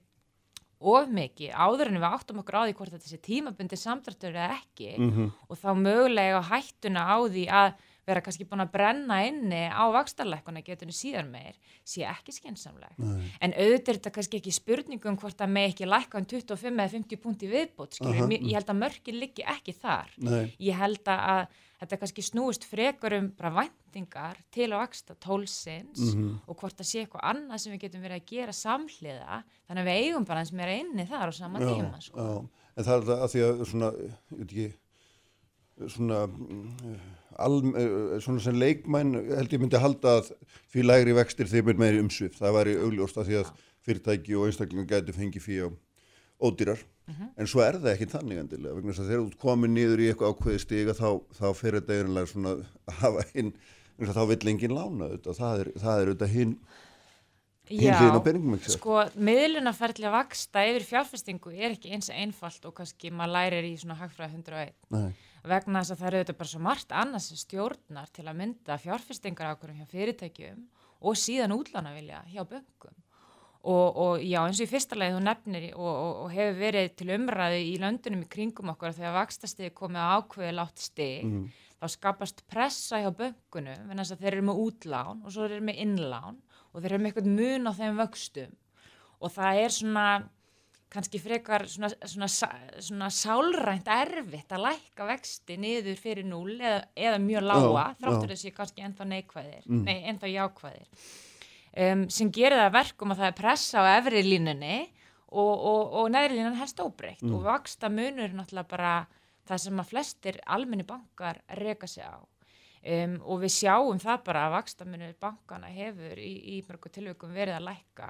of 0.82 1.12
mikið 1.14 1.54
áður 1.54 1.92
en 1.92 2.00
við 2.02 2.08
áttum 2.10 2.42
okkur 2.42 2.58
á 2.58 2.64
því 2.66 2.76
hvort 2.78 2.94
þetta 2.96 3.10
sé 3.12 3.20
tímabundi 3.22 3.78
samdráttur 3.78 4.34
eða 4.34 4.58
ekki 4.58 4.92
og 5.48 5.60
þá 5.62 5.70
mögulega 5.78 6.42
hættuna 6.50 7.06
á 7.06 7.18
því 7.22 7.46
að 7.54 7.74
vera 8.08 8.22
kannski 8.26 8.48
búin 8.50 8.64
að 8.64 8.72
brenna 8.74 9.20
inni 9.28 9.64
á 9.70 9.84
vakstarleikuna 9.94 10.64
getunni 10.66 10.96
síðan 10.96 11.32
meir 11.32 11.58
sé 11.88 12.06
ekki 12.10 12.34
skinsamleg. 12.36 12.96
En 13.42 13.54
auðvitað 13.54 13.94
er 13.94 14.00
þetta 14.00 14.14
kannski 14.18 14.42
ekki 14.42 14.54
spurningum 14.56 15.20
hvort 15.22 15.44
að 15.44 15.54
með 15.54 15.72
ekki 15.72 15.90
lækka 15.90 16.22
um 16.22 16.30
25 16.30 16.72
eða 16.72 16.94
50 16.96 17.22
punkt 17.22 17.44
í 17.46 17.52
viðbót, 17.52 17.98
skilur, 18.00 18.24
uh 18.26 18.38
ég 18.42 18.56
held 18.58 18.72
að 18.72 18.82
mörkin 18.82 19.20
liggi 19.22 19.46
ekki 19.48 19.76
þar. 19.78 20.16
Nei. 20.18 20.56
Ég 20.60 20.80
held 20.80 21.08
að 21.12 21.52
þetta 21.82 21.98
kannski 22.02 22.24
snúist 22.26 22.66
frekar 22.70 23.16
um 23.18 23.30
bara 23.38 23.52
væntingar 23.56 24.40
til 24.54 24.68
að 24.70 24.84
vaksta 24.84 25.16
tólsins 25.22 26.02
og 26.46 26.58
hvort 26.60 26.78
það 26.78 26.90
sé 26.90 27.04
eitthvað 27.04 27.26
annað 27.32 27.64
sem 27.64 27.74
við 27.74 27.84
getum 27.86 28.06
verið 28.06 28.22
að 28.22 28.28
gera 28.30 28.56
samhliða, 28.56 29.40
þannig 29.68 29.82
að 29.82 29.90
við 29.90 30.06
eigum 30.06 30.28
bara 30.30 30.44
eins 30.44 30.54
meira 30.54 30.78
inni 30.78 31.08
þar 31.10 31.34
á 31.34 31.34
sama 31.34 31.64
tíma, 31.64 32.02
sko. 32.06 32.22
já. 32.22 32.68
En 32.72 32.88
það 32.88 32.94
er 32.96 33.08
það 33.10 33.24
að 33.26 33.32
því 33.34 33.42
að 33.48 33.64
svona, 33.68 33.90
ég 34.02 34.38
veit 34.38 34.52
ekki, 34.52 34.68
svona, 35.90 36.26
mm, 36.28 36.96
al, 37.40 37.58
eh, 37.76 38.20
svona 38.22 38.42
sem 38.44 38.56
leikmæn 38.56 39.14
held 39.36 39.54
ég 39.54 39.62
myndi 39.62 39.82
halda 39.82 40.20
að 40.20 40.32
því 40.74 40.86
lægri 40.86 41.16
vextir 41.18 41.50
þeir 41.50 41.66
myndi 41.68 41.84
meiri 41.84 42.04
umsvið. 42.04 42.38
Það 42.38 42.58
væri 42.60 42.78
augljóst 42.86 43.18
að 43.18 43.30
því 43.30 43.40
að 43.42 43.52
fyrirtæki 43.82 44.38
og 44.38 44.48
einstaklingar 44.50 45.02
gæti 45.02 45.18
fengið 45.18 45.48
fyrir 45.48 45.72
ódýrar. 46.42 46.84
En 47.38 47.48
svo 47.50 47.60
er 47.66 47.76
það 47.82 47.92
ekki 47.96 48.08
þannig 48.14 48.38
endilega 48.40 48.76
vegna 48.78 48.94
þess 48.94 49.02
að 49.04 49.10
þegar 49.10 49.22
þú 49.22 49.32
ert 49.32 49.42
komin 49.42 49.74
niður 49.76 50.00
í 50.00 50.06
eitthvað 50.12 50.32
ákveði 50.32 50.62
stiga 50.64 50.94
þá, 50.96 51.10
þá 51.36 51.48
fyrir 51.58 51.82
þetta 51.82 51.98
eiginlega 51.98 52.30
svona 52.32 52.54
að 52.54 52.62
hafa 53.02 53.26
hinn, 53.34 53.52
þá 54.00 54.22
vill 54.30 54.52
enginn 54.54 54.78
lána 54.78 55.10
þetta. 55.16 55.36
Það 55.42 55.64
er, 55.64 55.72
það 55.82 56.02
er 56.02 56.12
auðvitað 56.12 56.34
hinn 56.38 56.56
hinn 57.72 57.96
hliðin 57.96 58.20
á 58.20 58.26
peningum 58.26 58.56
ekki. 58.58 58.74
sko, 58.76 59.02
miðlunarferðli 59.16 60.08
að 60.10 60.16
vaksta 60.16 60.64
yfir 60.70 60.88
fjárfestingu 60.88 61.54
er 61.56 61.76
ekki 61.76 61.94
eins 61.96 62.10
einfalt 62.14 62.66
og 62.68 62.76
kannski 62.80 63.12
maður 63.14 63.36
lærir 63.38 63.68
í 63.70 63.76
svona 63.80 63.98
hagfræði 64.00 64.42
101 64.42 64.74
Nei. 64.96 65.12
Vegna 65.48 65.82
þess 65.82 65.96
að 65.96 66.02
það 66.02 66.10
eru 66.10 66.22
þetta 66.22 66.38
bara 66.40 66.52
svo 66.52 66.64
margt 66.66 66.96
annars 66.96 67.30
stjórnar 67.42 68.12
til 68.14 68.26
að 68.28 68.40
mynda 68.42 68.78
fjárfestingar 68.82 69.56
ákvörum 69.56 69.80
hjá 69.82 69.88
fyrirtækjum 69.94 70.66
og 71.02 71.18
síðan 71.18 71.56
útlána 71.56 71.96
vilja 71.96 72.22
hjá 72.30 72.44
böngum 72.44 72.98
og, 73.62 73.88
og 74.04 74.24
já 74.26 74.40
eins 74.42 74.62
og 74.62 74.68
í 74.68 74.72
fyrsta 74.72 74.98
lagi 74.98 75.16
þú 75.16 75.24
nefnir 75.26 75.68
og, 75.74 75.90
og, 75.90 76.14
og 76.26 76.32
hefur 76.36 76.62
verið 76.62 76.94
til 76.98 77.10
umræðu 77.18 77.60
í 77.66 77.74
löndunum 77.82 78.24
í 78.26 78.30
kringum 78.36 78.74
okkur 78.74 78.92
að 78.92 79.02
þegar 79.02 79.18
vakstastigi 79.20 79.74
komið 79.78 80.06
á 80.06 80.14
ákveði 80.18 80.54
látt 80.58 80.82
stig 80.82 81.36
þá 81.82 81.88
skapast 81.90 82.46
pressa 82.50 83.02
hjá 83.02 83.10
böngunum 83.10 83.90
vegna 83.90 84.06
þess 84.06 84.16
að 84.16 84.24
þeir 84.26 84.34
eru 84.36 84.48
með 84.50 84.64
útlán 84.68 85.22
og 85.26 85.34
svo 85.34 85.48
eru 85.48 85.62
með 85.66 85.82
innlán 85.86 86.42
og 86.72 86.84
þeir 86.84 86.94
eru 86.94 87.02
með 87.02 87.12
eitthvað 87.12 87.32
mun 87.38 87.70
á 87.70 87.72
þeim 87.78 87.98
vöxtum. 88.00 88.54
Og 89.22 89.34
það 89.34 89.62
er 89.62 89.74
svona 89.76 90.06
kannski 90.92 91.22
frekar 91.24 91.66
svona, 91.72 91.90
svona, 92.04 92.28
svona, 92.84 93.10
sálrænt 93.16 93.88
erfitt 93.92 94.52
að 94.52 94.66
lækka 94.68 95.08
vexti 95.08 95.58
niður 95.62 96.00
fyrir 96.00 96.28
núl 96.28 96.58
eða, 96.58 96.82
eða 96.96 97.20
mjög 97.24 97.46
lága, 97.48 97.84
Já, 97.86 98.00
þráttur 98.02 98.34
þessi 98.34 98.54
kannski 98.56 98.86
ennþá 98.88 99.08
neikvæðir, 99.12 99.70
nei, 99.72 99.98
ennþá 100.12 100.32
jákvæðir. 100.34 101.06
Um, 101.72 102.04
sem 102.12 102.32
gerir 102.36 102.60
það 102.60 102.68
að 102.68 102.76
verkum 102.76 103.14
að 103.14 103.22
það 103.22 103.30
er 103.30 103.38
pressa 103.38 103.86
á 103.88 103.96
efri 103.96 104.26
línunni 104.28 104.80
og, 105.32 105.54
og, 105.56 105.94
og 106.02 106.10
neðri 106.12 106.42
línan 106.42 106.60
helst 106.60 106.82
óbreykt 106.84 107.24
og 107.24 107.46
vaksta 107.46 107.88
munur 107.88 108.36
náttúrulega 108.36 108.68
bara 108.74 108.96
það 109.48 109.64
sem 109.64 109.80
að 109.80 109.94
flestir 109.94 110.42
almenni 110.52 110.84
bankar 110.88 111.40
reka 111.62 111.88
sig 111.88 112.04
á. 112.04 112.20
Um, 112.82 113.20
og 113.30 113.44
við 113.44 113.54
sjáum 113.54 114.00
það 114.02 114.24
bara 114.26 114.48
að 114.48 114.56
vakstamunir 114.56 115.12
bankana 115.22 115.68
hefur 115.70 116.18
í, 116.18 116.32
í 116.56 116.62
mörgu 116.66 116.90
tilvægum 116.90 117.36
verið 117.36 117.60
að 117.60 117.68
lækka 117.68 118.08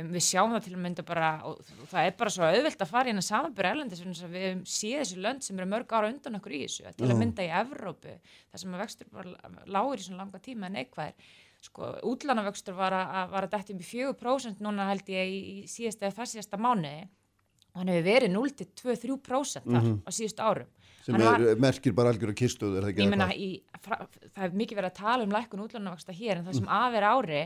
um, 0.00 0.10
við 0.14 0.26
sjáum 0.26 0.56
það 0.56 0.66
til 0.66 0.74
að 0.74 0.82
mynda 0.86 1.06
bara 1.06 1.30
og, 1.48 1.62
það 1.92 2.08
er 2.08 2.18
bara 2.18 2.34
svo 2.34 2.48
auðvelt 2.48 2.84
að 2.84 2.92
fara 2.92 3.08
í 3.08 3.12
hennar 3.12 3.28
samanbyrja 3.28 3.72
erlendis 3.74 4.04
við 4.24 4.60
séð 4.66 5.00
þessi 5.02 5.22
lönd 5.22 5.46
sem 5.46 5.60
eru 5.60 5.70
mörg 5.70 5.94
ára 5.94 6.10
undan 6.12 6.40
okkur 6.40 6.56
í 6.58 6.64
þessu 6.66 6.92
til 6.98 7.08
að 7.08 7.22
mynda 7.22 7.46
í 7.46 7.54
Evrópu 7.62 8.18
þar 8.18 8.62
sem 8.64 8.76
að 8.76 8.84
vextur 8.84 9.10
bara 9.14 9.54
lágur 9.66 10.02
í 10.02 10.06
svona 10.06 10.24
langa 10.24 10.42
tíma 10.44 10.70
en 10.70 10.78
neikvæðir 10.80 11.32
sko, 11.64 11.90
útlánavöxtur 12.12 12.76
var 12.76 12.94
að, 12.96 13.12
að, 13.18 13.34
var 13.34 13.48
dætti 13.52 13.74
um 13.74 13.82
í 13.82 13.88
4% 13.88 14.64
núna 14.64 14.88
held 14.90 15.10
ég 15.12 15.34
í, 15.34 15.52
síðasta 15.70 16.08
eða 16.08 16.18
þar 16.20 16.32
síðasta 16.32 16.60
mánuði. 16.60 17.04
Og 17.74 17.80
hann 17.80 17.90
hefur 17.90 18.06
verið 18.06 18.34
0-2-3% 18.36 19.66
þar 19.66 19.88
á 20.06 20.10
síðustu 20.14 20.44
árum. 20.44 20.70
Sem 21.04 21.18
er, 21.20 21.46
merkir 21.60 21.92
bara 21.96 22.12
algjör 22.14 22.32
að 22.32 22.38
kistuð 22.38 22.78
er 22.78 22.86
það 22.86 22.92
það 24.30 24.44
er 24.46 24.54
mikið 24.60 24.78
verið 24.78 24.88
að 24.88 25.00
tala 25.00 25.26
um 25.26 25.34
lækkun 25.34 25.64
útlánavöxta 25.66 26.14
hér 26.16 26.38
en 26.38 26.46
það 26.46 26.60
sem 26.60 26.70
af 26.78 26.96
er 26.96 27.06
ári 27.10 27.42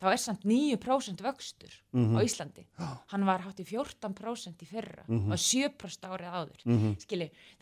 þá 0.00 0.08
er 0.12 0.20
samt 0.20 0.44
9% 0.48 1.22
vöxtur 1.24 1.72
á 1.94 2.20
Íslandi. 2.20 2.66
Hann 3.12 3.24
var 3.28 3.44
hátt 3.46 3.62
í 3.62 3.68
14% 3.68 4.62
í 4.62 4.68
fyrra 4.68 5.06
og 5.08 5.38
7% 5.40 6.10
árið 6.10 6.34
áður. 6.34 6.60
Mm 6.64 6.76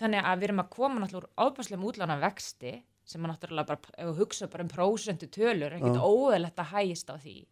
þannig 0.01 0.25
að 0.25 0.39
við 0.39 0.49
erum 0.49 0.65
að 0.65 0.71
koma 0.71 1.01
náttúrulega 1.01 1.35
ábærslega 1.37 1.87
útlánavexti 1.89 2.83
sem 3.05 3.25
er 3.25 3.31
náttúrulega 3.31 3.67
bara, 3.69 4.13
hugsa 4.17 4.49
bara 4.49 4.65
um 4.65 4.69
prósentu 4.69 5.29
tölur, 5.29 5.73
ekkert 5.77 6.01
óeðlegt 6.01 6.59
að 6.59 6.73
hægist 6.73 7.11
á 7.13 7.17
því. 7.21 7.47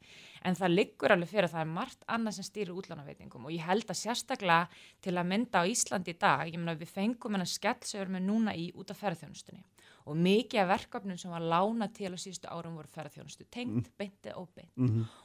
En 0.45 0.55
það 0.55 0.75
liggur 0.75 1.13
alveg 1.13 1.29
fyrir 1.29 1.45
að 1.45 1.53
það 1.53 1.61
er 1.61 1.75
margt 1.77 2.05
annað 2.09 2.37
sem 2.39 2.45
stýrir 2.45 2.79
útlánaveitingum 2.81 3.45
og 3.47 3.53
ég 3.53 3.67
held 3.67 3.85
að 3.85 4.01
sérstaklega 4.01 4.69
til 5.05 5.15
að 5.15 5.29
mynda 5.29 5.63
á 5.63 5.65
Íslandi 5.69 6.11
í 6.11 6.19
dag, 6.19 6.49
ég 6.49 6.59
meina 6.59 6.75
við 6.75 6.89
fengum 6.89 7.37
hennar 7.37 7.47
skell 7.47 7.79
sem 7.85 7.99
við 7.99 8.03
erum 8.07 8.17
með 8.17 8.27
núna 8.31 8.57
í 8.57 8.73
út 8.75 8.91
af 8.91 9.03
ferðþjónustunni 9.05 9.63
og 10.07 10.17
mikið 10.19 10.61
af 10.63 10.69
verkefnum 10.73 11.19
sem 11.21 11.31
var 11.31 11.45
lána 11.53 11.89
til 11.95 12.11
á 12.13 12.19
síðustu 12.19 12.51
árum 12.51 12.77
voru 12.79 12.91
ferðþjónustu 12.95 13.47
tengt, 13.51 13.91
beint 13.99 14.27
eða 14.27 14.43
óbeint. 14.43 14.75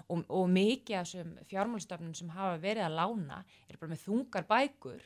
Og, 0.08 0.24
og 0.30 0.50
mikið 0.50 1.00
af 1.00 1.08
þessum 1.08 1.34
fjármálstofnum 1.50 2.14
sem 2.16 2.30
hafa 2.30 2.58
verið 2.62 2.86
að 2.86 2.98
lána 3.00 3.44
er 3.68 3.78
bara 3.78 3.92
með 3.96 4.06
þungar 4.06 4.48
bækur 4.48 5.04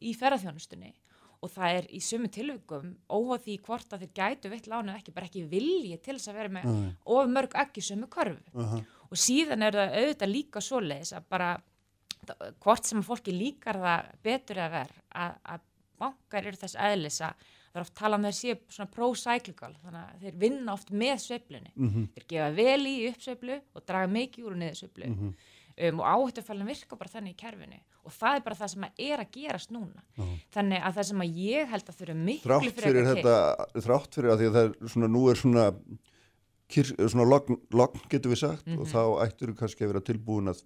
í 0.00 0.14
ferðarþjónustunni 0.16 0.94
og 1.40 1.48
það 1.48 1.76
er 1.78 1.86
í 1.96 2.00
sumu 2.04 2.28
tilvikum 2.28 2.90
óháð 3.08 3.44
því 3.46 3.54
hvort 3.64 3.92
að 3.92 4.02
þeir 4.04 4.10
gætu 4.18 4.50
veitt 4.52 4.66
lánu 4.68 4.92
ekki 4.92 5.12
bara 5.16 5.28
ekki 5.30 5.44
vilji 5.48 5.96
til 6.04 6.18
þess 6.18 6.28
að 6.28 6.40
vera 6.40 6.52
með 6.58 6.66
of 7.04 7.30
mörg 7.32 7.56
ekki 7.62 7.80
sumu 7.84 8.08
körfu. 8.12 8.40
Og 9.10 9.16
síðan 9.18 9.64
er 9.64 9.74
það 9.74 9.94
auðvitað 10.00 10.32
líka 10.34 10.60
svoleiðis 10.60 11.14
að 11.16 11.30
bara 11.32 11.54
hvort 12.60 12.84
sem 12.84 13.00
að 13.00 13.08
fólki 13.08 13.32
líkar 13.32 13.80
það 13.80 14.10
betur 14.22 14.60
eða 14.60 14.74
verð 14.74 15.00
að, 15.08 15.38
að 15.44 15.64
bankar 16.00 16.46
eru 16.46 16.60
þess 16.60 16.76
eðlis 16.76 17.20
að 17.24 17.48
það 17.70 17.78
er 17.80 17.84
oft 17.86 17.94
talað 17.94 18.18
um 18.18 18.24
þeir 18.28 18.36
séu 18.40 18.56
svona 18.74 18.90
pro-cyclical 18.96 19.72
þannig 19.84 20.02
að 20.02 20.24
þeir 20.24 20.36
vinna 20.44 20.72
oft 20.74 20.90
með 20.90 21.16
sveiflunni. 21.26 21.72
Þeir 22.16 22.26
gefa 22.34 22.50
vel 22.56 22.82
í 22.90 22.96
uppsveiflu 23.12 23.60
og 23.74 23.86
draga 23.86 24.10
mikið 24.10 24.44
úr 24.50 24.56
niður 24.60 24.78
sveiflu 24.80 25.10
um, 25.10 26.00
og 26.00 26.06
áhættufælun 26.10 26.66
virka 26.68 26.96
bara 27.00 27.08
þannig 27.14 27.32
í 27.36 27.40
kerfinu. 27.40 27.78
Og 28.04 28.12
það 28.16 28.36
er 28.36 28.42
bara 28.44 28.56
það 28.56 28.70
sem 28.74 28.84
að 28.88 29.00
er 29.06 29.20
að 29.22 29.30
gerast 29.36 29.70
núna. 29.72 30.02
Þannig 30.52 30.82
að 30.88 30.94
það 30.98 31.06
sem 31.10 31.20
að 31.24 31.40
ég 31.46 31.68
held 31.74 31.88
að 31.92 31.98
þurfa 32.00 32.14
miklu 32.20 32.50
þrátt 32.50 32.80
fyrir 32.80 33.08
þetta 33.10 33.34
þrátt 33.86 34.14
fyrir 34.18 34.30
að 34.34 34.38
því 34.42 34.46
að 34.50 34.56
það 34.58 34.68
er 34.70 34.92
svona 34.94 35.08
nú 35.14 35.22
er 35.30 35.36
svona 35.40 35.64
kyr, 36.70 36.90
svona 37.10 37.26
logn, 37.28 37.56
logn 37.74 38.02
getur 38.10 38.30
við 38.34 38.40
sagt 38.44 38.66
Mhm. 38.66 38.78
og 38.80 38.86
þá 38.86 39.00
ættur 39.26 39.50
þú 39.52 39.56
kannski 39.58 39.84
að 39.84 39.92
vera 39.92 40.00
tilbúin 40.06 40.48
að 40.52 40.62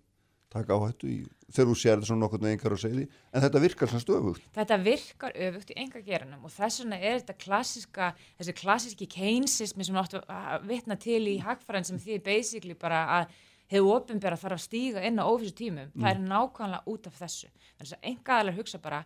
taka 0.54 0.78
áhættu 0.78 1.10
í, 1.10 1.16
þegar 1.50 1.70
þú 1.70 1.76
sér 1.80 1.96
þetta 1.96 2.10
svona 2.10 2.24
nokkurnu 2.24 2.50
einhver 2.50 2.76
og 2.76 2.82
segði 2.82 3.06
en 3.06 3.44
þetta 3.44 3.64
virkar 3.64 3.92
svona 3.92 4.04
stöfugt 4.04 4.46
þetta 4.58 4.80
virkar 4.84 5.38
öfugt 5.48 5.72
í 5.74 5.78
enga 5.84 6.04
geranum 6.06 6.46
og 6.48 6.54
þess 6.54 6.82
vegna 6.84 7.00
er 7.00 7.18
þetta 7.20 7.38
klassiska 7.46 8.12
þessi 8.38 8.58
klassiski 8.60 9.10
keinsismi 9.16 9.88
sem 9.88 9.98
áttu 10.00 10.22
að 10.24 10.68
vitna 10.70 10.98
til 11.00 11.22
í 11.30 11.40
hagfræðin 11.44 11.90
sem 11.90 12.00
því 12.02 12.22
basically 12.24 12.78
bara 12.78 13.04
að 13.20 13.34
hefur 13.70 13.96
ofinbera 13.96 14.38
þarf 14.38 14.58
að 14.58 14.62
stíga 14.64 15.02
inn 15.06 15.20
á 15.20 15.24
ófissu 15.24 15.54
tímum. 15.56 15.92
Það 15.94 16.08
er 16.10 16.22
nákvæmlega 16.28 16.92
út 16.92 17.06
af 17.08 17.20
þessu. 17.20 17.50
Þannig 17.78 17.94
að 17.96 18.08
enga 18.10 18.36
aðlar 18.38 18.58
hugsa 18.58 18.80
bara 18.84 18.98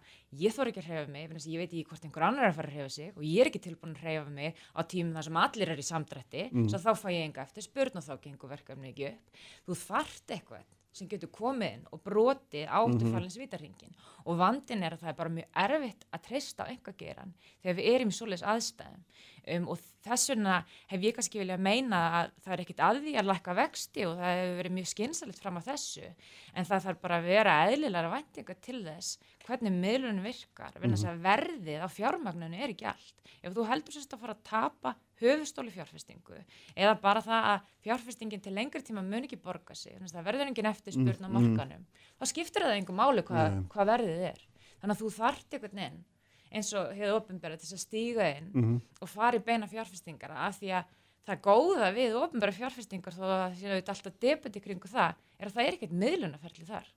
ég 0.43 0.55
þór 0.55 0.71
ekki 0.71 0.83
að 0.83 0.89
hreyfa 0.89 1.13
mig, 1.13 1.37
ég 1.47 1.63
veit 1.63 1.69
ekki 1.69 1.85
hvort 1.91 2.09
einhver 2.09 2.27
annar 2.27 2.47
er 2.47 2.53
að 2.53 2.59
fara 2.59 2.73
að 2.73 2.79
hreyfa 2.79 2.95
sig 2.97 3.13
og 3.15 3.27
ég 3.27 3.43
er 3.43 3.51
ekki 3.53 3.63
tilbúin 3.65 3.95
að 3.95 4.03
hreyfa 4.03 4.35
mig 4.35 4.65
á 4.75 4.81
tímum 4.91 5.15
þar 5.19 5.29
sem 5.29 5.41
allir 5.45 5.73
er 5.75 5.83
í 5.83 5.87
samdrætti. 5.87 6.49
Mm. 6.51 6.67
svo 6.73 6.83
þá 6.83 6.91
fæ 6.99 7.09
ég 7.15 7.29
enga 7.29 7.47
eftir 7.47 7.69
spurn 7.69 8.01
og 8.01 8.09
þá 8.09 8.15
gengur 8.25 8.53
verkefni 8.53 8.93
ekki 8.93 9.13
upp. 9.13 9.41
Þú 9.69 9.79
þarft 9.85 10.37
eitthvað 10.37 10.67
sem 10.99 11.09
getur 11.11 11.31
komið 11.35 11.77
inn 11.77 11.85
og 11.95 12.03
brotið 12.05 12.69
áttufallins 12.81 13.39
vítarringin 13.41 13.95
og 14.29 14.39
vandin 14.41 14.83
er 14.85 14.97
að 14.97 15.05
það 15.05 15.13
er 15.13 15.19
bara 15.19 15.35
mjög 15.39 15.61
erfitt 15.65 16.07
að 16.13 16.25
treysta 16.27 16.67
á 16.67 16.71
einhver 16.71 16.97
geran 16.99 17.35
þegar 17.63 17.79
við 17.79 17.91
erum 17.95 18.13
í 18.13 18.17
svoleiðis 18.19 18.45
aðstæðum. 18.53 19.05
Um, 19.49 19.69
og 19.73 19.81
þess 20.05 20.29
vegna 20.29 20.59
hef 20.91 21.05
ég 21.07 21.17
kannski 21.17 21.41
vilja 21.41 21.57
meina 21.57 22.01
að 22.19 22.35
það 22.45 22.55
er 22.55 22.63
ekkit 22.65 22.83
að 22.85 23.01
því 23.07 23.15
að 23.17 23.29
lækka 23.31 23.55
vexti 23.57 24.05
og 24.05 24.19
það 24.19 24.41
hefur 24.41 24.59
verið 24.59 24.77
mjög 24.77 24.91
skynsalegt 24.93 25.41
fram 25.41 25.61
á 25.61 25.63
þessu. 25.71 26.11
En 26.53 26.69
það 26.69 26.85
þarf 26.87 27.03
bara 27.07 27.19
að 27.19 27.29
vera 27.33 27.57
eðlilega 27.71 28.13
væntinga 28.13 28.59
til 28.69 28.83
þess 28.85 29.35
hvernig 29.47 29.79
miðlunum 29.79 30.29
virkar 30.29 30.77
mm 30.77 30.95
-hmm. 30.95 31.23
verðið 31.25 31.81
á 31.81 31.89
fjármagninu 31.89 32.61
er 32.61 32.75
ekki 32.75 32.91
allt. 32.93 33.23
Ef 33.41 33.55
þú 33.55 33.69
heldur 33.71 33.97
sérst 33.97 34.13
að 34.13 34.21
fara 34.21 34.37
að 34.37 34.45
tapa 34.45 34.95
höfustóli 35.21 35.73
fjárfestingu 35.75 36.37
eða 36.75 36.95
bara 37.03 37.23
það 37.25 37.49
að 37.53 37.73
fjárfestingin 37.87 38.45
til 38.45 38.55
lengri 38.57 38.83
tíma 38.85 39.03
mun 39.05 39.27
ekki 39.27 39.41
borga 39.43 39.75
sig, 39.75 39.97
þannig 39.97 40.13
að 40.13 40.19
það 40.19 40.29
verður 40.31 40.51
engin 40.51 40.71
eftirspurn 40.71 41.27
á 41.27 41.31
markanum, 41.37 41.89
þá 42.19 42.25
skiptir 42.33 42.67
það 42.67 42.77
einhver 42.77 42.99
máli 42.99 43.25
hvað, 43.27 43.59
hvað 43.73 43.91
verðið 43.93 44.23
er. 44.31 44.47
Þannig 44.79 44.95
að 44.95 45.03
þú 45.03 45.11
þart 45.17 45.59
einhvern 45.59 45.83
veginn 45.83 46.05
eins 46.49 46.71
og 46.77 46.95
hefur 46.97 47.19
ofinbæra 47.19 47.59
til 47.61 47.75
að 47.75 47.83
stíga 47.83 48.29
inn 48.39 48.79
og 49.03 49.11
fara 49.11 49.37
í 49.37 49.45
beina 49.45 49.69
fjárfestingar 49.69 50.33
af 50.33 50.59
því 50.61 50.73
að 50.79 50.95
það 51.29 51.43
góða 51.45 51.91
við 51.93 52.17
ofinbæra 52.17 52.57
fjárfestingar 52.57 53.17
þó 53.17 53.25
að 53.27 53.35
það 53.35 53.59
séu 53.61 53.81
alltaf 53.93 54.15
debeti 54.23 54.63
kringu 54.65 54.89
það 54.89 55.19
er 55.39 55.51
að 55.51 55.59
það 55.59 55.67
er 55.67 55.77
ekkert 55.77 55.99
miðlunaferli 56.03 56.69
þar 56.69 56.89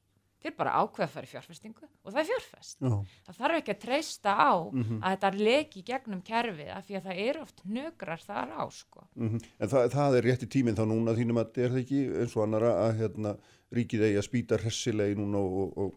þeir 0.42 0.56
bara 0.58 0.74
ákveða 0.82 1.08
að 1.08 1.14
fara 1.16 1.28
í 1.28 1.32
fjárfestingu 1.32 1.88
og 1.88 2.14
það 2.14 2.20
er 2.22 2.28
fjárfest 2.30 2.82
Já. 2.82 2.94
það 3.28 3.40
þarf 3.40 3.58
ekki 3.60 3.74
að 3.74 3.82
treysta 3.86 4.34
á 4.34 4.52
að 4.52 5.08
þetta 5.08 5.32
leki 5.38 5.84
gegnum 5.88 6.22
kerfið 6.26 6.72
af 6.76 6.88
því 6.88 6.98
að 6.98 7.08
það 7.08 7.22
eru 7.26 7.44
oft 7.46 7.64
nögrar 7.78 8.24
þar 8.26 8.54
á 8.58 8.64
sko. 8.74 9.06
mm 9.16 9.38
en 9.62 9.72
það, 9.74 9.88
það 9.96 10.18
er 10.18 10.28
rétti 10.30 10.50
tíminn 10.56 10.78
þá 10.78 10.84
núna 10.90 11.16
þínum 11.18 11.42
að 11.42 11.62
er 11.62 11.74
það 11.76 11.82
ekki 11.84 12.02
eins 12.24 12.36
og 12.38 12.46
annara 12.46 12.74
að 12.88 13.02
hérna, 13.02 13.36
ríkið 13.72 14.08
eigi 14.08 14.22
að 14.22 14.28
spýta 14.28 14.62
hressilegi 14.62 15.20
núna 15.20 15.38
og, 15.42 15.62
og, 15.62 15.78
og, 15.78 15.96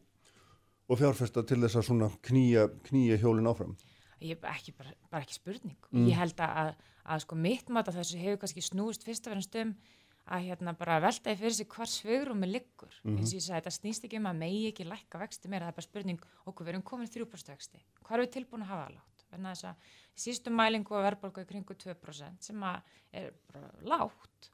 og 0.89 1.01
fjárfesta 1.01 1.45
til 1.49 1.61
þess 1.65 1.81
að 1.81 1.89
svona 1.89 2.11
knýja, 2.29 2.69
knýja 2.91 3.21
hjólinn 3.23 3.51
áfram 3.51 3.77
ég 4.25 4.39
er 4.39 4.55
ekki, 4.55 4.75
bara, 4.77 4.93
bara 5.11 5.25
ekki 5.25 5.39
spurning 5.39 5.77
mm. 5.91 6.09
ég 6.09 6.19
held 6.19 6.41
að, 6.45 6.57
að, 6.63 6.95
að 7.15 7.25
sko 7.25 7.39
mitt 7.39 7.73
mat 7.73 7.89
að 7.89 8.01
þessu 8.01 8.21
hefur 8.23 8.41
kannski 8.45 8.65
snúist 8.65 9.05
fyrst 9.07 9.27
og 9.27 9.35
verðast 9.35 9.59
um 9.61 9.75
að 10.25 10.47
hérna 10.49 10.73
bara 10.79 11.01
veltaði 11.05 11.37
fyrir 11.37 11.57
sig 11.59 11.69
hvar 11.69 11.91
svegrumi 11.91 12.47
liggur. 12.49 12.95
Eins 13.19 13.33
og 13.35 13.39
ég 13.39 13.45
sagði 13.45 13.61
þetta 13.61 13.75
snýst 13.77 14.07
ekki 14.09 14.21
um 14.23 14.31
að 14.31 14.39
megi 14.41 14.63
ekki 14.71 14.87
lækka 14.89 15.21
vexti 15.21 15.49
meira 15.53 15.67
það 15.67 15.73
er 15.75 15.79
bara 15.81 15.89
spurning 15.89 16.25
okkur 16.47 16.65
við 16.67 16.73
erum 16.75 16.83
komin 16.83 17.11
3% 17.13 17.53
vexti. 17.53 17.83
Hvað 18.05 18.17
er 18.19 18.25
við 18.25 18.33
tilbúin 18.39 18.65
að 18.65 18.73
hafa 18.73 18.89
látt 18.95 19.27
en 19.35 19.49
þess 19.51 19.65
að 19.67 19.93
sístu 20.25 20.51
mælingu 20.55 20.95
og 20.95 21.03
verðbólgu 21.05 21.43
í 21.43 21.49
kringu 21.49 21.75
2% 21.75 22.49
sem 22.49 22.63
að 22.63 22.83
er 23.13 23.33
bara 23.51 23.71
lágt. 23.83 24.51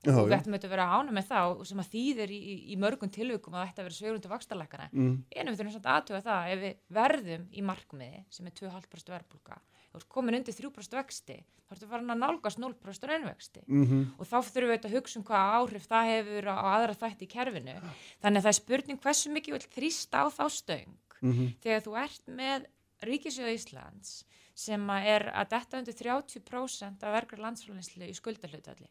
Já, 0.00 0.14
og 0.16 0.30
við 0.30 0.36
ættum 0.38 0.54
auðvitað 0.54 0.70
að 0.70 0.72
vera 0.72 0.84
ána 0.96 1.12
með 1.12 1.26
það 1.28 1.50
og 1.50 1.66
sem 1.68 1.80
að 1.82 1.88
þýðir 1.92 2.30
í, 2.32 2.38
í, 2.72 2.76
mörgum 2.80 3.10
tilvikum 3.12 3.56
að 3.58 3.66
að 3.82 3.88
vera 3.90 3.96
sveigrum 3.98 4.22
til 4.24 4.30
vakstarlækana 4.32 4.86
Mm. 4.94 5.24
en 5.36 5.50
við 5.50 5.58
þurfum 5.58 5.74
samt 5.74 5.88
aðtuga 5.92 6.20
það 6.24 6.52
ef 6.54 6.62
við 6.62 6.78
verðum 6.96 7.44
í 7.52 7.60
markmiði 7.68 8.22
sem 8.30 8.46
er 8.46 8.54
2,5% 8.56 9.12
verðbólga 9.12 9.58
og 9.90 10.00
ert 10.00 10.08
komin 10.08 10.38
undir 10.38 10.54
3% 10.54 10.96
vexti. 10.98 11.36
Þá 11.66 11.74
ertu 11.76 11.88
farin 11.90 12.10
að 12.10 12.20
nálgast 12.22 12.58
0% 12.58 13.06
raunvexti. 13.10 13.62
Mhm. 13.66 14.14
og 14.18 14.26
þá 14.26 14.36
þurfum 14.42 14.70
við 14.70 14.86
að 14.86 14.96
hugsa 14.96 15.18
um 15.18 15.24
hvaða 15.24 15.54
áhrif 15.58 15.86
það 15.86 16.10
hefur 16.10 16.50
á, 16.50 16.56
aðra 16.74 16.94
þætti 17.02 17.26
í 17.26 17.30
kerfinu. 17.30 17.76
Þannig 18.22 18.38
að 18.38 18.44
það 18.44 18.52
er 18.52 18.60
spurning 18.60 19.00
hversu 19.00 19.30
mikið 19.30 19.52
vil 19.56 19.70
þrýsta 19.76 20.16
á 20.22 20.26
þá 20.30 20.44
stöng. 20.50 20.94
Mhm. 21.22 21.54
þegar 21.60 21.82
þú 21.84 21.96
ert 22.04 22.26
með 22.26 22.66
Ríkisjóð 23.02 23.54
Íslands 23.54 24.24
sem 24.54 24.90
er 24.90 25.30
að 25.32 25.48
detta 25.50 25.78
undir 25.78 25.94
30% 25.94 27.02
af 27.02 27.12
verkar 27.12 27.38
landsfrálinslu 27.38 28.08
í 28.08 28.16
skuldahlutalli 28.16 28.88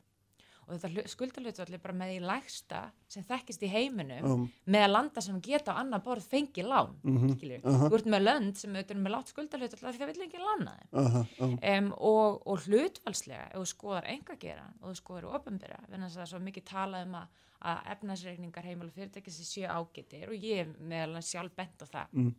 og 0.70 0.78
þetta 0.80 1.04
skuldahlutalli 1.10 1.74
er 1.76 1.82
bara 1.84 1.96
með 1.98 2.12
í 2.14 2.20
lægsta 2.22 2.82
sem 3.10 3.24
þekkist 3.26 3.64
í 3.66 3.70
heiminum 3.74 4.26
Um, 4.30 4.44
með 4.68 4.84
að 4.86 4.92
landa 4.94 5.22
sem 5.26 5.40
geta 5.42 5.74
á 5.74 5.80
annar 5.82 6.02
borð 6.06 6.28
fengi 6.30 6.64
lán 6.64 6.94
Mhm. 7.04 7.34
skilur, 7.36 7.62
Aha. 7.66 7.90
þú 7.90 7.96
ert 8.00 8.06
með 8.14 8.24
lönd 8.28 8.58
sem 8.58 8.74
auðvitað 8.76 9.02
með 9.02 9.12
látt 9.16 9.28
skuldahlutalli 9.34 9.94
því 9.94 10.00
það 10.00 10.12
vil 10.14 10.26
ekki 10.28 10.44
lána 10.46 10.76
þeim 10.78 11.00
aha, 11.06 11.26
aha. 11.40 11.78
um, 11.78 11.92
og, 11.98 12.42
og 12.48 12.60
hlutvalslega 12.68 13.48
ef 13.52 13.58
þú 13.60 13.66
skoðar 13.74 14.10
engageran 14.14 14.74
og 14.82 14.92
þú 14.92 14.96
skoðar 15.02 15.26
ofinbera 15.36 15.80
þannig 15.90 16.06
að 16.06 16.16
það 16.16 16.22
er 16.22 16.32
svo 16.34 16.40
mikið 16.40 16.64
talað 16.70 17.06
um 17.08 17.16
að, 17.16 17.28
að 17.62 17.90
efnasreikningar 17.96 18.64
heimil 18.70 18.88
og 18.88 18.94
fyrirtæki 18.94 19.32
sem 19.32 19.46
séu 19.50 19.68
ágætir 19.68 20.30
og 20.30 20.36
ég 20.38 20.60
er 20.64 20.76
meðal 20.80 21.22
sjálf 21.22 21.56
bent 21.56 21.82
á 21.82 21.86
það 21.90 22.08
Mm. 22.14 22.34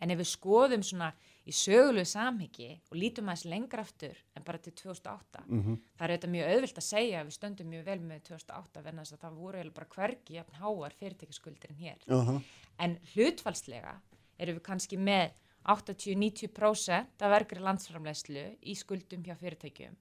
en 0.00 0.10
ef 0.10 0.18
við 0.18 0.28
skoðum 0.36 0.82
svona 0.84 1.12
í 1.46 1.52
sögulegu 1.54 2.04
samhengi 2.10 2.68
og 2.90 2.96
lítum 2.98 3.28
aðeins 3.30 3.44
lengra 3.46 3.82
aftur 3.86 4.16
en 4.36 4.42
bara 4.42 4.58
til 4.58 4.72
2008 4.72 5.44
Mhm. 5.46 5.76
það 5.98 6.04
er 6.08 6.10
auðvitað 6.16 6.32
mjög 6.34 6.48
auðvilt 6.54 6.78
að 6.80 6.86
segja 6.90 7.20
að 7.20 7.26
við 7.26 7.36
stöndum 7.38 7.70
mjög 7.70 7.84
vel 7.84 7.98
með 8.00 8.20
2008 8.30 8.82
verðan 8.82 9.04
þess 9.04 9.12
að 9.16 9.22
það 9.24 9.36
voru 9.40 9.58
eiginlega 9.58 9.74
bara 9.74 9.92
hvergi 9.96 10.34
jafn 10.34 10.60
háar 10.60 10.92
fyrirtækiskuldir 11.00 11.70
en 11.70 11.76
hér 11.76 11.98
Aha. 12.20 12.40
en 12.78 12.98
hlutfalslega 13.14 13.94
erum 14.38 14.56
við 14.58 14.62
kannski 14.62 14.98
með 14.98 15.30
80-90% 15.66 17.22
af 17.26 17.30
verkri 17.32 17.60
landsframlegslu 17.62 18.42
í 18.66 18.74
skuldum 18.78 19.22
hjá 19.26 19.34
fyrirtækjum 19.38 19.94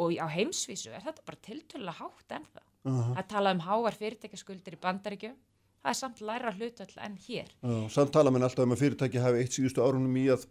og 0.00 0.14
á 0.16 0.26
heimsvísu 0.32 0.88
er 0.96 1.02
þetta 1.04 1.24
bara 1.28 1.40
tiltölulega 1.44 1.98
hátt 1.98 2.32
ennþá. 2.38 2.62
Aha. 2.88 3.14
Það 3.18 3.26
tala 3.28 3.50
um 3.52 3.60
háar 3.60 3.92
fyrirtækjaskuldir 3.98 4.74
í 4.78 4.80
bandaríkjum, 4.80 5.34
það 5.82 5.90
er 5.92 5.98
samt 5.98 6.22
læra 6.24 6.52
hlutfall 6.56 6.96
en 7.04 7.16
hér. 7.26 7.50
Já, 7.62 7.88
samt 7.92 8.12
tala 8.16 8.30
menn 8.32 8.42
alltaf 8.46 8.64
um 8.64 8.72
að 8.72 8.80
fyrirtæki 8.80 9.20
hafi 9.20 9.42
eitt 9.44 9.52
síðustu 9.58 9.84
árunum 9.84 10.16
í 10.16 10.24
að 10.32 10.46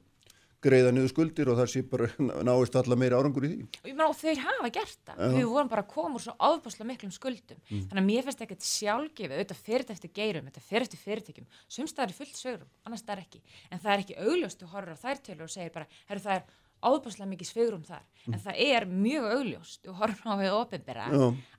greiða 0.62 0.92
niður 0.94 1.12
skuldir 1.12 1.50
og 1.52 1.58
það 1.60 1.70
sé 1.74 1.82
bara 1.90 2.10
náist 2.48 2.78
alla 2.80 2.98
meiri 3.00 3.18
árangur 3.18 3.48
í 3.48 3.52
því. 3.52 3.68
Og 3.82 3.90
ég 3.90 3.98
meina 3.98 4.10
og 4.12 4.18
þeir 4.20 4.42
hafa 4.46 4.72
gert 4.78 5.02
það. 5.10 5.22
Við 5.36 5.50
vorum 5.52 5.72
bara 5.72 5.86
að 5.86 5.92
koma 5.96 6.20
úr 6.20 6.26
svo 6.26 6.36
áðbáslega 6.38 6.90
miklum 6.92 7.14
skuldum. 7.16 7.62
Þannig 7.72 8.02
að 8.04 8.10
mér 8.10 8.28
finnst 8.28 8.46
ekkert 8.46 8.68
sjálfgefið, 8.70 9.38
auðvitað 9.38 9.64
fyrir 9.68 9.94
eftir 9.96 10.16
geirum, 10.22 10.50
þetta 10.50 10.66
fyrir 10.70 10.88
eftir 10.88 11.04
fyrirtækjum. 11.06 11.52
Sums 11.78 11.96
það 11.98 12.08
er 12.08 12.18
fullt 12.22 12.42
svegrum, 12.42 12.74
annars 12.86 13.06
það 13.08 13.16
er 13.18 13.24
ekki. 13.26 13.44
En 13.72 13.82
það 13.82 13.94
er 13.96 14.04
ekki 14.06 14.20
augljóst, 14.22 14.62
þú 14.62 14.74
horfir 14.76 14.98
á 14.98 15.04
þær 15.06 15.24
tölur 15.28 15.48
og 15.48 15.56
segir 15.56 15.74
bara, 15.76 15.90
herru 16.12 16.26
það 16.26 16.38
er 16.40 16.60
áðbáslega 16.82 17.30
mikið 17.30 17.50
svegrum 17.52 17.84
þar. 17.86 18.06
En 18.32 18.40
það 18.42 18.62
er 18.66 18.86
mjög 18.90 19.26
augljóst, 19.36 19.82
þú 19.86 19.96
horfir 20.00 20.34
á 20.34 20.36
við 20.40 20.56
ofinbera, 20.58 21.08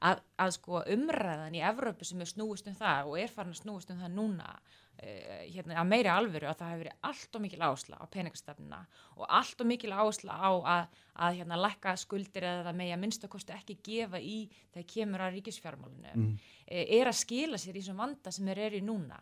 að, 0.02 0.22
að 0.42 0.54
sko 0.56 0.82
umræðan 0.94 1.58
í 1.58 1.62
Evrópu 1.62 2.06
sem 2.08 2.22
er 2.24 2.30
snúist 2.30 2.66
um 2.70 2.74
það 2.78 3.10
og 3.12 3.20
er 3.22 3.30
farin 3.30 3.54
að 3.54 3.60
snúist 3.62 3.92
um 3.94 4.02
það 4.02 4.16
núna 4.16 4.48
uh, 5.02 5.42
hérna, 5.52 5.76
að 5.82 5.90
meiri 5.90 6.12
alvöru 6.12 6.48
að 6.50 6.58
það 6.62 6.72
hefur 6.72 6.82
verið 6.84 7.10
allt 7.10 7.38
og 7.38 7.44
mikil 7.44 7.60
áhersla 7.66 8.00
á 8.00 8.04
peningastefnuna 8.16 8.80
og 9.18 9.26
allt 9.28 9.64
og 9.64 9.70
mikil 9.72 9.92
áhersla 9.92 10.38
á 10.38 10.50
að, 10.76 11.04
að 11.26 11.38
hérna, 11.40 11.60
lækka 11.66 11.96
skuldir 12.00 12.48
eða 12.48 12.72
að 12.72 12.96
minnstakosti 13.02 13.56
ekki 13.56 13.78
gefa 13.82 14.22
í 14.22 14.38
þegar 14.72 14.88
kemur 14.94 15.26
að 15.26 15.38
ríkisfjármálinu 15.38 16.14
mm. 16.14 16.32
er 16.70 17.10
að 17.10 17.20
skila 17.20 17.60
sér 17.60 17.76
í 17.76 17.82
þessum 17.82 18.02
vanda 18.04 18.32
sem 18.32 18.48
þeir 18.48 18.66
eru 18.70 18.80
í 18.80 18.86
núna 18.86 19.20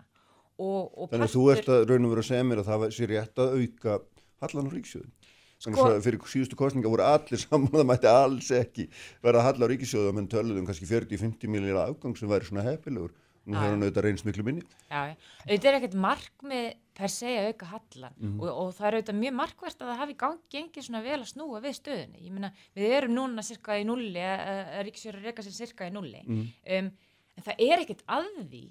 og, 0.61 0.91
og 0.95 1.11
Þannig 1.11 1.27
að 1.27 1.35
þú 1.35 1.45
ert 1.55 1.71
að 1.73 1.87
raun 1.89 2.07
og 2.07 2.15
vera 2.15 2.25
að 2.25 2.29
segja 2.31 2.47
mér 2.47 2.63
að 2.63 2.71
það 2.71 2.87
sé 2.97 3.09
rétt 3.11 3.43
að 3.43 3.57
auka 3.57 3.97
hallan 4.45 4.69
á 4.69 4.75
ríkisjóðin. 4.75 5.17
Þannig 5.61 5.77
Sko- 5.77 5.89
að 5.93 6.05
fyrir 6.07 6.29
síðustu 6.33 6.57
kostninga 6.57 6.93
voru 6.93 7.05
allir 7.05 7.41
saman 7.45 7.73
að 7.73 7.83
það 7.83 7.89
mætti 7.91 8.11
alls 8.11 8.53
ekki 8.57 8.87
vera 9.25 9.45
hall 9.45 9.59
á 9.61 9.67
ríkisjóðu 9.73 10.13
og 10.13 10.17
menn 10.17 10.31
töluðum 10.33 10.69
kannski 10.69 10.89
40-50 10.89 11.53
miljóra 11.53 11.89
afgang 11.89 12.17
sem 12.17 12.31
væri 12.31 12.49
svona 12.49 12.65
heppilegur. 12.69 13.13
Nú 13.47 13.57
hefur 13.57 13.71
hann 13.73 13.83
auðvitað 13.83 14.05
reynst 14.05 14.25
miklu 14.29 14.45
minni. 14.45 14.63
Já, 14.91 15.17
auðvitað 15.49 15.69
er 15.71 15.77
ekkert 15.79 15.95
markmið 16.05 16.67
per 16.95 17.09
se 17.09 17.27
að 17.41 17.47
auka 17.55 17.67
hallan 17.71 18.15
Mhm. 18.21 18.41
og, 18.41 18.49
og 18.49 18.75
það 18.77 18.87
er 18.91 18.97
auðvitað 18.99 19.19
mjög 19.21 19.35
markvert 19.39 19.81
að 19.81 19.89
það 19.91 20.01
hafi 20.03 20.17
gengið 20.51 20.85
svona 20.85 21.03
vel 21.03 21.21
að 21.21 21.31
snúa 21.33 21.61
við 21.65 21.75
stöðunni. 21.81 22.21
Ég 22.27 22.33
meina, 22.33 22.53
við 22.77 22.93
erum 22.99 23.15
núna 23.17 23.43
cirka 23.43 23.79
í 23.81 23.85
nulli, 23.89 24.21
að 24.21 24.85
ríkisjóri 24.91 25.23
reyka 25.25 25.43
sér 25.43 25.57
cirka 25.57 25.89
í 25.89 25.91
nulli. 25.95 26.23
Mhm. 26.27 26.53
Um, 26.79 26.93
en 27.37 27.43
það 27.47 27.55
er 27.59 27.79
ekkert 27.87 28.05
að 28.07 28.29
því 28.51 28.65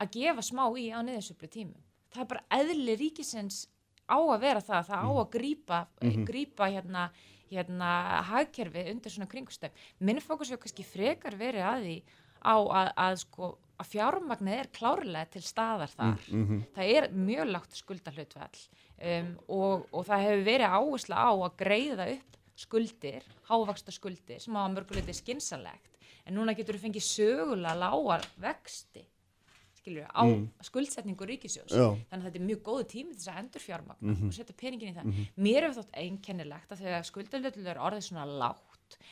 að 0.00 0.10
gefa 0.10 0.42
smá 0.42 0.64
í 0.78 0.90
á 0.90 0.98
niðursöflu 1.02 1.48
tímum. 1.48 1.82
Það 2.10 2.20
er 2.20 2.26
bara 2.26 2.44
eðli 2.50 2.96
ríkisins 2.98 3.66
á 4.08 4.18
að 4.18 4.40
vera 4.40 4.60
það, 4.60 4.86
það 4.88 4.98
á 5.04 5.10
að 5.14 5.30
grípa, 5.30 5.86
Mhm. 6.02 6.26
grípa 6.26 6.66
hérna, 6.72 7.10
hérna 7.52 8.22
hagkerfi 8.24 8.90
undir 8.90 9.10
svona 9.10 9.28
kringustöf. 9.30 9.70
Minn 10.00 10.18
fókus 10.20 10.50
hefur 10.50 10.64
kannski 10.66 10.84
frekar 10.84 11.32
verið 11.38 11.62
að 11.62 11.84
því 11.84 12.02
á 12.44 12.54
að, 12.58 12.92
að 12.96 13.16
sko 13.18 13.58
að 13.78 13.90
fjármagnið 13.92 14.58
er 14.58 14.70
klárlega 14.74 15.30
til 15.34 15.42
staðar 15.46 15.92
þar. 15.92 16.24
Mhm. 16.30 16.62
Það 16.74 16.94
er 16.96 17.08
mjög 17.14 17.52
lágt 17.52 17.76
skuldahlutfall 17.78 18.62
um, 18.98 19.28
og, 19.48 19.86
og 19.92 20.08
það 20.08 20.24
hefur 20.26 20.48
verið 20.48 20.78
áhersla 20.78 21.20
á 21.22 21.30
að 21.30 21.56
greiða 21.62 22.08
upp 22.16 22.40
skuldir, 22.58 23.22
hávaksta 23.46 23.94
skuldir 23.94 24.42
sem 24.42 24.56
á 24.58 24.66
að 24.66 24.74
mörguleiti 24.74 25.14
skinsalegt 25.14 26.00
en 26.26 26.34
núna 26.36 26.56
getur 26.58 26.76
þú 26.76 26.88
fengið 26.88 27.06
sögulega 27.06 27.78
lágar 27.78 28.26
vexti 28.42 29.04
skilur 29.78 30.08
á 30.10 30.22
skuldsetningu 30.66 31.28
ríkisjós 31.28 31.70
Já. 31.70 31.94
þannig 32.10 32.18
að 32.18 32.26
þetta 32.26 32.40
er 32.40 32.46
mjög 32.48 32.62
góðu 32.66 32.86
tími 32.90 33.14
þess 33.14 33.30
að 33.30 33.40
endur 33.44 33.64
fjármagna 33.64 34.16
og 34.26 34.34
setja 34.34 34.56
peningin 34.58 34.90
í 34.90 34.96
það 34.96 35.12
mér 35.38 35.68
hefur 35.68 35.78
þótt 35.78 35.94
einkennilegt 36.02 36.74
að 36.74 36.82
þegar 36.82 37.08
skuldalöflu 37.08 37.70
er 37.70 37.80
orðið 37.86 38.08
svona 38.08 38.26
lágt 38.42 38.67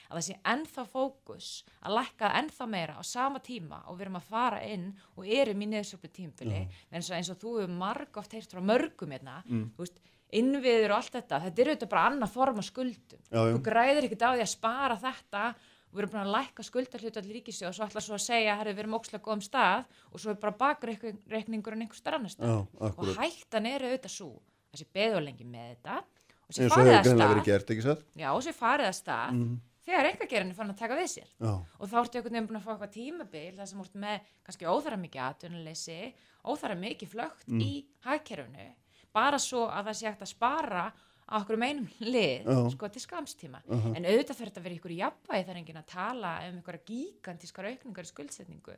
að 0.09 0.16
það 0.16 0.24
sé 0.29 0.37
ennþá 0.53 0.85
fókus 0.93 1.51
að 1.83 1.97
lækka 1.99 2.33
ennþá 2.41 2.66
meira 2.72 2.97
á 2.97 3.03
sama 3.05 3.39
tíma 3.45 3.83
og 3.87 3.99
við 3.99 4.07
erum 4.07 4.16
að 4.20 4.29
fara 4.31 4.61
inn 4.64 4.89
og 5.16 5.27
erum 5.29 5.62
í 5.62 5.68
neðsöflu 5.74 6.11
tímbili 6.12 6.62
eins 6.93 7.11
og, 7.11 7.16
eins 7.18 7.31
og 7.31 7.39
þú 7.43 7.57
hefur 7.61 7.74
marg 7.85 8.16
oft 8.16 8.33
heyrt 8.33 8.51
frá 8.55 8.61
mörgum 8.62 9.12
hérna, 9.12 9.43
þú 9.47 9.85
veist 9.85 9.99
innviður 10.33 10.91
og 10.91 10.97
allt 10.99 11.12
þetta, 11.20 11.41
þetta 11.45 11.62
er 11.62 11.68
auðvitað 11.70 11.89
bara 11.93 12.07
annað 12.11 12.33
form 12.35 12.59
af 12.59 12.64
skuldum, 12.66 13.20
Já, 13.31 13.41
já. 13.47 13.53
þú 13.55 13.61
græðir 13.62 14.05
ekkert 14.09 14.24
á 14.27 14.31
því 14.35 14.43
að 14.43 14.51
spara 14.57 14.97
þetta 14.99 15.43
og 15.87 15.95
við 15.95 16.03
erum 16.03 16.11
búin 16.16 16.24
að 16.27 16.33
lækka 16.35 16.64
skuldahlutal 16.66 17.22
ríkisjóð 17.31 17.68
og 17.70 17.77
svo 17.77 17.87
ætla 17.87 18.01
svo 18.03 18.16
að 18.18 18.24
segja 18.27 18.57
að 18.59 18.72
við 18.72 18.81
erum 18.83 18.97
ókslega 18.99 19.22
góðum 19.22 19.45
stað 19.47 19.85
og 20.11 20.20
svo 20.20 20.33
er 20.35 20.41
bara 20.43 20.59
bakreikningurinn 20.61 21.85
einhver 21.87 21.97
starf 22.01 22.18
annar 22.18 22.35
stað 22.35 22.51
og 22.99 23.07
hættan 23.22 23.66
er 23.70 23.87
auðvitað 23.87 24.12
svo 24.16 24.29
að 24.74 24.83
sé 24.83 24.89
beður 24.93 25.24
lengi 25.24 25.47
með 25.47 25.70
þetta 25.77 26.01
og 26.47 26.55
sé 26.55 26.62
Eins 26.62 26.72
og 26.72 26.76
farið 26.78 26.92
að 26.97 27.07
stað. 27.07 27.32
verið 27.32 27.49
gert, 27.51 27.70
já, 28.16 28.28
og 28.32 28.42
sé 28.47 28.53
farið 28.55 28.86
að 28.90 28.97
stað 29.01 29.40
þegar 29.86 30.09
eitthvað 30.11 30.32
er 30.38 30.55
fann 30.55 30.70
að 30.70 30.78
taka 30.80 30.97
við 30.99 31.11
sér. 31.11 31.28
Já. 31.38 31.53
og 31.78 31.90
þá 31.90 31.97
ertu 32.01 32.18
einhvern 32.18 32.34
veginn 32.36 32.49
búin 32.51 32.59
að 32.61 32.64
fá 32.66 32.72
eitthvað 32.74 32.94
tímabil 32.97 33.57
þar 33.57 33.70
sem 33.70 33.80
ert 33.80 33.94
með 33.94 34.30
kannski 34.47 34.66
óþara 34.66 34.99
mikið 35.03 35.22
atvinnuleysi, 35.26 35.99
óþara 36.47 36.78
mikið 36.80 37.09
flögt 37.09 37.49
í 37.55 37.72
hagkerfunu 38.07 38.68
bara 39.16 39.38
svo 39.38 39.66
að 39.70 39.90
það 39.90 39.99
sé 40.01 40.09
hægt 40.11 40.24
að 40.26 40.32
spara 40.34 40.86
á 41.26 41.34
okkur 41.42 41.59
einum 41.59 41.86
lið, 42.07 42.44
Já. 42.47 42.59
sko 42.70 42.88
til 42.88 43.03
skamstíma 43.03 43.61
en 43.66 44.05
auðvitað 44.07 44.38
fyrir 44.38 44.51
þetta 44.53 44.61
að 44.61 44.66
vera 44.68 44.76
ykkur 44.78 44.94
jafnvægi 44.94 45.47
það 45.47 45.51
er 45.55 45.61
enginn 45.61 45.80
að 45.80 45.88
tala 45.90 46.32
um 46.47 46.59
ykkur 46.61 46.78
gigantískar 46.86 47.66
aukningar 47.72 48.07
í 48.07 48.11
skuldsetningu. 48.12 48.76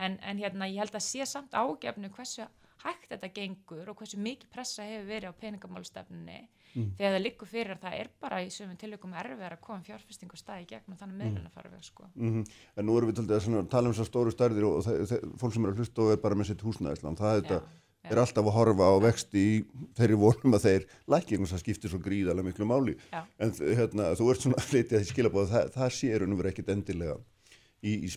En, 0.00 0.16
en 0.24 0.40
hérna 0.40 0.68
ég 0.70 0.80
held 0.80 0.96
að 0.96 1.04
sé 1.04 1.26
samt 1.28 1.52
ágefnu 1.52 2.08
hversu 2.14 2.46
hægt 2.84 3.10
þetta 3.10 3.30
gengur 3.36 3.90
og 3.90 4.00
hversu 4.00 4.20
mikið 4.20 4.50
pressa 4.54 4.86
hefur 4.86 5.08
verið 5.10 5.32
á 5.32 5.40
peningamálstefnunni 5.40 6.40
þegar 6.70 7.14
það 7.16 7.22
liggur 7.24 7.50
fyrir 7.50 7.74
að 7.74 7.82
það 7.84 7.96
er 7.98 8.08
bara 8.22 8.40
í 8.44 8.50
sömum 8.54 8.78
tilökum 8.78 9.14
erfið 9.18 9.44
að 9.48 9.62
koma 9.64 9.86
fjárfestingu 9.86 10.38
stað 10.38 10.62
í 10.62 10.68
gegnum 10.70 10.98
þannig 11.00 11.18
meðlun 11.18 11.48
að 11.48 11.56
fara 11.56 11.72
við 11.72 11.84
sko. 11.88 12.08
Mm 12.14 12.44
En 12.76 12.86
nú 12.86 12.96
erum 12.96 13.10
við 13.10 13.16
taldið 13.18 13.58
að 13.58 13.70
tala 13.70 13.88
um 13.90 13.94
svo 13.94 14.06
stóru 14.06 14.30
stærðir 14.30 14.64
og 14.68 14.84
fólk 15.40 15.54
sem 15.54 15.64
er 15.64 15.70
að 15.72 15.78
hlusta 15.82 16.02
og 16.02 16.12
er 16.12 16.22
bara 16.22 16.34
með 16.34 16.46
sitt 16.50 16.62
húsnæðislan. 16.62 17.18
Það 17.18 17.40
þetta, 17.40 17.58
Já, 17.60 18.10
er 18.10 18.18
alltaf 18.22 18.46
að 18.46 18.56
horfa 18.56 18.84
á 18.86 18.96
vexti 19.02 19.38
í 19.40 19.64
þeirri 19.98 20.16
vonum 20.16 20.54
að 20.54 20.64
þeir 20.68 20.86
lækki 21.10 21.34
einhvers 21.34 21.56
að 21.56 21.64
skiptir 21.64 21.90
svo 21.90 22.00
gríðarlega 22.00 22.46
miklu 22.46 22.64
máli. 22.70 22.96
Já. 23.10 23.26
En 23.38 23.52
hérna, 23.58 24.14
þú 24.14 24.30
ert 24.30 24.46
svona 24.46 24.56
að 24.56 24.70
flytja 24.70 25.00
því 25.02 25.10
skilabóð 25.10 25.50
það, 25.50 25.64
það 25.74 25.90
sé 25.98 26.08
og 27.10 27.20
í, 27.82 28.04
í 28.04 28.10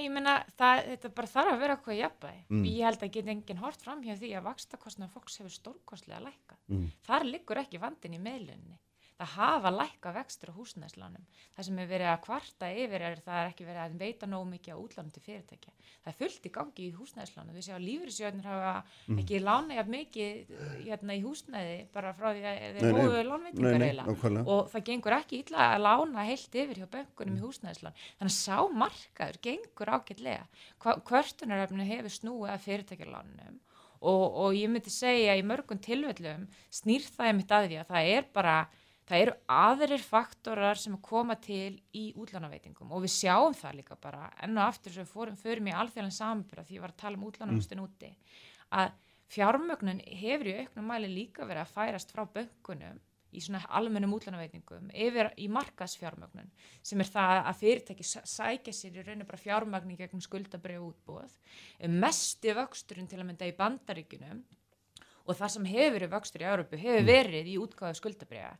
ég 0.00 0.12
meina, 0.12 0.38
það, 0.56 0.82
þetta 0.88 1.10
bara 1.18 1.30
þarf 1.32 1.52
að 1.52 1.62
vera 1.62 1.76
eitthvað 1.76 1.98
jafnvægi. 1.98 2.44
Mm. 2.48 2.62
Ég 2.70 2.86
held 2.88 3.02
að 3.02 3.12
geta 3.16 3.32
enginn 3.34 3.60
hort 3.60 3.82
fram 3.84 4.04
hjá 4.06 4.14
því 4.16 4.30
að 4.38 4.46
vakstakostnaður 4.46 5.12
fólks 5.12 5.38
hefur 5.40 5.54
stórkostlega 5.56 6.22
lækkað. 6.24 6.62
Mm. 6.72 6.86
Þar 7.08 7.28
liggur 7.28 7.60
ekki 7.60 7.82
vandin 7.82 8.16
í 8.16 8.22
meðlunni. 8.22 8.78
Það 9.18 9.32
hafa 9.36 9.70
lækka 9.76 10.12
vextur 10.16 10.50
á 10.50 10.58
húsnæðislánum. 10.58 11.24
Það 11.56 11.66
sem 11.68 11.78
er 11.82 11.88
verið 11.90 12.08
að 12.12 12.22
kvarta 12.26 12.70
yfir 12.72 13.04
er 13.06 13.20
það 13.22 13.38
er 13.42 13.50
ekki 13.52 13.66
verið 13.68 13.82
að 13.82 13.96
veita 14.02 14.26
nógu 14.26 14.48
mikið 14.50 14.74
á 14.74 14.82
útlánum 14.82 15.12
til 15.12 15.22
fyrirtækja. 15.26 15.72
Það 16.02 16.12
er 16.12 16.18
fullt 16.18 16.46
í 16.48 16.52
gangi 16.56 16.86
í 16.86 16.94
húsnæðislánum. 16.96 17.54
Við 17.54 17.66
séum 17.68 17.78
að 17.78 17.86
lífyrirsjöðnir 17.88 18.48
hafa 18.50 18.72
Mm. 19.08 19.18
ekki 19.18 19.40
lána 19.42 19.74
jafn 19.74 19.90
mikið 19.92 20.50
hérna, 20.86 21.14
í 21.14 21.22
húsnæði 21.22 21.76
bara 21.92 22.12
frá 22.14 22.32
því 22.32 22.42
að 22.46 22.78
þeir 22.78 22.98
hóðu 22.98 23.22
lánveitingar 23.28 24.06
nákvæmlega. 24.06 24.46
og 24.46 24.70
það 24.72 24.84
gengur 24.88 25.12
ekki 25.18 25.38
illa 25.42 25.58
að 25.74 25.82
lána 25.82 26.24
heilt 26.26 26.54
yfir 26.54 26.78
hjá 26.80 26.86
bönkunum 26.92 27.36
í 27.36 27.42
húsnæðislán 27.42 27.94
þannig 28.18 28.32
að 28.32 28.38
sá 28.38 28.56
markaður 28.82 29.38
gengur 29.42 29.92
ágætlega 29.92 30.46
kvörtunaröfnu 31.06 31.84
hefur 31.86 32.14
snúið 32.14 32.52
að 32.54 32.64
fyrirtækjarlánunum 32.66 33.58
og, 34.02 34.24
og 34.44 34.54
ég 34.58 34.70
myndi 34.72 34.90
segja 34.90 35.36
í 35.38 35.42
mörgum 35.46 35.78
tilfellum 35.82 36.48
snýr 36.74 37.04
það 37.06 37.28
einmitt 37.30 37.54
að 37.54 37.68
því 37.68 37.80
að 37.82 37.92
það 37.92 38.10
er 38.16 38.28
bara 38.34 38.56
það 39.12 39.22
eru 39.26 39.34
aðrir 39.52 40.02
faktorar 40.08 40.80
sem 40.80 40.96
koma 41.04 41.36
til 41.36 41.76
í 41.92 42.06
útlánaveitingum 42.16 42.92
og 42.96 43.04
við 43.04 43.12
sjáum 43.18 43.52
það 43.58 43.78
líka 43.82 43.98
bara 44.00 44.30
enn 44.42 44.56
og 44.56 44.64
aftur 44.70 44.94
sem 44.96 45.08
fórum, 45.08 45.36
förum 45.36 45.68
í 45.68 45.74
alþjóðan 45.76 46.14
samanbyrða 46.16 46.64
því 46.64 46.78
ég 46.78 46.84
var 46.86 46.94
að 46.94 47.00
tala 47.04 47.20
um 47.20 47.26
útlánavöxtin 47.28 47.82
úti 47.84 48.12
að 48.72 48.92
fjármögnun 49.32 50.00
hefur 50.04 50.48
í 50.48 50.58
auknum 50.62 50.88
mæli 50.88 51.08
líka 51.12 51.44
verið 51.48 51.66
að 51.66 51.74
færast 51.76 52.12
frá 52.12 52.24
bönkunum 52.34 53.00
í 53.32 53.40
svona 53.40 53.62
almennum 53.72 54.12
útlánaveitingum 54.12 54.90
yfir 54.92 55.30
í 55.40 55.46
markasfjármögnun 55.48 56.50
sem 56.84 57.00
er 57.00 57.08
það 57.08 57.38
að 57.48 57.60
fyrirtæki 57.62 58.04
sæ- 58.04 58.26
sækja 58.28 58.74
sér 58.76 58.98
í 59.00 59.04
rauninu 59.06 59.24
bara 59.28 59.40
fjármögnin 59.40 59.96
gegnum 59.96 60.20
skuldabrið 60.24 60.84
útbúð 60.88 61.36
mesti 61.88 62.52
vöxturinn 62.58 63.08
til 63.08 63.20
að 63.22 63.28
mynda 63.30 63.48
í 63.48 63.54
bandaríkunum 63.56 64.42
og 65.26 65.36
það 65.38 65.52
sem 65.54 65.66
hefur 65.70 65.94
verið 65.96 66.10
vöxtur 66.16 66.42
í 66.42 66.46
Európu 66.50 66.78
hefur 66.82 67.06
verið 67.06 67.46
í 67.52 67.56
útgáðu 67.62 67.98
skuldabriða 68.00 68.52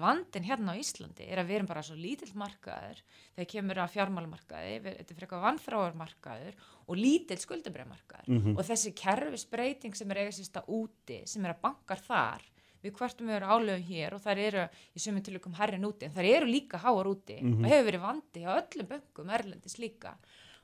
vandin 0.00 0.46
hérna 0.48 0.72
á 0.72 0.80
Íslandi 0.80 1.26
er 1.28 1.42
að 1.42 1.50
við 1.50 1.58
erum 1.58 1.68
bara 1.70 1.82
svo 1.84 1.96
lítill 2.00 2.32
markaður 2.40 3.02
þegar 3.36 3.50
kemur 3.52 3.80
að 3.84 3.92
fjármálamarkaði 3.96 4.74
við- 4.86 4.96
þetta 5.02 5.14
er 5.14 5.20
frekar 5.20 5.44
vannþráar 5.44 5.98
markaður 6.00 6.54
og 6.86 6.96
lítill 6.96 7.38
skuldabriða 7.42 7.90
markaður 7.92 8.56
og 8.56 8.64
þessi 8.70 8.94
kerfisbreyting 8.96 9.94
sem 9.98 10.10
er 10.10 10.22
eiga 10.24 10.32
sérsta 10.36 10.64
úti 10.68 11.20
sem 11.28 11.44
er 11.44 11.54
að 11.54 11.60
bankar 11.66 12.00
þar 12.06 12.42
við 12.82 12.92
hvertum 12.96 13.26
við 13.26 13.36
eru 13.40 13.46
álöfum 13.50 13.86
hér 13.88 14.14
og 14.14 14.20
þær 14.22 14.38
eru 14.46 14.64
í 14.94 15.00
sömum 15.02 15.22
tilökum 15.26 15.54
herrin 15.58 15.84
úti 15.88 16.06
en 16.06 16.12
þær 16.14 16.28
eru 16.36 16.46
líka 16.46 16.78
háar 16.78 17.08
úti. 17.10 17.38
Og 17.42 17.66
hefur 17.66 17.86
verið 17.88 18.04
vandi 18.04 18.44
á 18.46 18.50
öllum 18.60 18.86
böngum 18.92 19.32
erlendis 19.34 19.74
líka. 19.82 20.12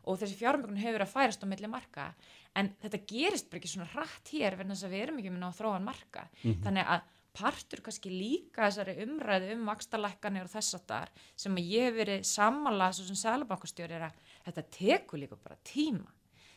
Og 0.07 0.19
þessi 0.21 0.37
fjármögnun 0.39 0.79
hefur 0.79 0.99
verið 1.01 1.09
að 1.09 1.15
færast 1.17 1.43
á 1.43 1.47
milli 1.51 1.67
marka 1.73 2.15
en 2.59 2.71
þetta 2.83 3.03
gerist 3.09 3.49
bara 3.51 3.63
ekki 3.63 3.73
svona 3.73 3.91
hratt 3.95 4.33
hér 4.35 4.59
verðan 4.59 4.77
þess 4.77 4.89
að 4.89 4.95
við 4.95 5.05
erum 5.07 5.21
ekki 5.23 5.35
með 5.35 5.43
ná 5.43 5.59
þróan 5.59 5.87
marka 5.87 6.29
þannig 6.43 6.95
að 6.95 7.11
partur 7.33 7.81
kannski 7.85 8.13
líka 8.13 8.67
þessari 8.67 9.07
umræðu 9.07 9.53
um 9.55 9.69
vakstarlækkanir 9.71 10.49
og 10.49 10.53
þess 10.53 10.77
að 10.77 10.83
þar 10.91 11.13
sem 11.45 11.55
að 11.57 11.71
ég 11.73 11.87
hef 11.87 11.95
verið 11.97 12.27
sammála 12.29 12.89
svo 12.93 13.07
sem 13.09 13.21
sælabankastjóri 13.23 13.97
er 13.97 14.09
að 14.09 14.19
þetta 14.49 14.65
tekur 14.77 15.23
líka 15.23 15.39
bara 15.41 15.57
tíma. 15.65 16.11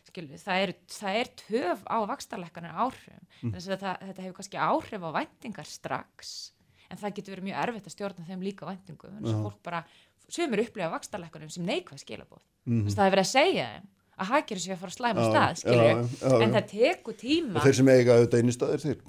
Skilur, 0.06 0.38
það 0.38 0.64
er, 0.66 0.74
það 0.92 1.20
er 1.22 1.32
töf 1.42 1.86
á 1.88 1.98
vakstarlækkanir 2.12 2.76
áhrifum. 2.76 3.24
Mm. 3.42 3.54
þess 3.56 3.70
að 3.70 3.74
þetta, 3.74 3.94
þetta 4.10 4.26
hefur 4.26 4.38
kannski 4.42 4.60
áhrif 4.68 5.08
á 5.08 5.10
væntingar 5.16 5.70
strax 5.70 6.36
en 6.86 7.00
það 7.02 7.16
getur 7.18 7.34
verið 7.36 7.48
mjög 7.48 7.62
erfitt 7.64 7.88
að 7.90 7.96
stjórna 7.96 8.28
þeim 8.28 8.46
líka 8.46 8.68
væntingum. 8.68 9.16
En 9.18 9.26
svo 9.26 9.40
fólk 9.48 9.64
bara, 9.66 9.82
sömur 10.30 10.62
upplifa 10.62 10.92
vakstarlækkanum 10.94 11.52
sem 11.54 11.66
neikvæð 11.66 12.04
skilabóð 12.04 12.44
mm. 12.68 12.88
það 12.92 13.06
er 13.08 13.16
verið 13.16 13.26
að 13.26 13.32
segja 13.32 13.68
þeim 13.74 13.92
að 14.20 14.30
haggjur 14.32 14.60
sér 14.64 14.76
að 14.76 14.80
fara 14.84 14.92
að 14.92 14.98
slæma 15.00 15.26
Já, 15.26 15.30
stað 15.60 15.76
já. 15.76 16.44
en 16.46 16.56
það 16.56 16.68
tekur 16.72 17.18
tíma 17.20 17.60
Og 17.60 17.66
þeir 17.68 17.76
sem 17.80 17.90
eiga 17.96 18.16
auðvitað 18.20 18.40
inn 18.46 18.50
í 18.50 18.56
staðir, 18.56 18.80
þeir 18.86 19.00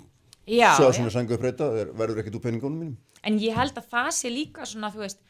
já, 0.46 0.70
sjá 0.76 0.86
já. 0.88 0.92
svona 0.98 1.14
sængu 1.14 1.34
upp 1.36 1.42
reyta, 1.46 1.70
þeir 1.76 1.92
verður 2.00 2.20
ekkit 2.24 2.38
úr 2.40 2.44
peningunum 2.48 2.78
mínum. 2.82 2.96
en 3.22 3.38
ég 3.42 3.54
held 3.54 3.78
að 3.78 3.88
það 3.90 4.10
sé 4.18 4.30
líka 4.30 4.66
svona, 4.66 4.90
þú 4.94 5.04
veist, 5.04 5.22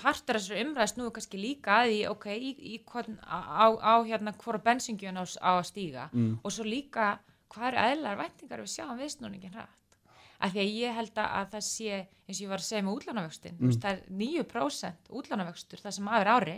partur 0.00 0.36
af 0.38 0.42
þessar 0.42 0.62
umræðis 0.64 0.94
nú 0.96 1.10
kannski 1.12 1.36
líka 1.38 1.82
að 1.82 1.90
því, 1.90 1.98
ok, 2.10 2.26
í, 2.32 2.50
í 2.74 2.78
hvern, 2.88 3.18
á, 3.28 3.68
á 3.76 3.94
hérna 4.08 4.32
hvora 4.40 4.58
bensingjön 4.64 5.18
á, 5.20 5.24
á 5.42 5.50
að 5.60 5.66
stíga 5.68 6.06
Mm. 6.14 6.38
og 6.42 6.50
svo 6.54 6.64
líka 6.64 7.18
hvað 7.50 7.66
eru 7.68 7.82
eðlar 7.90 8.16
væntingar 8.22 8.62
við 8.62 8.72
sjáum 8.72 8.96
viðsnúningin 8.98 9.52
hratt 9.52 9.76
af 10.40 10.52
því 10.54 10.60
að 10.62 10.72
ég 10.80 10.94
held 10.96 11.12
að 11.20 11.28
að 11.36 11.50
það 11.52 11.64
sé 11.66 11.92
eins 12.00 12.38
og 12.38 12.44
ég 12.46 12.48
var 12.48 12.58
að 12.62 12.68
segja 12.70 12.82
með 12.86 12.96
útlánavöxtin 12.96 13.56
Mm. 13.60 13.72
það 13.82 13.90
er 13.92 14.00
9% 14.08 15.10
útlánavöxtur 15.10 15.82
það 15.84 15.92
sem 15.98 16.08
aður 16.08 16.30
ári 16.36 16.56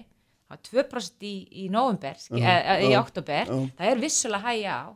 2% 0.59 1.23
í, 1.23 1.35
í 1.65 1.71
november 1.71 2.17
uh 2.31 2.37
Mhm. 2.37 2.43
-huh. 2.43 2.83
í 2.83 2.91
Já, 2.93 2.99
oktober, 3.01 3.47
já. 3.47 3.71
það 3.79 3.87
er 3.93 3.99
vissulega 3.99 4.43
hægja 4.49 4.75
á 4.85 4.95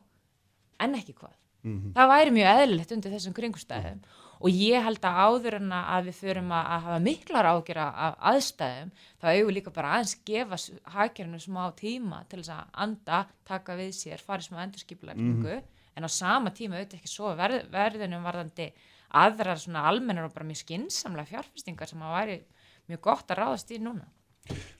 en 0.81 0.95
ekki 0.95 1.15
hvað 1.15 1.35
Mhm. 1.65 1.93
það 1.95 2.09
væri 2.09 2.31
mjög 2.31 2.49
eðlilegt 2.63 2.93
undir 2.93 3.11
þessum 3.13 3.33
kringustæðum 3.35 4.01
og 4.41 4.51
ég 4.51 4.83
held 4.85 5.01
að 5.01 5.17
áður 5.27 5.55
en 5.57 5.71
að 5.73 6.05
við 6.07 6.15
förum 6.15 6.51
að, 6.53 6.65
að 6.67 6.81
hafa 6.83 6.99
miklar 7.01 7.45
ágjör 7.45 7.77
af- 7.77 8.19
aðstæðum 8.21 8.91
þá 9.23 9.25
eigum 9.33 9.49
við 9.49 9.55
líka 9.57 9.71
bara 9.73 9.93
aðeins 9.97 10.15
gefa 10.25 10.57
hagkerinu 10.93 11.39
smá 11.41 11.73
tíma 11.75 12.25
til 12.29 12.39
þess 12.43 12.51
að 12.51 12.65
anda, 12.75 13.27
taka 13.45 13.73
við 13.77 13.89
sér, 13.95 14.19
fara 14.21 14.39
í 14.39 14.47
smá 14.47 14.63
endurskipulegningu 14.63 15.63
en 15.97 16.05
á 16.05 16.09
sama 16.09 16.51
tíma 16.51 16.77
auðvitað 16.77 17.01
ekki 17.01 17.09
svo 17.09 17.35
verð, 17.35 17.71
verðinum 17.71 18.23
varðandi 18.23 18.73
aðrar 19.15 19.57
svona 19.59 19.87
almennar 19.89 20.25
og 20.27 20.35
bara 20.35 20.45
mjög 20.45 20.63
skinsamlega 20.67 21.27
fjárfestingar 21.27 21.89
sem 21.89 21.99
að 22.03 22.15
væri 22.21 22.43
mjög 22.91 23.01
gott 23.01 23.27
að 23.31 23.39
ráðast 23.39 23.71
í 23.71 23.79
núna. 23.81 24.05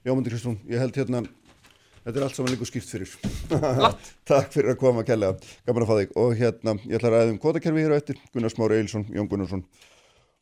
Jómundi 0.07 0.31
Kristún, 0.33 0.59
ég 0.71 0.79
held 0.83 0.97
hérna, 0.97 1.23
þetta 2.05 2.19
er 2.21 2.27
allt 2.27 2.37
saman 2.39 2.53
líka 2.55 2.69
skýrt 2.69 2.91
fyrir. 2.93 3.15
Takk 4.31 4.53
fyrir 4.55 4.73
að 4.75 4.79
koma 4.83 5.03
að 5.03 5.09
kella, 5.11 5.33
gaman 5.67 5.87
að 5.87 5.91
fá 5.91 5.97
þig. 6.01 6.15
Og 6.23 6.37
hérna, 6.39 6.77
ég 6.87 6.99
ætla 7.01 7.11
að 7.11 7.17
ræða 7.17 7.33
um 7.35 7.41
kvotakerfi 7.43 7.83
hér 7.87 7.95
á 7.97 8.01
eftir, 8.01 8.21
Gunnar 8.35 8.55
Smári 8.55 8.79
Eilsson, 8.81 9.07
Jón 9.15 9.29
Gunnarsson 9.33 9.65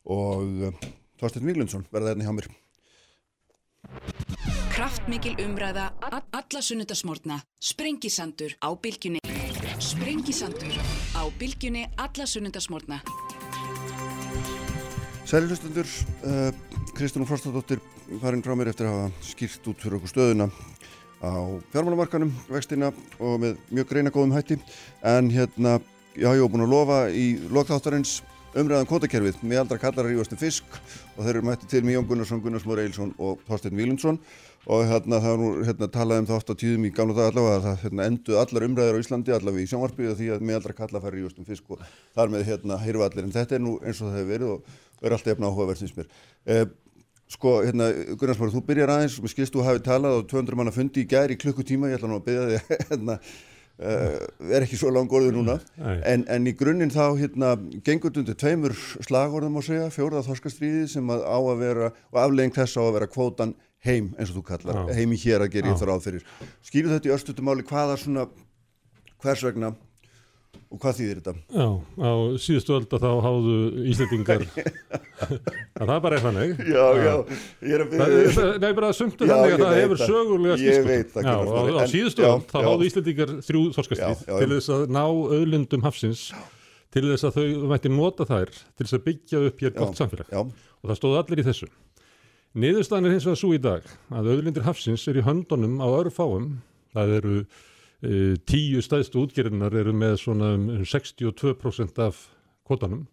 og 0.05 0.67
uh, 0.69 0.85
Þorstein 1.21 1.47
Víglundsson 1.49 1.87
verða 1.93 2.13
hérna 2.13 2.27
hjá 2.27 2.35
mér. 2.37 2.49
Kraftmikil 4.75 5.35
umræða, 5.45 5.91
a- 6.03 6.21
alla 6.35 6.61
sunnudasmórna, 6.61 7.39
Sprengisandur 7.63 8.57
á 8.61 8.69
bylgjunni. 8.75 9.21
Sprengisandur 9.79 10.77
á 11.15 11.23
bylgjunni, 11.39 11.87
alla 11.97 12.25
sunnudasmórna. 15.25 15.31
Sæli 15.31 15.47
hlustundur, 15.47 15.85
uh, 16.23 16.53
Kristján 16.93 17.25
Frostadóttir 17.25 17.79
farin 18.21 18.43
frá 18.43 18.55
mér 18.55 18.69
eftir 18.69 18.85
að 18.85 18.93
hafa 18.93 19.11
skýrt 19.21 19.67
út 19.67 19.81
fyrir 19.81 19.97
okkur 19.97 20.09
stöðuna 20.09 20.49
á 21.21 21.31
fjármálamarkanum, 21.73 22.31
vextina 22.49 22.91
og 23.19 23.39
með 23.41 23.57
mjög 23.71 23.89
greina 23.89 24.11
góðum 24.11 24.35
hætti. 24.35 24.59
En 25.03 25.29
hérna, 25.29 25.79
já, 26.15 26.29
ég 26.29 26.41
hef 26.41 26.51
búin 26.51 26.65
að 26.65 26.73
lofa 26.73 27.09
í 27.09 27.39
lokþáttarins 27.49 28.21
umræðan 28.55 28.87
kvotakerfið 28.89 29.41
með 29.43 29.61
aldra 29.65 29.77
kallar 29.81 30.07
að 30.07 30.13
rífast 30.13 30.35
um 30.35 30.39
fisk 30.39 30.77
og 31.15 31.21
þeir 31.21 31.33
eru 31.35 31.45
mætti 31.49 31.67
til 31.71 31.81
með 31.83 31.97
Jón 31.97 32.09
Gunnarsson, 32.09 32.43
Gunnar 32.43 32.63
Smári 32.63 32.85
Eilsson 32.85 33.11
og 33.19 33.41
Þorstein 33.49 33.75
Vílundsson 33.75 34.19
og 34.65 34.85
hérna 34.89 35.19
nú 35.37 35.49
hérna, 35.61 35.89
talað 35.91 36.23
um 36.23 36.27
það 36.29 36.39
oft 36.39 36.49
á 36.49 36.55
tíðum 36.57 36.87
í 36.87 36.93
gamla 36.95 37.15
dag 37.17 37.27
allavega 37.29 37.57
að 37.59 37.65
það 37.65 37.83
hérna, 37.83 38.07
endu 38.09 38.37
allar 38.41 38.65
umræður 38.65 38.97
á 38.97 39.01
Íslandi 39.03 39.35
allavega 39.35 39.65
í 39.65 39.69
sjónvarpið 39.69 40.15
því 40.17 40.29
að 40.33 40.45
með 40.47 40.57
aldra 40.59 40.77
kallar 40.79 41.03
fær 41.03 41.13
rífast 41.13 41.41
um 41.41 41.45
fisk 41.45 41.75
og 41.75 41.83
þar 42.15 42.33
með 42.33 42.47
hérna 42.49 42.79
heyru 42.81 43.03
allir. 43.05 43.27
En 43.27 43.35
þetta 43.35 43.59
er 43.59 43.61
nú 43.61 43.75
eins 43.83 44.01
og 44.01 44.09
það 44.09 44.17
hefur 44.17 44.31
verið 44.31 44.53
og 44.55 45.05
er 45.05 45.17
alltaf 45.17 45.33
efna 45.35 45.51
áhugaverð 45.51 45.83
finnst 45.83 45.99
mér. 45.99 46.09
Eh, 46.49 46.65
sko, 47.35 47.53
hérna, 47.67 47.91
Gunnar 48.17 48.39
Smári, 48.39 48.55
þú 48.55 48.63
byrjar 48.71 48.95
aðeins 48.95 49.19
mér 49.21 49.35
skilst 49.35 49.53
þú 49.53 49.67
hafi 49.67 49.85
talað 49.85 50.21
og 50.23 50.29
200 50.33 50.57
manna 50.57 50.73
fundi 50.73 51.05
í 51.05 51.09
gær 51.13 51.33
í 51.33 51.37
klukkutíma, 51.37 51.91
ég 51.91 51.99
ætla 51.99 52.09
nú 52.09 52.17
að 52.17 52.25
byrja 52.31 52.47
því 52.49 52.79
hérna, 52.89 53.19
uh, 53.79 54.17
er 54.51 54.65
ekki 54.65 54.79
svo 54.79 54.91
lang 54.93 55.11
orðið 55.11 55.35
núna, 55.37 55.57
en, 56.07 56.25
en 56.31 56.49
í 56.49 56.55
grunninn 56.57 56.93
þá 56.93 57.15
hérna, 57.19 57.53
gengur 57.85 58.15
undir 58.15 58.37
tveimur 58.39 58.75
slagorðum 59.05 59.59
að 59.61 59.69
segja, 59.69 59.91
fjórða 59.93 60.25
þorskastríði 60.27 60.87
sem 60.95 61.13
að 61.13 61.25
á 61.27 61.37
að 61.37 61.63
vera, 61.63 61.91
og 62.13 62.21
aflegging 62.23 62.55
þess 62.55 62.79
á 62.79 62.83
að 62.85 62.93
vera 62.99 63.11
kvótan 63.11 63.55
heim, 63.85 64.13
eins 64.17 64.31
og 64.31 64.39
þú 64.39 64.45
kallar, 64.49 64.83
Já. 64.85 64.97
heim 64.97 65.13
í 65.13 65.19
hér 65.21 65.45
að 65.45 65.51
gera 65.57 65.73
Já. 65.73 65.79
þar 65.81 65.93
áð 65.95 66.05
fyrir. 66.07 66.29
Skýru 66.65 66.93
þetta 66.93 67.09
í 67.09 67.15
örstutumáli, 67.15 67.65
hvaða 67.69 67.97
svona, 68.01 68.27
hvers 69.21 69.43
vegna 69.45 69.75
og 70.71 70.79
hvað 70.81 70.97
þýðir 70.99 71.19
þetta? 71.19 71.33
Já, 71.55 71.67
á 72.01 72.11
síðustu 72.45 72.75
ölda 72.77 72.99
þá 73.01 73.07
háðu 73.25 73.55
Íslendingar. 73.91 74.45
Að 75.79 75.89
það 75.89 76.01
bara 76.05 76.17
er 76.17 76.23
þannig. 76.25 76.53
Já, 76.69 76.85
já, 76.99 77.13
er 77.75 77.83
að 77.85 77.95
Það, 77.95 78.49
Nei, 78.63 78.69
bara 78.79 78.89
Já, 78.91 78.99
þannig 79.05 79.55
að 79.55 79.63
það 79.65 79.79
hefur 79.81 80.03
sögulega 80.03 80.55
Ég 80.55 80.61
skýrskot. 80.61 80.89
veit 80.91 81.13
það, 81.15 81.29
Já, 81.29 81.35
Gunnar 81.45 81.79
á, 81.79 81.91
síðustu 81.91 82.27
öld 82.29 82.45
þá 82.51 82.57
háðu 82.67 82.89
Íslendingar 82.89 83.33
þrjú 83.49 83.63
þorskastíð 83.77 84.25
til 84.29 84.51
þess 84.55 84.73
að 84.75 84.85
ná 84.95 85.01
auðlindum 85.05 85.85
hafsins 85.87 86.25
til 86.95 87.03
þess 87.09 87.27
að 87.27 87.39
þau 87.39 87.65
mætti 87.73 87.91
nota 87.91 88.27
þær 88.29 88.51
til 88.55 88.85
þess 88.85 88.95
að 88.99 89.05
byggja 89.09 89.43
upp 89.49 89.63
hér 89.65 89.75
gott 89.75 89.99
samfélag. 89.99 90.31
og 90.31 90.85
það 90.87 90.99
stóðu 91.01 91.19
allir 91.19 91.41
í 91.41 91.47
þessu. 91.49 91.67
Niðurstaðan 92.55 93.09
er 93.09 93.15
hins 93.17 93.25
vegar 93.27 93.39
svo 93.41 93.51
í 93.51 93.59
dag 93.59 93.87
að 94.15 94.29
auðlindir 94.31 94.63
hafsins 94.63 95.03
er 95.11 95.17
í 95.19 95.23
höndunum 95.25 95.81
á 95.83 95.87
örfáum. 95.91 96.45
Það 96.95 97.15
eru 97.17 97.33
tíu 98.45 98.81
stæðstu 98.83 99.21
útgerðinar 99.23 99.73
eru 99.79 99.93
með 99.95 100.17
svona 100.21 100.51
um 100.57 100.65
62% 100.83 102.01
af 102.03 102.19
kvotanum 102.67 103.05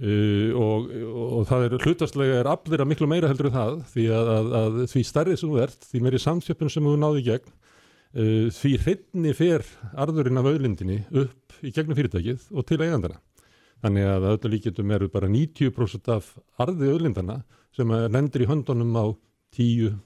e, 0.00 0.52
og, 0.56 0.88
og 1.36 1.46
það 1.50 1.66
er 1.66 1.76
hlutastlega 1.84 2.40
er 2.40 2.50
aflir 2.50 2.82
að 2.82 2.90
miklu 2.92 3.08
meira 3.10 3.30
heldur 3.30 3.50
en 3.50 3.56
það 3.56 3.78
því 3.92 4.08
að, 4.16 4.32
að, 4.32 4.50
að 4.60 4.80
því 4.92 5.04
stærrið 5.10 5.40
sem 5.40 5.52
þú 5.52 5.62
ert, 5.66 5.88
því 5.90 6.02
meiri 6.06 6.22
samsjöpun 6.22 6.72
sem 6.72 6.88
þú 6.88 6.96
náði 7.02 7.22
í 7.22 7.26
gegn, 7.30 7.54
e, 8.12 8.26
því 8.56 8.74
hreinni 8.84 9.36
fer 9.36 9.66
arðurinn 9.94 10.40
af 10.40 10.50
auðlindinni 10.50 11.00
upp 11.24 11.60
í 11.62 11.72
gegnum 11.74 11.98
fyrirtækið 11.98 12.50
og 12.52 12.68
til 12.68 12.80
eigandana. 12.82 13.20
Þannig 13.84 14.08
að 14.08 14.26
öllu 14.30 14.50
líkjendum 14.54 14.92
eru 14.96 15.08
bara 15.12 15.28
90% 15.28 16.12
af 16.14 16.30
arði 16.62 16.90
auðlindana 16.94 17.42
sem 17.76 17.90
lendir 18.08 18.46
í 18.46 18.48
höndunum 18.48 18.94
á 18.96 19.04
10, 19.56 19.98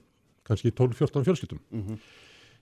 kannski 0.47 0.73
12-14 0.75 1.27
fjölskyldum. 1.27 1.61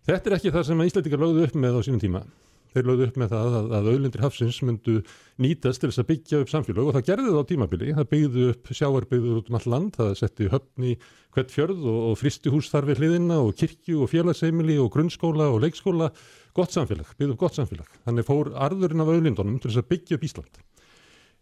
Þetta 0.08 0.30
er 0.30 0.36
ekki 0.38 0.54
það 0.54 0.64
sem 0.70 0.86
Íslandingar 0.86 1.20
lögðu 1.24 1.42
upp 1.48 1.58
með 1.60 1.76
á 1.76 1.82
sínum 1.86 2.00
tíma. 2.02 2.22
Þeir 2.70 2.86
lögðu 2.86 3.06
upp 3.10 3.16
með 3.18 3.32
það 3.34 3.56
að, 3.58 3.72
að 3.74 3.88
auðlindir 3.90 4.22
hafsins 4.22 4.60
myndu 4.62 4.96
nýtast 5.42 5.82
til 5.82 5.90
þess 5.90 6.02
að 6.04 6.10
byggja 6.12 6.42
upp 6.44 6.52
samfélag 6.52 6.86
og 6.86 6.94
það 6.96 7.08
gerði 7.08 7.30
það 7.30 7.42
á 7.42 7.50
tímabili. 7.50 7.88
Það 7.98 8.10
byggðu 8.12 8.44
upp 8.54 8.66
sjáarbyggður 8.78 9.40
út 9.40 9.50
um 9.50 9.58
all 9.58 9.70
land, 9.74 9.92
það 9.98 10.12
setti 10.20 10.50
höfn 10.54 10.86
í 10.86 10.92
hvert 11.34 11.54
fjörð 11.54 11.82
og, 11.90 12.00
og 12.12 12.20
fristihús 12.22 12.70
þar 12.70 12.86
við 12.92 13.02
hliðina 13.02 13.38
og 13.42 13.56
kirkju 13.58 14.04
og 14.06 14.12
félagsheimili 14.14 14.78
og 14.82 14.92
grunnskóla 14.94 15.46
og 15.50 15.64
leikskóla. 15.66 16.12
Gott 16.54 16.72
samfélag, 16.76 17.10
byggðu 17.18 17.34
upp 17.34 17.42
gott 17.42 17.58
samfélag. 17.58 17.90
Þannig 18.06 18.30
fór 18.30 18.54
arðurinn 18.54 19.02
af 19.02 19.10
auðlindunum 19.16 19.58
til 19.58 19.70
þess 19.72 19.82
að 19.82 19.90
byggja 19.96 20.20
upp 20.20 20.28
Ísland. 20.30 20.54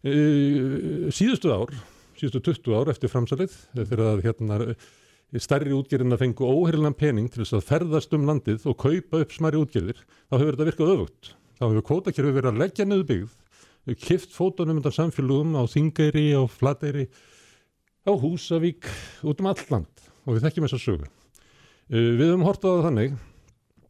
E, 0.08 0.12
síðustu 1.12 1.52
ár, 1.52 1.76
síðustu 2.16 2.40
20 5.34 5.36
ár 5.36 5.36
eftir 5.36 5.36
framsalið, 5.36 5.36
þegar 5.36 5.38
að 5.38 5.44
stærri 5.44 5.76
útgerðin 5.76 6.16
að 6.16 6.22
fengu 6.22 6.48
óheirilan 6.48 6.96
pening 6.96 7.30
til 7.30 7.44
þess 7.44 7.58
að 7.58 7.68
ferðast 7.68 8.14
um 8.16 8.28
landið 8.28 8.66
og 8.68 8.78
kaupa 8.80 9.22
upp 9.22 9.34
smæri 9.36 9.60
útgerðir, 9.60 10.00
þá 10.30 10.36
hefur 10.38 10.56
þetta 10.56 10.68
virkað 10.70 10.94
öfugt. 10.94 11.32
Þá 11.58 11.64
hefur 11.66 11.86
kvótakerfi 11.90 12.32
verið 12.32 12.52
að 12.52 12.62
leggja 12.62 12.86
niður 12.86 13.08
byggð, 13.12 13.34
kift 13.98 14.36
fótunum 14.36 14.80
undan 14.80 14.96
samfélugum 14.96 15.56
á 15.60 15.64
Þingeyri, 15.68 16.32
á 16.32 16.44
Flateyri, 16.48 17.08
á 18.08 18.12
Húsavík, 18.16 18.88
út 19.24 19.42
um 19.42 19.52
all 19.52 19.64
land 19.70 20.06
og 20.28 20.36
við 20.36 20.48
þekkjum 20.48 20.68
þessa 20.68 20.80
sögu. 20.84 21.10
Uh, 21.88 22.14
við 22.20 22.32
höfum 22.32 22.48
hortað 22.48 22.80
á 22.80 22.86
þannig 22.88 23.18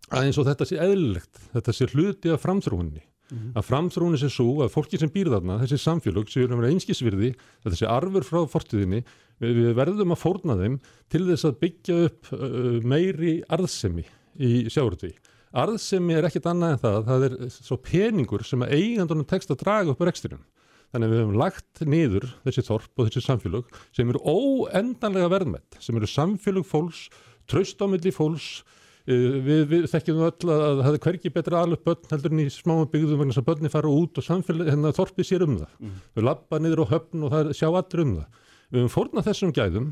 að 0.07 0.25
eins 0.25 0.37
og 0.37 0.47
þetta 0.47 0.67
sé 0.69 0.81
eðlilegt, 0.81 1.41
þetta 1.53 1.75
sé 1.75 1.89
hluti 1.91 2.33
af 2.33 2.41
framþróunni. 2.45 3.03
Að 3.27 3.65
framþróunni 3.67 4.19
sé 4.21 4.29
svo 4.31 4.61
að 4.63 4.71
fólki 4.71 4.99
sem 4.99 5.11
býr 5.11 5.29
þarna, 5.33 5.59
þessi 5.63 5.79
samfélög, 5.83 6.29
séu 6.31 6.47
um 6.47 6.63
einskisvirði, 6.63 7.33
þetta 7.65 7.79
sé 7.79 7.87
arfur 7.91 8.23
frá 8.23 8.45
fortíðinni, 8.47 9.01
við, 9.43 9.73
verðum 9.75 10.13
að 10.15 10.21
fórna 10.21 10.55
þeim 10.59 10.77
til 11.11 11.25
þess 11.27 11.47
að 11.49 11.57
byggja 11.63 11.97
upp 12.07 12.29
uh, 12.33 12.77
meiri 12.87 13.41
arðsemi 13.51 14.05
í 14.39 14.67
sjáurði. 14.71 15.11
Arðsemi 15.57 16.15
er 16.17 16.27
ekkit 16.27 16.47
annað 16.47 16.75
en 16.75 16.81
það, 16.83 16.99
það 17.07 17.25
er 17.27 17.35
svo 17.55 17.79
peningur 17.81 18.45
sem 18.45 18.63
að 18.63 18.77
eigandunum 18.77 19.27
tekst 19.27 19.51
að 19.51 19.61
draga 19.63 19.93
upp 19.93 20.01
á 20.03 20.07
reksturinn. 20.07 20.45
Þannig 20.93 21.07
að 21.07 21.13
við 21.13 21.21
hefum 21.21 21.37
lagt 21.41 21.81
niður 21.83 22.25
þessi 22.45 22.63
þorp 22.63 23.01
og 23.01 23.07
þessi 23.07 23.23
samfélög 23.25 23.71
sem 23.95 24.11
eru 24.11 24.21
óendanlega 24.23 25.31
verðmætt, 25.33 25.79
sem 25.83 25.97
eru 25.99 26.07
samfélög 26.07 26.67
fólks, 26.67 27.07
traust 27.47 27.81
á 27.83 27.85
milli 27.91 28.13
fólks, 28.15 28.61
við, 29.07 29.61
við 29.71 29.85
þekkjum 29.91 30.17
öll 30.27 30.51
að 30.51 30.63
það 30.65 30.81
hefði 30.85 31.01
hverki 31.05 31.31
betra 31.35 31.61
alveg 31.63 31.83
börn 31.85 32.09
heldur 32.11 32.33
en 32.33 32.41
í 32.43 32.47
smáum 32.51 32.89
byggðum 32.91 33.21
vegna 33.21 33.31
þess 33.35 33.41
að 33.41 33.47
börni 33.47 33.71
fara 33.71 33.93
út 33.93 34.19
og 34.19 34.25
samfélag, 34.25 34.71
hérna 34.73 34.91
þorpið 34.97 35.29
sér 35.29 35.45
um 35.45 35.55
það. 35.61 35.77
Mm. 35.79 35.93
Við 36.17 36.27
lappa 36.27 36.59
niður 36.59 36.83
á 36.83 36.91
höfn 36.91 37.23
og 37.23 37.33
það 37.35 37.53
sjá 37.55 37.67
allir 37.69 38.03
um 38.03 38.13
það. 38.17 38.43
Við 38.67 38.81
höfum 38.81 38.93
fórnað 38.97 39.29
þessum 39.29 39.53
gæðum, 39.55 39.87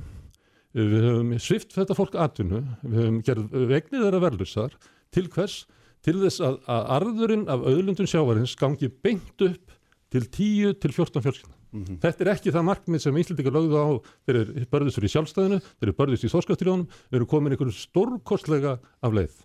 uh, 0.75 0.83
við 0.91 1.07
höfum 1.07 1.31
svift 1.45 1.77
þetta 1.77 1.97
fólk 2.01 2.19
atvinnu, 2.25 2.61
við 2.83 2.99
höfum 2.99 3.21
gerð 3.29 3.55
vegnið 3.71 4.05
þeirra 4.05 4.23
verðlusar 4.25 4.77
til 5.15 5.27
hvers? 5.31 5.61
Til 6.05 6.19
þess 6.19 6.43
að, 6.43 6.59
að 6.69 6.89
arðurinn 6.99 7.47
af 7.49 7.63
auðlundun 7.65 8.09
sjávarins 8.09 8.53
gangi 8.59 8.91
beint 8.91 9.41
upp 9.41 9.71
til 10.13 10.27
10 10.27 10.75
til 10.83 10.91
14 10.91 11.23
fjölskyldna. 11.23 11.55
Mm 11.75 11.83
-hmm. 11.83 11.97
Þetta 11.99 12.23
er 12.23 12.29
ekki 12.31 12.53
það 12.55 12.67
markmið 12.69 13.01
sem 13.03 13.17
Íslandika 13.19 13.51
lögðu 13.51 13.75
á 13.75 13.87
þeir 14.25 14.35
eru 14.39 14.67
börðist 14.71 14.99
fyrir 14.99 15.11
sjálfstæðinu, 15.11 15.57
þeir 15.59 15.89
eru 15.89 15.97
börðist 15.99 16.23
í 16.23 16.31
þorskastriðunum, 16.31 16.87
þeir 17.09 17.19
eru 17.19 17.27
komin 17.27 17.51
einhverju 17.51 17.75
stórkostlega 17.75 18.79
af 19.01 19.11
leið. 19.11 19.35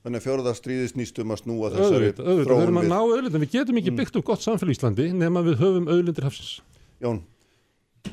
Þannig 0.00 0.20
að 0.20 0.24
fjóruða 0.24 0.54
stríðist 0.54 0.96
nýstum 0.96 1.34
að 1.34 1.42
snúa 1.42 1.70
þessari 1.74 2.12
þróun 2.14 2.38
við. 2.38 2.46
Við 2.46 2.62
erum 2.62 2.78
að 2.80 2.88
ná 2.88 3.00
auðlindin, 3.00 3.42
við 3.42 3.50
getum 3.52 3.80
ekki 3.82 3.96
byggt 3.98 4.16
upp 4.16 4.24
gott 4.30 4.40
samfélag 4.40 4.70
í 4.70 4.76
Íslandi 4.78 5.12
nema 5.12 5.42
við 5.42 5.58
höfum 5.60 5.90
auðlindir 5.90 6.24
hafsins. 6.24 6.62
Jón, 7.02 7.20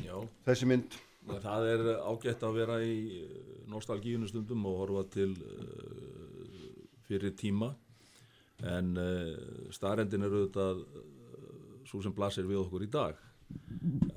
Já, 0.04 0.16
þessi 0.44 0.68
mynd, 0.68 0.96
það 1.42 1.68
er 1.72 1.84
ágætt 2.04 2.42
að 2.44 2.58
vera 2.60 2.78
í 2.84 2.96
nostalgíunu 3.68 4.28
stundum 4.28 4.66
og 4.68 4.82
horfa 4.82 5.04
til 5.14 5.30
uh, 5.32 6.74
fyrir 7.08 7.32
tíma 7.38 7.70
en 8.68 8.92
uh, 8.98 9.70
starrendin 9.72 10.26
eru 10.26 10.42
auðvitað 10.42 10.82
uh, 10.82 11.00
svo 11.88 12.02
sem 12.04 12.14
blasir 12.16 12.48
við 12.48 12.62
okkur 12.64 12.84
í 12.84 12.90
dag 12.92 13.27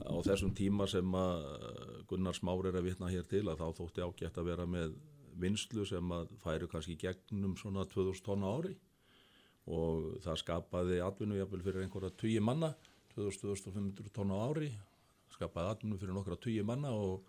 á 0.05 0.15
þessum 0.25 0.53
tíma 0.57 0.87
sem 0.89 1.15
að 1.15 1.45
Gunnar 2.09 2.35
Smár 2.35 2.67
er 2.67 2.77
að 2.79 2.89
vitna 2.89 3.09
hér 3.11 3.25
til 3.29 3.45
að 3.47 3.61
þá 3.61 3.67
þótti 3.79 4.05
ágætt 4.05 4.39
að 4.41 4.49
vera 4.51 4.67
með 4.67 4.95
vinslu 5.41 5.85
sem 5.87 6.13
að 6.13 6.31
færu 6.43 6.69
kannski 6.71 6.97
gegnum 6.99 7.55
svona 7.59 7.85
2000 7.89 8.25
tonna 8.25 8.53
ári. 8.57 8.75
Og 9.71 10.17
það 10.23 10.39
skapaði 10.41 11.01
atvinnu 11.05 11.37
jafnvel 11.37 11.61
fyrir 11.63 11.85
einhverja 11.85 12.15
20 12.17 12.43
manna 12.43 12.71
2500 13.15 14.11
tonna 14.15 14.41
ári. 14.49 14.71
Skapaði 15.31 15.75
atvinnu 15.75 15.99
fyrir 16.01 16.17
nokkra 16.17 16.39
20 16.41 16.67
manna 16.67 16.91
og 16.97 17.23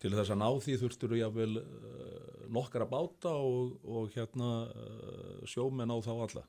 til 0.00 0.14
þess 0.14 0.32
að 0.32 0.40
ná 0.40 0.48
því 0.64 0.78
þurftur 0.80 1.16
jafnvel 1.18 1.60
uh, 1.60 2.46
nokkra 2.52 2.86
báta 2.88 3.34
og, 3.36 3.76
og 3.84 4.08
hérna 4.14 4.52
uh, 4.70 5.42
sjómenn 5.48 5.92
á 5.92 5.96
þá 6.04 6.12
alla. 6.14 6.44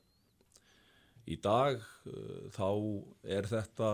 Í 1.28 1.38
dag 1.42 1.82
uh, 1.82 2.48
þá 2.56 2.70
er 3.28 3.50
þetta 3.52 3.92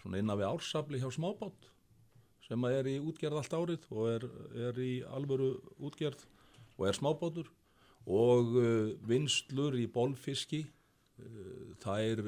svona 0.00 0.20
innan 0.20 0.38
við 0.40 0.50
ársafli 0.50 1.00
hjá 1.00 1.10
smábát 1.12 1.70
sem 2.50 2.66
að 2.66 2.76
er 2.80 2.90
í 2.90 2.96
útgerð 3.06 3.38
allt 3.38 3.54
árið 3.54 3.88
og 3.94 4.10
er, 4.10 4.26
er 4.68 4.78
í 4.82 4.92
alvöru 5.06 5.52
útgerð 5.78 6.24
og 6.80 6.86
er 6.88 6.98
smábátur. 6.98 7.50
Og 8.10 8.54
uh, 8.56 8.92
vinslur 9.06 9.76
í 9.78 9.84
bólfiski 9.92 10.64
uh, 10.64 11.76
þær 11.84 12.24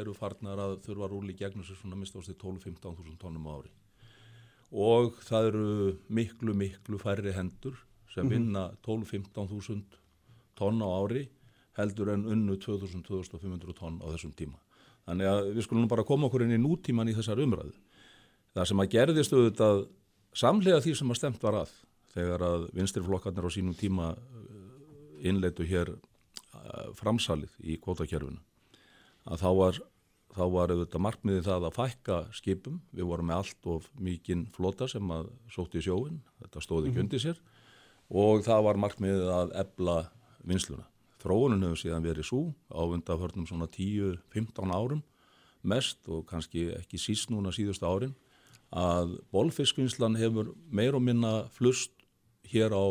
eru 0.00 0.14
farnar 0.16 0.62
að 0.62 0.78
þurfa 0.86 1.10
rúli 1.12 1.36
gegnum 1.36 1.66
sér 1.66 1.80
svona 1.80 1.98
mist 1.98 2.16
ástu 2.16 2.32
12-15 2.38 2.96
þúsund 2.96 3.20
tónum 3.20 3.50
á 3.50 3.58
ári. 3.58 3.72
Og 4.72 5.18
það 5.26 5.50
eru 5.50 5.66
miklu 6.08 6.56
miklu 6.56 6.98
færri 7.02 7.34
hendur 7.36 7.76
sem 8.14 8.30
vinna 8.30 8.70
12-15 8.86 9.50
þúsund 9.50 9.98
tonn 10.56 10.80
á 10.80 10.88
ári 10.88 11.26
heldur 11.76 12.14
en 12.14 12.24
unnu 12.32 12.56
2000-2500 12.64 13.76
tonn 13.76 14.00
á 14.00 14.06
þessum 14.14 14.32
tíma 14.38 14.56
Þannig 15.06 15.30
að 15.30 15.50
við 15.54 15.66
skulum 15.66 15.90
bara 15.90 16.06
koma 16.06 16.26
okkur 16.26 16.46
inn 16.46 16.56
í 16.56 16.60
nútíman 16.60 17.10
í 17.10 17.14
þessar 17.14 17.42
umræðu. 17.44 17.74
Það 18.56 18.70
sem 18.70 18.82
að 18.82 18.92
gerðist 18.96 19.34
auðvitað 19.36 19.82
samlega 20.36 20.82
því 20.82 20.94
sem 20.98 21.12
að 21.12 21.20
stemt 21.20 21.46
var 21.46 21.60
að 21.62 21.74
þegar 22.16 22.44
að 22.46 22.66
vinstirflokkarnir 22.76 23.46
á 23.46 23.50
sínum 23.54 23.76
tíma 23.76 24.14
innleitu 25.26 25.66
hér 25.68 25.92
framsalið 26.98 27.52
í 27.62 27.76
kvotakerfinu 27.82 28.40
að 29.26 29.42
þá 29.42 29.48
var, 29.58 29.78
þá 30.34 30.42
var 30.54 30.72
auðvitað 30.72 31.04
markmiðið 31.06 31.46
það 31.48 31.66
að 31.68 31.76
fækka 31.76 32.18
skipum. 32.38 32.80
Við 32.94 33.08
vorum 33.10 33.30
með 33.30 33.40
allt 33.42 33.70
of 33.72 33.88
mikinn 33.98 34.46
flota 34.54 34.88
sem 34.90 35.14
að 35.14 35.30
sótti 35.52 35.82
í 35.82 35.86
sjóin, 35.86 36.20
þetta 36.42 36.62
stóði 36.62 36.92
ekki 36.92 37.02
undir 37.04 37.22
sér 37.22 37.40
og 38.06 38.44
það 38.46 38.66
var 38.68 38.78
markmiðið 38.78 39.32
að 39.34 39.56
ebla 39.64 39.96
vinsluna. 40.46 40.86
Þróunin 41.26 41.64
hefur 41.66 41.80
síðan 41.80 42.06
verið 42.06 42.28
svo 42.28 42.40
á 42.70 42.86
undaförnum 42.86 43.48
svona 43.48 43.66
10-15 43.66 44.70
árum 44.70 45.02
mest 45.66 46.06
og 46.06 46.22
kannski 46.30 46.68
ekki 46.76 47.00
síst 47.02 47.32
núna 47.34 47.50
síðustu 47.50 47.88
árin 47.88 48.14
að 48.70 49.16
bolfiskvinnslan 49.34 50.18
hefur 50.20 50.52
meir 50.70 50.94
og 50.94 51.02
minna 51.02 51.48
flust 51.50 51.90
hér 52.46 52.70
á 52.70 52.86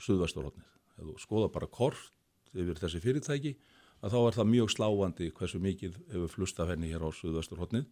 Suðvesturhóttnið. 0.00 0.64
Ef 0.96 1.04
þú 1.04 1.14
skoða 1.20 1.52
bara 1.52 1.68
kort 1.68 2.56
yfir 2.56 2.80
þessi 2.80 3.00
fyrirtæki 3.04 3.54
að 4.00 4.14
þá 4.14 4.18
er 4.22 4.36
það 4.38 4.52
mjög 4.54 4.72
sláandi 4.72 5.30
hversu 5.36 5.60
mikið 5.60 5.98
hefur 6.14 6.32
flust 6.32 6.60
af 6.64 6.72
henni 6.72 6.88
hér 6.88 7.04
á 7.04 7.10
Suðvesturhóttnið 7.12 7.88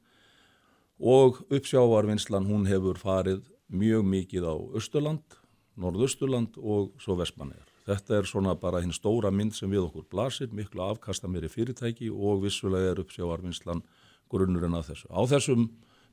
og 0.98 1.42
uppsjávarvinnslan 1.52 2.48
hún 2.48 2.64
hefur 2.68 2.96
farið 2.98 3.44
mjög 3.68 4.08
mikið 4.08 4.48
á 4.48 4.56
Östurland, 4.80 5.36
Norðausturland 5.76 6.56
og 6.56 6.96
svo 7.02 7.20
Vestmannegar. 7.20 7.67
Þetta 7.88 8.18
er 8.18 8.26
svona 8.28 8.52
bara 8.60 8.82
hinn 8.84 8.92
stóra 8.92 9.30
mynd 9.32 9.54
sem 9.56 9.70
við 9.72 9.86
okkur 9.86 10.04
blasir, 10.12 10.50
miklu 10.52 10.82
afkasta 10.84 11.28
meiri 11.30 11.48
fyrirtæki 11.48 12.10
og 12.12 12.42
vissulega 12.42 12.90
er 12.92 13.00
uppsjávarvinnslan 13.00 13.80
grunnurinn 14.28 14.76
að 14.76 14.90
þessu. 14.90 15.08
Á 15.08 15.20
þessum 15.30 15.62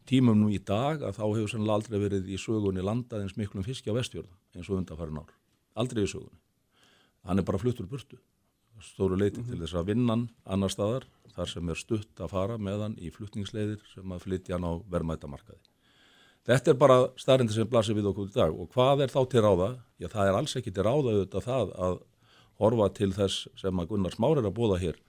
tímum 0.07 0.39
nú 0.39 0.53
í 0.55 0.61
dag 0.63 1.03
að 1.03 1.17
þá 1.17 1.25
hefur 1.25 1.51
sannlega 1.51 1.79
aldrei 1.81 1.97
verið 1.99 2.31
í 2.31 2.39
sögunni 2.39 2.85
landað 2.85 3.25
eins 3.25 3.35
miklum 3.35 3.65
fiski 3.67 3.91
á 3.91 3.97
vestjörða 3.97 4.31
eins 4.55 4.69
og 4.69 4.79
undanfærin 4.79 5.19
ár. 5.19 5.35
Aldrei 5.75 6.05
í 6.05 6.11
sögunni. 6.13 6.39
Hann 7.27 7.43
er 7.43 7.47
bara 7.47 7.59
fluttur 7.59 7.91
burtu. 7.91 8.21
Stóru 8.79 9.19
leiti 9.19 9.39
mm 9.39 9.43
-hmm. 9.43 9.51
til 9.51 9.59
þess 9.59 9.75
að 9.75 9.87
vinnan 9.91 10.29
annar 10.45 10.71
staðar 10.71 11.05
þar 11.35 11.49
sem 11.49 11.69
er 11.69 11.75
stutt 11.75 12.19
að 12.19 12.31
fara 12.31 12.57
meðan 12.57 12.95
í 12.99 13.11
flutningsleiðir 13.11 13.81
sem 13.93 14.11
að 14.11 14.23
flytja 14.23 14.55
hann 14.55 14.67
á 14.67 14.73
verðmættamarkaði. 14.87 15.74
Þetta 16.45 16.71
er 16.71 16.77
bara 16.77 16.97
starrindi 17.17 17.55
sem 17.55 17.69
blasir 17.69 17.97
við 17.97 18.11
okkur 18.11 18.29
í 18.29 18.35
dag 18.35 18.53
og 18.53 18.69
hvað 18.75 19.05
er 19.05 19.13
þá 19.13 19.21
til 19.31 19.41
ráða? 19.41 19.69
Já, 19.97 20.09
það 20.11 20.27
er 20.29 20.35
alls 20.37 20.53
ekki 20.59 20.73
til 20.75 20.85
ráða 20.85 21.15
auðvitað 21.15 21.47
það 21.47 21.71
að 21.87 21.95
horfa 22.61 22.89
til 22.99 23.11
þess 23.15 23.47
sem 23.57 23.81
að 23.81 23.89
Gunnar 23.89 24.13
Smár 24.13 24.41
er 24.41 24.45
að 24.45 24.57
bóða 24.59 24.77
hér 24.83 24.99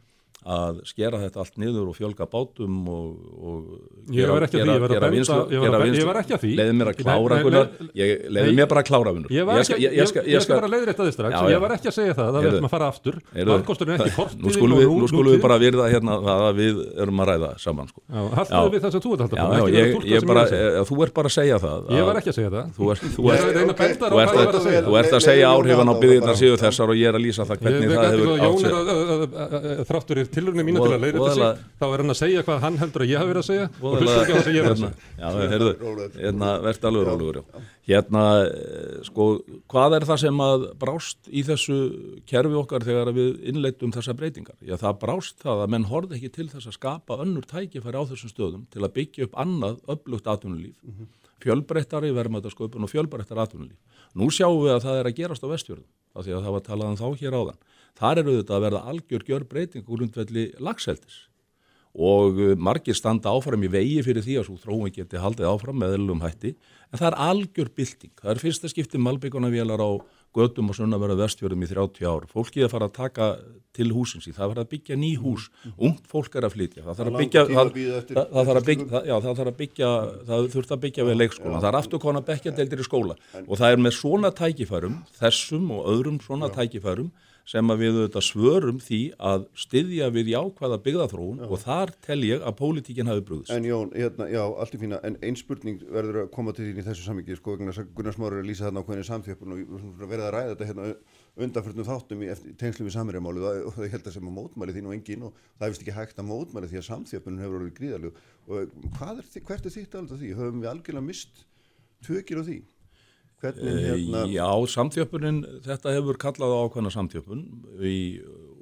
að 0.46 0.76
skera 0.86 1.18
þetta 1.18 1.40
allt 1.42 1.56
niður 1.58 1.88
og 1.90 1.96
fjölga 1.96 2.26
bátum 2.30 2.74
og, 2.86 3.06
og 3.42 4.12
Ég 4.14 4.28
var 4.30 4.44
ekki 4.46 4.60
að 4.60 4.68
því, 4.68 4.74
ég 4.76 4.82
var 4.82 4.92
að 4.92 5.00
að 5.02 6.18
ekki 6.20 6.34
að 6.36 6.42
því. 6.44 6.50
leiði 6.60 6.74
mér 6.78 6.90
að 6.92 6.98
klára 7.00 7.34
nei, 7.34 7.42
Gunnar, 7.46 7.66
nei, 7.80 7.88
ég 7.98 8.10
leiði 8.30 8.46
nei. 8.52 8.56
mér 8.60 8.68
bara 8.70 8.82
að 8.84 8.86
klára 8.86 9.10
Ég 9.34 9.42
var 9.48 9.58
ekki, 9.64 9.78
ég, 9.82 9.96
ég, 9.96 10.12
ég 10.30 10.44
skal 10.44 10.54
bara 10.60 10.70
leiðrétta 10.70 11.02
þið 11.08 11.14
strax 11.16 11.34
ég 11.50 11.58
var 11.64 11.70
ekki 11.74 11.88
að 11.90 11.96
segja 11.96 12.14
það, 12.14 12.28
það 12.36 12.42
verðum 12.46 12.68
að 12.68 12.74
fara 12.76 12.86
aftur 12.92 13.16
Heyrðu. 13.34 13.50
Valkostur 13.56 13.86
er 13.90 13.98
ekki 14.06 14.14
fortíðin 14.20 14.46
nú 14.46 14.50
skulum 14.54 14.76
við, 14.78 14.86
nú- 14.86 15.00
nú 15.02 15.06
skulum 15.10 15.26
við 15.26 15.34
nútíðin. 15.34 15.42
bara 15.46 15.56
virða 15.66 15.84
hérna 15.90 16.12
að 16.36 16.54
við 16.60 16.74
erum 17.02 17.18
að 17.18 17.26
ræða 17.32 17.50
saman 17.66 17.86
sko. 17.90 18.00
Já, 18.06 18.22
haltu 18.38 18.70
við 18.76 18.80
það 18.86 18.90
sem 18.94 19.02
þú 19.02 19.10
ert 19.16 19.18
að 19.18 19.26
halda 19.26 19.34
já, 19.34 19.42
fram, 19.42 19.50
já, 19.50 19.58
ekki 19.58 19.66
vera 19.66 19.82
að 19.82 19.82
ég, 19.82 19.90
túlka 19.96 20.06
ég 20.06 20.20
sem 20.22 20.30
bara, 20.30 20.38
ég 20.38 20.46
er 20.46 20.46
að 20.46 20.54
segja. 20.54 20.70
eh, 20.76 20.86
þú 20.86 20.94
ert 21.06 21.14
bara 21.16 21.26
að 21.26 21.34
segja 21.36 21.56
það 21.66 21.78
Ég 21.86 21.96
að- 21.96 22.06
var 22.06 22.16
ekki 22.22 22.30
að 22.30 22.36
segja 22.38 22.50
það 22.54 22.66
þú 22.76 22.84
ert, 22.94 23.02
þú 23.16 23.20
Ég 23.26 23.30
er 23.32 23.40
ert, 23.42 23.56
að 23.56 23.74
að 24.06 24.20
að 24.46 24.62
segja. 24.66 24.80
þú 24.86 24.92
ert 25.00 25.10
að 25.16 25.22
segja 25.26 25.46
áhrifan 25.50 25.90
á 25.90 25.94
séu 26.36 26.54
þessar 26.60 26.86
og 26.86 26.96
ég 26.96 27.06
er 27.10 27.16
að 27.16 27.24
lýsa 27.26 27.42
það 27.46 27.56
Að- 30.26 30.32
að- 30.32 30.32
að- 30.32 30.32
að- 30.32 30.32
að- 30.32 30.32
er 30.32 30.34
tilurinn 30.34 30.66
mína 30.66 30.80
til 30.82 30.92
að 30.96 31.02
leiðrétta 31.06 31.34
sig 31.36 31.42
þá 31.80 31.84
er 31.86 32.02
hann 32.02 32.12
að 32.12 32.18
segja 32.20 32.42
hvað 32.46 32.60
hann 32.66 32.76
heldur 32.82 33.02
að 33.02 33.10
ég 33.10 33.18
hafi 33.20 33.30
verið 33.30 33.42
að 33.42 33.48
segja 33.50 33.66
og 33.80 33.96
hlusta 33.96 34.20
ekki 34.22 34.32
á 34.32 34.36
það 34.36 34.44
sem 34.46 34.56
ég 34.56 34.62
hef 34.62 34.66
verið 34.66 34.76
að 34.76 34.76
hérna, 34.76 34.90
segja 34.90 35.16
Já, 35.16 35.28
heyrðu, 35.52 35.70
hérna, 36.26 36.48
verðt 36.66 36.86
alveg 36.90 37.06
rólegur, 37.06 37.36
já. 37.36 37.62
Hérna, 37.86 38.22
eh, 38.46 39.02
sko, 39.06 39.24
hvað 39.70 39.96
er 39.96 40.06
það 40.10 40.18
sem 40.24 40.40
að 40.46 40.64
brást 40.80 41.18
í 41.30 41.42
þessu 41.46 41.76
kerfi 42.26 42.56
okkar 42.62 42.82
þegar 42.82 43.12
við 43.14 43.30
innleitum 43.52 43.92
þessa 43.94 44.16
breytingar? 44.18 44.56
Já, 44.60 44.74
það 44.76 44.98
brást 45.04 45.38
það 45.44 45.62
að 45.64 45.70
menn 45.76 45.84
horfði 45.86 46.16
ekki 46.18 46.32
til 46.34 46.48
þess 46.50 46.66
að 46.66 46.78
skapa 46.80 47.20
önnur 47.22 47.46
tækifæri 47.46 47.94
á 47.94 48.04
þessum 48.10 48.32
stöðum 48.34 48.66
til 48.70 48.82
að 48.82 48.94
byggja 48.98 49.28
upp 49.28 49.38
annað 49.38 49.78
öflugt 49.86 50.26
atvinnulíf, 50.26 50.74
fjölbreyttari 51.42 52.10
verðmætasköpun 52.16 52.82
og 52.82 52.90
fjölbreyttar 52.90 53.38
atvinnulíf. 53.38 53.78
Nú 54.16 54.30
sjáum 54.32 54.62
við 54.64 54.74
að 54.74 54.84
það 54.86 54.98
er 55.00 55.08
að 55.10 55.16
gerast 55.20 55.44
á 55.44 55.48
vestjörðum, 55.52 55.88
af 56.16 56.24
því 56.24 56.32
að 56.34 56.44
það 56.46 56.54
var 56.56 56.64
talað 56.66 56.90
um 56.90 56.96
þá 56.96 57.08
hér 57.20 57.36
áðan. 57.36 57.58
Þar 57.96 58.22
eru 58.22 58.36
þetta 58.40 58.58
að 58.58 58.66
verða 58.66 58.84
algjör 58.92 59.24
gjör 59.30 59.48
breyting 59.48 59.88
úr 59.88 60.04
undvelli 60.04 60.50
lagseldis 60.60 61.24
og 61.96 62.36
uh, 62.36 62.52
margir 62.60 62.96
standa 62.96 63.32
áfram 63.32 63.64
í 63.64 63.70
vegi 63.72 64.02
fyrir 64.04 64.24
því 64.24 64.40
að 64.40 64.48
svo 64.50 64.58
þróun 64.60 64.92
geti 64.92 65.20
haldið 65.20 65.48
áfram 65.48 65.78
með 65.80 65.96
eðlum 65.96 66.20
hætti, 66.20 66.52
en 66.92 67.00
það 67.00 67.08
er 67.08 67.18
algjör 67.26 67.70
bylting. 67.72 68.12
Það 68.20 68.32
er 68.32 68.42
fyrsta 68.42 68.70
skipti 68.70 69.00
malbyggunavélar 69.00 69.80
á 69.80 69.90
gödum 70.36 70.68
og 70.68 70.76
sunnaverða 70.76 71.22
vestfjörðum 71.22 71.64
í 71.64 71.68
30 71.70 72.04
ár. 72.04 72.26
Fólki 72.28 72.60
er 72.60 72.68
að 72.68 72.74
fara 72.74 72.88
að 72.90 72.96
taka 72.98 73.28
til 73.76 73.88
húsins 73.96 74.28
í, 74.28 74.34
það 74.36 74.52
er 74.52 74.60
að 74.60 74.68
byggja 74.74 74.98
ný 75.00 75.14
hús, 75.20 75.48
ungt 75.76 76.04
fólk 76.08 76.36
er 76.36 76.46
að 76.48 76.56
flytja, 76.56 76.84
það 76.84 76.98
þarf 77.00 77.10
að 77.10 77.18
byggja, 77.22 77.44
það, 77.48 77.72
þarf 78.36 78.52
að 78.52 78.68
byggja, 78.68 79.00
það 79.06 79.26
þarf 79.26 79.50
að 79.50 79.58
byggja, 79.60 79.90
það 80.28 80.48
þurft 80.54 80.74
að 80.76 80.82
byggja 80.84 81.06
við 81.08 81.18
leikskóla, 81.22 81.60
það 81.60 81.68
er 81.70 81.78
aftur 81.80 82.02
konar 82.04 82.26
bekkjadeildir 82.28 82.82
í 82.82 82.86
skóla. 82.86 83.16
Og 83.44 83.60
það 83.60 83.76
er 83.76 83.82
með 83.84 83.96
svona 83.98 84.32
tækifærum, 84.36 84.96
þessum 85.20 85.72
og 85.76 85.90
öðrum 85.92 86.20
svona 86.24 86.52
tækifærum 86.52 87.12
sem 87.46 87.70
að 87.70 87.82
við 87.82 87.96
auðvitað 87.96 88.24
svörum 88.26 88.78
því 88.82 89.00
að 89.30 89.44
styðja 89.62 90.08
við 90.14 90.32
jákvæða 90.32 90.78
byggðaþróun 90.86 91.44
og 91.46 91.60
þar 91.62 91.92
tel 92.02 92.18
ég 92.26 92.42
að 92.42 92.56
pólitíkinn 92.58 93.10
hafi 93.10 93.22
brúðist. 93.28 93.52
En 93.54 93.68
Jón, 93.68 93.92
hérna, 93.94 94.26
já, 94.32 94.42
allt 94.42 94.74
í 94.74 94.80
fína, 94.82 94.98
en 95.06 95.18
ein 95.22 95.38
spurning 95.38 95.84
verður 95.94 96.24
að 96.24 96.32
koma 96.34 96.54
til 96.56 96.66
þín 96.66 96.82
í 96.82 96.86
þessu 96.88 97.06
sammingi, 97.06 97.38
sko, 97.38 97.54
Gunnar 97.60 98.16
Smári 98.16 98.40
er 98.40 98.42
að 98.42 98.50
lýsa 98.50 98.66
þarna 98.66 98.82
ákveðinni 98.82 99.08
samþjöppun 99.10 99.54
og 99.54 99.60
við 99.62 99.70
erum 99.70 99.84
svona 99.84 100.10
verið 100.10 100.26
að 100.26 100.34
ræða 100.34 100.52
þetta 100.56 100.70
hérna 100.72 100.90
undanförnum 101.36 101.86
þáttum 101.86 102.22
í 102.24 102.30
tengslu 102.56 102.86
við 102.86 102.94
samirjamálið 102.96 103.46
og 103.68 103.74
það 103.76 103.90
held 103.92 104.06
að 104.08 104.14
sem 104.14 104.28
að 104.30 104.36
mótmæli 104.38 104.74
þín 104.76 104.86
og 104.88 104.94
engin 104.96 105.26
og 105.26 105.40
það 105.60 105.72
vist 105.72 105.82
ekki 105.84 105.96
hægt 105.96 106.22
að 106.22 106.28
mótmæli 106.30 106.70
því 106.70 106.78
að 106.80 106.86
samþjöppunum 106.86 107.42
hefur 107.44 107.58
orðið 107.58 107.74
gríðalug 107.76 108.22
og 108.46 108.78
hvað 108.96 109.20
er, 109.20 109.28
hvert 109.50 109.68
er 109.68 109.74
þitt 109.74 109.98
alveg 110.00 110.22
því? 110.22 110.30
Höfum 110.38 110.62
við 110.62 110.70
algjörlega 110.72 111.08
mist 111.10 111.42
tökir 112.06 112.40
á 112.40 112.42
því? 112.48 112.56
Hvernig 113.42 113.82
hérna... 113.84 114.24
Eh, 114.24 114.36
Já, 114.36 114.48
samþjöppunin, 114.72 115.42
þetta 115.66 115.94
hefur 115.96 116.20
kallað 116.20 116.56
á 116.56 116.58
ákveðna 116.64 116.94
samþjöppun 116.94 117.44
í 117.84 117.98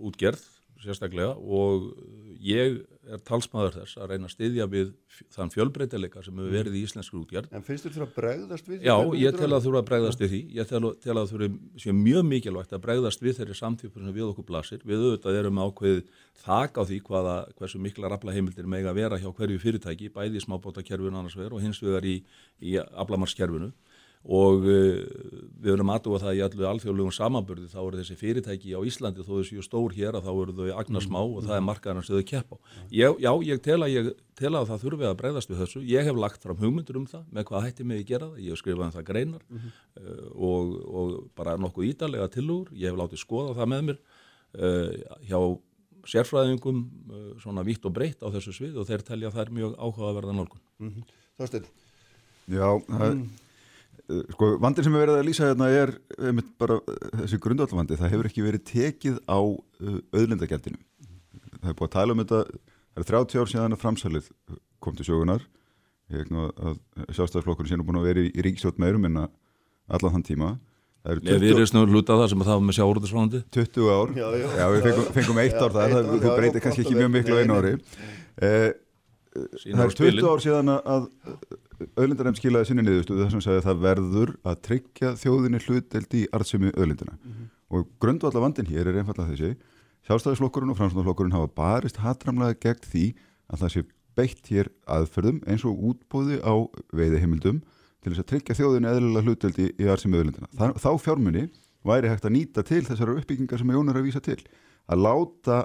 útgerð 0.04 0.42
sérstaklega 0.84 1.34
og 1.38 1.92
ég 2.44 2.82
er 3.04 3.20
talsmaður 3.24 3.78
þess 3.78 3.98
að 4.00 4.10
reyna 4.12 4.28
að 4.28 4.32
styðja 4.34 4.66
við 4.72 4.90
þann 5.32 5.50
fjölbreytileika 5.52 6.22
sem 6.24 6.38
hefur 6.40 6.54
verið 6.54 6.76
í 6.78 6.82
íslensku 6.86 7.20
útgerð. 7.20 7.50
En 7.54 7.64
finnst 7.64 7.86
þér 7.86 7.94
þurfa 7.94 8.06
að 8.06 8.14
bregðast 8.18 8.68
við? 8.68 8.78
því? 8.80 8.88
Já, 8.88 8.96
ég 9.20 9.38
tel 9.38 9.50
að 9.50 9.66
þurfa 9.66 9.80
að 9.82 9.88
bregðast 9.90 10.22
við 10.24 10.32
því. 10.32 10.40
Ég 10.58 10.70
tel, 10.70 10.82
tel 11.04 11.16
að 11.20 11.32
þurfa 11.32 11.48
sé 11.84 11.94
mjög 11.98 12.26
mikilvægt 12.30 12.74
að 12.74 12.84
bregðast 12.86 13.24
við 13.24 13.38
þeirri 13.38 13.58
samþjöppun 13.60 14.08
sem 14.08 14.16
við 14.16 14.26
okkur 14.30 14.48
blasir. 14.48 14.84
Við 14.88 15.04
auðvitað 15.04 15.40
erum 15.40 15.62
ákveðið 15.64 16.02
þak 16.44 16.80
á 16.80 16.82
því 16.88 17.00
hvaða, 17.08 17.36
hversu 17.60 17.82
mikla 17.84 18.12
raflaheimildir 18.12 18.70
mega 18.74 18.96
vera 18.96 19.20
hjá 19.20 19.30
hverju 19.30 19.60
fyrirtæki, 19.62 20.12
bæði 20.14 20.40
í 20.40 20.44
smábótakerfinu 20.44 21.20
annars 21.20 21.36
vegar 21.38 21.56
og 21.56 21.64
hins 21.64 21.80
vegar 21.84 22.08
í, 22.08 22.18
í 22.64 22.78
aflamarskerfinu 22.80 23.70
og 24.24 24.64
uh, 24.64 25.00
við 25.60 25.70
erum 25.74 25.90
aðtúa 25.92 26.20
það 26.22 26.38
í 26.38 26.42
allu 26.46 26.66
alþjóðlegum 26.68 27.12
samanburði. 27.12 27.66
Þá 27.72 27.80
eru 27.82 27.98
þessi 28.00 28.16
fyrirtæki 28.20 28.72
á 28.72 28.80
Íslandi 28.88 29.24
þó 29.24 29.32
þessi 29.36 29.64
stór 29.66 29.92
hér 29.96 30.16
að 30.16 30.24
þá 30.24 30.32
eru 30.32 30.54
þau 30.56 30.78
agnarsmá 30.80 31.20
og 31.20 31.42
það 31.44 31.56
er 31.58 31.66
markaðarinn 31.66 32.06
sem 32.06 32.16
þau 32.16 32.30
kepp 32.30 32.54
á. 32.54 32.56
Ég, 32.88 33.20
já, 33.20 33.30
ég 33.50 33.62
tel, 33.64 33.80
að 33.84 33.92
ég 33.92 34.10
tel 34.40 34.54
að 34.54 34.70
það 34.72 34.86
þurfi 34.86 35.08
að 35.10 35.18
breyðast 35.20 35.52
við 35.52 35.60
þessu. 35.64 35.84
Ég 35.92 36.08
hef 36.08 36.22
lagt 36.24 36.48
fram 36.48 36.60
hugmyndur 36.62 37.00
um 37.02 37.06
það 37.10 37.28
með 37.36 37.48
hvað 37.50 37.68
hætti 37.68 37.88
mig 37.90 38.00
að 38.00 38.08
gera 38.14 38.30
það. 38.30 38.40
Ég 38.46 38.56
hef 38.56 38.62
skrifað 38.62 38.86
um 38.88 38.96
það 38.96 39.06
greinar 39.12 39.44
uh, 39.52 40.26
og, 40.32 40.74
og 40.88 41.14
bara 41.36 41.58
nokkuð 41.60 41.90
ítalega 41.92 42.32
tilugur. 42.32 42.72
Ég 42.72 42.88
hef 42.88 43.00
látið 43.02 43.24
skoða 43.26 43.54
það 43.60 43.72
með 43.74 43.86
mér 43.90 44.02
uh, 44.56 44.90
hjá 45.28 45.38
sérfræðingum 46.04 46.82
uh, 46.84 47.30
svona 47.44 47.64
vítt 47.64 47.84
og 47.88 47.94
breytt 47.96 48.24
á 48.24 48.28
þessu 48.32 48.56
svið 48.56 48.80
og 48.80 48.88
þeir 48.88 49.04
telja 49.04 49.32
er 49.44 49.52
mjög 49.52 49.76
áhugaverða 49.76 50.36
sko, 54.34 54.50
vandin 54.62 54.84
sem 54.86 54.94
er 54.96 55.02
verið 55.04 55.18
að 55.20 55.26
lýsa 55.28 55.48
hérna 55.48 55.68
er 55.72 55.92
einmitt 56.18 56.50
bara 56.60 56.76
uh, 56.80 56.98
þessi 57.22 57.38
grundvallvandi, 57.44 57.98
það 58.00 58.12
hefur 58.14 58.28
ekki 58.30 58.44
verið 58.46 58.64
tekið 58.70 59.16
á 59.30 59.38
uh, 59.40 59.98
auðlindagjaldinu. 60.14 60.80
Það 61.60 61.70
er 61.72 61.78
búið 61.78 61.88
að 61.88 61.94
tala 61.96 62.14
um 62.16 62.22
þetta, 62.24 62.42
það 62.94 63.04
er 63.04 63.08
30 63.14 63.40
ár 63.44 63.52
síðan 63.54 63.76
að 63.78 63.82
framsalið 63.84 64.28
kom 64.84 64.98
til 64.98 65.06
sjögunar, 65.08 65.46
ég 66.12 66.20
veit 66.20 66.30
nú 66.34 66.44
að 66.52 66.78
sjálfstæðarflokkurinn 67.16 67.72
sé 67.72 67.78
nú 67.80 67.86
búin 67.88 68.00
að 68.02 68.08
vera 68.10 68.24
í, 68.26 68.30
í 68.34 68.44
ríkisjótt 68.44 68.80
meirum 68.82 69.08
en 69.08 69.22
allan 69.24 70.14
þann 70.18 70.26
tíma. 70.28 70.50
Það 71.04 71.12
eru 71.18 71.24
Ég 71.28 71.40
við 71.42 71.50
erum 71.54 71.68
snur 71.68 71.90
hluta 71.92 72.14
það 72.16 72.30
sem 72.32 72.42
að 72.44 72.48
það 72.48 72.58
var 72.60 72.66
með 72.68 72.76
sjáurðisfránandi. 72.78 73.40
20 73.52 73.88
ár, 73.92 74.12
Já, 74.16 74.26
já. 74.40 74.66
við 74.72 74.86
fengum, 74.86 75.08
fengum 75.18 75.40
eitt 75.42 75.58
ár 75.60 75.74
það, 75.74 75.96
já, 75.96 76.28
breytir 76.38 76.60
já, 76.60 76.64
kannski 76.64 76.84
ekki 76.84 76.94
að 76.94 77.00
mjög 77.02 77.10
miklu 77.16 77.34
á 77.36 77.40
einu 77.42 77.50
Nei, 77.52 77.58
ári. 77.60 77.72
nei. 77.74 78.14
Eh, 78.48 78.68
Það 79.34 79.80
er 79.82 79.90
20 79.90 79.96
spilin. 79.96 80.26
ár 80.30 80.42
síðan 80.44 80.72
að 80.74 81.06
auðlindarnefnd 81.98 82.38
skilaði 82.38 82.68
sinni 82.68 82.84
niðurstuðu 82.86 83.24
þessum 83.24 83.42
sagði 83.42 83.60
að 83.60 83.68
það 83.68 83.80
verður 83.82 84.32
að 84.46 84.60
tryggja 84.68 85.10
þjóðinni 85.18 85.60
hluteld 85.64 86.14
í 86.14 86.22
arðsemi 86.38 86.70
auðlindina 86.76 87.16
og 87.74 87.88
grundvallar 88.02 88.44
vandin 88.44 88.70
hér 88.70 88.90
er 88.92 89.00
einfallega 89.00 89.32
þessi 89.32 89.50
sjálfstæðisflokkurinn 90.06 90.70
og 90.70 90.78
framsvöndaflokkurinn 90.78 91.34
hafa 91.34 91.50
barist 91.58 91.98
hatramlega 92.04 92.60
gegn 92.62 92.86
því 92.92 93.04
að 93.50 93.64
það 93.64 93.74
sé 93.74 93.84
beitt 94.14 94.50
hér 94.52 94.70
aðferðum 94.94 95.40
eins 95.50 95.64
og 95.66 95.80
útbóði 95.90 96.38
á 96.44 96.54
veiðihimildum 96.94 97.62
til 98.04 98.12
þess 98.12 98.22
að 98.22 98.30
tryggja 98.30 98.58
þjóðinni 98.60 98.90
eðlilega 98.92 99.26
hluteld 99.26 99.58
í, 99.58 99.70
í 99.80 99.88
arðsemi 99.88 100.20
auðlindina. 100.20 100.50
Þa, 100.54 100.68
þá 100.78 100.90
fjármunni 101.02 101.48
væri 101.88 102.12
hægt 102.12 102.28
að 102.28 102.36
nýta 102.36 102.64
til 102.68 102.82
þessara 102.86 103.16
uppbyggingar 103.18 103.60
sem 103.60 103.72
Jón 103.74 103.90
er 103.90 103.98
að 103.98 104.06
vísa 104.06 104.22
til 104.24 104.38
að 104.84 105.02
láta 105.08 105.58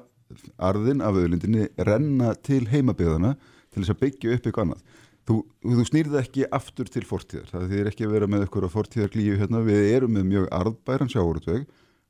arðin 0.61 1.03
af 1.03 1.17
auðlindinni 1.19 1.67
renna 1.85 2.33
til 2.45 2.63
heimabyggðana 2.71 3.35
til 3.69 3.83
þess 3.83 3.93
að 3.93 4.01
byggja 4.03 4.35
upp 4.35 4.49
eitthvað 4.49 4.65
annað. 4.67 4.83
Þú, 5.29 5.35
þú 5.61 5.85
snýrði 5.85 6.19
ekki 6.23 6.45
aftur 6.57 6.89
til 6.89 7.03
fortíðar. 7.05 7.49
Það 7.51 7.65
þýðir 7.73 7.89
ekki 7.91 8.07
að 8.07 8.13
vera 8.15 8.29
með 8.29 8.45
eitthvað 8.45 8.71
fortíðar 8.73 9.11
glíu 9.13 9.35
hérna. 9.37 9.61
Við 9.67 9.89
erum 9.91 10.15
með 10.15 10.29
mjög 10.31 10.47
arðbæran 10.57 11.11
sjáurútveg. 11.13 11.67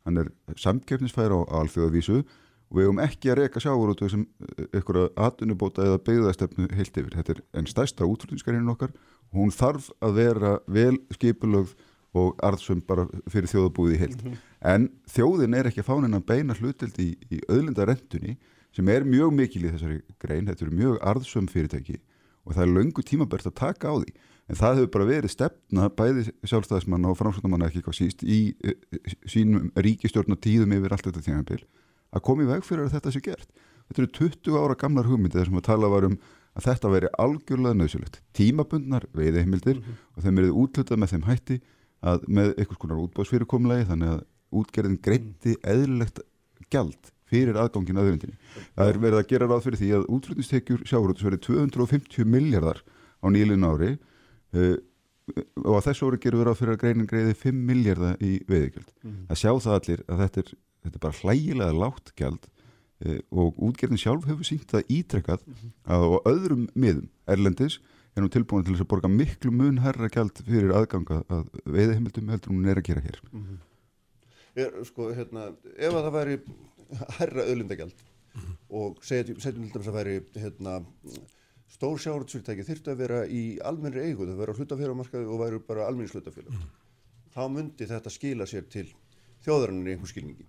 Hann 0.07 0.21
er 0.21 0.29
samkeppnisfær 0.55 1.35
á, 1.35 1.39
alþjóðavísu 1.59 2.21
og 2.69 2.77
við 2.77 2.85
hefum 2.85 3.01
ekki 3.03 3.31
að 3.33 3.41
reyka 3.41 3.63
sjáurútveg 3.63 4.13
sem 4.13 4.23
eitthvað 4.69 5.09
atvinnubóta 5.19 5.83
eða 5.83 5.99
byggðastefnu 6.07 6.69
heilt 6.77 6.99
yfir. 7.01 7.15
Þetta 7.17 7.35
er 7.35 7.41
einn 7.59 7.67
stærsta 7.67 8.07
útflutningskarinn 8.07 8.71
okkar 8.71 8.93
hún 9.35 9.51
þarf 9.53 9.89
að 10.05 10.19
vera 10.21 10.53
vel 10.69 10.95
skipulögð 11.13 11.75
og 12.17 12.39
arðsum 12.41 12.79
bara 12.85 13.05
fyrir 13.29 13.49
þjóðabúið 13.51 13.95
í 13.95 13.99
heilt. 14.01 14.23
En 14.65 14.87
þjóðin 15.11 15.57
er 15.59 15.69
ekki 15.69 15.83
að 15.83 15.89
fánin 15.91 16.17
að 16.17 16.25
beina 16.31 16.55
hlutild 16.57 16.97
í, 17.01 17.11
í 17.29 17.41
öðlindarendunni 17.51 18.37
sem 18.79 18.89
er 18.93 19.03
mjög 19.03 19.33
mikil 19.35 19.65
í 19.65 19.71
þessari 19.73 19.99
grein, 20.21 20.47
þetta 20.47 20.65
eru 20.65 20.75
mjög 20.79 20.99
arðsum 21.11 21.47
fyrirtæki 21.51 21.97
og 22.47 22.55
það 22.55 22.63
er 22.63 22.75
löngu 22.77 23.03
tímabært 23.03 23.49
að 23.49 23.57
taka 23.59 23.91
á 23.91 23.95
því. 23.99 24.13
En 24.49 24.57
það 24.57 24.79
hefur 24.79 24.91
bara 24.95 25.07
verið 25.09 25.33
stefna 25.33 25.89
bæði 25.93 26.23
sjálfstæðismanna 26.47 27.11
og 27.11 27.17
framsvöldamanna 27.19 27.67
ekki 27.67 27.81
eitthvað 27.81 27.97
síst 27.99 28.23
í 28.23 28.39
uh, 28.63 28.77
sínum 29.29 29.67
ríkistjórn 29.77 30.33
og 30.33 30.39
tíðum 30.41 30.73
yfir 30.79 30.95
allt 30.95 31.09
þetta 31.09 31.25
tímabil 31.27 31.59
að 32.09 32.23
koma 32.25 32.45
í 32.45 32.49
veg 32.49 32.63
fyrir 32.65 32.87
að 32.87 32.95
þetta 32.95 33.13
sé 33.13 33.21
gert. 33.27 33.51
Þetta 33.89 34.01
eru 34.01 34.11
20 34.15 34.57
ára 34.63 34.79
gamlar 34.79 35.09
hugmyndir 35.09 35.41
þar 35.41 35.51
sem 35.51 35.59
að 35.59 35.67
tala 35.67 35.91
var 35.91 36.07
um 36.07 36.17
að 36.57 36.65
þetta 36.69 36.93
veri 36.95 37.13
algjörlega 37.21 37.77
nöðsulegt 37.77 38.19
tímabundnar 38.37 39.05
veiðihimildir 39.13 39.83
og 39.83 40.23
þeim 40.23 40.41
erið 40.41 40.57
útlutað 40.63 41.03
með 41.03 41.13
þeim 41.13 41.29
hætti 41.29 41.61
að 42.09 42.25
með 42.31 42.51
einhvers 42.55 42.81
konar 42.81 43.03
útbóðsfyrirkomulegi 43.03 43.89
þannig 43.91 44.15
að 44.15 44.25
útgerðin 44.59 44.99
greindi 45.05 45.55
eðlilegt 45.61 46.23
gjald 46.73 47.13
fyrir 47.29 47.59
aðgangin 47.59 48.01
aðurindinni. 48.01 48.37
Það 48.75 48.91
er 48.91 49.01
verið 49.05 49.21
að 49.21 49.29
gera 49.31 49.49
ráð 49.49 49.65
fyrir 49.65 49.81
því 49.81 49.89
að 49.97 50.07
útflutnistekjur 50.17 50.85
sjáurútus 50.89 51.27
verið 51.27 51.43
250 51.47 52.29
miljardar 52.29 52.81
á 53.21 53.25
nýlun 53.31 53.67
ári 53.69 53.91
uh, 53.95 54.77
og 55.63 55.75
að 55.77 55.85
þessu 55.89 56.09
ári 56.09 56.21
gerum 56.23 56.41
við 56.41 56.47
ráð 56.49 56.61
fyrir 56.61 56.75
að 56.75 56.81
greinin 56.83 57.09
greiði 57.09 57.35
5 57.37 57.59
miljardar 57.69 58.23
í 58.23 58.31
veiðigjöld. 58.49 58.89
Mhm. 59.03 59.19
Það 59.29 59.41
sjá 59.43 59.51
það 59.65 59.77
allir 59.77 60.03
að 60.07 60.23
þetta 60.23 60.41
er, 60.43 60.55
þetta 60.85 60.99
er 60.99 61.05
bara 61.05 61.19
hlægilega 61.21 61.79
lágt 61.83 62.13
gjald 62.17 62.49
e, 62.99 63.19
og 63.31 63.61
útgerðin 63.69 64.01
sjálf 64.01 64.27
hefur 64.27 64.47
sínt 64.47 64.73
það 64.73 64.91
ítrekkað 64.95 65.45
að 65.85 66.05
á 66.05 66.17
öðrum 66.31 66.67
miðum 66.73 67.09
erlendis 67.29 67.79
er 68.15 68.25
nú 68.25 68.31
tilbúin 68.33 68.65
til 68.65 68.75
þess 68.75 68.85
að 68.85 68.91
borga 68.91 69.11
miklu 69.11 69.51
mun 69.55 69.81
herra 69.83 70.09
gjald 70.11 70.41
fyrir 70.45 70.73
aðganga 70.75 71.21
að 71.31 71.49
veiðheimildum 71.65 72.31
heldur 72.33 72.53
hún 72.55 72.69
er 72.69 72.81
að 72.81 72.89
gera 72.89 73.03
hér 73.05 73.19
er, 74.59 74.79
sko, 74.87 75.11
hérna, 75.15 75.51
ef 75.77 75.93
að 75.93 76.07
það 76.07 76.15
væri 76.17 76.39
herra 77.19 77.45
auðlindagjald. 77.47 78.05
Og 78.69 78.99
setjum, 79.03 79.39
til 79.41 79.55
dæmis 79.73 79.89
að 79.89 79.97
væri 79.97 80.17
hérna, 80.37 80.75
stór 81.73 81.97
sjáurðsfyrirtæki 82.01 82.65
þyrftu 82.67 82.93
að 82.93 83.01
vera 83.03 83.23
í 83.25 83.41
almennri 83.65 84.05
eigu, 84.09 84.27
það 84.29 84.43
vera 84.43 84.53
á 84.53 84.57
hlutafélagmarkaði 84.59 85.25
og 85.29 85.41
væru 85.41 85.61
bara 85.65 85.87
almennis 85.89 86.13
hlutafélag 86.15 86.61
þá 87.33 87.41
myndi 87.53 87.87
þetta 87.89 88.11
skila 88.13 88.47
sér 88.49 88.65
til 88.71 88.87
þjóðarinnar 89.45 89.87
í 89.87 89.95
einhver 89.95 90.09
skilningi. 90.11 90.45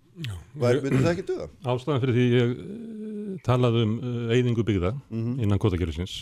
Væri- 0.58 0.82
myndi 0.84 1.02
það 1.04 1.12
ekki 1.12 1.26
duga? 1.28 1.48
Ástæðan 1.62 2.00
fyrir 2.02 2.16
því 2.16 2.24
ég 2.34 2.54
uh, 2.54 3.34
talaði 3.46 3.82
um 3.86 3.92
uh, 4.00 4.32
eyðingu 4.34 4.64
byggða 4.66 4.94
innan 5.12 5.60
kvotakerfisins 5.62 6.16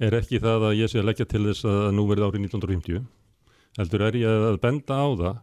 er 0.00 0.16
ekki 0.20 0.40
það 0.40 0.68
að 0.70 0.76
ég 0.80 0.92
sé 0.92 1.00
að 1.00 1.08
leggja 1.10 1.26
til 1.28 1.42
þess 1.48 1.66
að 1.68 1.80
nú 1.96 2.06
verði 2.08 2.28
árið 2.28 2.44
1950 2.46 3.02
heldur 3.80 4.04
er 4.06 4.20
ég 4.20 4.46
að 4.50 4.60
benda 4.62 5.00
á 5.00 5.08
það 5.22 5.40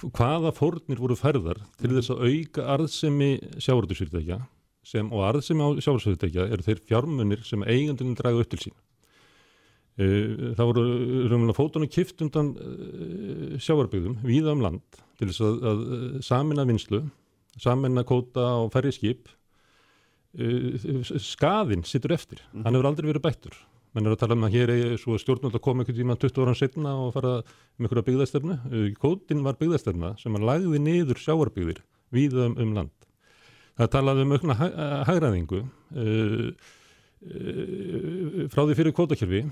hvaða 0.00 0.50
fórnir 0.54 0.98
voru 0.98 1.16
færðar 1.18 1.60
til 1.78 1.92
þess 1.94 2.10
að 2.12 2.24
auka 2.28 2.64
arðsemi 2.74 3.30
sjávarútusfyrirtækja 3.62 4.40
sem 4.84 5.10
og 5.14 5.22
arðsemi 5.28 5.64
á 5.64 5.68
sjávarútusfyrirtækja 5.78 6.48
eru 6.50 6.66
þeir 6.66 6.82
fjármunir 6.88 7.44
sem 7.46 7.62
eigandunum 7.62 8.16
draga 8.18 8.42
upp 8.42 8.50
til 8.52 8.64
sín. 8.66 8.76
Uh, 9.94 10.54
það 10.58 10.70
voru 10.72 10.84
raunverulega 11.30 11.54
fótunum 11.54 11.90
kift 11.90 12.24
undan 12.26 12.50
uh, 12.58 13.54
sjávarbyggðum 13.62 14.18
víða 14.26 14.56
um 14.56 14.64
land 14.64 14.98
til 15.20 15.28
þess 15.30 15.44
að, 15.46 15.60
að 15.70 15.84
uh, 15.84 16.16
samina 16.26 16.66
vinslu, 16.66 17.04
samina 17.62 18.02
kóta 18.06 18.48
og 18.64 18.72
færri 18.74 18.92
skip. 18.94 19.30
Skaðinn 20.34 21.84
sittur 21.86 22.10
eftir, 22.10 22.40
hann 22.50 22.74
hefur 22.74 22.88
aldrei 22.88 23.06
verið 23.06 23.22
bættur 23.22 23.58
menn 23.94 24.08
er 24.08 24.14
að 24.14 24.20
tala 24.24 24.36
um 24.36 24.46
að 24.48 24.56
hér 24.56 24.72
er 24.74 24.94
svo 24.98 25.16
stjórnvöld 25.20 25.54
að 25.54 25.62
koma 25.64 25.84
einhvern 25.84 25.98
tíma 26.00 26.16
20 26.18 26.42
ára 26.42 26.54
setna 26.58 26.94
og 26.98 27.12
fara 27.14 27.34
með 27.44 27.86
einhverja 27.86 28.06
byggðastefnu, 28.08 28.56
uh, 28.70 28.86
kótin 29.00 29.44
var 29.46 29.58
byggðastefna 29.60 30.14
sem 30.20 30.38
að 30.38 30.46
lagði 30.50 30.80
niður 30.82 31.20
sjávarbyggðir 31.22 31.82
víða 32.14 32.48
um, 32.48 32.56
um 32.64 32.74
land. 32.78 32.94
Það 33.78 33.92
talaði 33.94 34.24
um 34.26 34.34
aukna 34.36 34.58
hæ- 34.58 34.74
hagræðingu 35.10 35.62
uh, 35.62 36.48
uh, 37.30 38.42
frá 38.50 38.64
því 38.64 38.78
fyrir 38.80 38.96
kótakerfi 38.98 39.44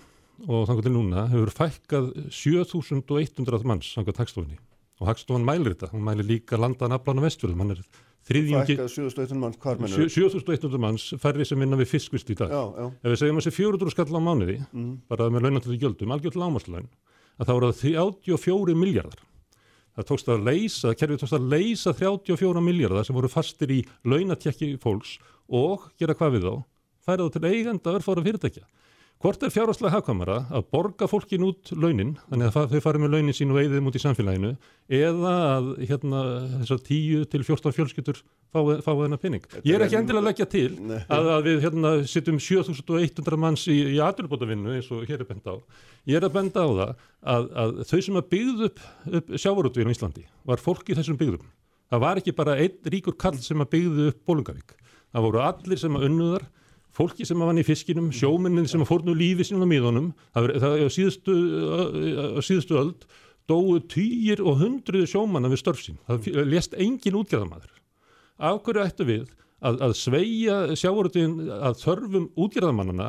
og 0.48 0.66
þannig 0.68 0.86
til 0.86 0.94
núna 0.94 1.26
hefur 1.30 1.54
fækkað 1.54 2.12
7100 2.34 3.66
manns 3.68 3.92
samkvæmt 3.94 4.22
hagstofunni. 4.24 4.58
Og 5.02 5.08
hagstofan 5.10 5.46
mælir 5.46 5.74
þetta, 5.74 5.90
hún 5.94 6.04
mælir 6.06 6.26
líka 6.28 6.58
landan 6.58 6.94
aflan 6.94 7.22
á 7.22 7.26
vestfjörðum, 7.26 7.62
hann 7.62 7.74
er 7.74 7.82
þriðjungi 8.28 8.76
Fækkað 8.76 8.90
7100 8.92 9.40
manns, 9.42 9.56
hvar 9.62 9.80
mennur? 9.82 10.06
sjö- 10.06 10.30
7100 10.30 10.78
manns 10.78 11.06
færri 11.22 11.44
sem 11.48 11.58
vinna 11.58 11.76
við 11.80 11.90
fiskvist 11.90 12.30
í 12.30 12.36
dag 12.38 12.50
Já, 12.50 12.62
já. 12.78 12.86
ef 13.02 13.10
við 13.10 13.18
segjum 13.22 13.38
að 13.40 13.46
þessi 13.46 13.56
400 13.58 13.90
skall 13.90 14.14
á 14.14 14.20
mánuði 14.22 14.56
Mhm. 14.72 14.92
bara 15.08 15.28
með 15.30 15.42
launandöldu 15.46 15.78
gjöldum, 15.82 16.12
algjörð 16.14 16.38
lámaslaun 16.38 16.88
að 17.40 17.46
þá 17.46 17.52
eru 17.56 17.72
það 17.72 17.80
34 17.82 18.74
miljardar 18.78 19.20
það 19.96 20.06
tókst 20.08 20.28
að 20.32 20.44
leysa, 20.46 20.94
kerfið 20.94 21.18
tókst 21.20 21.36
að 21.36 21.48
leysa 21.52 21.92
34 21.92 22.60
miljardar 22.62 23.04
sem 23.04 23.16
voru 23.16 23.28
fastir 23.28 23.68
í 23.68 23.84
launatjekki 24.04 24.78
fólks 24.80 25.18
og 25.50 25.90
gera 25.98 26.14
hvað 26.14 26.38
við 26.38 26.42
þá, 26.46 26.64
færa 27.04 27.26
þá 27.28 27.32
til 27.32 27.44
eigenda 27.50 27.98
örfára 27.98 28.22
fyrirtækja. 28.24 28.62
Hvort 29.22 29.44
er 29.46 29.52
fjárháslega 29.54 29.92
hagkvæmara 29.94 30.36
að 30.50 30.64
borga 30.74 31.06
fólkin 31.06 31.44
út 31.46 31.70
launin, 31.78 32.16
þannig 32.26 32.56
að 32.58 32.72
þau 32.72 32.80
farið 32.82 33.02
með 33.04 33.12
launin 33.12 33.36
sín 33.38 33.52
og 33.54 33.60
eigðum 33.60 33.86
út 33.86 33.94
í 33.94 34.00
samfélaginu, 34.02 34.48
eða 34.98 35.34
að 35.52 35.68
hérna, 35.86 36.22
þessar 36.56 36.80
10 36.88 37.28
til 37.30 37.42
14 37.46 37.76
fjölskyldur 37.76 38.18
fái, 38.18 38.80
fái 38.82 38.90
þennan 38.90 39.20
pening. 39.22 39.44
Ég 39.62 39.76
er 39.76 39.84
ekki 39.86 39.98
endilega 40.00 40.24
að 40.24 40.26
leggja 40.26 40.48
til 40.50 40.64
að, 41.06 41.30
að 41.36 41.46
við 41.46 41.62
hérna, 41.68 41.92
sittum 42.10 42.40
7100 42.42 43.38
manns 43.44 43.66
í, 43.70 43.76
í 43.94 44.00
atvinnubótavinnu 44.02 44.74
eins 44.74 44.90
og 44.90 45.04
hér 45.06 45.22
er 45.22 45.28
benda 45.28 45.54
á. 45.54 45.56
Ég 46.10 46.18
er 46.18 46.26
að 46.26 46.34
benda 46.40 46.64
á 46.66 46.70
það 46.72 46.82
að, 46.82 47.46
að 47.62 47.74
þau 47.92 48.00
sem 48.08 48.18
að 48.18 48.28
byggðu 48.34 48.70
upp, 48.72 48.82
upp 49.20 49.30
sjávarútveginn 49.44 49.92
á 49.92 49.94
Íslandi 49.94 50.24
var 50.50 50.64
fólk 50.64 50.90
í 50.90 50.96
þessum 50.98 51.20
byggðum. 51.20 51.46
Það 51.92 52.02
var 52.08 52.18
ekki 52.18 52.34
bara 52.34 52.58
einn 52.58 52.90
ríkur 52.90 53.14
kall 53.20 53.38
sem 53.38 53.62
að 53.62 53.70
byggðu 53.76 54.08
upp 54.10 54.26
Bólungavík. 54.26 54.74
Það 55.12 55.26
voru 55.28 55.42
allir 55.46 55.78
sem 55.78 55.94
að 55.98 56.08
unnuðar, 56.08 56.48
fólki 56.96 57.24
sem 57.28 57.40
að 57.40 57.48
vann 57.50 57.60
í 57.62 57.64
fiskinum, 57.66 58.10
sjóminnin 58.12 58.66
sem 58.68 58.82
að 58.84 58.90
fórnu 58.90 59.14
lífi 59.16 59.46
sínum 59.48 59.64
á 59.64 59.68
miðunum. 59.70 60.08
Það, 60.34 60.48
var- 60.48 60.86
á 60.86 60.88
síðustu, 60.92 61.36
síðustu 62.44 62.78
öld 62.80 63.06
dóu 63.50 63.78
týjir 63.90 64.40
og 64.44 64.60
hundruðu 64.62 65.08
sjómanna 65.10 65.50
við 65.52 65.62
störf 65.62 65.80
sín. 65.82 65.96
Það 66.08 66.20
f- 66.28 66.46
lést 66.52 66.76
engin 66.78 67.16
útgerðamaður. 67.18 67.72
Af 68.38 68.60
hverju 68.66 68.84
ættu 68.86 69.06
við 69.08 69.24
að, 69.62 69.80
að 69.88 69.96
sveigja 69.98 70.56
sjávarútveginn 70.78 71.50
að 71.58 71.80
þörfum 71.82 72.28
útgerðamannana 72.44 73.08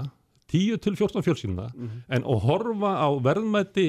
10 0.53 0.77
til 0.83 0.95
14 0.99 1.23
fjölsýnuna 1.25 1.67
en 2.13 2.25
að 2.29 2.41
horfa 2.47 2.91
á 3.01 3.09
verðmæti 3.25 3.87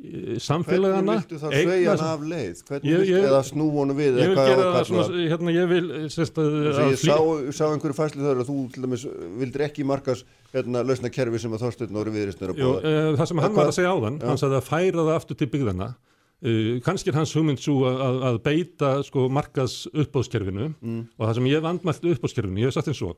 eh, 0.00 0.10
Hvernig 0.10 0.40
samfélagana 0.44 1.16
viltu 1.20 1.38
þá 1.40 1.48
sveigja 1.52 1.94
hann 1.96 2.06
af 2.10 2.20
leið? 2.30 2.62
Hvernig 2.68 2.90
Ég- 2.90 3.00
viltu 3.04 3.28
eða 3.30 3.40
snú 3.50 3.66
honum 3.74 3.96
við? 4.00 4.18
Ég 4.20 4.28
vil 4.32 4.38
á 4.40 4.44
gera 4.48 4.64
að 4.64 4.74
það 4.76 4.86
svona, 4.90 5.24
hérna, 5.32 5.54
ég 5.56 5.68
vil 5.68 5.86
sérst, 6.14 6.38
að, 6.40 6.58
ég 6.90 7.00
sá, 7.00 7.16
sá 7.58 7.64
einhverju 7.70 7.96
fæsli 8.00 8.22
þar 8.24 8.40
að 8.44 8.50
þú 8.50 8.58
til 8.74 8.82
dæmis 8.86 9.04
vildir 9.40 9.66
ekki 9.68 9.84
markas 9.84 10.24
hérna, 10.54 10.82
lausna 10.88 11.10
kerfi 11.12 11.38
sem 11.42 11.52
að 11.52 11.64
Þorsteinn 11.66 11.92
Nóri 11.94 12.10
Viðristnir 12.14 12.54
að 12.54 12.62
búa. 12.62 12.78
uh, 12.80 13.16
það 13.20 13.26
sem 13.32 13.42
hann 13.44 13.54
var 13.58 13.66
að 13.70 13.76
segja 13.76 13.92
áðan, 13.94 14.20
Já. 14.20 14.26
hann 14.30 14.40
sagði 14.40 14.58
að 14.60 14.70
færa 14.70 15.04
það 15.04 15.12
aftur 15.20 15.36
til 15.40 15.50
byggðana 15.52 15.88
uh, 15.94 16.80
kannski 16.86 17.12
er 17.12 17.18
hans 17.20 17.34
hugmynd 17.36 17.60
svo 17.60 17.76
að, 17.90 18.22
að, 18.30 18.40
beita 18.48 18.92
sko, 19.06 19.28
markaðs 19.28 19.76
uppbóðskerfinu 19.92 20.70
Mm. 20.80 21.02
og 21.18 21.26
það 21.28 21.34
sem 21.38 21.46
ég 21.52 21.60
hef 21.60 21.68
andmælt 21.70 22.08
uppbóðskerfinu, 22.14 22.58
ég 22.64 22.70
hef 22.72 22.74
sagt 22.80 22.88
eins 22.88 23.02
og 23.04 23.16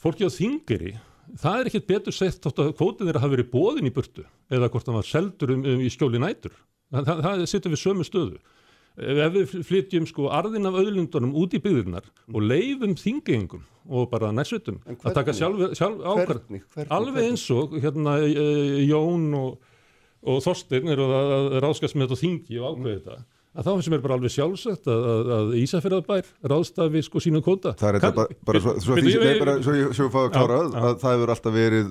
fólki 0.00 0.24
á 0.24 0.30
þingiri, 0.30 0.94
það 1.38 1.58
er 1.60 1.70
ekkert 1.70 1.88
betur 1.90 2.16
sett 2.16 2.40
þótt 2.44 2.62
að 2.62 2.72
kvótið 2.78 3.08
þeirra 3.08 3.22
hafi 3.22 3.36
verið 3.36 3.50
bóðin 3.52 3.90
í 3.90 3.92
burtu 3.94 4.24
eða 4.50 4.70
hvort 4.72 4.88
það 4.88 4.98
var 4.98 5.08
seldur 5.08 5.52
um, 5.54 5.66
um, 5.66 5.82
í 5.84 5.90
skjóli 5.92 6.20
nætur. 6.22 6.54
Það, 6.90 7.06
það, 7.06 7.22
það 7.26 7.44
sittur 7.52 7.74
við 7.74 7.82
sömu 7.84 8.06
stöðu. 8.06 8.40
Ef 9.00 9.32
við 9.32 9.52
flytjum 9.64 10.06
sko 10.10 10.28
arðin 10.34 10.68
af 10.68 10.76
auðlundunum 10.76 11.36
út 11.38 11.54
í 11.56 11.60
byggðirnar 11.62 12.08
og 12.26 12.42
leifum 12.42 12.96
þingengum 12.98 13.62
og 13.88 14.08
bara 14.10 14.32
nærsveitum 14.34 14.80
En 14.84 14.98
að 14.98 15.14
taka 15.16 15.34
sjálf, 15.34 15.62
sjálf? 15.78 16.02
Hvernig? 16.02 16.64
alveg 16.92 17.28
eins 17.30 17.46
og 17.54 17.76
hérna 17.78 18.18
uh, 18.26 18.80
Jón 18.82 19.30
og, 19.38 19.60
og 20.26 20.42
Þorstein 20.44 20.90
eru 20.92 21.06
að, 21.06 21.32
að 21.36 21.56
ráðskast 21.64 21.96
með 21.96 22.10
þetta 22.10 22.18
á 22.18 22.22
þingi 22.24 22.60
og 22.60 22.74
ákveði 22.74 22.98
þetta 22.98 23.20
að 23.50 23.66
þá 23.66 23.70
sem 23.82 23.94
er 23.96 24.02
bara 24.04 24.14
alveg 24.18 24.30
sjálfsagt 24.34 24.84
að, 24.86 25.06
að, 25.10 25.30
að 25.36 25.48
Ísafjörðabær 25.58 26.28
ráðstafi 26.52 27.02
sko 27.02 27.22
sínu 27.24 27.40
kóta 27.42 27.72
Það 27.80 27.88
er 27.88 27.98
þetta 27.98 28.10
bara, 28.20 28.36
bara 28.46 28.60
svo, 28.62 28.74
svo, 28.84 28.98
því, 29.00 29.14
ég- 29.16 29.40
bara, 29.42 29.54
svo, 29.64 29.74
ég- 29.74 29.94
svo 29.96 30.06
ég 30.06 30.12
fá 30.14 30.20
að 30.22 30.30
klára 30.36 30.58
já. 30.60 30.68
að 30.86 31.00
það 31.02 31.16
hefur 31.16 31.32
alltaf 31.34 31.56
verið 31.56 31.90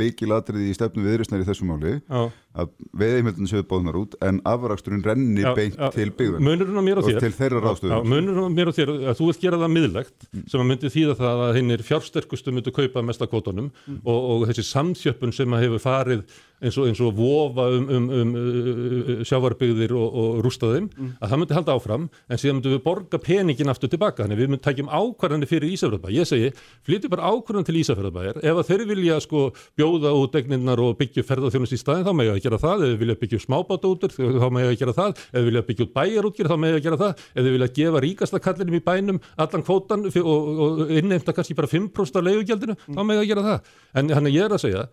líkilatrið 0.00 0.64
í 0.70 0.74
stefnu 0.78 1.04
viðrisnar 1.06 1.44
í 1.44 1.48
þessu 1.50 1.68
máli 1.68 1.92
Já. 2.00 2.22
Að 2.56 2.72
veiðimildin 2.96 3.50
séu 3.50 3.64
bóðnar 3.68 3.98
út 4.00 4.16
en 4.24 4.40
afraksturinn 4.48 5.04
renni 5.04 5.44
Já, 5.44 5.52
beint 5.56 5.76
já, 5.76 5.90
til 5.94 6.08
byggðan 6.16 6.46
munurinn 6.46 6.80
á 6.80 6.84
mér 6.86 7.00
og 7.02 7.08
þér. 7.08 7.20
til 7.24 7.32
þeirra 7.36 7.62
ráðstöðum 7.64 8.10
munurinn 8.12 8.48
á 8.48 8.52
mér 8.56 8.72
og 8.72 8.76
þér 8.78 8.92
að 8.96 9.20
þú 9.20 9.30
vilt 9.30 9.44
gera 9.44 9.60
það 9.62 9.74
miðlegt 9.76 10.28
sem 10.36 10.62
að 10.62 10.68
myndi 10.72 10.92
þýða 10.96 11.16
það 11.20 11.44
að 11.46 11.60
hinn 11.60 11.76
er 11.76 11.86
fjársterkustu 11.86 12.56
myndu 12.56 12.74
kaupa 12.76 13.04
mesta 13.06 13.30
kvótanum 13.30 13.70
og, 14.02 14.18
og 14.18 14.46
þessi 14.50 14.66
samþjöppun 14.70 15.36
sem 15.36 15.56
að 15.56 15.66
hefur 15.66 15.84
farið 15.84 16.24
eins 16.64 16.76
og, 16.80 16.86
eins 16.88 17.00
og 17.04 17.12
vofa 17.16 17.66
um, 17.76 17.88
um, 17.92 18.06
um 18.16 18.30
uh, 18.40 19.10
sjávarbyggðir 19.28 19.92
og, 19.96 20.14
og 20.16 20.38
rústaðum 20.46 20.86
að 21.20 21.28
það 21.28 21.40
myndi 21.42 21.56
halda 21.58 21.74
áfram 21.76 22.06
en 22.08 22.40
síðan 22.40 22.58
myndum 22.58 22.74
við 22.76 22.82
borga 22.86 23.20
peningin 23.20 23.72
aftur 23.72 23.92
tilbaka 23.92 24.24
þannig 24.24 24.40
við 24.40 24.50
myndum 24.52 24.64
tækjum 24.64 24.88
ákvarðanir 24.88 25.50
fyrir 25.50 25.74
Ísafjörðabæ 25.76 26.14
ég 26.16 26.30
segi, 26.30 26.52
flyttu 26.86 27.10
bara 27.12 27.28
ákvarðan 27.28 27.68
til 27.68 27.76
Ísafjörðabæjar 27.82 28.40
ef 28.40 28.62
þeir 28.70 28.86
vilja 28.88 29.18
sko 29.20 29.42
bjóða 29.76 30.14
út 30.16 30.38
egninnar 30.40 30.80
og 30.80 30.96
byggja 31.00 31.26
ferðarþjónust 31.28 31.76
í 31.76 31.80
staðin 31.80 32.08
þá 32.08 32.12
með 32.16 32.32
að 32.32 32.45
gera 32.46 32.60
það, 32.62 32.84
ef 32.86 32.92
þeir 32.92 33.00
vilja 33.02 33.18
byggja 33.22 33.40
smábáta 33.42 33.90
útur 33.90 34.14
þá 34.16 34.46
með 34.54 34.70
að 34.70 34.78
gera 34.82 34.96
það, 34.96 35.20
ef 35.26 35.36
þeir 35.36 35.46
vilja 35.50 35.64
byggja 35.68 35.86
út 35.86 35.94
bæjarútgjör 35.96 36.50
þá 36.50 36.56
með 36.62 36.76
að 36.78 36.84
gera 36.86 37.00
það, 37.02 37.24
ef 37.26 37.46
þeir 37.46 37.56
vilja 37.56 37.70
gefa 37.78 38.02
ríkasta 38.06 38.42
kallinum 38.46 38.78
í 38.78 38.82
bænum 38.86 39.20
allan 39.44 39.66
kvótan 39.66 40.08
fyr- 40.14 40.26
og, 40.26 40.50
og 40.66 40.94
innheimta 40.96 41.34
kannski 41.36 41.56
bara 41.58 41.70
5% 41.70 42.20
af 42.20 42.26
leigugjaldinu 42.26 42.78
þá 42.86 43.00
með 43.02 43.22
að 43.22 43.30
gera 43.32 43.46
það, 43.46 43.72
en 44.00 44.14
hann 44.16 44.30
ég 44.32 44.46
er 44.46 44.56
að 44.56 44.64
segja 44.64 44.86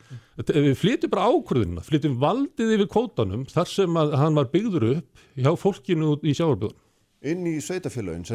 við 0.54 0.78
flytjum 0.80 1.14
bara 1.14 1.28
ákvörðunina 1.30 1.86
flytjum 1.86 2.18
valdið 2.22 2.76
yfir 2.78 2.90
kvótanum 2.94 3.46
þar 3.52 3.70
sem 3.70 4.00
að 4.02 4.16
hann 4.22 4.40
var 4.40 4.50
byggður 4.54 4.90
upp 4.98 5.28
hjá 5.38 5.52
fólkinu 5.60 6.16
í 6.24 6.34
sjáarbygðun 6.38 6.80
Inn 7.24 7.46
í 7.48 7.54
sveitafélagin, 7.64 8.26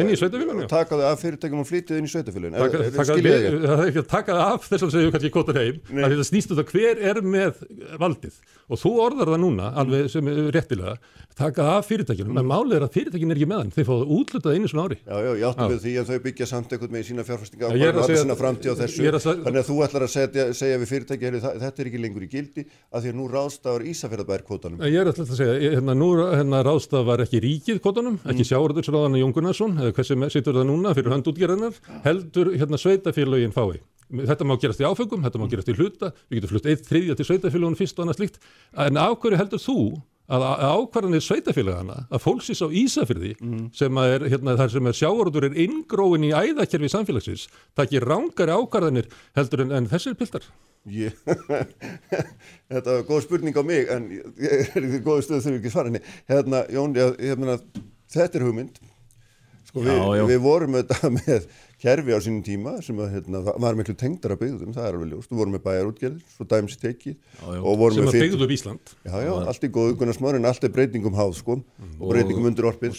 inn 0.00 0.08
í 0.08 0.16
sveitarfélögin, 0.16 0.62
já. 0.64 0.68
Taka 0.70 0.96
þau 0.96 1.02
af 1.10 1.20
fyrirtækjum 1.20 1.60
og 1.60 1.66
flytið 1.68 1.98
inn 2.00 2.06
í 2.08 2.12
sveitafélagin. 2.12 2.54
taka, 2.56 2.78
taka, 2.94 3.04
Skilja 3.10 3.34
við, 3.36 3.42
ég. 3.44 3.56
það 3.68 3.82
er 3.84 3.90
ekki 3.90 4.00
að 4.00 4.06
taka 4.14 4.36
af 4.46 4.68
þess 4.70 4.86
að 4.86 4.92
segja 4.94 5.10
kannski 5.12 5.30
kvotur 5.34 5.58
heim 5.60 5.80
Nei. 5.90 6.02
að 6.06 6.14
þetta 6.14 6.26
snýst 6.30 6.54
um 6.54 6.60
það 6.60 6.70
hver 6.72 7.02
er 7.10 7.20
með 7.20 7.60
valdið 8.00 8.38
og 8.70 8.80
þú 8.80 8.92
orðar 9.04 9.32
það 9.34 9.42
núna 9.44 9.68
alveg 9.82 10.08
sem 10.14 10.30
réttilega 10.56 10.94
taka 11.40 11.66
af 11.76 11.86
fyrirtækjunum 11.88 12.40
en 12.40 12.48
málið 12.48 12.76
er 12.78 12.84
að 12.86 12.94
fyrirtækin 12.96 13.30
er 13.34 13.38
ekki 13.40 13.48
með 13.50 13.60
hann 13.60 13.70
þeir 13.76 13.86
fáðu 13.90 14.08
útlutað 14.16 14.56
einu 14.56 14.68
svona 14.72 14.84
ári 14.88 14.98
Já, 15.00 15.16
já, 15.20 15.30
ég 15.40 15.44
átti 15.50 15.60
Já. 15.60 15.70
við 15.70 15.80
því 15.84 15.92
að 16.00 16.08
þau 16.10 16.18
byggja 16.26 16.48
samt 16.50 16.72
eitthvað 16.74 16.94
með 16.96 17.04
sína 17.10 17.24
fjárfæstinga 17.28 17.70
Já, 17.70 17.76
ég 17.80 17.86
er 17.92 18.00
og 18.00 18.08
segja- 18.08 18.24
sína 18.24 18.36
framtíð 18.40 18.72
á 18.72 18.76
þessu. 18.80 18.96
segja- 19.00 19.44
Þannig 19.44 19.60
að 19.60 19.68
þú 19.70 19.76
ætlar 19.86 20.04
að 20.04 20.12
setja, 20.16 20.44
segja 20.56 20.80
við 20.80 21.40
það- 21.40 21.56
þetta 21.60 21.80
er 21.80 21.86
ekki 21.90 22.00
lengur 22.04 22.24
í 22.24 22.28
gildi 22.30 22.64
að 22.92 23.00
því 23.04 23.08
að 23.10 23.16
nú 23.20 23.28
ráðstafar 23.30 23.82
Ísafjörðabær 23.90 24.42
kvótanum. 24.46 24.78
Ég 24.84 25.00
er 25.00 25.06
alltaf 25.10 25.30
að 25.32 25.40
segja, 25.40 25.54
hérna, 25.74 25.94
nú 25.96 26.10
hérna, 26.20 26.60
ráðstaf 26.66 27.04
var 27.06 27.18
ekki 27.24 27.40
ríkið 27.40 27.80
kvotunum 27.80 28.18
ekki 28.34 28.46
sjáurðursráðan 28.48 29.18
Jón 29.20 29.34
Gunnarsson, 29.36 29.78
eða 29.80 29.94
hvað 29.96 30.08
sem 30.10 30.26
situr 30.34 30.60
það 30.60 30.68
núna 30.70 30.94
fyrir 30.96 31.14
höndútgerðinar, 31.14 31.80
heldur 32.04 32.52
hérna 32.56 32.80
sveitafélögin 32.80 33.56
fái. 33.56 33.80
Þetta 34.10 34.46
má 34.46 34.56
gerast 34.58 34.82
í 34.82 34.86
áfengum, 34.88 35.22
þetta 35.26 35.40
má 35.40 35.50
gerast 35.50 35.70
í 35.70 35.76
hluta, 35.78 36.14
við 36.28 36.40
getum 36.40 36.54
flutt 36.54 36.70
eitt 36.70 36.88
þriðja 36.88 37.18
til 37.18 37.28
sveitafélögun 37.28 37.78
fyrst 37.78 37.98
og 37.98 38.06
annað 38.06 38.18
slíkt, 38.18 38.40
en 38.86 38.98
af 38.98 39.18
hverju 39.22 39.38
heldur 39.38 39.62
þú 39.62 39.80
að 40.30 40.44
ákvarðanir 40.62 41.22
sveitafélagana, 41.26 41.96
að 42.06 42.22
fólksins 42.22 42.62
á 42.62 42.68
Ísafyrði, 42.70 43.32
sem 43.74 43.98
að 43.98 44.14
er, 44.14 44.24
hérna, 44.34 44.56
þar 44.60 44.72
sem 44.74 44.90
er 44.90 44.98
sjáurður 44.98 45.46
er 45.48 45.56
inngróin 45.64 46.26
í 46.28 46.30
æðakerfi 46.30 46.90
samfélagsins, 46.92 47.48
takir 47.78 48.06
rángari 48.06 48.54
ákvarðanir 48.54 49.10
heldur 49.38 49.64
en, 49.64 49.74
en 49.74 49.88
þessir 49.90 50.14
piltar. 50.18 50.46
Ég, 50.88 51.16
þetta 52.70 52.94
var 52.94 53.02
góð 53.08 53.24
spurning 53.26 53.58
á 53.58 53.62
mig 53.66 53.90
en 53.92 54.06
ég 54.40 54.70
er 54.78 54.86
í 54.86 55.02
góðu 55.04 55.26
stöðu 55.26 55.42
þurfi 55.44 55.58
ekki 55.60 55.72
svara 55.74 55.90
henni. 55.90 56.04
Hérna, 56.30 56.62
Jón, 56.72 56.94
ég, 56.96 57.18
ég 57.26 57.40
meina, 57.40 57.58
þetta 58.14 58.40
er 58.40 58.48
hugmynd. 58.48 58.80
Sko 59.70 59.84
við, 59.86 59.94
Já, 59.94 60.06
já. 60.18 60.22
við 60.26 60.38
vorum 60.42 60.72
þetta 60.74 61.08
með 61.20 61.44
kerfi 61.80 62.12
á 62.12 62.18
sínum 62.20 62.40
tíma 62.44 62.72
sem 62.84 62.98
að, 63.00 63.12
hérna, 63.14 63.40
var 63.62 63.76
miklu 63.78 63.94
tengdara 63.96 64.34
byggðum, 64.36 64.72
það 64.74 64.86
er 64.88 64.96
alveg 64.98 65.12
ljóst. 65.12 65.30
Við 65.30 65.38
vorum 65.38 65.54
með 65.54 65.62
bæjarútgerðir, 65.68 66.24
svo 66.34 66.46
dæmis 66.50 66.74
tekið 66.82 67.14
Já, 67.14 67.44
já. 67.54 67.60
og 67.62 67.78
vorum 67.80 67.94
Sem 68.00 68.08
að 68.10 68.16
fyrt- 68.16 68.24
byggðu 68.26 68.46
upp 68.48 68.54
Ísland. 68.56 68.92
Já, 69.06 69.14
já, 69.22 69.30
allt 69.52 69.64
í 69.64 69.70
góðu 69.76 69.94
Gunnarsmár 70.00 70.38
en 70.40 70.48
allt 70.50 70.66
er 70.66 70.74
breytingum 70.74 71.14
háð, 71.16 71.32
sko, 71.38 71.56
og 72.00 72.10
breytingum 72.10 72.50
undir 72.50 72.66
orpið. 72.72 72.96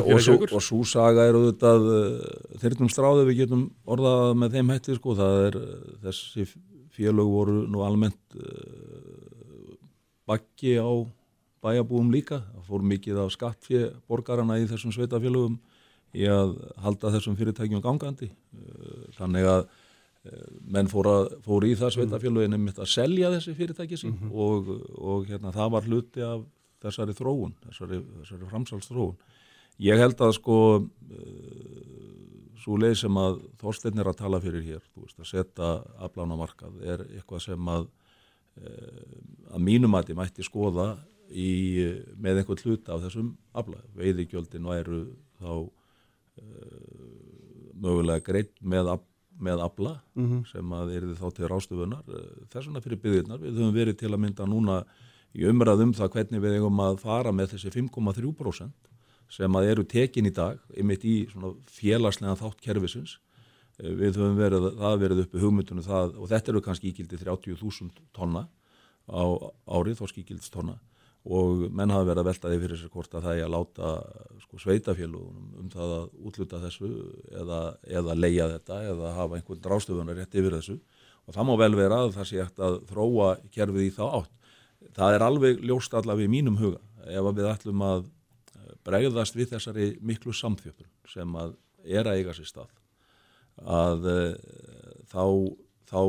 og, 0.00 0.24
svo, 0.24 0.38
Reykjavíkur. 0.38 0.56
og 0.56 0.64
svo 0.70 0.80
saga 0.96 1.28
er 1.28 1.38
auðvitað 1.38 1.86
uh, 1.92 2.58
þyrnum 2.64 2.90
stráði 2.96 3.28
við 3.28 3.38
getum 3.44 3.66
orðað 3.86 4.32
með 4.40 4.56
þeim 4.56 4.74
hætti 4.74 4.96
sko, 4.96 5.18
það 5.20 5.38
er 5.50 5.60
uh, 5.60 5.78
þessi 6.08 6.48
félög 6.96 7.30
voru 7.36 7.60
nú 7.70 7.84
almennt 7.86 8.40
uh, 8.40 9.76
bakki 10.26 10.78
á 10.80 10.88
bæjabúum 11.64 12.10
líka, 12.12 12.40
það 12.54 12.70
fór 12.70 12.86
mikið 12.92 13.20
af 13.24 13.34
skattfjö 13.34 13.82
borgarana 14.08 14.58
í 14.60 14.66
þessum 14.70 14.94
sveitafélögum 14.96 15.58
í 16.16 16.26
að 16.30 16.56
halda 16.82 17.12
þessum 17.16 17.36
fyrirtækjum 17.38 17.82
gangandi. 17.84 18.30
Uh, 18.56 19.04
þannig 19.18 19.48
að 19.50 19.60
uh, 19.66 20.46
menn 20.76 20.90
fór, 20.90 21.10
að, 21.10 21.34
fór 21.44 21.68
í 21.68 21.74
það 21.78 21.94
sveitafélögin 21.98 22.56
einmitt 22.56 22.80
að 22.80 22.92
selja 22.94 23.32
þessi 23.36 23.56
fyrirtæki 23.58 24.00
sín 24.00 24.16
og, 24.30 24.72
og 24.98 25.28
hérna, 25.30 25.54
það 25.54 25.76
var 25.76 25.90
hluti 25.90 26.24
af 26.26 26.46
þessari 26.80 27.16
þróun, 27.16 27.54
þessari, 27.68 28.00
þessari 28.22 28.50
framsalsþróun. 28.54 29.16
Ég 29.80 30.00
held 30.00 30.20
að 30.20 30.34
sko 30.36 30.56
svo 32.60 32.76
leið 32.80 32.96
sem 33.02 33.20
að 33.20 33.40
Þorstein 33.60 34.00
er 34.00 34.10
að 34.10 34.18
tala 34.20 34.40
fyrir 34.42 34.64
hér, 34.66 34.82
þú 34.92 35.06
veist, 35.06 35.18
að 35.20 35.30
setja 35.30 35.70
aflán 36.02 36.34
á 36.34 36.36
markað 36.40 36.80
er 36.84 37.04
eitthvað 37.08 37.44
sem 37.46 37.70
að 37.72 37.86
eh, 38.60 39.14
að 39.54 39.64
mínumati 39.66 40.16
mætti 40.16 40.44
skoða 40.46 40.92
í, 41.30 41.50
með 42.18 42.42
einhvern 42.42 42.64
hluta 42.64 42.96
af 42.96 43.04
þessum 43.06 43.34
afla. 43.56 43.80
Veiðigjöldin 43.98 44.66
væru 44.70 45.00
þá 45.40 45.52
uh, 45.54 45.70
mögulega 47.80 48.24
greitt 48.26 48.56
með, 48.60 48.92
með 49.40 49.62
afla 49.64 49.94
sem 50.50 50.74
að 50.76 50.92
er 50.96 51.08
þá 51.16 51.26
til 51.36 51.48
rástufunar. 51.48 52.04
Þess 52.52 52.66
vegna 52.68 52.82
fyrir 52.84 53.00
byggðirnar. 53.04 53.40
Við 53.40 53.56
höfum 53.60 53.74
verið 53.74 53.98
til 54.02 54.12
að 54.12 54.22
mynda 54.26 54.46
núna 54.48 54.84
í 55.34 55.46
umræðum 55.46 55.94
það 55.94 56.12
hvernig 56.16 56.42
við 56.42 56.58
eigum 56.58 56.80
að 56.82 57.00
fara 57.04 57.32
með 57.32 57.54
þessi 57.54 57.70
5,3% 57.78 58.72
sem 59.30 59.56
að 59.56 59.68
eru 59.70 59.84
tekin 59.86 60.26
í 60.26 60.32
dag, 60.34 60.58
einmitt 60.74 61.04
í 61.06 61.28
félagslega 61.70 62.34
þátt 62.40 62.60
kerfisins. 62.64 63.18
Eh, 63.78 63.92
Við 63.94 64.18
höfum 64.18 64.36
verið, 64.36 64.72
það 64.80 64.96
verið 65.04 65.20
uppi 65.24 65.42
hugmyndunum 65.44 65.86
það, 65.86 66.16
og 66.18 66.30
þetta 66.32 66.50
eru 66.50 66.62
kannski 66.64 66.90
ígildi 66.90 67.20
30.000 67.20 68.02
tonna 68.12 68.48
á 69.06 69.22
árið, 69.70 70.00
þorskíkilds 70.02 70.50
tonna 70.50 70.80
og 71.28 71.66
menn 71.76 71.92
hafa 71.92 72.08
verið 72.08 72.22
að 72.22 72.28
velta 72.30 72.50
því 72.50 72.58
fyrir 72.62 72.80
sér 72.80 72.92
hvort 72.94 73.14
að 73.14 73.26
það 73.26 73.38
er 73.38 73.44
að 73.44 73.54
láta 73.54 73.90
sko, 74.40 74.60
sveitafélugunum 74.62 75.58
um 75.60 75.68
það 75.72 75.94
að 75.98 76.06
útluta 76.30 76.60
þessu 76.62 76.90
eða, 77.42 77.60
eða 77.84 78.16
leia 78.16 78.48
þetta 78.54 78.78
eða 78.94 79.12
hafa 79.18 79.36
einhvern 79.36 79.62
drástufunar 79.66 80.16
rétt 80.16 80.38
yfir 80.40 80.56
þessu 80.56 80.78
og 81.26 81.36
það 81.36 81.48
má 81.50 81.54
vel 81.60 81.74
vera 81.76 82.00
að 82.06 82.14
það 82.16 82.30
sé 82.30 82.40
eftir 82.40 82.66
að 82.66 82.78
þróa 82.88 83.28
kerfið 83.52 83.84
í 83.84 83.92
þá 83.94 84.04
átt. 84.08 84.32
Það 84.96 85.14
er 85.14 85.24
alveg 85.26 85.60
ljóst 85.68 85.94
allavega 85.94 86.30
í 86.30 86.32
mínum 86.32 86.56
huga 86.56 86.80
ef 87.04 87.28
við 87.36 87.50
ætlum 87.50 87.84
að 87.84 88.06
eh, 88.56 88.74
bregðast 88.88 89.36
við 89.36 89.52
þessari 89.52 89.90
miklu 90.00 90.32
samþjöppun 90.32 90.88
sem 91.10 91.36
að 91.36 91.56
er 91.84 92.08
að 92.08 92.20
eiga 92.20 92.36
sér 92.36 92.48
stað 92.48 92.72
að 93.60 94.06
uh, 94.08 94.34
þá, 95.10 95.24
þá 95.90 96.00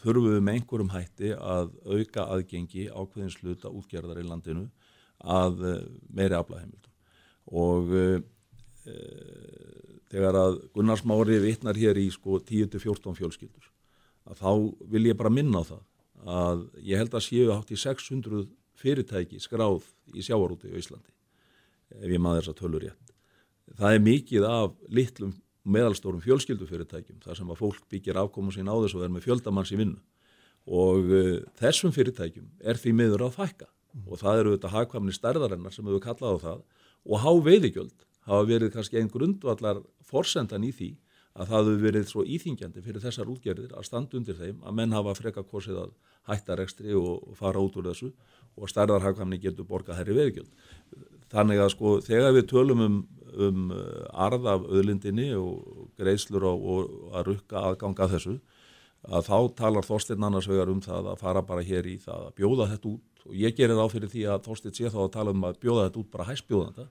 þurfum 0.00 0.32
við 0.32 0.42
með 0.46 0.58
einhverjum 0.58 0.92
hætti 0.94 1.32
að 1.36 1.72
auka 1.84 2.26
aðgengi 2.34 2.88
ákveðins 2.90 3.38
hluta 3.42 3.72
útgerðar 3.72 4.22
í 4.22 4.26
landinu 4.26 4.66
að 5.24 5.62
uh, 5.64 5.78
meiri 6.08 6.38
aflaheimildum 6.38 6.92
og 7.56 7.92
uh, 7.96 8.18
þegar 10.12 10.38
að 10.38 10.60
Gunnars 10.76 11.04
Mári 11.06 11.40
vitnar 11.42 11.78
hér 11.78 11.98
í 11.98 12.06
sko 12.14 12.38
10-14 12.38 13.16
fjölskyldur 13.18 13.72
að 14.26 14.40
þá 14.42 14.50
vil 14.92 15.06
ég 15.08 15.18
bara 15.18 15.32
minna 15.32 15.62
á 15.62 15.68
það 15.68 15.84
að 16.26 16.62
ég 16.82 17.00
held 17.00 17.14
að 17.14 17.26
séu 17.26 17.50
hátt 17.52 17.72
í 17.74 17.78
600 17.78 18.46
fyrirtæki 18.76 19.40
skráð 19.42 19.84
í 20.14 20.24
sjávarúti 20.24 20.70
í 20.70 20.78
Íslandi 20.80 21.12
ef 21.96 22.08
ég 22.10 22.22
maður 22.22 22.42
þess 22.42 22.52
að 22.52 22.60
tölur 22.60 22.84
rétt. 22.86 23.12
Það 23.76 23.96
er 23.96 24.02
mikið 24.06 24.46
af 24.48 24.74
litlum 24.94 25.34
meðalstórum 25.66 26.22
fjölskyldufyrirtækjum 26.24 27.22
þar 27.24 27.38
sem 27.38 27.50
að 27.50 27.60
fólk 27.62 27.86
byggir 27.90 28.20
afkomu 28.20 28.54
sín 28.54 28.70
á 28.70 28.74
þessu 28.76 29.00
og 29.00 29.06
er 29.06 29.14
með 29.14 29.26
fjöldamanns 29.26 29.72
í 29.74 29.80
vinnu. 29.80 30.02
Og 30.66 31.10
uh, 31.10 31.32
þessum 31.60 31.94
fyrirtækjum 31.94 32.48
er 32.62 32.78
því 32.80 32.94
miður 32.98 33.26
að 33.28 33.38
fækka. 33.40 33.70
Og 34.04 34.20
það 34.20 34.40
eru 34.42 34.54
þetta 34.56 34.72
hagkvæmni 34.74 35.14
stærðarinnar 35.14 35.74
sem 35.74 35.86
hefur 35.88 36.04
kallað 36.04 36.36
á 36.36 36.44
það. 36.44 36.62
Og 37.06 37.22
há 37.22 37.30
veiðigjöld 37.46 38.06
hafa 38.26 38.48
verið 38.48 38.72
kannski 38.74 39.00
einn 39.00 39.10
grundvallar 39.12 39.82
forsendan 40.04 40.66
í 40.66 40.72
því 40.74 40.90
að 41.36 41.50
það 41.52 41.68
hefur 41.68 41.82
verið 41.84 42.08
svo 42.10 42.24
íþingjandi 42.24 42.82
fyrir 42.84 43.04
þessar 43.04 43.30
útgerðir 43.32 43.74
að 43.76 43.86
standa 43.88 44.18
undir 44.18 44.38
þeim 44.38 44.62
að 44.64 44.76
menn 44.78 44.94
hafa 44.96 45.14
freka 45.18 45.44
kosið 45.46 45.82
að 45.84 45.92
hætta 46.30 46.56
rekstri 46.58 46.96
og 46.96 47.36
fara 47.38 47.62
út 47.62 47.76
úr 47.78 47.90
þessu. 47.90 48.10
Og 48.56 48.70
stærðarhagkvæmni 48.72 49.38
getur 49.40 49.68
borgað 49.68 50.00
herri 50.00 50.16
veiðigjöld. 50.16 50.48
Þannig 51.32 51.60
að 51.60 51.72
sko 51.74 51.96
þegar 52.06 52.32
við 52.36 52.46
tölum 52.52 52.82
um, 52.84 52.96
um 53.36 53.72
arð 54.12 54.46
af 54.52 54.68
öðlindinni 54.68 55.30
og 55.36 55.90
greiðslur 55.98 56.46
og, 56.48 56.66
og 56.66 57.16
að 57.16 57.32
rukka 57.32 57.64
aðganga 57.70 58.08
þessu 58.16 58.38
að 59.06 59.28
þá 59.28 59.36
talar 59.58 59.86
Þorsteinn 59.86 60.26
annars 60.26 60.48
vegar 60.50 60.70
um 60.72 60.80
það 60.82 61.10
að 61.12 61.20
fara 61.20 61.42
bara 61.46 61.64
hér 61.64 61.86
í 61.86 61.96
það 62.02 62.28
að 62.28 62.36
bjóða 62.40 62.68
þetta 62.72 62.88
út. 62.90 63.24
Og 63.26 63.34
ég 63.38 63.56
gerir 63.58 63.78
á 63.78 63.86
fyrir 63.90 64.10
því 64.10 64.24
að 64.30 64.46
Þorsteinn 64.46 64.76
sé 64.76 64.90
þá 64.90 65.00
að 65.04 65.12
tala 65.16 65.34
um 65.34 65.44
að 65.46 65.60
bjóða 65.62 65.88
þetta 65.88 66.00
út 66.02 66.10
bara 66.12 66.28
hæsbjóðanda 66.30 66.86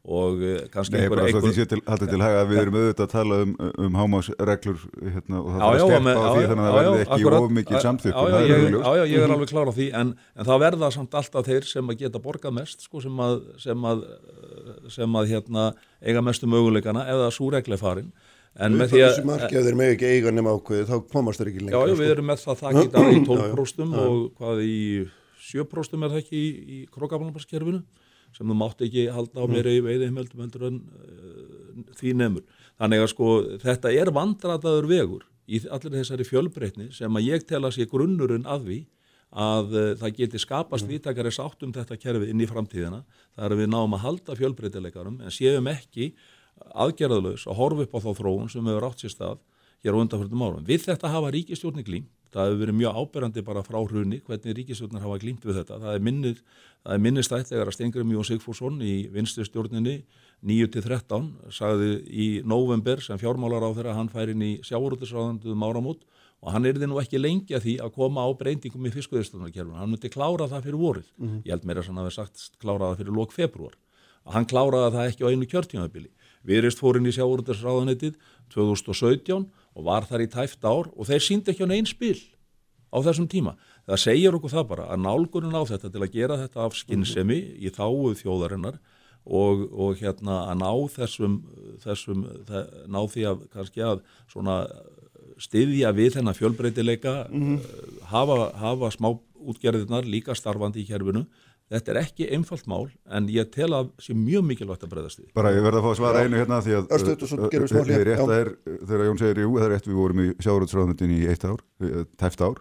og 0.00 0.40
eh, 0.40 0.62
kannski 0.72 0.96
Nei, 0.96 1.02
einhver 1.04 1.52
sé 1.52 1.66
til, 1.68 1.78
haldið 1.84 2.08
til 2.14 2.20
haga 2.24 2.38
að 2.40 2.48
við 2.50 2.60
erum 2.62 2.76
auðvitað 2.80 3.04
að 3.04 3.10
tala 3.12 3.40
um, 3.44 3.50
um 3.84 3.98
hámásreglur 4.00 4.78
hérna, 5.04 5.40
og 5.42 5.50
það 5.52 5.60
Já, 5.60 5.68
með- 5.68 5.90
skerpa 5.90 6.14
á 6.16 6.30
því 6.32 6.46
þannig 6.50 6.64
að 6.64 6.70
það 6.70 6.78
verði 6.80 7.02
ekki 7.04 7.18
akkurat. 7.18 7.44
of 7.44 7.54
mikið 7.58 7.76
Já, 7.76 7.82
samþjöppun, 7.84 8.16
já, 8.16 8.32
það 8.32 8.40
já, 8.40 9.02
er 9.04 9.12
ég, 9.12 9.20
er 9.26 9.34
alveg 9.36 9.52
klára 9.52 9.70
á 9.70 9.76
því 9.76 9.88
en, 10.00 10.14
en 10.40 10.48
það 10.48 10.62
verða 10.64 10.90
samt 10.96 11.18
alltaf 11.20 11.46
þeir 11.50 11.68
sem 11.68 11.92
að 11.92 12.00
geta 12.00 12.24
borgað 12.24 12.56
mest 12.56 12.88
sko, 12.88 13.04
sem 13.04 13.22
að, 13.28 13.36
sem 13.60 13.86
að, 13.92 14.02
sem 14.96 15.20
að 15.20 15.30
hérna, 15.34 15.68
eiga 16.00 16.24
mestu 16.24 16.48
möguleikana 16.48 17.04
eða 17.12 17.28
svo 17.36 17.52
regla 17.52 17.76
er 17.76 17.84
farin 17.84 18.12
en 18.58 18.74
með 18.74 18.90
því 18.94 19.00
þessu 19.04 19.22
að 19.22 19.28
marki 19.28 19.56
ef 19.60 19.66
þeir 19.68 19.76
með 19.78 19.92
ekki 19.94 20.08
eiga 20.10 20.32
nema 20.34 20.56
ákveði 20.56 20.86
þá 20.88 20.96
komast 21.12 21.38
þeir 21.42 21.50
ekki 21.52 21.60
já, 21.60 21.64
lengra 21.68 21.80
já, 21.84 21.92
sko. 21.92 22.00
við 22.00 22.12
erum 22.16 22.26
með 22.32 22.40
það 22.42 22.62
það 22.64 22.78
geta 22.80 23.02
í 23.04 23.12
Já, 23.12 23.20
já. 23.20 23.26
12% 23.30 24.00
og 24.00 24.16
hvað 24.40 24.62
í 24.64 24.78
7% 25.50 26.04
er 26.06 26.10
það 26.14 26.22
ekki 26.24 26.40
í, 26.40 26.48
í 26.50 26.78
krókafalmarskerfinu 26.94 27.82
sem 28.36 28.46
þú 28.46 28.56
mátt 28.60 28.84
ekki 28.86 29.08
halda 29.12 29.42
á 29.42 29.44
Mm. 29.44 29.52
meira 29.54 29.74
í 29.74 29.82
veiðiheimöldum 29.84 30.44
heldur 30.44 30.66
en 30.68 30.78
uh, 30.80 31.90
því 31.98 32.14
nefnur. 32.16 32.46
Þannig 32.80 33.02
að 33.02 33.10
sko 33.12 33.28
þetta 33.60 33.92
er 33.92 34.12
vandrataður 34.14 34.88
vegur 34.88 35.26
í 35.50 35.60
allir 35.68 35.98
þessari 35.98 36.24
fjölbreytni 36.24 36.90
sem 36.94 37.16
að 37.16 37.26
ég 37.26 37.46
tel 37.46 37.64
að 37.64 37.76
sé 37.76 37.86
grunnurinn 37.90 38.46
að 38.46 38.66
því 38.68 38.80
að 39.30 39.76
uh, 39.76 39.94
það 40.00 40.16
geti 40.16 40.38
skapast 40.42 40.86
mm. 40.86 40.90
vítakari 40.94 41.32
sátt 41.34 41.62
um 41.62 41.72
þetta 41.72 41.98
kerfi 42.00 42.30
inn 42.30 42.40
í 42.40 42.48
framtíðina. 42.50 43.04
Það 43.34 43.44
er 43.46 43.54
að 43.54 43.62
við 43.62 43.72
náum 43.74 43.94
að 43.94 44.04
halda 44.06 44.36
fjölbreytileikarum 44.38 45.20
en 45.20 45.34
séum 45.34 45.70
ekki 45.70 46.12
aðgerðalaus 46.74 47.46
að 47.48 47.58
horfa 47.60 47.86
upp 47.86 47.94
á 47.96 48.00
þá 48.04 48.10
þróun 48.18 48.50
sem 48.52 48.66
hefur 48.66 48.86
átt 48.90 49.04
sér 49.04 49.14
stað 49.14 49.38
hér 49.84 49.96
á 49.96 50.00
undanfjörðum 50.02 50.44
árum. 50.44 50.64
Við 50.68 50.86
þetta 50.88 51.12
hafa 51.12 51.30
ríkistjórni 51.34 51.84
glým. 51.86 52.08
Það 52.30 52.46
hefur 52.46 52.60
verið 52.60 52.76
mjög 52.78 52.98
áberandi 53.00 53.42
bara 53.42 53.62
frá 53.66 53.78
hruni 53.80 54.20
hvernig 54.22 54.56
ríkistjórnar 54.60 55.02
hafa 55.02 55.18
glýmt 55.18 55.46
við 55.46 55.56
þetta. 55.60 55.78
Það 55.82 55.96
er 55.96 56.04
minnið, 56.06 56.42
það 56.84 56.94
er 56.94 57.02
minnið 57.06 57.26
stætlegar 57.26 57.70
að 57.70 57.74
Stengrim 57.74 58.12
Jón 58.14 58.28
Sigfússon 58.28 58.76
í 58.86 58.94
vinstri 59.10 59.46
stjórninni 59.48 59.96
9-13 60.46 61.26
sagði 61.52 61.90
í 62.06 62.28
november 62.46 63.02
sem 63.02 63.18
fjármálar 63.18 63.66
á 63.66 63.70
þeirra 63.74 63.96
hann 63.98 64.12
fær 64.12 64.30
inn 64.30 64.44
í 64.46 64.52
sjáurútisráðanduðum 64.68 65.58
um 65.58 65.66
áramót 65.66 66.06
og 66.40 66.54
hann 66.54 66.68
erði 66.70 66.86
nú 66.88 67.00
ekki 67.02 67.18
lengi 67.20 67.56
að 67.56 67.66
því 67.66 67.74
að 67.84 67.94
koma 67.98 68.22
á 68.24 68.28
breytingum 68.38 68.86
í 68.86 68.94
fiskveðistunarkerfuna. 68.94 69.80
Hann 69.82 69.90
myndi 69.92 70.12
klára 70.12 70.46
það 70.48 70.68
fyrir 70.68 70.80
vorið. 70.80 71.10
Ég 71.44 71.50
held 71.52 71.66
meira 71.68 71.82
svona 71.84 72.04
að 72.04 72.12
við 72.12 72.16
sagt 72.16 72.46
klára 72.62 72.92
það 72.92 73.02
fyrir 73.02 73.18
lok 73.18 73.34
februar. 73.34 73.74
Að 74.24 74.34
hann 74.38 74.48
kláraði 74.48 74.94
það 74.94 75.10
ekki 75.10 75.24
á 75.26 75.30
einu 75.34 75.50
kjörtímabili. 75.50 76.10
Viðrist 76.46 76.80
fór 76.80 76.96
inn 76.96 77.10
í 77.10 77.12
sjáurútisráðanetið 77.12 78.16
2017 78.54 79.50
og 79.76 79.86
var 79.86 80.06
þar 80.08 80.24
í 80.24 80.30
tæft 80.30 80.64
ár 80.66 80.90
og 80.90 81.08
þeir 81.08 81.24
síndi 81.24 81.52
ekki 81.52 81.66
á 81.66 81.70
neinn 81.70 81.88
spil 81.88 82.18
á 82.90 82.98
þessum 83.06 83.28
tíma. 83.30 83.54
Það 83.86 84.02
segir 84.04 84.36
okkur 84.36 84.54
það 84.54 84.70
bara 84.72 84.88
að 84.90 85.04
nálgunin 85.04 85.54
á 85.54 85.62
þetta 85.66 85.90
til 85.90 86.02
að 86.02 86.14
gera 86.14 86.38
þetta 86.40 86.64
af 86.66 86.78
skinnsemi 86.78 87.38
í 87.62 87.70
þáu 87.74 88.14
þjóðarinnar 88.18 88.80
og, 89.24 89.66
og 89.70 90.00
hérna 90.00 90.44
að 90.50 90.62
ná 90.62 90.70
þessum, 90.96 91.36
þessum 91.84 92.24
þe 92.48 92.64
ná 92.90 93.00
því 93.12 93.26
að 93.30 93.44
kannski 93.54 93.84
að 93.86 94.02
svona 94.30 94.56
styðja 95.40 95.92
við 95.96 96.16
þennan 96.18 96.36
fjölbreytileika 96.36 97.14
hafa, 98.10 98.50
hafa 98.60 98.90
smá 98.92 99.12
útgerðirnar 99.40 100.04
líka 100.04 100.34
starfandi 100.36 100.82
í 100.82 100.88
kerfinu 100.88 101.24
þetta 101.70 101.92
er 101.94 101.98
ekki 102.02 102.26
einfalt 102.34 102.66
mál 102.70 102.88
en 103.14 103.28
ég 103.30 103.50
tel 103.54 103.68
að 103.76 103.90
sé 104.02 104.14
mjög 104.16 104.46
mikilvægt 104.48 104.86
að 104.86 104.92
breyðast 104.94 105.20
því 105.20 105.26
Bara 105.38 105.52
ég 105.54 105.62
verði 105.66 105.80
að 105.80 105.86
fá 105.86 105.90
að 105.92 105.98
svara 106.00 106.24
einu 106.24 106.40
hérna 106.40 106.58
því 106.66 106.74
að 106.78 106.88
hlé. 106.90 107.68
það 107.70 107.92
er 107.94 108.08
rétt 108.10 108.20
Já. 108.20 108.24
að 108.26 108.34
er, 108.38 108.50
þegar 108.90 109.04
Jón 109.10 109.20
segir 109.22 109.42
jú, 109.44 109.52
það 109.58 109.66
er 109.68 109.72
rétt 109.76 109.86
við 109.90 110.00
vorum 110.00 110.22
í 110.24 110.28
sjáurútsráðnundin 110.46 111.14
í 111.14 111.20
eitt 111.30 111.46
ár, 111.46 111.62
eh, 111.86 112.02
tæft 112.20 112.42
ár 112.46 112.58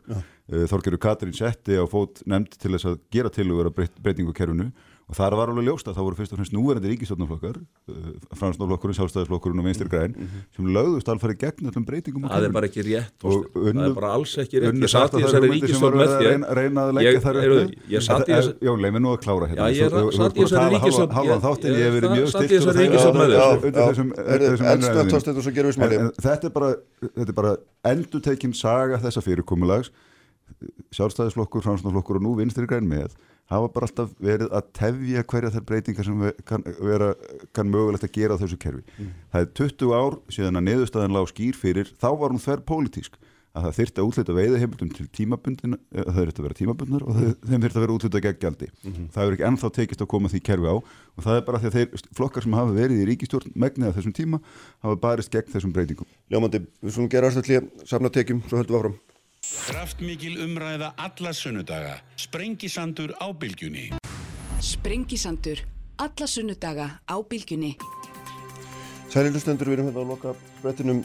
Þorgerur 0.50 0.98
Katrín 0.98 1.36
setti 1.38 1.78
á 1.78 1.86
fót 1.86 2.24
nefnd 2.26 2.56
til 2.58 2.72
þess 2.74 2.88
að 2.90 2.96
gera 3.14 3.30
tilugur 3.30 3.70
að 3.70 3.90
breytingu 4.02 4.34
kerfinu 4.34 4.72
og 5.10 5.16
þar 5.18 5.34
var 5.40 5.48
alveg 5.50 5.66
ljóst 5.66 5.88
að 5.90 5.96
það 5.98 6.06
voru 6.06 6.18
fyrst 6.20 6.34
og 6.34 6.38
fremst 6.40 6.54
núverandi 6.54 6.90
ríkistofnaflokkar 6.94 7.56
fransnaflokkurinn, 8.38 8.98
sjálfstæðisflokkurinn 9.00 9.62
og 9.62 9.66
vinstri 9.66 9.88
græn 9.90 10.14
sem 10.56 10.66
lögðust 10.70 11.10
alfarið 11.10 11.38
gegn 11.42 11.66
öllum 11.72 11.86
breytingum 11.88 12.24
það 12.30 12.44
er 12.46 12.52
bara 12.54 12.66
ekki 12.70 12.82
rétt 12.86 13.10
Þorsteinn. 13.24 13.50
það 13.56 13.66
unnu- 13.72 13.88
er 13.90 13.94
bara 13.98 14.10
alls 14.14 14.34
ekki 14.44 14.56
rétt. 14.62 14.70
unnu 14.70 14.86
ég 14.86 14.92
satt 14.94 15.14
í 15.18 15.20
þessari 15.24 15.48
ríkistjórn 15.50 15.98
með 15.98 16.10
þér. 16.14 16.22
Ég- 17.90 18.06
satt 18.06 18.22
í 18.22 18.30
Þetta- 18.30 18.38
þess- 18.38 18.54
Jón, 18.62 18.78
leið 18.84 18.94
mér 18.94 19.02
nú 19.02 19.10
að 19.16 19.22
klára 19.26 19.46
hérna. 19.50 19.66
Ég 19.74 19.90
satt 20.14 20.30
í 20.36 20.46
þessari 20.46 20.78
hálfan 21.10 21.26
ég- 21.26 21.42
þáttinn, 21.42 21.74
ég 21.74 21.80
ég 21.80 21.86
hef 21.90 21.94
verið 21.98 22.10
mjög 22.14 22.28
satt 22.30 22.44
í 22.44 22.46
þessari 22.54 22.70
og 22.70 22.76
ríkisstjórn 22.86 23.18
með 23.18 23.34
þér. 23.34 23.42
Þetta 26.20 26.46
er 26.46 26.50
bara, 26.50 26.76
þetta 27.02 27.30
er 27.30 27.34
bara 27.34 27.56
endur 27.86 28.20
tekinn 28.22 28.54
saga 28.56 28.98
þessa 29.00 29.22
fyrirkomulags 29.24 29.90
sjálfstæðisflokkur, 30.96 31.64
framsnaflokkur 31.66 32.20
og 32.20 32.26
nú 32.26 32.36
vinstri 32.40 32.68
græn 32.70 32.88
með 32.90 33.16
hafa 33.50 33.72
bara 33.74 33.88
alltaf 33.90 34.12
verið 34.22 34.52
að 34.54 34.68
tefja 34.78 35.24
hverja 35.32 35.54
þær 35.56 35.66
breytingar 35.72 36.06
sem 36.06 36.28
kann, 36.46 36.66
vera, 36.78 37.14
kann 37.56 37.72
mögulegt 37.74 38.06
að 38.06 38.14
gera 38.20 38.38
á 38.38 38.42
þessu 38.42 38.60
kerfi. 38.62 38.84
Það 39.34 39.46
er 39.46 39.50
20 39.58 39.96
ár 39.98 40.20
síðan 40.30 40.62
að 40.62 40.68
neðustæðan 40.68 41.18
lág 41.18 41.32
skýr 41.32 41.58
fyrir, 41.58 41.90
þá 41.98 42.10
var 42.20 42.36
hún 42.36 42.44
þver 42.44 42.66
pólitísk 42.70 43.18
að 43.58 43.66
það 43.66 43.78
þyrfti 43.80 44.02
að 44.02 44.10
útleita 44.10 44.34
veiðheimildum 44.38 44.90
til 44.94 45.06
tímabundin, 45.18 45.74
eh, 45.90 46.04
það 46.06 46.20
þurfti 46.20 46.40
að 46.40 46.46
vera 46.46 46.58
tímabundnar 46.60 47.06
og 47.06 47.16
það, 47.16 47.32
þeim 47.50 47.64
þyrfti 47.64 47.80
að 47.80 47.84
vera 47.84 47.96
útleita 47.96 48.22
gegn 48.26 48.40
gjaldi. 48.44 48.68
Það 49.16 49.24
er 49.24 49.34
ekki 49.34 49.48
ennþá 49.50 49.72
tekist 49.74 50.04
að 50.06 50.10
koma 50.14 50.30
því 50.30 50.42
kerfi 50.46 50.70
á 50.70 50.76
og 50.78 51.26
það 51.26 51.36
er 51.40 51.46
bara 51.50 51.60
því 51.60 51.72
að 51.72 51.78
þeir 51.80 52.06
flokkar 52.20 52.46
sem 52.46 52.54
hafa 52.54 52.78
verið 52.78 53.02
í 53.02 53.08
ríkistjórn 53.10 53.56
megnið 53.58 53.90
að 53.90 53.98
þessum 53.98 54.14
tíma 54.14 54.42
hafa 54.86 54.96
barist 55.02 55.34
gegn 55.34 55.50
þessum 55.50 55.74
breytingum. 55.74 56.06
Ljómandi, 56.30 56.62
við 56.86 56.94
svona 56.94 57.26
örstutt 57.26 57.50
hlé, 57.50 57.64
samna 57.90 58.14
tekjum, 58.14 58.44
svo 58.46 58.62
höldum 58.62 58.76
við 58.76 58.80
áfram. 58.80 59.00
Kraftmikil 59.70 60.38
umræða 60.44 60.94
alla 60.98 61.32
sunnudaga. 61.34 61.96
Sprengisandur 62.18 63.14
á 63.18 63.28
bylgjunni. 63.32 63.90
Sprengisandur. 64.62 65.64
Alla 65.98 66.28
sunnudaga 66.28 67.00
á 67.08 67.16
bylgjunni. 67.30 67.78
Sæli 69.10 69.32
hlustendur, 69.32 69.70
við 69.72 69.80
erum 69.80 69.88
hérna 69.90 70.04
á 70.04 70.12
loka 70.12 70.34
sprettinum 70.60 71.04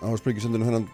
á 0.00 0.08
sprengisendinu 0.18 0.64
hennan 0.64 0.88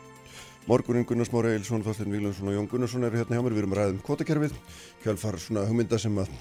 morgunin 0.67 1.07
Gunnar 1.07 1.27
Smára 1.27 1.53
Eilsson, 1.55 1.85
Þorstein 1.87 2.11
Víglundsson 2.13 2.51
og 2.51 2.57
Jón 2.59 2.69
Gunnarsson 2.69 3.05
eru 3.05 3.21
hérna 3.21 3.39
hjá 3.39 3.45
mér, 3.45 3.55
við 3.55 3.63
erum 3.63 3.77
að 3.77 3.81
ræða 3.81 3.95
um 3.95 4.03
kvotakerfið 4.09 4.59
kjálfar 5.05 5.39
svona 5.41 5.65
hugmynda 5.69 5.99
sem 5.99 6.19
að 6.21 6.35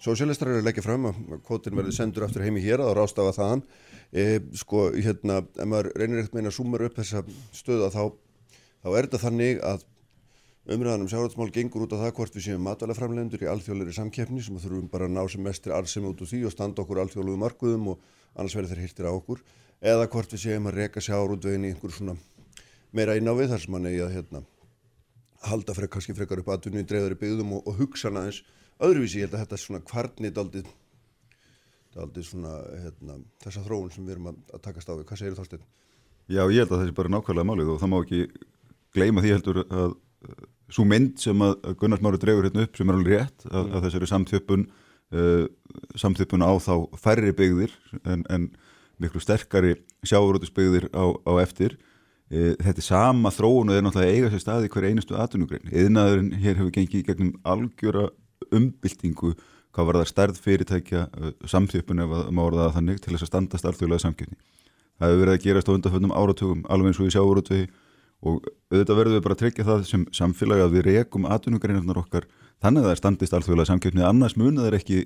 sósialistar 0.00 0.52
eru 0.52 0.62
að 0.62 0.68
leggja 0.70 0.86
fram 0.86 1.10
að 1.10 1.42
kvotin 1.44 1.76
verði 1.76 1.96
sendur 1.96 2.24
aftur 2.24 2.46
heimi 2.46 2.62
hér 2.64 2.84
að 2.84 2.94
rástafa 3.00 3.34
þaðan 3.36 3.66
e, 4.12 4.24
sko 4.54 4.86
hérna, 4.94 5.42
ef 5.42 5.68
maður 5.68 5.92
reynir 5.96 6.22
ekkert 6.22 6.38
meina 6.38 6.52
að 6.52 6.56
súmur 6.56 6.86
upp 6.88 6.96
þessa 7.00 7.22
stöða 7.52 7.92
þá, 7.92 8.02
þá 8.80 8.88
er 8.94 9.08
þetta 9.08 9.22
þannig 9.26 9.62
að 9.66 9.84
umræðan 10.66 11.04
um 11.04 11.10
sjáratsmál 11.10 11.52
gengur 11.54 11.84
út 11.86 11.94
á 11.94 12.02
það 12.02 12.14
hvort 12.18 12.34
við 12.36 12.46
séum 12.48 12.64
matalaframlendur 12.66 13.44
í 13.44 13.50
alþjóðleiri 13.50 13.94
samkeppni 13.94 14.42
sem 14.42 14.58
þurfum 14.58 14.88
bara 14.90 15.06
að 15.06 15.14
ná 15.14 15.22
sem 15.30 15.44
mestri 15.46 15.74
arðsemi 15.74 16.10
út 16.10 16.24
úr 16.24 16.30
því 16.30 16.40
og 16.48 16.54
standa 16.54 16.82
okkur 16.82 17.02
alþjóðlegu 17.04 17.38
markuðum 17.42 17.92
og 17.92 18.00
annars 18.34 18.56
verður 18.58 18.74
þeir 18.74 18.82
hirtir 18.82 19.06
á 19.06 19.12
okkur. 19.14 19.44
Eða 19.78 20.08
hvort 20.10 20.34
við 20.34 20.42
séum 20.42 20.66
að 20.66 20.78
reka 20.80 21.02
sjáratvegin 21.04 21.68
í 21.68 21.70
einhver 21.70 21.94
svona 21.94 22.16
meira 22.96 23.14
inn 23.14 23.30
á 23.30 23.34
við 23.38 23.52
þar 23.52 23.62
sem 23.62 23.76
mann 23.76 23.86
eigi 23.86 24.02
að 24.02 24.14
hérna, 24.16 24.42
halda 25.46 25.76
frek, 25.76 25.92
kannski 25.94 26.16
frekar 26.16 26.42
upp 26.42 26.50
aðtunni 26.50 26.82
í 26.82 26.88
dreifðari 26.88 27.20
byggðum 27.20 27.54
og, 27.58 27.68
og 27.70 27.78
hugsa 27.78 28.10
hana 28.10 28.26
eins 28.26 28.42
öðruvísi, 28.82 29.20
ég 29.20 29.28
held 29.28 29.36
að 29.36 29.44
þetta 29.44 29.56
er 29.56 29.62
svona 29.62 29.82
kvarnit 29.86 30.40
svona 32.26 32.52
hérna, 32.82 33.14
þessa 33.40 33.62
þróun 33.64 33.92
sem 33.94 34.04
við 34.04 34.16
erum 34.16 34.26
að, 34.32 34.40
að 34.52 34.64
takast 34.66 34.90
á 34.90 34.92
við, 34.92 35.06
hvað 35.08 35.20
segir 35.22 35.36
Þorsteinn? 35.38 35.62
Já, 36.26 36.42
ég 36.50 36.58
held 36.60 36.72
að 36.72 36.80
það 36.80 36.88
sé 36.90 36.96
bara 36.98 37.12
nákvæmlega 37.14 37.48
málið 37.48 37.70
og 37.72 37.78
það 37.80 37.92
má 37.92 37.96
ekki 38.02 38.20
gleyma 38.96 39.22
því 39.24 39.30
heldur 39.32 39.60
að 39.64 39.94
svo 40.72 40.86
mynd 40.88 41.20
sem 41.22 41.42
að 41.44 41.56
að 41.62 41.76
Gunnar 41.80 42.00
Smári 42.00 42.20
dregur 42.22 42.48
hérna 42.48 42.66
upp 42.66 42.78
sem 42.78 42.90
er 42.90 42.98
alveg 42.98 43.12
rétt 43.12 43.46
að, 43.50 43.66
að 43.70 43.86
þessari 43.86 44.10
samþjöppun 44.12 44.64
uh, 45.14 45.44
samþjöppun 46.02 46.46
á 46.46 46.52
þá 46.62 46.72
færri 47.02 47.34
byggðir 47.36 47.74
en, 48.04 48.24
en 48.32 48.48
miklu 49.02 49.22
sterkari 49.22 49.76
sjáurútusbyggðir 50.06 50.88
á, 50.96 51.04
á 51.12 51.32
eftir. 51.42 51.76
Uh, 52.32 52.54
þetta 52.58 52.82
er 52.82 52.88
sama 52.88 53.32
þróun 53.34 53.70
og 53.70 53.78
er 53.78 53.86
náttúrulega 53.86 54.16
eiga 54.16 54.32
sér 54.32 54.42
staði 54.42 54.72
hver 54.74 54.88
einustu 54.90 55.18
atvinnugrein. 55.18 55.70
Yðnaðurinn 55.70 56.32
hér 56.42 56.58
hefur 56.58 56.74
gengið 56.74 57.06
gegnum 57.10 57.36
algjöra 57.46 58.08
umbyltingu 58.54 59.36
hvað 59.76 59.88
var 59.90 59.98
það 60.00 60.10
stærð 60.10 60.42
fyrirtækja 60.42 61.06
uh, 61.06 61.32
samþjöppun 61.46 62.04
ef 62.04 62.18
að 62.18 62.28
má 62.34 62.44
orða 62.48 62.68
það 62.68 62.78
þannig 62.80 63.02
til 63.02 63.14
þess 63.14 63.26
að 63.26 63.32
standast 63.32 63.68
alþjóðlega 63.70 64.06
samkjöfni 64.06 64.38
það 64.96 65.10
hefur 65.10 65.22
verið 65.22 65.34
að 65.34 65.42
gerast 65.44 65.68
á 65.68 65.74
undanföndum 65.76 66.14
áratugum 66.16 66.62
alveg 66.72 66.92
eins 66.92 67.00
og 67.00 67.10
í 67.10 67.14
sjáurútvegi 67.14 67.66
og 68.26 68.48
auðvitað 68.72 68.98
verðum 68.98 69.16
við 69.16 69.24
bara 69.26 69.36
að 69.36 69.42
tryggja 69.42 69.66
það 69.66 69.84
sem 69.90 70.04
samfélagi 70.14 70.64
að 70.64 70.74
við 70.74 70.86
rekum 70.90 71.28
atvinnugreinarnar 71.30 72.00
okkar 72.02 72.26
þannig 72.64 72.82
að 72.82 72.88
það 72.88 72.94
er 72.94 73.00
standist 73.02 73.36
alþjóðlega 73.36 73.70
samkeppni. 73.70 74.04
Annars 74.06 74.36
munið 74.38 74.66
það 74.66 74.78
ekki 74.80 74.98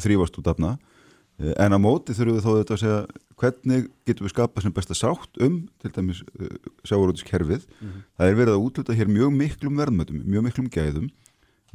þrýfast 0.00 0.38
út 0.40 0.50
afna 0.52 0.72
uh, 0.76 1.52
en 1.52 1.76
á 1.76 1.78
móti 1.82 2.16
þurfum 2.16 2.38
við 2.38 2.46
þó 2.46 2.50
auðvitað 2.52 2.76
að 2.76 2.82
segja 2.84 3.02
hvernig 3.42 3.86
getum 4.08 4.28
við 4.28 4.34
skapað 4.34 4.66
sem 4.66 4.76
besta 4.76 4.96
sátt 4.96 5.42
um 5.42 5.60
til 5.82 5.92
dæmis 5.96 6.22
uh, 6.22 6.56
sjáurútiskerfið 6.88 7.68
það 8.16 8.26
er 8.28 8.40
verið 8.40 8.56
að 8.56 8.66
útluta 8.68 8.96
hér 8.96 9.10
mjög 9.10 9.36
miklum 9.36 9.78
verðmötum, 9.80 10.24
mjög 10.24 10.48
miklum 10.48 10.70
gæðum 10.72 11.08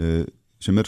uh, 0.02 0.26
sem 0.64 0.80
er, 0.82 0.88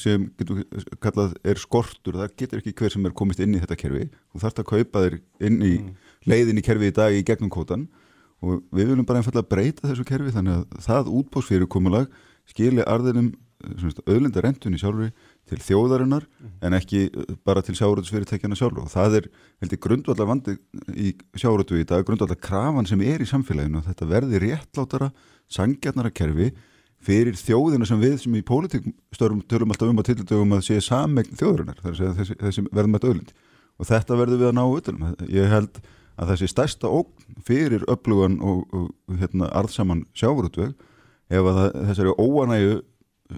sem 0.00 0.24
getur 0.38 0.58
við 0.58 0.86
kallað 1.02 1.36
er 1.46 1.60
skortur, 1.62 2.16
það 2.18 2.32
getur 2.40 2.62
ekki 2.62 2.74
hver 2.80 2.94
sem 2.94 3.04
er 3.06 3.14
komist 3.14 3.42
inn 3.44 3.54
í 3.54 3.60
þetta 3.62 3.76
kerfi, 3.78 4.08
þú 4.32 4.40
þarft 4.42 4.62
að 4.62 4.70
kaupa 4.72 5.02
þér 5.04 5.18
inn 5.46 5.60
í 5.62 5.74
leiðin 6.26 6.58
í 6.58 6.64
kerfi 6.66 6.90
í 6.90 6.96
dag 6.96 7.14
í 7.14 7.22
gegnum 7.26 7.52
kótan 7.52 7.86
og 8.44 8.60
við 8.74 8.92
viljum 8.92 9.08
bara 9.08 9.22
einfallega 9.22 9.48
breyta 9.48 9.88
þessu 9.88 10.04
kerfi 10.08 10.34
þannig 10.34 10.60
að 10.60 10.84
það 10.84 11.10
útbósfyrirkomulag 11.20 12.12
skilja 12.50 12.86
arðinum 12.92 13.32
auðlinda 14.04 14.42
rentunni 14.44 14.78
sjálfur 14.80 15.12
til 15.48 15.60
þjóðarinnar 15.64 16.26
en 16.64 16.76
ekki 16.76 17.06
eh, 17.08 17.32
bara 17.46 17.62
til 17.64 17.76
sjáuröldusfyrirtækjana 17.78 18.58
sjálfur 18.58 18.84
og 18.84 18.92
það 18.92 19.18
er 19.20 19.28
heldur 19.62 19.80
grundvallar 19.86 20.28
vandi 20.28 20.56
í 20.92 21.14
sjáuröldu 21.40 21.80
í 21.80 21.86
dag, 21.88 22.04
grundvallar 22.04 22.40
krafan 22.40 22.88
sem 22.88 23.00
er 23.06 23.24
í 23.24 23.28
samfélaginu 23.28 23.80
og 23.80 23.88
þetta 23.88 24.10
verði 24.10 24.42
réttlátara 24.44 25.10
sangjarnara 25.48 26.12
kerfi 26.12 26.52
fyrir 27.04 27.36
þjóðina 27.36 27.88
sem 27.88 28.00
við 28.00 28.16
sem 28.22 28.36
í 28.38 28.44
pólitík 28.46 28.86
störum 29.14 29.42
tölum 29.48 29.72
alltaf 29.72 29.90
um 29.90 30.00
að 30.00 30.10
tildögum 30.12 30.56
að 30.56 30.64
sé 30.68 30.78
samegn 30.84 31.36
þjóðurinnar, 31.36 31.80
það 31.82 31.90
er 31.90 31.94
að 31.94 32.00
segja 32.00 32.14
þessi, 32.20 32.38
þessi 32.40 32.64
verðum 32.70 32.96
að 32.98 33.08
auðlind. 33.08 33.34
Og 33.74 33.88
þetta 33.90 34.18
verður 34.20 34.40
við 34.40 34.48
að 34.48 34.56
ná 34.56 34.64
utanum. 34.64 35.14
Ég 35.34 35.50
held 35.50 35.80
að 36.20 36.32
þessi 36.32 36.48
stærsta 36.52 36.90
ógn 36.90 37.38
fyrir 37.46 37.84
öflugan 37.90 38.38
og, 38.44 38.64
og, 38.74 38.90
hérna, 39.18 39.48
arðsaman 39.58 40.04
sjáurútveg 40.16 40.74
ef 41.34 41.40
að 41.50 41.58
það, 41.58 41.70
þessari 41.90 42.14
óanægu 42.20 42.74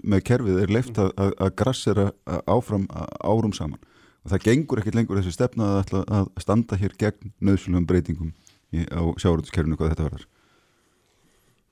með 0.03 0.23
kerfið 0.27 0.61
er 0.61 0.73
leift 0.75 0.97
að, 1.01 1.11
að, 1.17 1.33
að 1.41 1.53
grassera 1.61 2.07
áfram 2.45 2.85
árum 3.23 3.53
saman 3.55 3.79
og 3.79 4.33
það 4.33 4.43
gengur 4.49 4.81
ekkert 4.81 4.97
lengur 4.99 5.21
þessi 5.21 5.35
stefna 5.37 5.69
að, 5.71 5.77
ætla 5.85 6.01
að 6.19 6.31
standa 6.43 6.79
hér 6.79 6.97
gegn 6.99 7.31
nöðsynlegum 7.47 7.87
breytingum 7.89 8.33
í, 8.75 8.83
á 8.91 9.01
sjáurútskerfinu 9.21 9.77
hvað 9.79 9.93
þetta 9.93 10.07
verðar. 10.09 10.25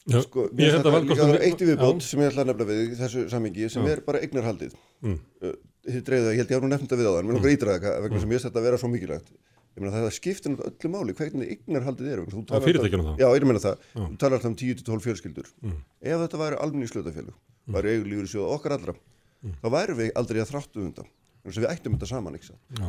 Já, 0.06 0.20
Sko, 0.22 0.44
ég 0.62 0.76
held 0.76 0.86
að 0.86 0.96
valkostum 1.00 1.32
eitt 1.42 1.62
viðbót 1.66 2.04
sem 2.06 2.22
ég 2.22 2.30
ætla 2.30 2.44
að 2.46 2.50
nefna 2.52 2.68
við 2.70 2.82
í 2.84 2.98
þessu 3.00 3.24
samingi 3.32 3.70
sem 3.74 3.86
Já. 3.86 3.96
er 3.96 4.04
bara 4.06 4.22
eignarhaldið 4.22 4.76
Mm. 5.06 5.18
það, 5.86 6.30
ég 6.34 6.40
held 6.40 6.50
ég 6.50 6.56
að 6.56 6.64
nú 6.64 6.70
nefnda 6.72 6.98
við 6.98 7.06
á 7.06 7.12
það 7.12 7.18
en 7.20 7.28
mér 7.28 7.36
langar 7.36 7.50
að 7.50 7.56
ídraða 7.56 7.82
það 7.84 8.04
vegna 8.06 8.20
sem 8.22 8.32
ég 8.34 8.42
setja 8.42 8.58
að 8.62 8.66
vera 8.66 8.78
svo 8.82 8.88
mikilvægt 8.90 9.28
ég 9.76 9.84
meina 9.84 9.96
það 9.96 10.14
skiptir 10.16 10.54
náttúrulega 10.54 10.72
öllu 10.80 10.92
máli 10.94 11.16
hvernig 11.18 11.52
eignarhaldið 11.56 12.12
er 12.14 12.24
þú 12.32 12.46
talar 12.48 12.64
fyrirtækjunum 12.64 13.10
alltaf- 13.10 13.20
þá? 13.20 13.26
Já, 13.26 13.36
ég 13.36 13.48
meina 13.50 13.64
það, 13.66 13.84
þú 13.96 14.18
talar 14.22 14.38
alltaf 14.40 14.52
um 14.52 14.58
10-12 14.62 15.06
fjölskyldur. 15.06 15.52
Mm. 15.62 15.78
ef 16.02 16.24
þetta 16.24 16.42
væri 16.44 16.62
almenni 16.64 16.88
slutafélug 16.88 17.36
væri 17.76 17.94
eigulífur 17.96 18.32
sjóða 18.32 18.56
okkar 18.56 18.78
allra 18.78 18.96
þá 19.62 19.70
væri 19.76 20.00
við 20.00 20.12
aldrei 20.16 20.42
að 20.42 20.52
þráttu 20.54 20.84
undan. 20.86 21.12
Þannig 21.46 21.60
að 21.60 21.62
við 21.62 21.72
ættum 21.76 21.94
þetta 21.94 22.08
saman 22.10 22.36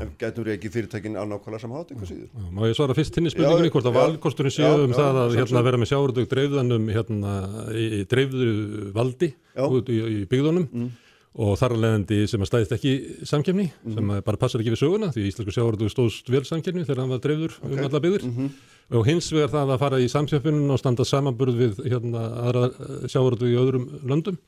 en 0.00 0.12
getum 0.16 0.44
við 0.46 0.54
ekki 0.54 0.68
fyrirtækin 0.72 1.16
á 1.20 1.24
nákvæmlega 1.28 1.60
sama 1.60 1.76
hátt 1.76 1.90
einhver 1.92 2.08
síður? 2.08 2.30
Má 2.56 2.62
ég 2.64 2.76
svara 2.78 2.94
fyrst 2.96 3.12
tinni 3.12 3.28
spurningunni 3.28 3.68
Já, 3.68 3.72
hvort 3.74 3.88
að 3.90 3.98
valkosturinn 3.98 4.54
séu 4.54 4.86
um 4.86 4.94
já, 4.94 4.96
það 4.96 5.18
að 5.20 5.34
hérna, 5.36 5.62
vera 5.66 5.80
með 5.82 5.90
sjáurðug 5.90 6.28
dreifðanum 6.30 6.86
hérna, 6.88 7.34
í, 7.76 7.84
í 7.98 8.06
dreifðu 8.08 8.46
valdi 8.96 9.28
út 9.60 9.92
í, 9.92 9.98
í 10.00 10.22
byggðunum? 10.30 10.68
Mm. 10.72 10.88
Og 11.36 11.52
þar 11.60 11.74
að 11.76 11.82
leiðandi 11.84 12.18
sem 12.32 12.40
að 12.40 12.48
stæðist 12.48 12.74
ekki 12.78 12.92
samkefni 13.28 13.66
sem 13.84 14.10
að 14.14 14.22
bara 14.24 14.40
passar 14.40 14.62
ekki 14.62 14.72
við 14.72 14.80
söguna 14.80 15.10
því 15.12 15.26
íslensku 15.28 15.52
sjáurðug 15.56 15.92
stóðst 15.92 16.30
vel 16.32 16.44
samkefni 16.48 16.86
þegar 16.88 17.02
hann 17.04 17.12
var 17.12 17.20
dreifður 17.26 17.56
um 17.66 17.78
alla 17.84 18.00
byggður 18.00 18.24
Mhm. 18.30 18.50
og 18.96 19.06
hins 19.10 19.28
vegar 19.34 19.50
það 19.52 19.72
að 19.74 19.80
fara 19.82 19.98
í 20.00 20.08
samkefninu 20.08 20.70
og 20.72 20.78
standa 20.80 21.04
samanburð 21.04 21.56
við 21.60 21.80
hérna, 21.90 22.22
aðra 22.46 22.70
sjáurðug 23.10 23.50
í 23.52 23.58
öðrum 23.60 23.88
löndum 24.06 24.38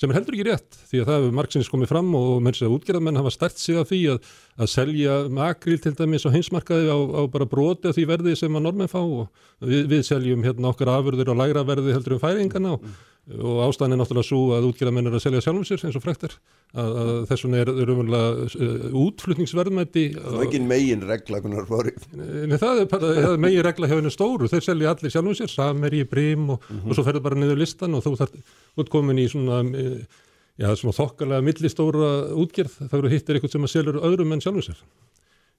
sem 0.00 0.08
er 0.10 0.16
heldur 0.16 0.34
ekki 0.34 0.46
rétt 0.48 0.76
því 0.88 1.02
að 1.02 1.06
það 1.10 1.18
hefur 1.20 1.34
margsinnis 1.36 1.68
komið 1.70 1.90
fram 1.92 2.14
og 2.16 2.30
menn 2.42 2.54
sér 2.56 2.66
að 2.70 2.76
útgerðamenn 2.78 3.18
hafa 3.20 3.30
stert 3.34 3.58
sig 3.60 3.76
af 3.76 3.90
því 3.92 3.98
að, 4.14 4.30
að 4.64 4.70
selja 4.72 5.16
makril 5.28 5.78
til 5.84 5.92
dæmis 5.98 6.24
á 6.26 6.32
heimsmarkaði 6.32 6.88
á, 6.88 6.96
á 6.96 7.22
bara 7.28 7.44
broti 7.46 7.90
af 7.92 7.94
því 7.98 8.06
verði 8.08 8.34
sem 8.40 8.56
að 8.56 8.64
normenn 8.66 8.88
fá 8.90 8.98
og 9.04 9.28
við, 9.60 9.84
við 9.92 10.02
seljum 10.08 10.42
hérna 10.48 10.72
okkar 10.72 10.90
afurður 10.96 11.30
á 11.36 11.40
lægra 11.44 11.62
verði 11.68 11.92
heldur 11.92 12.16
um 12.16 12.22
færingana 12.24 12.72
og, 12.78 12.88
og 13.30 13.60
ástæðan 13.68 13.94
er 13.94 14.00
náttúrulega 14.00 14.26
svo 14.26 14.38
að 14.56 14.64
útgerðamenn 14.66 15.06
er 15.06 15.14
að 15.14 15.22
selja 15.22 15.40
sjálfum 15.44 15.66
sér 15.66 15.82
eins 15.86 15.98
og 15.98 16.02
frektar 16.02 16.32
að, 16.74 16.96
að 16.98 17.10
þess 17.28 17.44
vegna 17.46 17.60
er, 17.62 17.68
er 17.70 17.92
umverulega 17.92 18.46
uh, 18.48 18.96
útflutningsverðmætti 18.98 20.02
Það 20.16 20.38
er 20.40 20.46
ekki 20.48 20.60
megin 20.66 21.04
regla 21.06 21.40
Gunnar 21.44 21.68
Fári 21.68 21.94
Nei, 22.18 22.56
það 22.58 22.80
er, 22.82 22.88
bara, 22.90 23.12
það 23.20 23.36
er 23.36 23.44
megin 23.44 23.66
regla 23.68 23.90
hjá 23.92 23.94
henni 23.94 24.12
stóru, 24.14 24.50
þeir 24.50 24.66
selja 24.66 24.90
allir 24.96 25.14
sjálfum 25.14 25.38
sér, 25.38 25.52
Sameri, 25.54 26.02
Brim 26.10 26.50
og, 26.56 26.66
og 26.82 26.98
svo 26.98 27.06
ferður 27.06 27.26
bara 27.28 27.38
niður 27.38 27.62
listan 27.62 27.94
og 27.94 28.02
þú 28.08 28.16
þarf 28.24 28.90
komin 28.90 29.22
í 29.22 29.28
svona, 29.30 29.62
eh, 29.70 30.20
já, 30.58 30.68
svona 30.82 30.98
þokkalega 30.98 31.46
millistóra 31.46 32.12
útgerð, 32.42 32.76
þá 32.90 32.98
eru 33.04 33.14
hittir 33.14 33.38
eitthvað 33.38 33.54
sem 33.54 33.70
að 33.70 33.74
selur 33.76 34.02
öðrum 34.02 34.34
en 34.34 34.42
sjálfum 34.42 34.66
sér. 34.66 34.82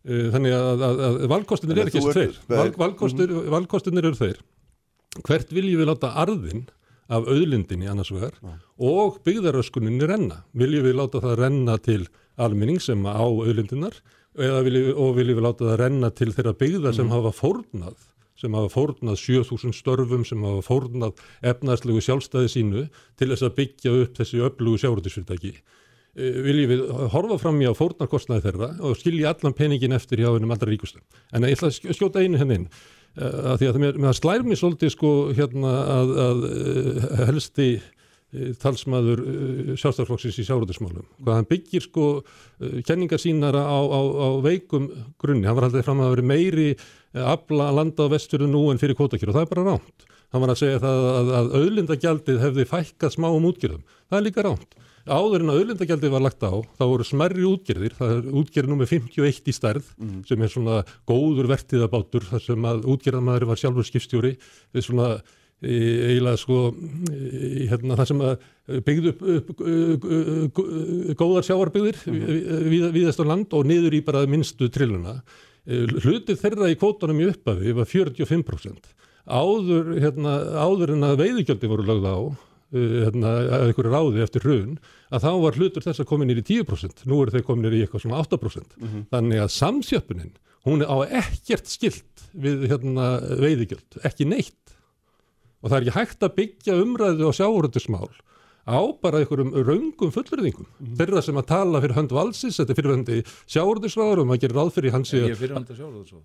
Eh, 0.04 0.28
Þannig 0.36 0.60
að, 0.60 0.88
að, 0.90 1.04
að 1.08 1.28
valkostinir 1.32 1.80
er 1.80 1.88
ekki 1.88 2.04
þessi 2.04 2.20
tveir, 2.20 2.40
Val, 2.52 2.70
valkostir, 2.84 3.36
valkostinir 3.56 4.12
eru 4.12 4.20
þeir. 4.20 4.42
Hvert 5.24 5.54
viljum 5.56 5.80
við 5.80 5.94
láta 5.94 6.12
arðin 6.20 6.66
af 7.12 7.28
auðlindinni 7.28 7.90
annars 7.92 8.12
vegar 8.14 8.38
og 8.80 9.20
byggðaröskuninni 9.28 10.08
renna? 10.08 10.44
Viljum 10.54 10.88
við 10.88 10.98
láta 11.00 11.22
það 11.24 11.40
renna 11.42 11.78
til 11.84 12.02
almenning 12.40 12.82
sem 12.82 13.04
á 13.06 13.24
auðlindinar 13.24 14.00
viljum, 14.36 14.96
og 14.98 15.16
viljum 15.20 15.40
við 15.40 15.46
láta 15.46 15.70
það 15.70 15.80
renna 15.84 16.10
til 16.16 16.32
þeirra 16.34 16.58
byggðar 16.58 16.98
sem 16.98 17.14
hafa 17.14 17.34
fórnað 17.36 18.10
sem 18.40 18.56
hafa 18.58 18.72
fórnað 18.74 19.20
7000 19.22 19.76
störfum 19.78 20.26
sem 20.28 20.42
hafa 20.44 20.64
fórnað 20.66 21.22
efnarslegu 21.46 22.02
sjálfstæði 22.04 22.50
sínu 22.52 22.88
til 23.20 23.30
þess 23.32 23.46
að 23.46 23.56
byggja 23.60 23.94
upp 24.02 24.18
þessi 24.20 24.42
öflugu 24.44 24.82
sjárutisfyrirtæki. 24.82 25.54
Viljum 26.14 26.70
við 26.70 26.82
horfa 27.14 27.40
fram 27.42 27.62
í 27.62 27.70
á 27.70 27.74
fórnarkostnaði 27.78 28.44
þeirra 28.48 28.68
og 28.86 28.98
skilja 29.00 29.32
allan 29.34 29.56
peningin 29.58 29.96
eftir 29.98 30.22
hjá 30.22 30.30
hennum 30.30 30.52
allra 30.54 30.70
ríkustu. 30.70 31.02
En 31.34 31.46
ég 31.48 31.56
ætla 31.58 31.72
að 31.72 31.96
skjóta 31.98 32.22
einu 32.22 32.42
hennin 32.42 32.68
að 33.18 33.58
því 33.62 33.68
að 33.70 33.82
mér, 33.84 34.00
mér 34.02 34.18
slær 34.18 34.46
mér 34.46 34.60
svolítið 34.60 34.94
sko 34.96 35.12
hérna 35.38 35.74
að, 35.98 36.14
að 36.24 36.46
helsti 37.30 37.68
talsmaður 38.62 39.20
sjálfstæðarflokksins 39.78 40.40
í 40.42 40.46
sjárutismálum. 40.48 41.06
Hvað 41.22 41.36
hann 41.38 41.50
byggir 41.52 41.84
sko 41.86 42.08
kenningar 42.88 43.22
sínar 43.22 43.54
á, 43.54 43.62
á, 43.78 44.02
á 44.02 44.28
veikum 44.42 44.88
grunni. 45.22 45.46
Hann 45.46 45.60
var 45.60 45.68
haldið 45.68 45.86
fram 45.86 46.02
að 46.02 46.16
vera 46.16 46.26
meiri 46.32 46.72
afla 47.14 47.70
að 47.70 47.78
landa 47.78 48.08
á 48.10 48.14
vestfjörðu 48.16 48.50
nú 48.50 48.64
en 48.72 48.82
fyrir 48.82 48.98
kótakjör 48.98 49.30
og 49.30 49.38
það 49.38 49.46
er 49.46 49.52
bara 49.54 49.68
ránt. 49.68 50.08
Hann 50.34 50.42
var 50.42 50.56
að 50.56 50.62
segja 50.64 50.82
það 50.82 51.04
að, 51.12 51.32
að 51.38 51.52
auðlindagjaldið 51.60 52.42
hefði 52.42 52.66
fækkað 52.72 53.14
smá 53.14 53.30
um 53.30 53.46
útgjörðum. 53.52 53.86
Það 54.10 54.18
er 54.18 54.26
líka 54.26 54.48
ránt. 54.48 54.78
Áður 55.04 55.44
en 55.44 55.52
að 55.52 55.62
auðlindagjaldið 55.62 56.12
var 56.14 56.24
lagt 56.24 56.44
á, 56.48 56.54
þá 56.80 56.84
voru 56.88 57.06
smerri 57.08 57.46
útgjörðir, 57.48 57.96
það 57.98 58.12
er 58.16 58.28
útgjörð 58.40 58.70
nummer 58.72 58.88
51 58.88 59.52
í 59.52 59.56
stærð 59.56 59.88
mm. 60.00 60.18
sem 60.30 60.44
er 60.46 60.52
svona 60.54 60.82
góður 61.10 61.50
vertiðabátur 61.52 62.28
þar 62.30 62.44
sem 62.46 62.68
að 62.70 62.86
útgjörðamæður 62.94 63.48
var 63.52 63.60
sjálfur 63.60 63.90
skipstjóri, 63.90 64.38
er 64.72 64.86
svona 64.86 65.10
eiginlega 65.64 66.40
sko 66.40 66.58
hérna 67.70 67.96
það 68.00 68.10
sem 68.10 68.24
að 68.28 68.48
byggðu 68.88 69.14
upp, 69.14 69.52
upp, 69.64 70.04
upp 70.44 70.62
góðar 71.20 71.48
sjáarbyggðir 71.48 72.00
mm. 72.12 72.90
viðast 72.96 73.24
á 73.24 73.26
land 73.28 73.56
og 73.56 73.68
niður 73.70 73.96
í 73.96 74.04
bara 74.04 74.26
minnstu 74.28 74.68
trilluna 74.74 75.22
hlutið 75.64 76.42
þeirra 76.42 76.72
í 76.72 76.80
kvótanum 76.80 77.22
í 77.24 77.30
upphafi 77.32 77.76
var 77.78 77.88
45% 77.88 78.92
áður, 79.24 79.94
hérna, 80.04 80.36
áður 80.60 80.98
en 80.98 81.08
að 81.08 81.22
veiðugjaldi 81.24 81.72
voru 81.72 81.88
lagð 81.88 82.10
á 82.12 82.18
einhverju 82.74 83.92
ráði 83.92 84.24
eftir 84.26 84.44
hrun 84.46 84.78
að 85.14 85.26
þá 85.28 85.32
var 85.44 85.60
hlutur 85.60 85.86
þess 85.86 86.02
að 86.02 86.10
koma 86.10 86.26
nýri 86.26 86.44
10% 86.46 87.06
nú 87.06 87.22
eru 87.22 87.34
þeir 87.36 87.46
kominir 87.46 87.76
í 87.78 87.84
eitthvað 87.86 88.06
svona 88.06 88.22
8% 88.24 88.78
mm 88.80 88.88
-hmm. 88.88 89.06
þannig 89.14 89.44
að 89.44 89.54
samsjöpunin 89.58 90.34
hún 90.68 90.84
er 90.84 90.90
á 90.90 90.98
ekkert 91.24 91.70
skilt 91.70 92.28
við 92.34 92.68
hérna, 92.72 93.18
veiðugjöld, 93.40 94.00
ekki 94.08 94.28
neitt. 94.28 94.76
Og 95.64 95.70
það 95.70 95.78
er 95.78 95.86
ekki 95.86 95.98
hægt 95.98 96.26
að 96.26 96.36
byggja 96.40 96.78
umræðu 96.82 97.28
og 97.30 97.36
sjáuröndismál 97.38 98.10
á 98.64 98.80
bara 99.04 99.20
einhverjum 99.20 99.52
raungum 99.68 100.12
fullurðingum 100.16 100.68
mm. 100.68 100.94
þeirra 101.00 101.22
sem 101.26 101.40
að 101.40 101.50
tala 101.50 101.82
fyrir 101.84 101.98
hönd 101.98 102.12
valsins 102.16 102.60
þetta 102.62 102.72
er 102.72 102.78
fyrirvöndi 102.80 103.18
sjáurðisráður 103.52 104.22
og 104.24 104.28
maður 104.30 104.42
gerir 104.46 104.58
ráð 104.60 104.70
fyrir 104.78 104.92
hans 104.96 105.10
Ég 105.12 105.18
er 105.28 105.42
fyrirvöndi 105.42 105.74
sjáurðisráður 105.80 106.24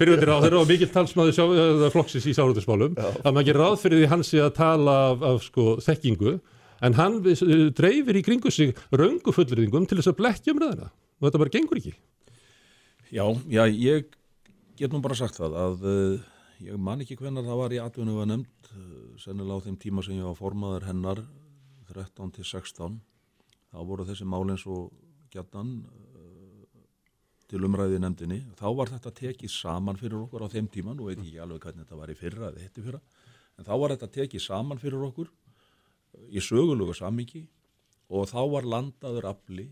fyrirvöndi 0.00 0.26
ráður 0.30 0.56
og 0.62 0.66
mikill 0.70 0.92
talsmaður 0.94 1.92
flokksins 1.92 2.28
í 2.30 2.32
sjáurðismálum 2.38 2.92
að 2.96 3.28
maður 3.28 3.48
gerir 3.50 3.62
ráð 3.66 3.76
fyrir 3.84 3.98
því 4.00 4.08
hans 4.14 4.28
að 4.40 4.56
tala 4.56 4.94
af, 5.10 5.18
af 5.32 5.38
sko, 5.44 5.64
þekkingu. 5.84 6.32
En 6.82 6.92
hann 6.98 7.20
dreifir 7.22 8.16
í 8.18 8.24
kringu 8.26 8.50
sig 8.50 8.74
raungu 8.90 9.30
fullurðingum 9.36 9.84
til 9.86 10.00
þess 10.00 10.10
að 10.10 10.18
blekja 10.18 10.50
umræðina 10.56 10.88
og 10.88 11.22
þetta 11.28 11.42
bara 11.44 11.54
gengur 11.54 11.78
ekki. 11.78 11.94
Já, 13.12 13.28
já, 13.52 13.62
ég 13.68 14.08
get 14.80 14.94
nú 14.94 15.02
bara 15.04 15.18
sagt 15.18 15.36
það 15.38 15.52
að 15.60 15.84
uh, 15.84 16.16
ég 16.62 16.78
man 16.78 17.02
ekki 17.02 17.16
hvernig 17.18 17.46
það 17.46 17.60
var 17.60 17.74
í 17.74 17.80
atvinnu 17.82 18.18
að 18.22 18.30
nefnd 18.32 18.70
sennilega 19.22 19.58
á 19.58 19.64
þeim 19.66 19.78
tíma 19.82 20.04
sem 20.04 20.18
ég 20.18 20.28
var 20.28 20.38
formaður 20.38 20.86
hennar 20.88 21.22
13 21.90 22.32
til 22.36 22.46
16 22.46 23.00
þá 23.72 23.78
voru 23.88 24.06
þessi 24.08 24.28
málinn 24.28 24.60
svo 24.60 24.86
gætnan 25.32 25.80
til 27.52 27.60
umræði 27.66 27.98
nefndinni. 28.00 28.38
Þá 28.56 28.68
var 28.78 28.90
þetta 28.94 29.12
tekið 29.18 29.52
saman 29.52 29.98
fyrir 30.00 30.22
okkur 30.22 30.46
á 30.48 30.52
þeim 30.52 30.70
tíma 30.72 30.94
nú 30.96 31.10
veit 31.10 31.18
ég 31.18 31.26
ekki 31.26 31.42
alveg 31.44 31.66
hvernig 31.66 31.84
þetta 31.84 31.98
var 32.00 32.12
í 32.12 32.16
fyrra 32.16 32.48
eða 32.48 32.64
hitti 32.64 32.84
fyrra 32.86 33.00
en 33.58 33.66
þá 33.66 33.72
var 33.82 33.92
þetta 33.92 34.08
tekið 34.14 34.44
saman 34.46 34.80
fyrir 34.80 35.04
okkur 35.08 35.32
í 36.32 36.40
sögulegu 36.40 36.94
samingi 36.96 37.42
og 38.12 38.28
þá 38.30 38.40
var 38.54 38.68
landaður 38.68 39.28
afli 39.32 39.66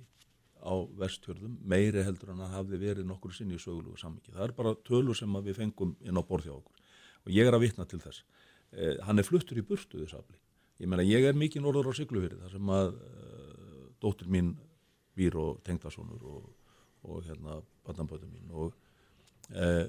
á 0.60 0.76
vestjörðum 1.00 1.56
meiri 1.72 2.04
heldur 2.04 2.34
en 2.34 2.44
að 2.44 2.54
hafði 2.58 2.82
verið 2.82 3.08
nokkur 3.08 3.32
sinni 3.32 3.56
í 3.56 3.62
sögulegu 3.62 3.96
samingi 4.00 4.34
það 4.34 4.46
er 4.48 4.54
bara 4.58 4.76
tölur 4.84 5.16
sem 5.16 5.40
við 5.40 5.56
fengum 5.62 5.96
inn 6.04 6.20
á 6.20 6.22
borð 6.24 6.50
hjá 6.50 6.54
okkur 6.58 6.80
og 7.26 7.32
ég 7.34 7.47
er 7.47 7.56
að 7.56 7.64
vitna 7.66 7.86
til 7.88 8.01
þess 8.02 8.24
eh, 8.72 8.97
hann 9.06 9.18
er 9.18 9.26
fluttur 9.26 9.59
í 9.59 9.66
burtu 9.66 10.01
þess 10.02 10.18
afli. 10.18 10.38
Ég 10.80 10.88
meina 10.88 11.05
ég 11.05 11.26
er 11.28 11.36
mikið 11.36 11.64
norður 11.64 11.92
á 11.92 11.98
Siglufjörði 11.98 12.40
þar 12.40 12.52
sem 12.55 12.70
að 12.72 12.94
uh, 12.97 13.80
dóttur 14.01 14.30
mín 14.32 14.55
býr 15.18 15.36
og 15.36 15.59
tengdasónur 15.66 16.22
og, 16.24 16.47
og 17.05 17.26
hérna 17.26 17.59
barnabötu 17.84 18.28
mín 18.30 18.48
og 18.48 18.72
uh, 19.52 19.84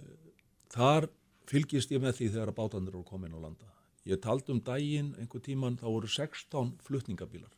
þar 0.74 1.08
fylgist 1.48 1.94
ég 1.96 2.04
með 2.04 2.18
því 2.18 2.28
þegar 2.34 2.52
að 2.52 2.60
bátanir 2.60 2.92
eru 2.92 3.06
komin 3.08 3.38
á 3.38 3.40
landa. 3.40 3.72
Ég 4.08 4.20
taldi 4.20 4.52
um 4.52 4.60
daginn 4.66 5.14
einhver 5.22 5.44
tíman 5.46 5.80
þá 5.80 5.88
voru 5.88 6.12
16 6.12 6.76
flutningabílar 6.84 7.56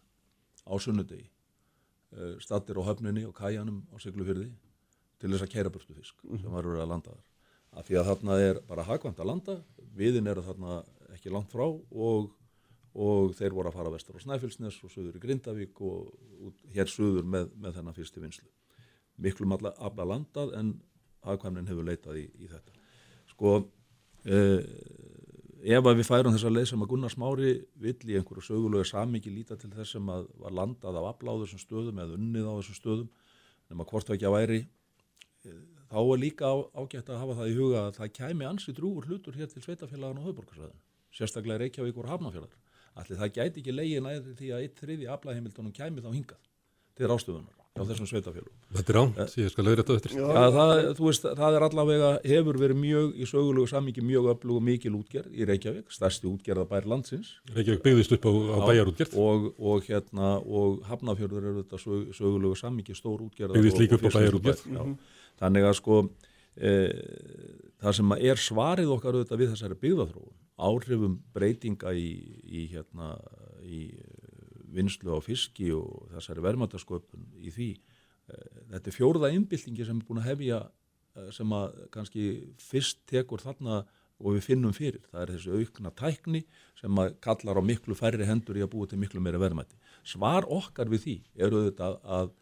á 0.69 0.73
sunnudegi 0.77 1.25
uh, 1.25 2.37
stattir 2.37 2.77
á 2.77 2.85
höfninni 2.85 3.25
og 3.25 3.33
kæjanum 3.37 3.81
á 3.89 3.97
Siglufjörði 3.97 4.51
til 5.17 5.33
þess 5.33 5.47
að 5.47 5.53
kæra 5.55 5.73
burtu 5.73 5.97
fisk 5.97 6.21
mm 6.21 6.35
-hmm. 6.35 6.41
sem 6.43 6.53
varu 6.53 6.77
að 6.77 6.91
landa 6.93 7.17
þar. 7.17 7.32
Af 7.73 7.87
því 7.87 7.99
að 7.99 8.09
þarna 8.11 8.37
er 8.41 8.59
bara 8.67 8.85
hagvæmt 8.85 9.19
að 9.19 9.29
landa, 9.29 9.57
viðin 9.97 10.29
eru 10.29 10.43
þarna 10.45 10.81
ekki 11.13 11.31
langt 11.33 11.53
frá 11.53 11.65
og, 11.65 12.31
og 12.93 13.33
þeir 13.37 13.55
voru 13.55 13.71
að 13.71 13.77
fara 13.77 13.93
vestur 13.93 14.17
á 14.17 14.23
Snæfellsnes 14.23 14.79
og 14.85 14.93
söður 14.93 15.17
í 15.17 15.23
Grindavík 15.23 15.81
og, 15.81 16.11
og 16.43 16.73
hér 16.73 16.89
söður 16.91 17.25
með, 17.25 17.49
með 17.57 17.79
þennan 17.79 17.97
fyrstu 17.97 18.21
vinslu. 18.23 18.49
Miklu 19.21 19.47
maður 19.49 19.77
afla 19.77 20.07
landað 20.09 20.53
en 20.59 20.75
hagkvæmnin 21.25 21.69
hefur 21.69 21.87
leitað 21.87 22.19
í, 22.21 22.27
í 22.43 22.49
þetta. 22.51 22.77
Sko, 23.33 23.55
eh, 24.27 24.61
ef 25.63 25.89
að 25.89 25.99
við 26.01 26.09
færum 26.09 26.35
þessa 26.35 26.51
leið 26.53 26.69
sem 26.73 26.85
að 26.85 26.93
Gunnar 26.93 27.13
Smári 27.13 27.53
vill 27.81 27.97
í 28.09 28.17
einhverju 28.19 28.45
sögulega 28.49 28.89
samingi 28.89 29.33
líta 29.33 29.57
til 29.57 29.71
þess 29.73 29.95
sem 29.97 30.09
að 30.13 30.27
var 30.43 30.57
landað 30.61 30.99
af 30.99 31.13
afla 31.13 31.37
á 31.37 31.41
þessum 31.43 31.61
stöðum 31.61 32.01
eða 32.03 32.17
unnið 32.19 32.49
á 32.49 32.53
þessum 32.59 32.79
stöðum, 32.79 33.11
nema 33.71 33.87
hvort 33.89 34.09
það 34.09 34.17
ekki 34.17 34.29
að 34.29 34.37
væri 34.37 34.59
þá 35.93 35.99
er 36.01 36.23
líka 36.23 36.49
á, 36.49 36.55
ágætt 36.73 37.13
að 37.13 37.21
hafa 37.21 37.37
það 37.39 37.51
í 37.51 37.57
huga 37.59 37.85
að 37.85 37.99
það 37.99 38.15
kæmi 38.17 38.49
ansi 38.49 38.73
drúur 38.73 39.05
hlutur 39.07 39.37
hér 39.37 39.51
til 39.53 39.61
sveitafélagan 39.61 40.19
og 40.19 40.27
höfborgarsvæðin 40.31 40.81
sérstaklega 41.13 41.61
Reykjavík 41.61 41.97
og 42.01 42.09
Hafnarfjörðar. 42.09 42.61
Allir 43.01 43.19
það 43.19 43.35
gæti 43.37 43.61
ekki 43.63 43.73
leiðin 43.73 44.07
að 44.09 44.31
því 44.37 44.53
að 44.53 44.63
eitt 44.63 44.79
þriði 44.81 45.11
aflaheimildunum 45.13 45.75
kæmi 45.75 46.03
þá 46.03 46.09
hingað 46.13 46.41
til 46.93 47.09
rástöfunar 47.09 47.59
á 47.73 47.81
þessum 47.89 48.05
sveitafjörðum. 48.05 48.57
Þetta 48.77 48.91
er 48.91 48.97
ránt, 48.99 49.21
ég 49.41 49.49
skal 49.49 49.63
leiðra 49.65 49.81
þetta 49.81 49.95
eftir. 49.97 50.11
Já, 50.19 50.43
það, 50.53 50.71
veist, 50.99 51.23
það 51.39 51.55
er 51.57 51.63
allavega, 51.65 52.09
hefur 52.29 52.59
verið 52.61 52.79
mjög 52.83 53.15
í 53.17 53.27
sögulegu 53.31 53.71
sammingi 53.71 54.03
mjög 54.05 54.29
öflug 54.35 54.59
og 54.59 54.65
mikil 54.67 54.91
útgerð 54.99 55.33
í 55.33 55.47
Reykjavík, 55.49 55.89
stærsti 55.93 56.29
útgerða 56.29 56.67
bær 56.69 56.85
landsins. 56.91 57.31
Reykjavík 57.55 57.81
byggðist 57.87 58.13
upp 58.19 58.29
á, 58.29 58.31
á 58.53 58.57
bæjarútgerð. 58.69 59.17
Og, 59.25 59.49
og, 59.57 59.89
hérna, 59.89 60.35
og 60.45 60.85
Hafnarfjörður 60.91 61.49
eru 61.49 61.63
þetta 61.63 61.81
sög, 61.81 62.13
sögulegu 62.13 62.61
sammingi 62.61 62.97
stór 62.97 63.25
útgerða. 63.25 63.57
Byggðist 63.57 63.81
líka 63.81 63.97
upp 63.97 64.05
á 64.05 64.11
bæjarútgerð. 64.19 64.65
Mm 64.69 64.77
-hmm. 64.77 64.95
Þannig 65.41 65.68
að 65.68 65.76
sko, 65.80 65.99
e, 66.55 66.72
það 67.81 67.97
sem 67.99 68.15
er 68.19 68.41
svarið 68.41 68.93
okkar 68.95 69.18
auðvitað 69.18 69.41
við 69.41 69.53
þessari 69.53 69.80
byggðaþróun 69.84 70.39
áhrifum 70.64 71.18
breytinga 71.34 71.93
í, 71.97 72.10
í, 72.45 72.68
hérna, 72.72 73.15
í 73.65 73.88
vinslu 74.73 75.18
á 75.18 75.19
fiski 75.23 75.72
og 75.76 76.07
þessari 76.14 76.45
verðmættasköpun 76.45 77.26
í 77.41 77.53
því. 77.53 77.72
Þetta 78.72 78.89
er 78.89 78.95
fjórða 78.95 79.34
innbyltingi 79.34 79.85
sem 79.88 79.99
er 79.99 80.07
búin 80.07 80.22
að 80.22 80.30
hefja 80.31 80.61
sem 81.34 81.51
að 81.53 81.76
kannski 81.93 82.23
fyrst 82.61 83.03
tekur 83.10 83.41
þarna 83.43 83.84
og 84.23 84.38
við 84.38 84.45
finnum 84.47 84.73
fyrir. 84.76 85.03
Það 85.11 85.23
er 85.23 85.34
þessi 85.35 85.57
aukna 85.60 85.91
tækni 85.97 86.43
sem 86.80 87.01
að 87.01 87.18
kallar 87.23 87.60
á 87.60 87.64
miklu 87.65 87.97
færri 87.97 88.27
hendur 88.27 88.57
í 88.57 88.64
að 88.65 88.72
búa 88.73 88.89
til 88.89 89.01
miklu 89.01 89.22
meira 89.22 89.41
verðmætti. 89.41 89.77
Svar 90.07 90.47
okkar 90.49 90.89
við 90.91 91.05
því 91.05 91.18
eru 91.45 91.61
auðvitað 91.61 91.99
að 92.18 92.34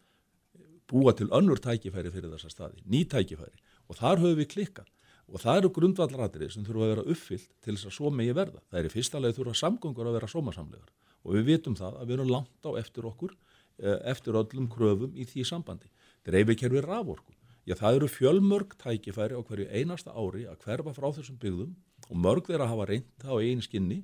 búa 0.90 1.14
til 1.16 1.28
önnur 1.34 1.60
tækifæri 1.62 2.10
fyrir 2.12 2.32
þessa 2.34 2.50
staði, 2.52 2.82
ný 2.86 3.04
tækifæri 3.08 3.58
og 3.88 3.98
þar 3.98 4.22
höfum 4.22 4.40
við 4.40 4.50
klikkað 4.54 4.90
og 5.32 5.40
það 5.40 5.60
eru 5.60 5.70
grundvallratrið 5.76 6.50
sem 6.54 6.64
þurfa 6.66 6.86
að 6.86 6.92
vera 6.92 7.04
uppfyllt 7.14 7.52
til 7.64 7.76
þess 7.76 7.88
að 7.88 7.94
svo 7.96 8.10
megi 8.12 8.34
verða. 8.36 8.60
Það 8.68 8.80
er 8.80 8.88
í 8.88 8.92
fyrsta 8.92 9.20
leið 9.22 9.38
þurfa 9.38 9.54
samgöngur 9.62 10.08
að 10.10 10.16
vera 10.18 10.28
sómasamlegar 10.28 10.90
og 11.22 11.36
við 11.36 11.46
vitum 11.48 11.76
það 11.78 12.00
að 12.00 12.08
við 12.08 12.16
erum 12.18 12.32
langt 12.32 12.66
á 12.68 12.70
eftir 12.80 13.06
okkur 13.08 13.32
eh, 13.32 13.98
eftir 14.12 14.38
öllum 14.38 14.68
kröfum 14.72 15.14
í 15.14 15.26
því 15.28 15.46
sambandi. 15.48 15.88
Dreifikerfi 16.26 16.82
raforku. 16.84 17.32
Já, 17.62 17.76
það 17.78 17.96
eru 18.00 18.08
fjölmörg 18.10 18.74
tækifæri 18.82 19.38
á 19.38 19.40
hverju 19.46 19.68
einasta 19.70 20.12
ári 20.12 20.48
að 20.50 20.64
hverfa 20.66 20.94
frá 20.96 21.08
þessum 21.14 21.38
byggðum 21.42 21.76
og 22.10 22.18
mörg 22.18 22.48
þeirra 22.50 22.66
hafa 22.66 22.88
reynda 22.90 23.30
á 23.30 23.36
einn 23.38 23.62
skinni 23.62 24.00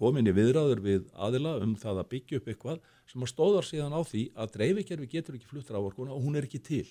komin 0.00 0.30
í 0.30 0.34
viðræður 0.34 0.80
við 0.84 1.06
aðila 1.14 1.58
um 1.64 1.76
það 1.78 2.02
að 2.02 2.10
byggja 2.14 2.40
upp 2.40 2.50
eitthvað 2.50 2.80
sem 3.10 3.24
að 3.24 3.32
stóðar 3.32 3.66
síðan 3.68 3.96
á 3.96 4.00
því 4.06 4.24
að 4.38 4.52
dreifikerfi 4.56 5.08
getur 5.12 5.36
ekki 5.36 5.50
flutt 5.50 5.72
raforkuna 5.74 6.14
og 6.14 6.24
hún 6.24 6.38
er 6.38 6.46
ekki 6.48 6.62
til 6.64 6.86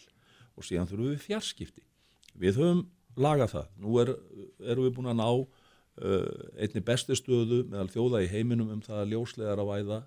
og 0.56 0.68
síðan 0.68 0.90
þurfum 0.90 1.14
við 1.14 1.23
fjarskipti. 1.23 1.84
Við 2.40 2.60
höfum 2.60 2.84
lagað 3.19 3.53
það. 3.56 3.68
Nú 3.80 3.98
er, 4.03 4.14
erum 4.68 4.88
við 4.88 4.95
búin 4.98 5.11
að 5.14 5.19
ná 5.19 5.27
uh, 5.30 5.45
einni 6.60 6.84
bestu 6.86 7.18
stöðu 7.18 7.64
meðal 7.72 7.90
þjóða 7.94 8.23
í 8.26 8.31
heiminum 8.31 8.73
um 8.76 8.84
það 8.84 9.03
að 9.03 9.14
ljóslegar 9.14 9.64
að 9.64 9.72
væða 9.73 9.99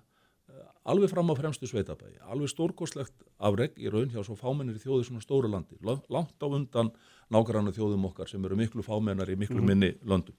alveg 0.83 1.11
fram 1.11 1.31
á 1.31 1.35
fremstu 1.37 1.69
sveitabægi, 1.69 2.19
alveg 2.27 2.51
stórkoslegt 2.51 3.23
afreg 3.39 3.77
í 3.79 3.91
raun 3.91 4.11
hjá 4.11 4.23
svo 4.25 4.35
fámennir 4.39 4.77
í 4.77 4.83
þjóði 4.83 5.07
svona 5.07 5.23
stóru 5.23 5.51
landi, 5.51 5.79
langt 5.83 6.43
á 6.43 6.47
undan 6.47 6.91
nágrannu 7.33 7.73
þjóðum 7.75 8.09
okkar 8.09 8.29
sem 8.29 8.43
eru 8.45 8.57
miklu 8.59 8.83
fámennar 8.85 9.31
í 9.31 9.39
miklu 9.39 9.63
minni 9.63 9.93
löndum. 10.03 10.35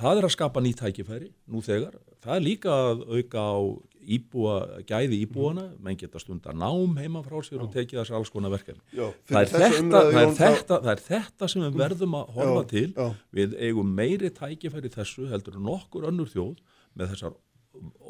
Það 0.00 0.18
er 0.18 0.26
að 0.26 0.34
skapa 0.34 0.62
nýtækifæri 0.64 1.30
nú 1.52 1.60
þegar, 1.64 1.98
það 2.24 2.36
er 2.36 2.44
líka 2.46 2.72
að 2.72 3.04
auka 3.10 3.44
á 3.44 3.58
íbúa, 4.00 4.54
gæði 4.88 5.18
íbúana, 5.26 5.66
mm. 5.68 5.82
menn 5.84 5.98
geta 6.00 6.20
stundar 6.22 6.56
nám 6.56 6.96
heima 6.96 7.20
frá 7.24 7.36
sér 7.44 7.58
Já. 7.58 7.64
og 7.66 7.74
tekið 7.74 8.00
þessi 8.00 8.16
alls 8.16 8.32
konar 8.32 8.54
verkefni. 8.54 8.80
Já, 8.96 9.10
það, 9.28 9.40
er 9.42 9.50
þetta, 9.52 10.00
það, 10.00 10.20
er 10.22 10.32
þetta, 10.38 10.78
það 10.78 10.92
er 10.94 11.04
þetta 11.10 11.50
sem 11.52 11.66
við 11.66 11.78
verðum 11.82 12.16
að 12.16 12.32
horfa 12.38 12.62
Já. 12.62 12.70
til, 12.72 13.10
við 13.36 13.56
eigum 13.60 13.92
meiri 14.00 14.32
tækifæri 14.40 14.92
þessu 14.96 15.28
heldur 15.30 15.60
nokkur 15.60 16.08
önnur 16.08 16.32
þjóð 16.32 16.56
með 16.96 17.12
þessar 17.12 17.36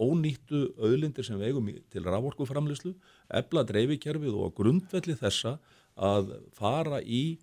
ónýttu 0.01 0.71
auðlindir 0.81 1.27
sem 1.27 1.39
við 1.41 1.51
eigum 1.51 1.69
til 1.93 2.05
raforkuframlislu, 2.07 2.95
ebla 3.29 3.65
dreifikerfið 3.69 4.39
og 4.41 4.55
grundvelli 4.57 5.17
þessa 5.21 5.59
að 6.01 6.35
fara 6.57 7.01
í 7.05 7.39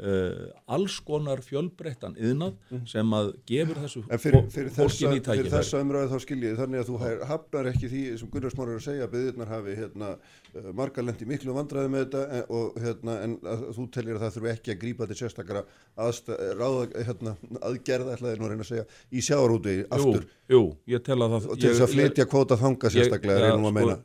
Uh, 0.00 0.48
alls 0.72 0.94
konar 1.04 1.42
fjölbreyttan 1.44 2.14
yðnað 2.16 2.54
mm. 2.70 2.84
sem 2.88 3.10
að 3.18 3.26
gefur 3.50 3.80
þessu 3.82 4.00
fyrir, 4.08 4.46
fyrir 4.54 4.72
fólki 4.72 5.10
nýtæki 5.10 5.42
fyrir 5.42 5.52
þessa 5.52 5.82
umræðu 5.84 6.08
þá 6.14 6.24
skiljið 6.24 6.54
þannig 6.62 6.80
að 6.80 6.88
þú 6.88 7.00
hafnar 7.28 7.68
ekki 7.68 7.90
því 7.90 8.04
sem 8.22 8.30
Gunnar 8.32 8.54
Smárar 8.54 8.72
er 8.72 8.80
að 8.80 8.86
segja 8.86 9.04
að 9.04 9.12
byggðirnar 9.16 9.52
hafi 9.52 9.76
hérna, 9.76 10.10
uh, 10.54 10.70
margarlendi 10.80 11.28
miklu 11.28 11.58
vandræði 11.58 11.92
með 11.92 12.06
þetta 12.06 12.40
og, 12.56 12.80
hérna, 12.86 13.18
en 13.26 13.36
að 13.52 13.68
þú 13.76 13.86
tellir 13.98 14.16
að 14.16 14.24
það 14.24 14.34
þurfu 14.38 14.52
ekki 14.54 14.74
að 14.74 14.80
grípa 14.86 15.10
til 15.10 15.20
sérstakara 15.20 15.64
hérna, 16.00 17.36
aðgerða 17.60 18.16
ætlaði 18.16 18.40
nú 18.40 18.48
að 18.48 18.52
reyna 18.54 18.64
að 18.64 18.72
segja 18.72 18.88
í 19.12 19.28
sjáarúti 19.28 19.78
aftur. 19.84 20.28
jú, 20.48 20.56
jú, 20.56 20.66
ég 20.96 21.04
tel 21.04 21.20
að 21.20 21.36
það 21.36 21.48
til 21.52 21.68
þess 21.68 21.84
að 21.84 21.96
flytja 21.98 22.30
kvóta 22.30 22.60
þanga 22.60 22.96
sérstaklega 22.96 23.52
ég, 23.52 23.52
ja, 23.52 23.72
sko, 23.76 23.98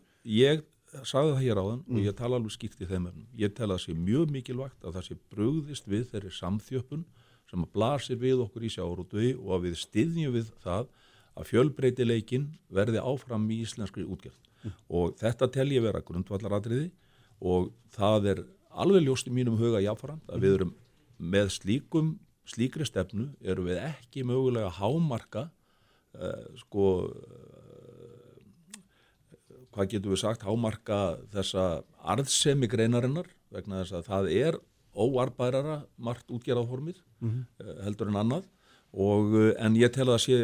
ég 0.44 0.66
sagði 1.04 1.34
það 1.34 1.44
hér 1.44 1.62
áðan 1.62 1.82
mm. 1.82 1.96
og 1.96 2.06
ég 2.06 2.18
tala 2.18 2.40
alveg 2.40 2.54
skýrt 2.56 2.82
í 2.82 2.90
þeim 2.90 3.08
efnum. 3.10 3.28
Ég 3.40 3.54
tel 3.56 3.68
að 3.68 3.74
það 3.76 3.84
sé 3.84 3.96
mjög 4.00 4.34
mikilvægt 4.36 4.86
að 4.86 4.98
það 4.98 5.08
sé 5.08 5.18
brugðist 5.34 5.90
við 5.92 6.06
þeirri 6.12 6.34
samþjöppun 6.38 7.06
sem 7.50 7.66
að 7.66 7.72
blasir 7.76 8.20
við 8.22 8.44
okkur 8.46 8.66
í 8.66 8.72
sjáurútvi 8.74 9.32
og 9.38 9.52
að 9.58 9.68
við 9.68 9.78
styðjum 9.84 10.36
við 10.36 10.52
það 10.64 10.90
að 11.36 11.50
fjölbreytileikin 11.52 12.48
verði 12.74 13.04
áfram 13.04 13.48
í 13.52 13.60
íslenskri 13.66 14.06
útgjörð. 14.08 14.40
Mm. 14.64 14.76
Og 14.98 15.18
þetta 15.20 15.50
tel 15.54 15.68
ég 15.76 15.84
vera 15.86 16.04
grundvallaratriði 16.06 16.90
og 17.46 17.74
það 17.96 18.30
er 18.32 18.44
alveg 18.76 19.06
ljóst 19.06 19.30
í 19.30 19.36
mínum 19.36 19.60
huga 19.60 19.84
jáfnframt 19.84 20.32
að 20.32 20.46
við 20.46 20.58
erum 20.60 20.74
með 21.20 21.52
slíkum, 21.56 22.16
slíkri 22.48 22.88
stefnu 22.88 23.30
erum 23.44 23.70
við 23.70 23.82
ekki 23.84 24.26
mögulega 24.28 24.72
hámarka 24.80 25.48
uh, 26.16 26.46
sko 26.60 26.88
hvað 29.76 29.92
getur 29.92 30.14
við 30.16 30.22
sagt, 30.24 30.46
hámarka 30.48 31.00
þessa 31.34 31.84
arðsemi 32.16 32.70
greinarinnar 32.72 33.28
vegna 33.54 33.84
þess 33.84 34.00
að 34.00 34.10
það 34.10 34.30
er 34.40 34.60
óarbærara 34.96 35.82
margt 36.00 36.32
útgerðarformið 36.32 37.02
mm 37.20 37.32
-hmm. 37.32 37.74
heldur 37.84 38.12
en 38.12 38.22
annað. 38.24 38.46
Og 38.96 39.34
eh, 39.36 39.54
en 39.60 39.76
ég 39.76 39.92
tel 39.92 40.08
að 40.08 40.22
sé, 40.24 40.38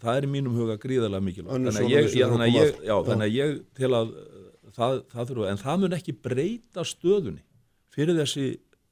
það 0.00 0.16
er 0.16 0.24
í 0.24 0.32
mínum 0.32 0.56
huga 0.56 0.78
gríðarlega 0.80 1.24
mikilvægt. 1.24 1.52
Þannig 1.52 1.76
að 1.76 1.90
ég, 1.92 2.14
ég, 2.16 2.28
þannig 2.32 2.46
að 2.48 2.56
ég, 2.56 2.78
já, 2.88 2.96
þannig 3.04 3.26
að 3.26 3.36
ég 3.36 3.58
tel 3.76 3.92
að 3.94 4.14
það, 4.78 5.02
það 5.12 5.28
þurfa, 5.30 5.50
en 5.50 5.60
það 5.62 5.82
mun 5.82 5.96
ekki 5.98 6.14
breyta 6.24 6.84
stöðunni 6.86 7.44
fyrir 7.92 8.16
þessi 8.16 8.46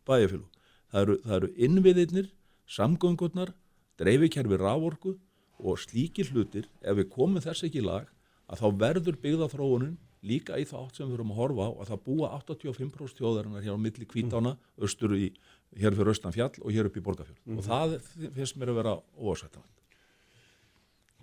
bæjarfélag 0.08 0.56
það 0.92 1.02
eru, 1.02 1.16
eru 1.36 1.52
innviðirnir, 1.66 2.28
samgöngurnar 2.66 3.52
dreifikerfi 4.00 4.58
rávorku 4.60 5.16
og 5.56 5.80
slíkir 5.80 6.30
hlutir 6.32 6.68
ef 6.82 6.98
við 6.98 7.10
komum 7.12 7.42
þess 7.42 7.66
ekki 7.66 7.84
lag 7.84 8.08
að 8.46 8.62
þá 8.62 8.66
verður 8.82 9.20
byggðaþróunin 9.22 9.96
líka 10.26 10.58
í 10.58 10.66
þátt 10.66 10.98
sem 10.98 11.06
við 11.06 11.20
höfum 11.20 11.32
að 11.34 11.40
horfa 11.40 11.68
á 11.68 11.70
að 11.70 11.90
það 11.92 12.02
búa 12.08 12.32
85% 12.40 13.20
þjóðarinnar 13.20 13.64
hér 13.64 13.78
á 13.78 13.84
milli 13.84 14.08
kvítána, 14.08 14.56
mm. 14.56 14.84
östur 14.86 15.14
í 15.16 15.30
hér 15.76 15.96
fyrir 15.96 16.12
austan 16.12 16.34
fjall 16.34 16.52
og 16.62 16.74
hér 16.74 16.90
upp 16.90 16.98
í 16.98 17.04
borgarfjall 17.04 17.38
mm. 17.44 17.58
og 17.58 17.66
það 17.66 17.96
finnst 18.36 18.58
mér 18.58 18.72
að 18.72 18.80
vera 18.82 18.98
óarsættan 19.18 19.66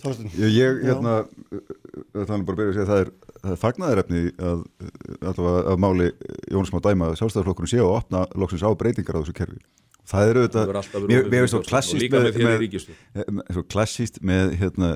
Ég, 0.03 0.49
ég 0.51 0.79
hérna 0.83 1.21
það 2.11 2.31
er 2.33 2.41
bara 2.43 2.55
að 2.55 2.57
byrja 2.57 2.71
að 2.71 2.75
segja 2.75 2.83
að 2.83 2.89
það 2.89 3.01
er, 3.03 3.11
er 3.51 3.59
fagnæðarefni 3.61 4.21
að, 4.49 4.63
að, 5.29 5.41
að 5.53 5.77
máli 5.79 6.07
Jónsson 6.51 6.81
á 6.81 6.85
dæma 6.89 7.11
sjálfstæðarflokkurinn 7.19 7.71
sé 7.71 7.79
að 7.79 7.91
opna 7.93 8.23
loksins 8.35 8.65
á 8.67 8.69
breytingar 8.75 9.15
á 9.15 9.21
þessu 9.21 9.35
kerfi 9.37 9.61
það 10.09 10.29
er 10.29 10.39
auðvitað, 10.39 10.71
mér 11.07 11.27
finnst 11.31 11.53
svo 11.55 11.61
klassíst 11.63 12.09
með, 12.11 12.25
með, 14.27 14.27
með, 14.29 14.55
hérna, 14.59 14.89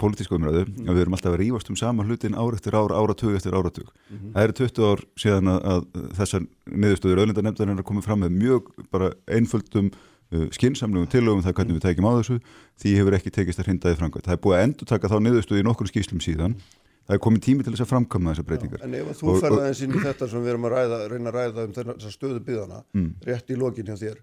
politísku 0.00 0.38
umræðu 0.38 0.64
mm. 0.66 0.88
við 0.90 1.02
erum 1.04 1.16
alltaf 1.16 1.36
að 1.36 1.40
rífast 1.42 1.70
um 1.70 1.78
sama 1.78 2.06
hlutin 2.06 2.34
ár 2.34 2.56
eftir 2.56 2.74
ár, 2.74 2.94
áratug 2.94 3.36
eftir 3.38 3.54
áratug. 3.54 3.92
Mm 4.10 4.16
-hmm. 4.16 4.32
það 4.34 4.48
eru 4.48 4.56
20 4.60 4.90
ár 4.90 5.04
síðan 5.22 5.52
að, 5.54 5.60
að 5.74 6.10
þessar 6.18 6.46
niðurstöður 6.66 7.22
auðlindarnefndarinn 7.22 7.78
er 7.78 7.88
komið 7.90 8.08
fram 8.08 8.20
með 8.24 8.36
mjög 8.42 8.62
bara 8.90 9.12
einföldum 9.30 9.90
uh, 10.34 10.46
skinsamlegum 10.50 11.10
tilögum 11.10 11.38
um 11.38 11.46
það 11.46 11.54
hvernig 11.54 11.78
við 11.78 11.84
tækjum 11.86 12.10
á 12.10 12.18
þessu. 12.18 12.40
Því 12.82 12.96
hefur 12.98 13.18
ekki 13.18 13.30
tekist 13.30 13.60
að 13.62 13.70
hrindaði 13.70 14.00
framkvæmt 14.02 14.26
það 14.26 14.34
er 14.34 14.42
búið 14.42 14.58
að 14.58 14.64
endur 14.66 14.90
taka 14.90 15.10
þá 15.12 15.18
niðurstöðu 15.22 15.62
í 15.62 15.68
nokkur 15.68 15.90
skýslum 15.90 16.20
síðan 16.24 16.58
það 17.04 17.16
er 17.16 17.22
komið 17.26 17.44
tími 17.46 17.64
til 17.64 17.74
þess 17.74 17.84
að 17.84 17.90
framkama 17.90 18.32
þessar 18.32 18.48
breytingar 18.48 18.80
Já, 18.80 18.86
En 18.86 18.96
ef 19.00 19.20
þú 19.20 19.36
ferða 19.42 19.66
eins 19.68 19.82
inn 19.84 19.94
í 19.94 20.04
þetta 20.04 20.28
sem 20.30 20.44
við 20.44 20.54
erum 20.54 20.68
að 20.68 20.74
ræða, 20.74 21.00
reyna 21.12 21.30
að 21.32 21.38
ræða 21.38 21.66
um 21.68 21.76
þessar 21.76 22.14
stöðu 22.14 22.40
byggðana 22.46 22.80
mm. 22.94 23.10
rétt 23.28 23.52
í 23.52 23.58
lokin 23.60 23.90
hjá 23.90 23.96
þér 24.00 24.18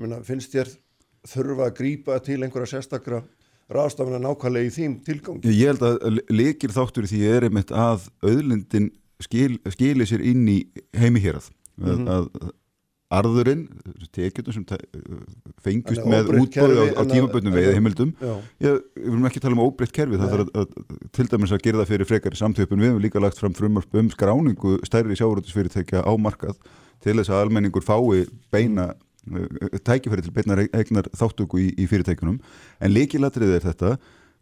myna, 0.00 0.20
finnst 0.26 0.56
þér 0.56 0.72
þurfa 1.32 1.68
að 1.68 1.76
grýpa 1.78 2.18
til 2.24 2.40
einhverja 2.40 2.72
sérstakra 2.72 3.22
ráðstafna 3.72 4.20
nákvæmlega 4.22 4.68
í 4.68 4.74
þým 4.74 4.96
tilgangi 5.06 5.52
Ég 5.52 5.72
held 5.72 5.84
að 5.86 6.22
leikir 6.32 6.74
þáttur 6.74 7.08
því 7.10 7.22
er 7.28 7.48
einmitt 7.48 7.72
að 7.72 8.08
auðlindin 8.24 8.90
skil, 9.22 9.58
skilir 9.70 10.08
sér 10.08 10.24
inn 10.24 10.48
í 10.50 10.58
heimi 10.98 11.22
hér 11.22 11.38
að, 11.38 11.52
mm 11.78 11.92
-hmm. 11.92 12.10
að 12.16 12.52
arðurinn, 13.12 13.66
tekjum 14.14 14.54
sem 14.56 14.64
fengust 15.64 16.06
með 16.08 16.32
útbóði 16.40 16.78
á, 16.80 16.84
á 16.96 17.02
tímaböndum 17.10 17.56
veið 17.56 17.76
heimildum 17.76 18.14
við 18.22 18.78
viljum 18.96 19.28
ekki 19.28 19.42
tala 19.42 19.58
um 19.58 19.64
óbreytt 19.66 19.94
kerfi 19.96 20.20
það 20.20 20.34
þarf 20.34 20.46
að, 20.46 20.62
að 20.62 21.10
til 21.18 21.28
dæmis 21.32 21.54
að 21.54 21.64
gera 21.66 21.82
það 21.82 21.92
fyrir 21.92 22.10
frekari 22.10 22.40
samtöpun 22.40 22.82
við 22.82 22.92
hefum 22.92 23.04
líka 23.04 23.22
lagt 23.22 23.40
fram 23.40 23.56
frumvarp 23.56 24.00
um 24.00 24.10
skráningu 24.12 24.78
stærri 24.88 25.18
sjáuröldisfyrirtækja 25.20 26.04
á 26.04 26.12
markað 26.16 26.58
til 27.02 27.18
þess 27.18 27.32
að 27.32 27.44
almenningur 27.46 27.84
fái 27.84 28.24
beina 28.54 28.92
tækifæri 29.86 30.24
til 30.24 30.34
beina 30.34 30.58
eignar 30.74 31.06
þáttöku 31.14 31.60
í, 31.62 31.68
í 31.78 31.86
fyrirtækunum 31.90 32.40
en 32.82 32.94
líkilatrið 32.94 33.56
er 33.58 33.66
þetta 33.68 33.96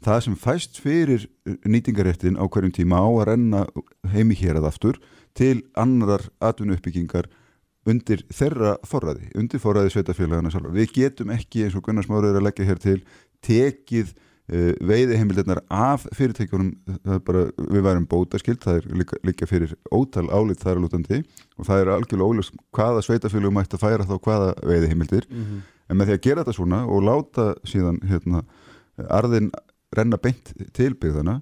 það 0.04 0.22
sem 0.24 0.36
fæst 0.40 0.80
fyrir 0.80 1.26
nýtingaréttin 1.68 2.38
á 2.40 2.44
hverjum 2.48 2.72
tíma 2.72 3.02
á 3.04 3.08
að 3.08 3.26
renna 3.32 3.66
heimi 4.14 4.38
hér 4.38 4.60
að 4.60 4.70
aftur 4.70 5.00
til 5.36 5.60
annar 5.78 6.24
atvinnu 6.40 6.78
uppbyggingar 6.78 7.28
undir 7.88 8.24
þeirra 8.34 8.74
forræði, 8.86 9.30
undir 9.38 9.62
forræði 9.62 9.94
sveitafélagana 9.94 10.52
sjálf. 10.52 10.72
Við 10.74 10.90
getum 10.96 11.32
ekki 11.34 11.64
eins 11.64 11.76
og 11.78 11.84
Gunnar 11.86 12.04
Smáður 12.04 12.34
er 12.34 12.40
að 12.40 12.46
leggja 12.48 12.66
hér 12.68 12.82
til 12.82 12.96
tekið 13.46 14.10
uh, 14.12 14.74
veiðiheimildirnar 14.90 15.62
af 15.72 16.04
fyrirtækjunum, 16.16 16.74
bara, 17.26 17.46
við 17.56 17.86
værum 17.86 18.08
bótaskild, 18.10 18.60
það 18.64 18.82
er 18.82 18.88
líka, 19.02 19.20
líka 19.24 19.48
fyrir 19.48 19.72
ótal 19.88 20.28
álit 20.28 20.60
þar 20.60 20.82
alveg 20.82 21.24
og 21.56 21.68
það 21.68 21.84
er 21.84 21.92
algjörlega 21.94 22.34
ólust 22.34 22.60
hvaða 22.76 23.04
sveitafélagum 23.06 23.56
mætti 23.56 23.78
að 23.78 23.86
færa 23.86 24.08
þá 24.08 24.16
hvaða 24.18 24.52
veiðiheimildir 24.60 25.28
mm 25.30 25.44
-hmm. 25.44 25.64
en 25.88 25.96
með 25.96 26.10
því 26.10 26.18
að 26.18 26.24
gera 26.26 26.44
þetta 26.44 26.56
svona 26.58 26.84
og 26.86 27.02
láta 27.08 27.54
síðan 27.64 28.00
hérna, 28.10 28.44
arðin 29.08 29.50
renna 29.96 30.20
beint 30.20 30.52
til 30.76 30.94
byggðana 30.94 31.40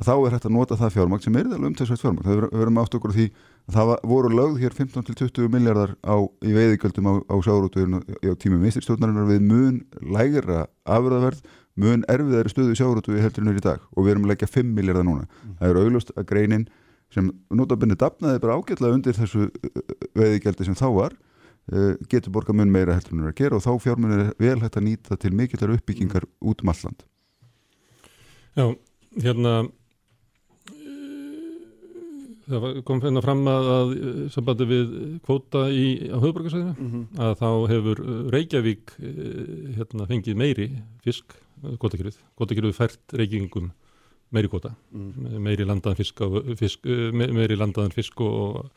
að 0.00 0.08
þá 0.08 0.14
er 0.14 0.34
hægt 0.34 0.46
að 0.48 0.54
nota 0.54 0.78
það 0.80 0.94
fjármagn 0.94 1.24
sem 1.24 1.36
er 1.36 1.50
umtæðsvægt 1.50 2.04
fjármagn. 2.04 2.24
Það 2.24 2.38
ver- 2.38 2.52
verðum 2.56 2.80
átt 2.80 2.94
okkur 2.96 3.12
því 3.16 3.26
það 3.74 3.88
var, 3.90 4.02
voru 4.12 4.32
lögð 4.34 4.60
hér 4.64 4.76
15-20 4.76 5.48
miljardar 5.52 5.94
á, 6.04 6.16
í 6.44 6.52
veiðigjöldum 6.56 7.08
á, 7.10 7.14
á 7.26 7.36
sjárótuðinu 7.46 8.02
á 8.02 8.34
tímum 8.40 8.62
vinstistjórnarinnar 8.66 9.28
við 9.30 9.46
mun 9.46 9.80
lægra 10.02 10.66
afurðaverð, 10.84 11.40
mun 11.80 12.04
erfiðari 12.10 12.52
stöðu 12.52 12.74
í 12.74 12.78
sjárótuði 12.80 13.24
heldur 13.24 13.46
en 13.46 13.52
er 13.54 13.60
í 13.60 13.64
dag 13.64 13.88
og 13.94 14.04
við 14.04 14.14
erum 14.14 14.28
að 14.28 14.34
leggja 14.34 14.50
5 14.50 14.76
miljardar 14.76 15.06
núna. 15.06 15.26
Það 15.60 15.70
er 15.70 15.80
auglust 15.84 16.14
að 16.16 16.28
greinin 16.32 16.68
sem 17.10 17.32
notabinni 17.50 17.98
dafnaði 17.98 18.42
bara 18.42 18.58
ágætlega 18.58 18.96
undir 18.98 19.16
þessu 19.18 19.48
veiðigjaldi 20.18 20.68
sem 20.68 20.78
þá 20.78 20.88
var 20.94 21.18
getur 22.10 22.32
borga 22.34 22.54
mun 22.56 22.70
meira 22.72 22.96
heldur 22.96 23.14
en 23.14 23.24
er 23.24 23.32
að 23.32 23.38
gera 23.38 23.58
og 23.58 23.64
þá 23.64 23.72
fjármunir 23.84 24.22
er 24.24 24.30
vel 24.40 24.58
hægt 24.62 24.78
að 24.78 24.86
nýta 24.88 25.18
til 25.20 25.32
mikillar 25.36 25.74
uppbyggingar 25.76 26.26
út 26.40 26.64
um 26.64 26.72
alland. 26.72 27.04
Já, 28.58 28.64
hérna 29.22 29.52
það 32.50 32.80
kom 32.88 33.00
hérna 33.04 33.22
fram 33.24 33.42
að, 33.50 33.68
að 33.74 33.92
eh, 33.96 34.22
sambandi 34.34 34.66
við 34.70 34.94
kvóta 35.26 35.62
í, 35.72 35.84
á 36.10 36.18
höfuborgarsæðinu 36.20 36.74
Mhm. 36.78 37.02
að 37.26 37.34
þá 37.40 37.48
hefur 37.72 38.02
eh, 38.04 38.30
Reykjavík 38.36 38.94
eh, 39.00 39.76
hérna, 39.78 40.06
fengið 40.10 40.36
meiri 40.40 40.68
fisk, 41.04 41.36
kvótakjörið 41.80 42.18
kvótakjörið 42.38 42.74
fært 42.78 43.14
Reykjavingum 43.20 43.70
meiri 44.32 44.48
kvóta, 44.48 44.74
Mhm. 44.94 45.38
meiri 45.42 45.64
landaðan 45.66 45.96
fisk, 45.98 46.20
fisk 46.56 46.84
me- 46.86 47.30
meiri 47.34 47.56
landaðan 47.58 47.92
fisk 47.92 48.20
og, 48.20 48.70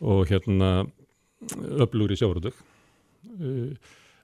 og 0.00 0.26
hérna 0.30 0.86
öflugur 1.82 2.12
í 2.14 2.18
sjávarútug 2.18 2.54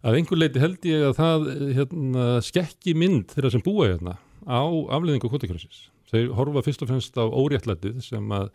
að 0.04 0.16
einhver 0.18 0.38
leiti 0.38 0.60
held 0.62 0.84
ég 0.88 1.02
að 1.08 1.16
það 1.18 1.44
hérna, 1.78 2.24
skekki 2.44 2.94
mynd 2.98 3.32
þeirra 3.34 3.50
sem 3.54 3.62
búa 3.64 3.88
hérna 3.88 4.16
á 4.44 4.60
afleðingu 4.92 5.30
kvotakjörnsins. 5.30 5.88
Þeir 6.12 6.32
horfa 6.38 6.62
fyrst 6.66 6.84
og 6.84 6.90
fremst 6.90 7.18
á 7.20 7.24
óréttlætið 7.24 8.00
sem 8.04 8.32
að 8.34 8.50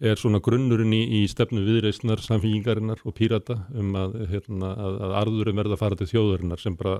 er 0.00 0.16
svona 0.16 0.40
grunnurinn 0.42 0.94
í, 0.96 1.00
í 1.20 1.20
stefnu 1.28 1.60
viðreisnar, 1.66 2.22
samfélgingarinnar 2.24 3.02
og 3.04 3.14
pírata 3.18 3.58
um 3.76 3.92
að, 4.00 4.14
hérna, 4.30 4.70
að, 4.72 4.96
að 5.04 5.14
arðurum 5.20 5.60
verða 5.60 5.76
að 5.76 5.82
fara 5.82 5.98
til 6.00 6.08
þjóðurinnar 6.08 6.62
sem, 6.62 6.76
bara, 6.78 6.94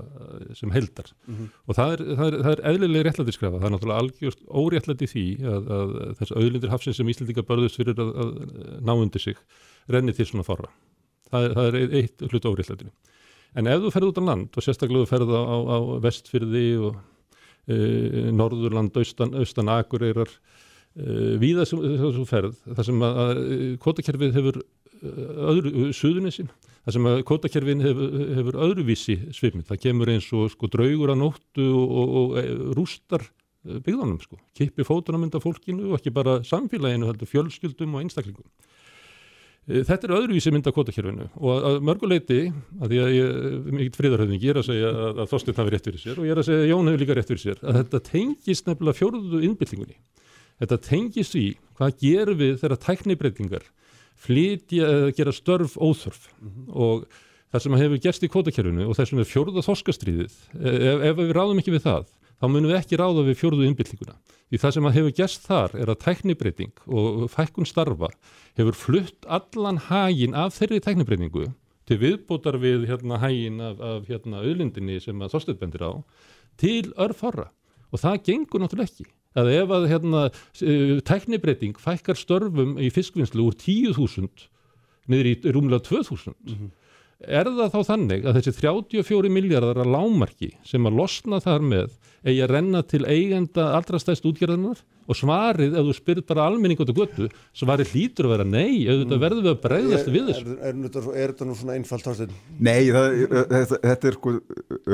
sem 0.59 0.73
heldar. 0.75 1.09
Mhm. 1.25 1.49
Og 1.65 1.79
það 1.79 1.95
er, 1.95 2.03
það 2.11 2.27
er, 2.27 2.37
það 2.45 2.53
er 2.53 2.63
eðlilega 2.73 3.07
réttlætiskrafa. 3.09 3.61
Það 3.63 3.69
er 3.71 3.75
náttúrulega 3.77 4.05
algjörst 4.05 4.45
óréttlæti 4.49 5.11
því 5.15 5.27
að, 5.55 5.71
að 5.79 5.95
þess 6.21 6.35
auðlindir 6.37 6.75
hafsins 6.75 7.01
sem 7.01 7.13
Íslandingar 7.15 7.49
börðust 7.49 7.81
fyrir 7.81 8.05
að, 8.05 8.13
að 8.25 8.35
ná 8.85 8.93
undir 8.99 9.25
sig 9.25 9.41
renni 9.89 10.17
til 10.17 10.29
svona 10.29 10.45
forra. 10.45 10.69
Það 11.31 11.47
er, 11.47 11.57
það 11.57 11.71
er 11.71 11.97
eitt 12.03 12.27
hlut 12.29 12.51
óréttlætinu. 12.53 12.93
En 13.59 13.67
ef 13.67 13.81
þú 13.83 13.95
ferð 13.95 14.13
út 14.13 14.21
á 14.21 14.25
land 14.29 14.61
og 14.61 14.63
sérstaklega 14.63 15.07
þú 15.07 15.11
ferð 15.11 15.33
á, 15.35 15.43
á, 15.43 15.79
vestfyrði 16.05 16.67
og 16.85 17.01
norðurland, 18.37 18.97
austan, 19.01 19.35
austan 19.39 19.71
akureyrar, 19.73 20.31
e, 20.97 21.37
víða 21.41 21.67
þú 21.69 22.25
ferð, 22.29 22.57
þar 22.77 22.89
sem 22.89 23.05
að, 23.07 23.21
að 23.25 23.43
kvotakerfið 23.85 24.39
hefur 24.39 24.61
eh, 24.61 25.35
öðru, 25.53 25.91
suðunisinn, 25.97 26.51
þar 26.85 26.97
sem 26.97 27.11
að 27.11 27.21
kvotakerfin 27.29 27.85
hefur, 27.85 28.17
hefur 28.39 28.61
öðruvísi 28.69 29.19
svipmið. 29.37 29.69
Það 29.71 29.85
kemur 29.85 30.15
eins 30.15 30.31
og 30.37 30.51
sko 30.55 30.71
draugur 30.73 31.15
að 31.15 31.23
nóttu 31.23 31.69
og, 31.69 31.95
og, 32.03 32.17
og 32.23 32.41
e, 32.41 32.47
rústar 32.79 33.27
eh, 33.27 33.79
byggðanum 33.79 34.21
sko, 34.25 34.41
kippi 34.59 34.87
fótunum 34.87 35.29
undan 35.29 35.45
fólkinu 35.45 35.91
og 35.91 36.01
ekki 36.01 36.15
bara 36.15 36.41
samfélaginu, 36.47 37.11
heldur 37.11 37.31
fjölskyldum 37.31 37.97
og 37.97 38.05
einstaklingum. 38.05 38.49
Eh, 39.69 39.83
Þetta 39.87 40.09
er 40.09 40.15
öðruvísi 40.17 40.53
mynd 40.55 40.69
af 40.69 40.77
kvotakerfinu 40.77 41.27
og 41.37 41.67
að 41.71 41.81
mörguleiti, 41.87 42.41
að 42.81 42.93
því 42.95 43.01
að 43.05 43.11
ég 43.17 43.67
mikill 43.77 43.99
friðarhauðing, 43.99 44.43
ég 44.45 44.55
er 44.55 44.61
að 44.63 44.69
segja 44.71 44.93
að, 44.93 45.21
að 45.25 45.33
Þorsteinn 45.35 45.59
hafi 45.61 45.75
rétt 45.75 45.89
fyrir 45.91 46.05
sér 46.05 46.21
og 46.21 46.29
ég 46.29 46.35
er 46.35 46.41
að 46.43 46.49
segja 46.49 46.65
að 46.65 46.71
Jón 46.73 46.91
hefur 46.91 47.03
líka 47.05 47.19
rétt 47.19 47.33
fyrir 47.33 47.45
sér, 47.45 47.61
að 47.65 47.81
þetta 47.81 48.03
tengist 48.09 48.71
nefnilega 48.71 49.01
fjórðu 49.01 49.43
innbyltingunni. 49.49 49.99
Þetta 50.61 50.79
tengist 50.85 51.37
því 51.37 51.45
hvað 51.81 51.99
gerum 52.05 52.41
við 52.41 52.55
þegar 52.61 52.83
tæknibreitingar 52.87 53.69
flytja 54.21 54.89
eða 54.95 55.13
gera 55.17 55.33
störf 55.33 55.77
óþörf 55.81 56.27
og 56.77 57.07
það 57.51 57.63
sem 57.65 57.77
hefur 57.81 58.03
gerst 58.05 58.25
í 58.27 58.31
kvotakerfinu 58.31 58.89
og 58.89 58.97
þessum 58.99 59.23
er 59.23 59.29
fjórða 59.29 59.65
þorskastriðið, 59.65 60.35
ef, 60.61 61.05
ef 61.09 61.21
við 61.21 61.33
ráðum 61.37 61.63
ekki 61.63 61.73
við 61.75 61.87
það, 61.87 62.11
þá 62.41 62.47
munum 62.49 62.71
við 62.71 62.79
ekki 62.81 62.99
ráða 63.01 63.25
við 63.27 63.39
fjórðu 63.41 63.67
innbyltinguna. 63.69 64.17
Því 64.51 64.61
það 64.63 64.75
sem 64.75 64.89
að 64.89 64.97
hefur 64.97 65.17
gerst 65.21 65.47
þar 65.47 65.75
er 65.79 65.93
að 65.93 66.01
tæknibreiting 66.05 66.85
og 66.89 67.27
fækkun 67.31 67.69
starfa 67.69 68.11
hefur 68.59 68.79
flutt 68.79 69.29
allan 69.31 69.79
hægin 69.87 70.35
af 70.35 70.57
þeirri 70.57 70.81
tæknibreitingu 70.87 71.47
til 71.91 71.99
viðbótar 72.01 72.59
við 72.63 72.89
hérna, 72.91 73.21
hægin 73.23 73.63
af, 73.63 73.79
af 73.83 74.11
hérna, 74.11 74.43
auðlindinni 74.43 74.99
sem 75.03 75.23
að 75.23 75.37
Þorsteinn 75.37 75.61
bendir 75.61 75.87
á 75.87 75.93
til 76.61 76.91
örfára 76.99 77.51
og 77.91 78.03
það 78.03 78.23
gengur 78.27 78.63
náttúrulega 78.63 78.91
ekki. 78.91 79.09
Að 79.39 79.53
ef 79.55 79.73
að 79.75 79.87
hérna, 79.91 80.25
tæknibreiting 81.07 81.79
fækkar 81.79 82.19
störfum 82.19 82.77
í 82.83 82.91
fiskvinnslu 82.95 83.47
úr 83.51 83.59
10.000 83.59 84.49
niður 85.11 85.31
í 85.31 85.35
rúmlega 85.55 85.87
2.000 85.87 86.71
er 87.21 87.49
það 87.51 87.75
þá 87.75 87.81
þannig 87.91 88.27
að 88.27 88.39
þessi 88.39 88.55
34 88.63 89.31
miljardar 89.33 89.83
að 89.83 89.93
lámarki 89.93 90.55
sem 90.67 90.87
að 90.89 90.97
losna 91.03 91.41
þar 91.43 91.67
með 91.67 91.97
eigi 92.25 92.41
að 92.45 92.55
renna 92.55 92.83
til 92.87 93.05
eigenda 93.09 93.71
allra 93.79 94.01
stæst 94.03 94.27
útgerðanar 94.29 94.81
og 95.11 95.17
svarið, 95.19 95.75
ef 95.75 95.87
þú 95.89 95.95
spyrir 95.97 96.25
bara 96.27 96.45
almenning 96.47 96.79
út 96.79 96.91
á 96.93 96.95
götu, 96.95 97.27
svarið 97.57 97.89
hlýtur 97.95 98.29
að 98.29 98.33
vera 98.37 98.45
nei, 98.47 98.87
auðvitað 98.87 99.23
verðum 99.25 99.45
við 99.47 99.51
að 99.51 99.63
bregðast 99.65 100.11
við 100.15 100.25
þessu. 100.29 100.45
Er, 100.47 100.59
er, 100.69 100.75
er, 100.87 101.09
er 101.11 101.33
þetta 101.33 101.45
nú 101.49 101.55
svona 101.59 101.75
einfalt 101.75 102.07
ástæðin? 102.13 102.37
Nei, 102.61 102.83
það, 102.95 103.07
þetta, 103.51 103.77
þetta 103.89 104.05
er 104.11 104.15
sko 104.19 104.29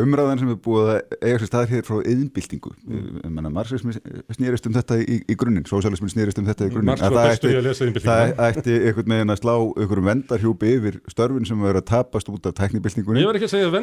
umræðan 0.05 0.41
sem 0.41 0.53
er 0.55 0.59
búið 0.65 0.87
að 0.95 1.01
eiga 1.21 1.37
sér 1.43 1.51
stað 1.51 1.75
hér 1.75 1.85
frá 1.85 1.97
yðinbyltingu. 2.01 2.73
Mm. 2.87 3.51
Marxismi 3.57 3.93
snýrist 4.39 4.65
um 4.71 4.75
þetta 4.79 4.95
í, 5.03 5.19
í 5.21 5.35
grunninn, 5.37 5.69
sósjálismi 5.69 6.09
snýrist 6.15 6.39
um 6.41 6.49
þetta 6.49 6.63
í 6.65 6.73
grunninn. 6.73 6.95
Marx 6.95 7.05
var 7.05 7.29
bestur 7.35 7.53
í 7.53 7.59
að 7.61 7.67
lesa 7.69 7.85
iðnbyltinguna. 7.85 8.33
Það 8.41 8.47
ætti 8.47 8.73
einhvern 8.79 9.11
veginn 9.17 9.35
að 9.35 9.41
slá 9.43 9.55
einhverjum 9.67 10.09
vendarhjúpi 10.13 10.67
yfir 10.79 10.95
störfin 11.13 11.49
sem 11.49 11.59
verður 11.61 11.83
að 11.83 11.89
tapast 11.93 12.29
út 12.33 12.49
af 12.49 12.57
tæknibyltingunni. 12.57 13.21
Ég 13.21 13.29
var 13.29 13.37
ekki 13.37 13.49
að 13.51 13.55
segja 13.57 13.69
að 13.69 13.75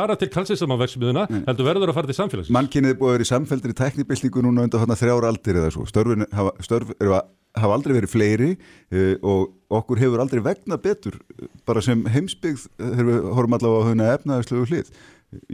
að 0.00 0.10
að 0.10 0.16
að 0.16 0.20
bara 0.20 0.20
til 0.20 0.30
kalsisamanverksmiðuna, 0.34 1.26
heldur 1.46 1.68
verður 1.68 1.92
að 1.92 1.98
fara 1.98 2.10
til 2.10 2.16
samfélagsins. 2.18 2.54
Mannkynnið 2.56 2.96
búið 2.98 3.10
að 3.10 3.16
vera 3.16 3.26
í 3.26 3.30
samfelldri 3.30 3.76
tæknibyltingu 3.78 4.42
núna 4.44 4.64
undan 4.66 4.82
þarna 4.82 4.98
þrjára 4.98 5.30
aldir 5.30 5.60
eða 5.60 5.70
svo. 5.74 5.86
Störfin 5.88 6.26
hafa, 6.34 6.54
störf 6.64 6.92
eru 6.98 7.14
að 7.18 7.30
hafa 7.60 7.76
aldrei 7.76 7.96
verið 7.96 8.12
fleiri 8.12 8.50
uh, 8.56 9.14
og 9.26 9.80
okkur 9.80 10.02
hefur 10.02 10.22
aldrei 10.22 10.42
vegna 10.44 10.78
betur 10.80 11.16
uh, 11.18 11.48
bara 11.66 11.82
sem 11.82 12.04
heimsbyggð 12.06 12.68
þegar 12.78 13.08
við 13.08 13.32
horfum 13.38 13.56
allavega 13.58 13.80
á 13.82 13.86
höfuna 13.88 14.12
efnaðarslegu 14.16 14.68
hlið. 14.70 14.92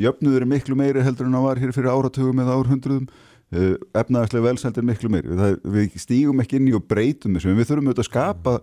Jöfnuður 0.07 0.45
er 0.45 0.51
miklu 0.51 0.77
meiri 0.79 1.05
heldur 1.05 1.29
en 1.29 1.37
það 1.37 1.49
var 1.51 1.63
hér 1.63 1.73
fyrir 1.77 1.93
áratugum 1.93 2.45
eða 2.45 2.59
árhundruðum 2.61 3.09
efnaðarslega 3.97 4.47
velsæld 4.47 4.79
er 4.81 4.87
miklu 4.87 5.11
meiri. 5.13 5.37
Það, 5.39 5.55
við 5.77 5.97
stígum 6.03 6.43
ekki 6.43 6.59
inn 6.59 6.71
í 6.71 6.75
og 6.77 6.85
breytum 6.89 7.37
þessu 7.37 7.53
en 7.53 7.59
við 7.59 7.71
þurfum 7.71 7.91
auðvitað 7.91 8.05
að 8.05 8.11
skapa 8.11 8.55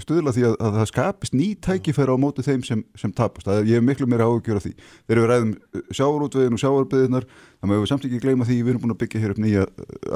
stuðla 0.00 0.32
því 0.32 0.44
að, 0.48 0.54
að 0.64 0.76
það 0.78 0.88
skapist 0.88 1.34
ný 1.36 1.46
tækifæra 1.60 2.14
á 2.16 2.18
móti 2.20 2.44
þeim 2.44 2.62
sem, 2.64 2.82
sem 2.96 3.12
tapast. 3.12 3.48
Það, 3.48 3.68
ég 3.68 3.80
hef 3.80 3.84
miklu 3.84 4.08
meira 4.08 4.28
áhugjur 4.28 4.60
af 4.60 4.64
því. 4.64 4.72
Þegar 5.04 5.20
við 5.20 5.28
ræðum 5.30 5.50
sjáurútvegin 5.98 6.56
og 6.56 6.62
sjáarbyðinar 6.62 7.26
þá 7.28 7.68
maður 7.68 7.82
við 7.82 7.90
samt 7.92 8.06
ekki 8.08 8.22
gleyma 8.24 8.48
því 8.48 8.56
við 8.60 8.72
erum 8.72 8.84
búin 8.86 8.94
að 8.94 9.00
byggja 9.02 9.20
hér 9.20 9.34
upp 9.34 9.42
nýja 9.44 9.66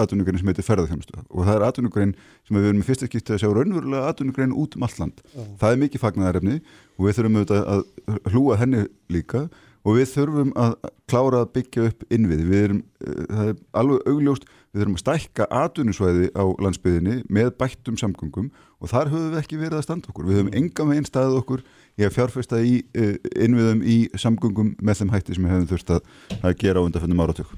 atvinnugrein 0.00 0.40
sem 0.40 0.48
heitir 0.48 0.68
ferðarþjónustu 0.68 1.20
og 1.20 1.44
það 1.44 1.58
er 1.58 1.66
atvinnugrein 1.68 2.16
sem 2.48 2.56
við 2.56 2.70
erum 2.70 2.80
með 2.80 2.88
fyrsta 2.88 3.10
skipti 3.10 3.36
að 3.36 3.42
sjá 3.42 3.50
raunverulega 3.50 4.08
atvinnugrein 4.08 4.56
út 4.56 4.78
um 4.78 4.88
alland. 4.88 5.20
Það 5.60 5.68
er 5.74 5.82
mikið 5.84 6.04
fagnaðarefni 6.06 6.56
og 6.96 7.04
við 7.04 7.18
þurfum 7.18 7.38
auðvitað 7.42 7.68
að 7.74 7.84
hlúa 8.32 8.58
henni 8.62 8.86
líka 9.12 9.44
og 9.85 9.98
við 9.98 10.11
þurfum 10.15 10.52
að 10.56 10.74
klára 11.11 11.43
að 11.44 11.51
byggja 11.59 11.89
upp 11.90 12.05
innvið. 12.12 12.44
Við 12.48 12.62
erum, 12.66 12.82
það 13.05 13.48
er 13.51 13.56
alveg 13.81 14.06
augljóst, 14.11 14.47
við 14.73 14.82
þurfum 14.82 14.97
að 14.97 15.02
stækka 15.02 15.48
atvinnusvæði 15.61 16.31
á 16.32 16.44
landsbyðinni 16.65 17.16
með 17.28 17.51
bættum 17.61 17.98
samgöngum 18.01 18.48
og 18.81 18.90
þar 18.93 19.12
höfum 19.12 19.35
við 19.35 19.43
ekki 19.43 19.61
verið 19.61 19.81
að 19.81 19.86
standa 19.86 20.11
okkur. 20.12 20.31
Við 20.31 20.40
höfum 20.40 20.55
enga 20.61 20.89
meginn 20.89 21.09
staðið 21.09 21.36
okkur 21.43 21.66
í 22.01 22.06
að 22.06 22.16
fjárfesta 22.16 22.62
í 22.65 22.78
innviðum 22.94 23.85
í 23.85 23.98
samgöngum 24.19 24.73
með 24.81 25.02
þeim 25.02 25.12
hætti 25.15 25.36
sem 25.36 25.47
við 25.47 25.55
höfum 25.55 25.70
þurft 25.74 25.94
að, 25.98 26.09
að 26.40 26.56
gera 26.65 26.81
á 26.81 26.86
undanföndum 26.89 27.24
áratök. 27.24 27.52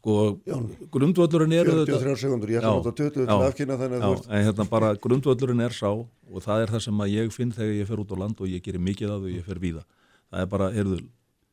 Sko, 0.00 0.38
grundvöllurinn 0.94 1.52
er 1.52 1.68
43 1.68 2.14
sekundur, 2.22 2.52
ég 2.54 2.62
ætla 2.62 2.70
að 2.72 2.78
nota 2.78 2.92
20 2.96 3.10
til 3.18 3.24
að 3.26 3.42
afkynna 3.50 3.74
þannig 3.76 3.98
að 3.98 4.00
já, 4.00 4.06
þú 4.06 4.14
veist 4.14 4.30
en 4.30 4.46
hérna 4.46 4.64
bara 4.70 4.92
grundvöllurinn 4.96 5.60
er 5.66 5.74
sá 5.76 5.90
og 5.90 6.44
það 6.46 6.62
er 6.62 6.72
það 6.72 6.84
sem 6.86 7.02
að 7.04 7.10
ég 7.12 7.34
finn 7.34 7.52
þegar 7.52 7.74
ég 7.76 7.90
fer 7.90 8.00
út 8.00 8.14
á 8.16 8.20
land 8.22 8.40
og 8.40 8.48
ég 8.48 8.64
gerir 8.64 8.80
mikið 8.86 9.12
af 9.12 9.20
því 9.20 9.34
og 9.34 9.36
ég 9.36 9.50
fer 9.50 9.60
víða 9.60 9.84
það 10.30 10.40
er 10.44 10.50
bara, 10.54 10.70
heyrðu, 10.74 11.00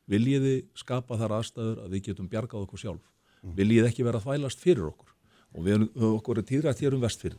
viljiði 0.10 0.56
skapa 0.78 1.18
þar 1.20 1.38
aðstæður 1.42 1.84
að 1.86 1.92
við 1.98 2.06
getum 2.12 2.30
bjargað 2.32 2.66
okkur 2.68 2.80
sjálf, 2.86 3.04
Mm. 3.44 3.54
viljiði 3.54 3.86
ekki 3.92 4.04
vera 4.04 4.20
þvælast 4.20 4.60
fyrir 4.64 4.88
okkur? 4.90 5.12
Og 5.56 5.64
við 5.64 5.74
erum 5.76 6.16
okkur 6.18 6.40
er 6.42 6.46
tíðrætt 6.50 6.80
hér 6.82 6.96
um 6.98 7.02
vestfyrði 7.06 7.38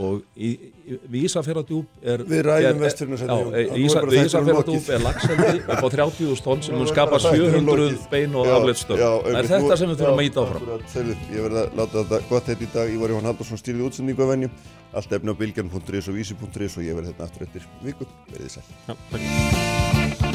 og 0.00 0.22
í, 0.36 0.50
í, 0.88 0.94
við 1.12 1.24
Ísafjörðardjúp 1.28 1.86
er 2.08 2.22
Við 2.24 2.42
ræðum 2.46 2.78
e- 2.80 2.80
bara 2.80 4.08
við 4.08 4.24
Ísafjörðardjúp 4.24 4.86
er 4.88 5.02
lagsendi 5.04 5.48
upp 5.60 5.84
á 5.84 5.88
30.000 5.92 6.44
tonn 6.46 6.62
sem 6.64 6.76
mun 6.78 6.88
skapa 6.88 7.10
bara 7.18 7.22
þættinum 7.26 7.52
700 7.60 7.82
lokið. 7.82 8.10
bein 8.14 8.34
og 8.40 8.46
afleitt 8.46 8.88
já, 8.88 9.10
það 9.20 9.36
er 9.42 9.50
þetta 9.52 9.76
sem 9.76 9.88
við 9.92 9.96
þurfum 10.00 10.22
að 10.22 10.28
íta 10.30 10.40
áfram. 10.46 10.64
Ég 11.32 11.40
verði 11.44 11.60
að 11.60 11.76
láta 11.76 11.94
þetta 12.00 12.16
gott 12.30 12.44
þetta 12.48 12.62
í 12.64 12.72
dag. 12.72 12.86
Ég 12.94 13.00
var 13.04 13.08
Jón 13.16 13.28
Haldursson 13.28 13.60
stýrði 13.60 13.86
útsendingu 13.90 14.22
af 14.24 14.32
venju. 14.32 14.50
Allt 14.92 15.12
efni 15.12 15.28
á 15.28 15.36
bilgjarn.is 15.36 16.08
og 16.08 16.14
vísi.is 16.16 16.76
og 16.80 16.84
ég 16.88 16.96
verði 16.96 17.12
þetta 17.12 17.24
aftur 17.28 17.42
eftir 17.48 17.62
viku. 17.84 18.08
Verðið 18.32 18.50
sæl. 18.56 20.31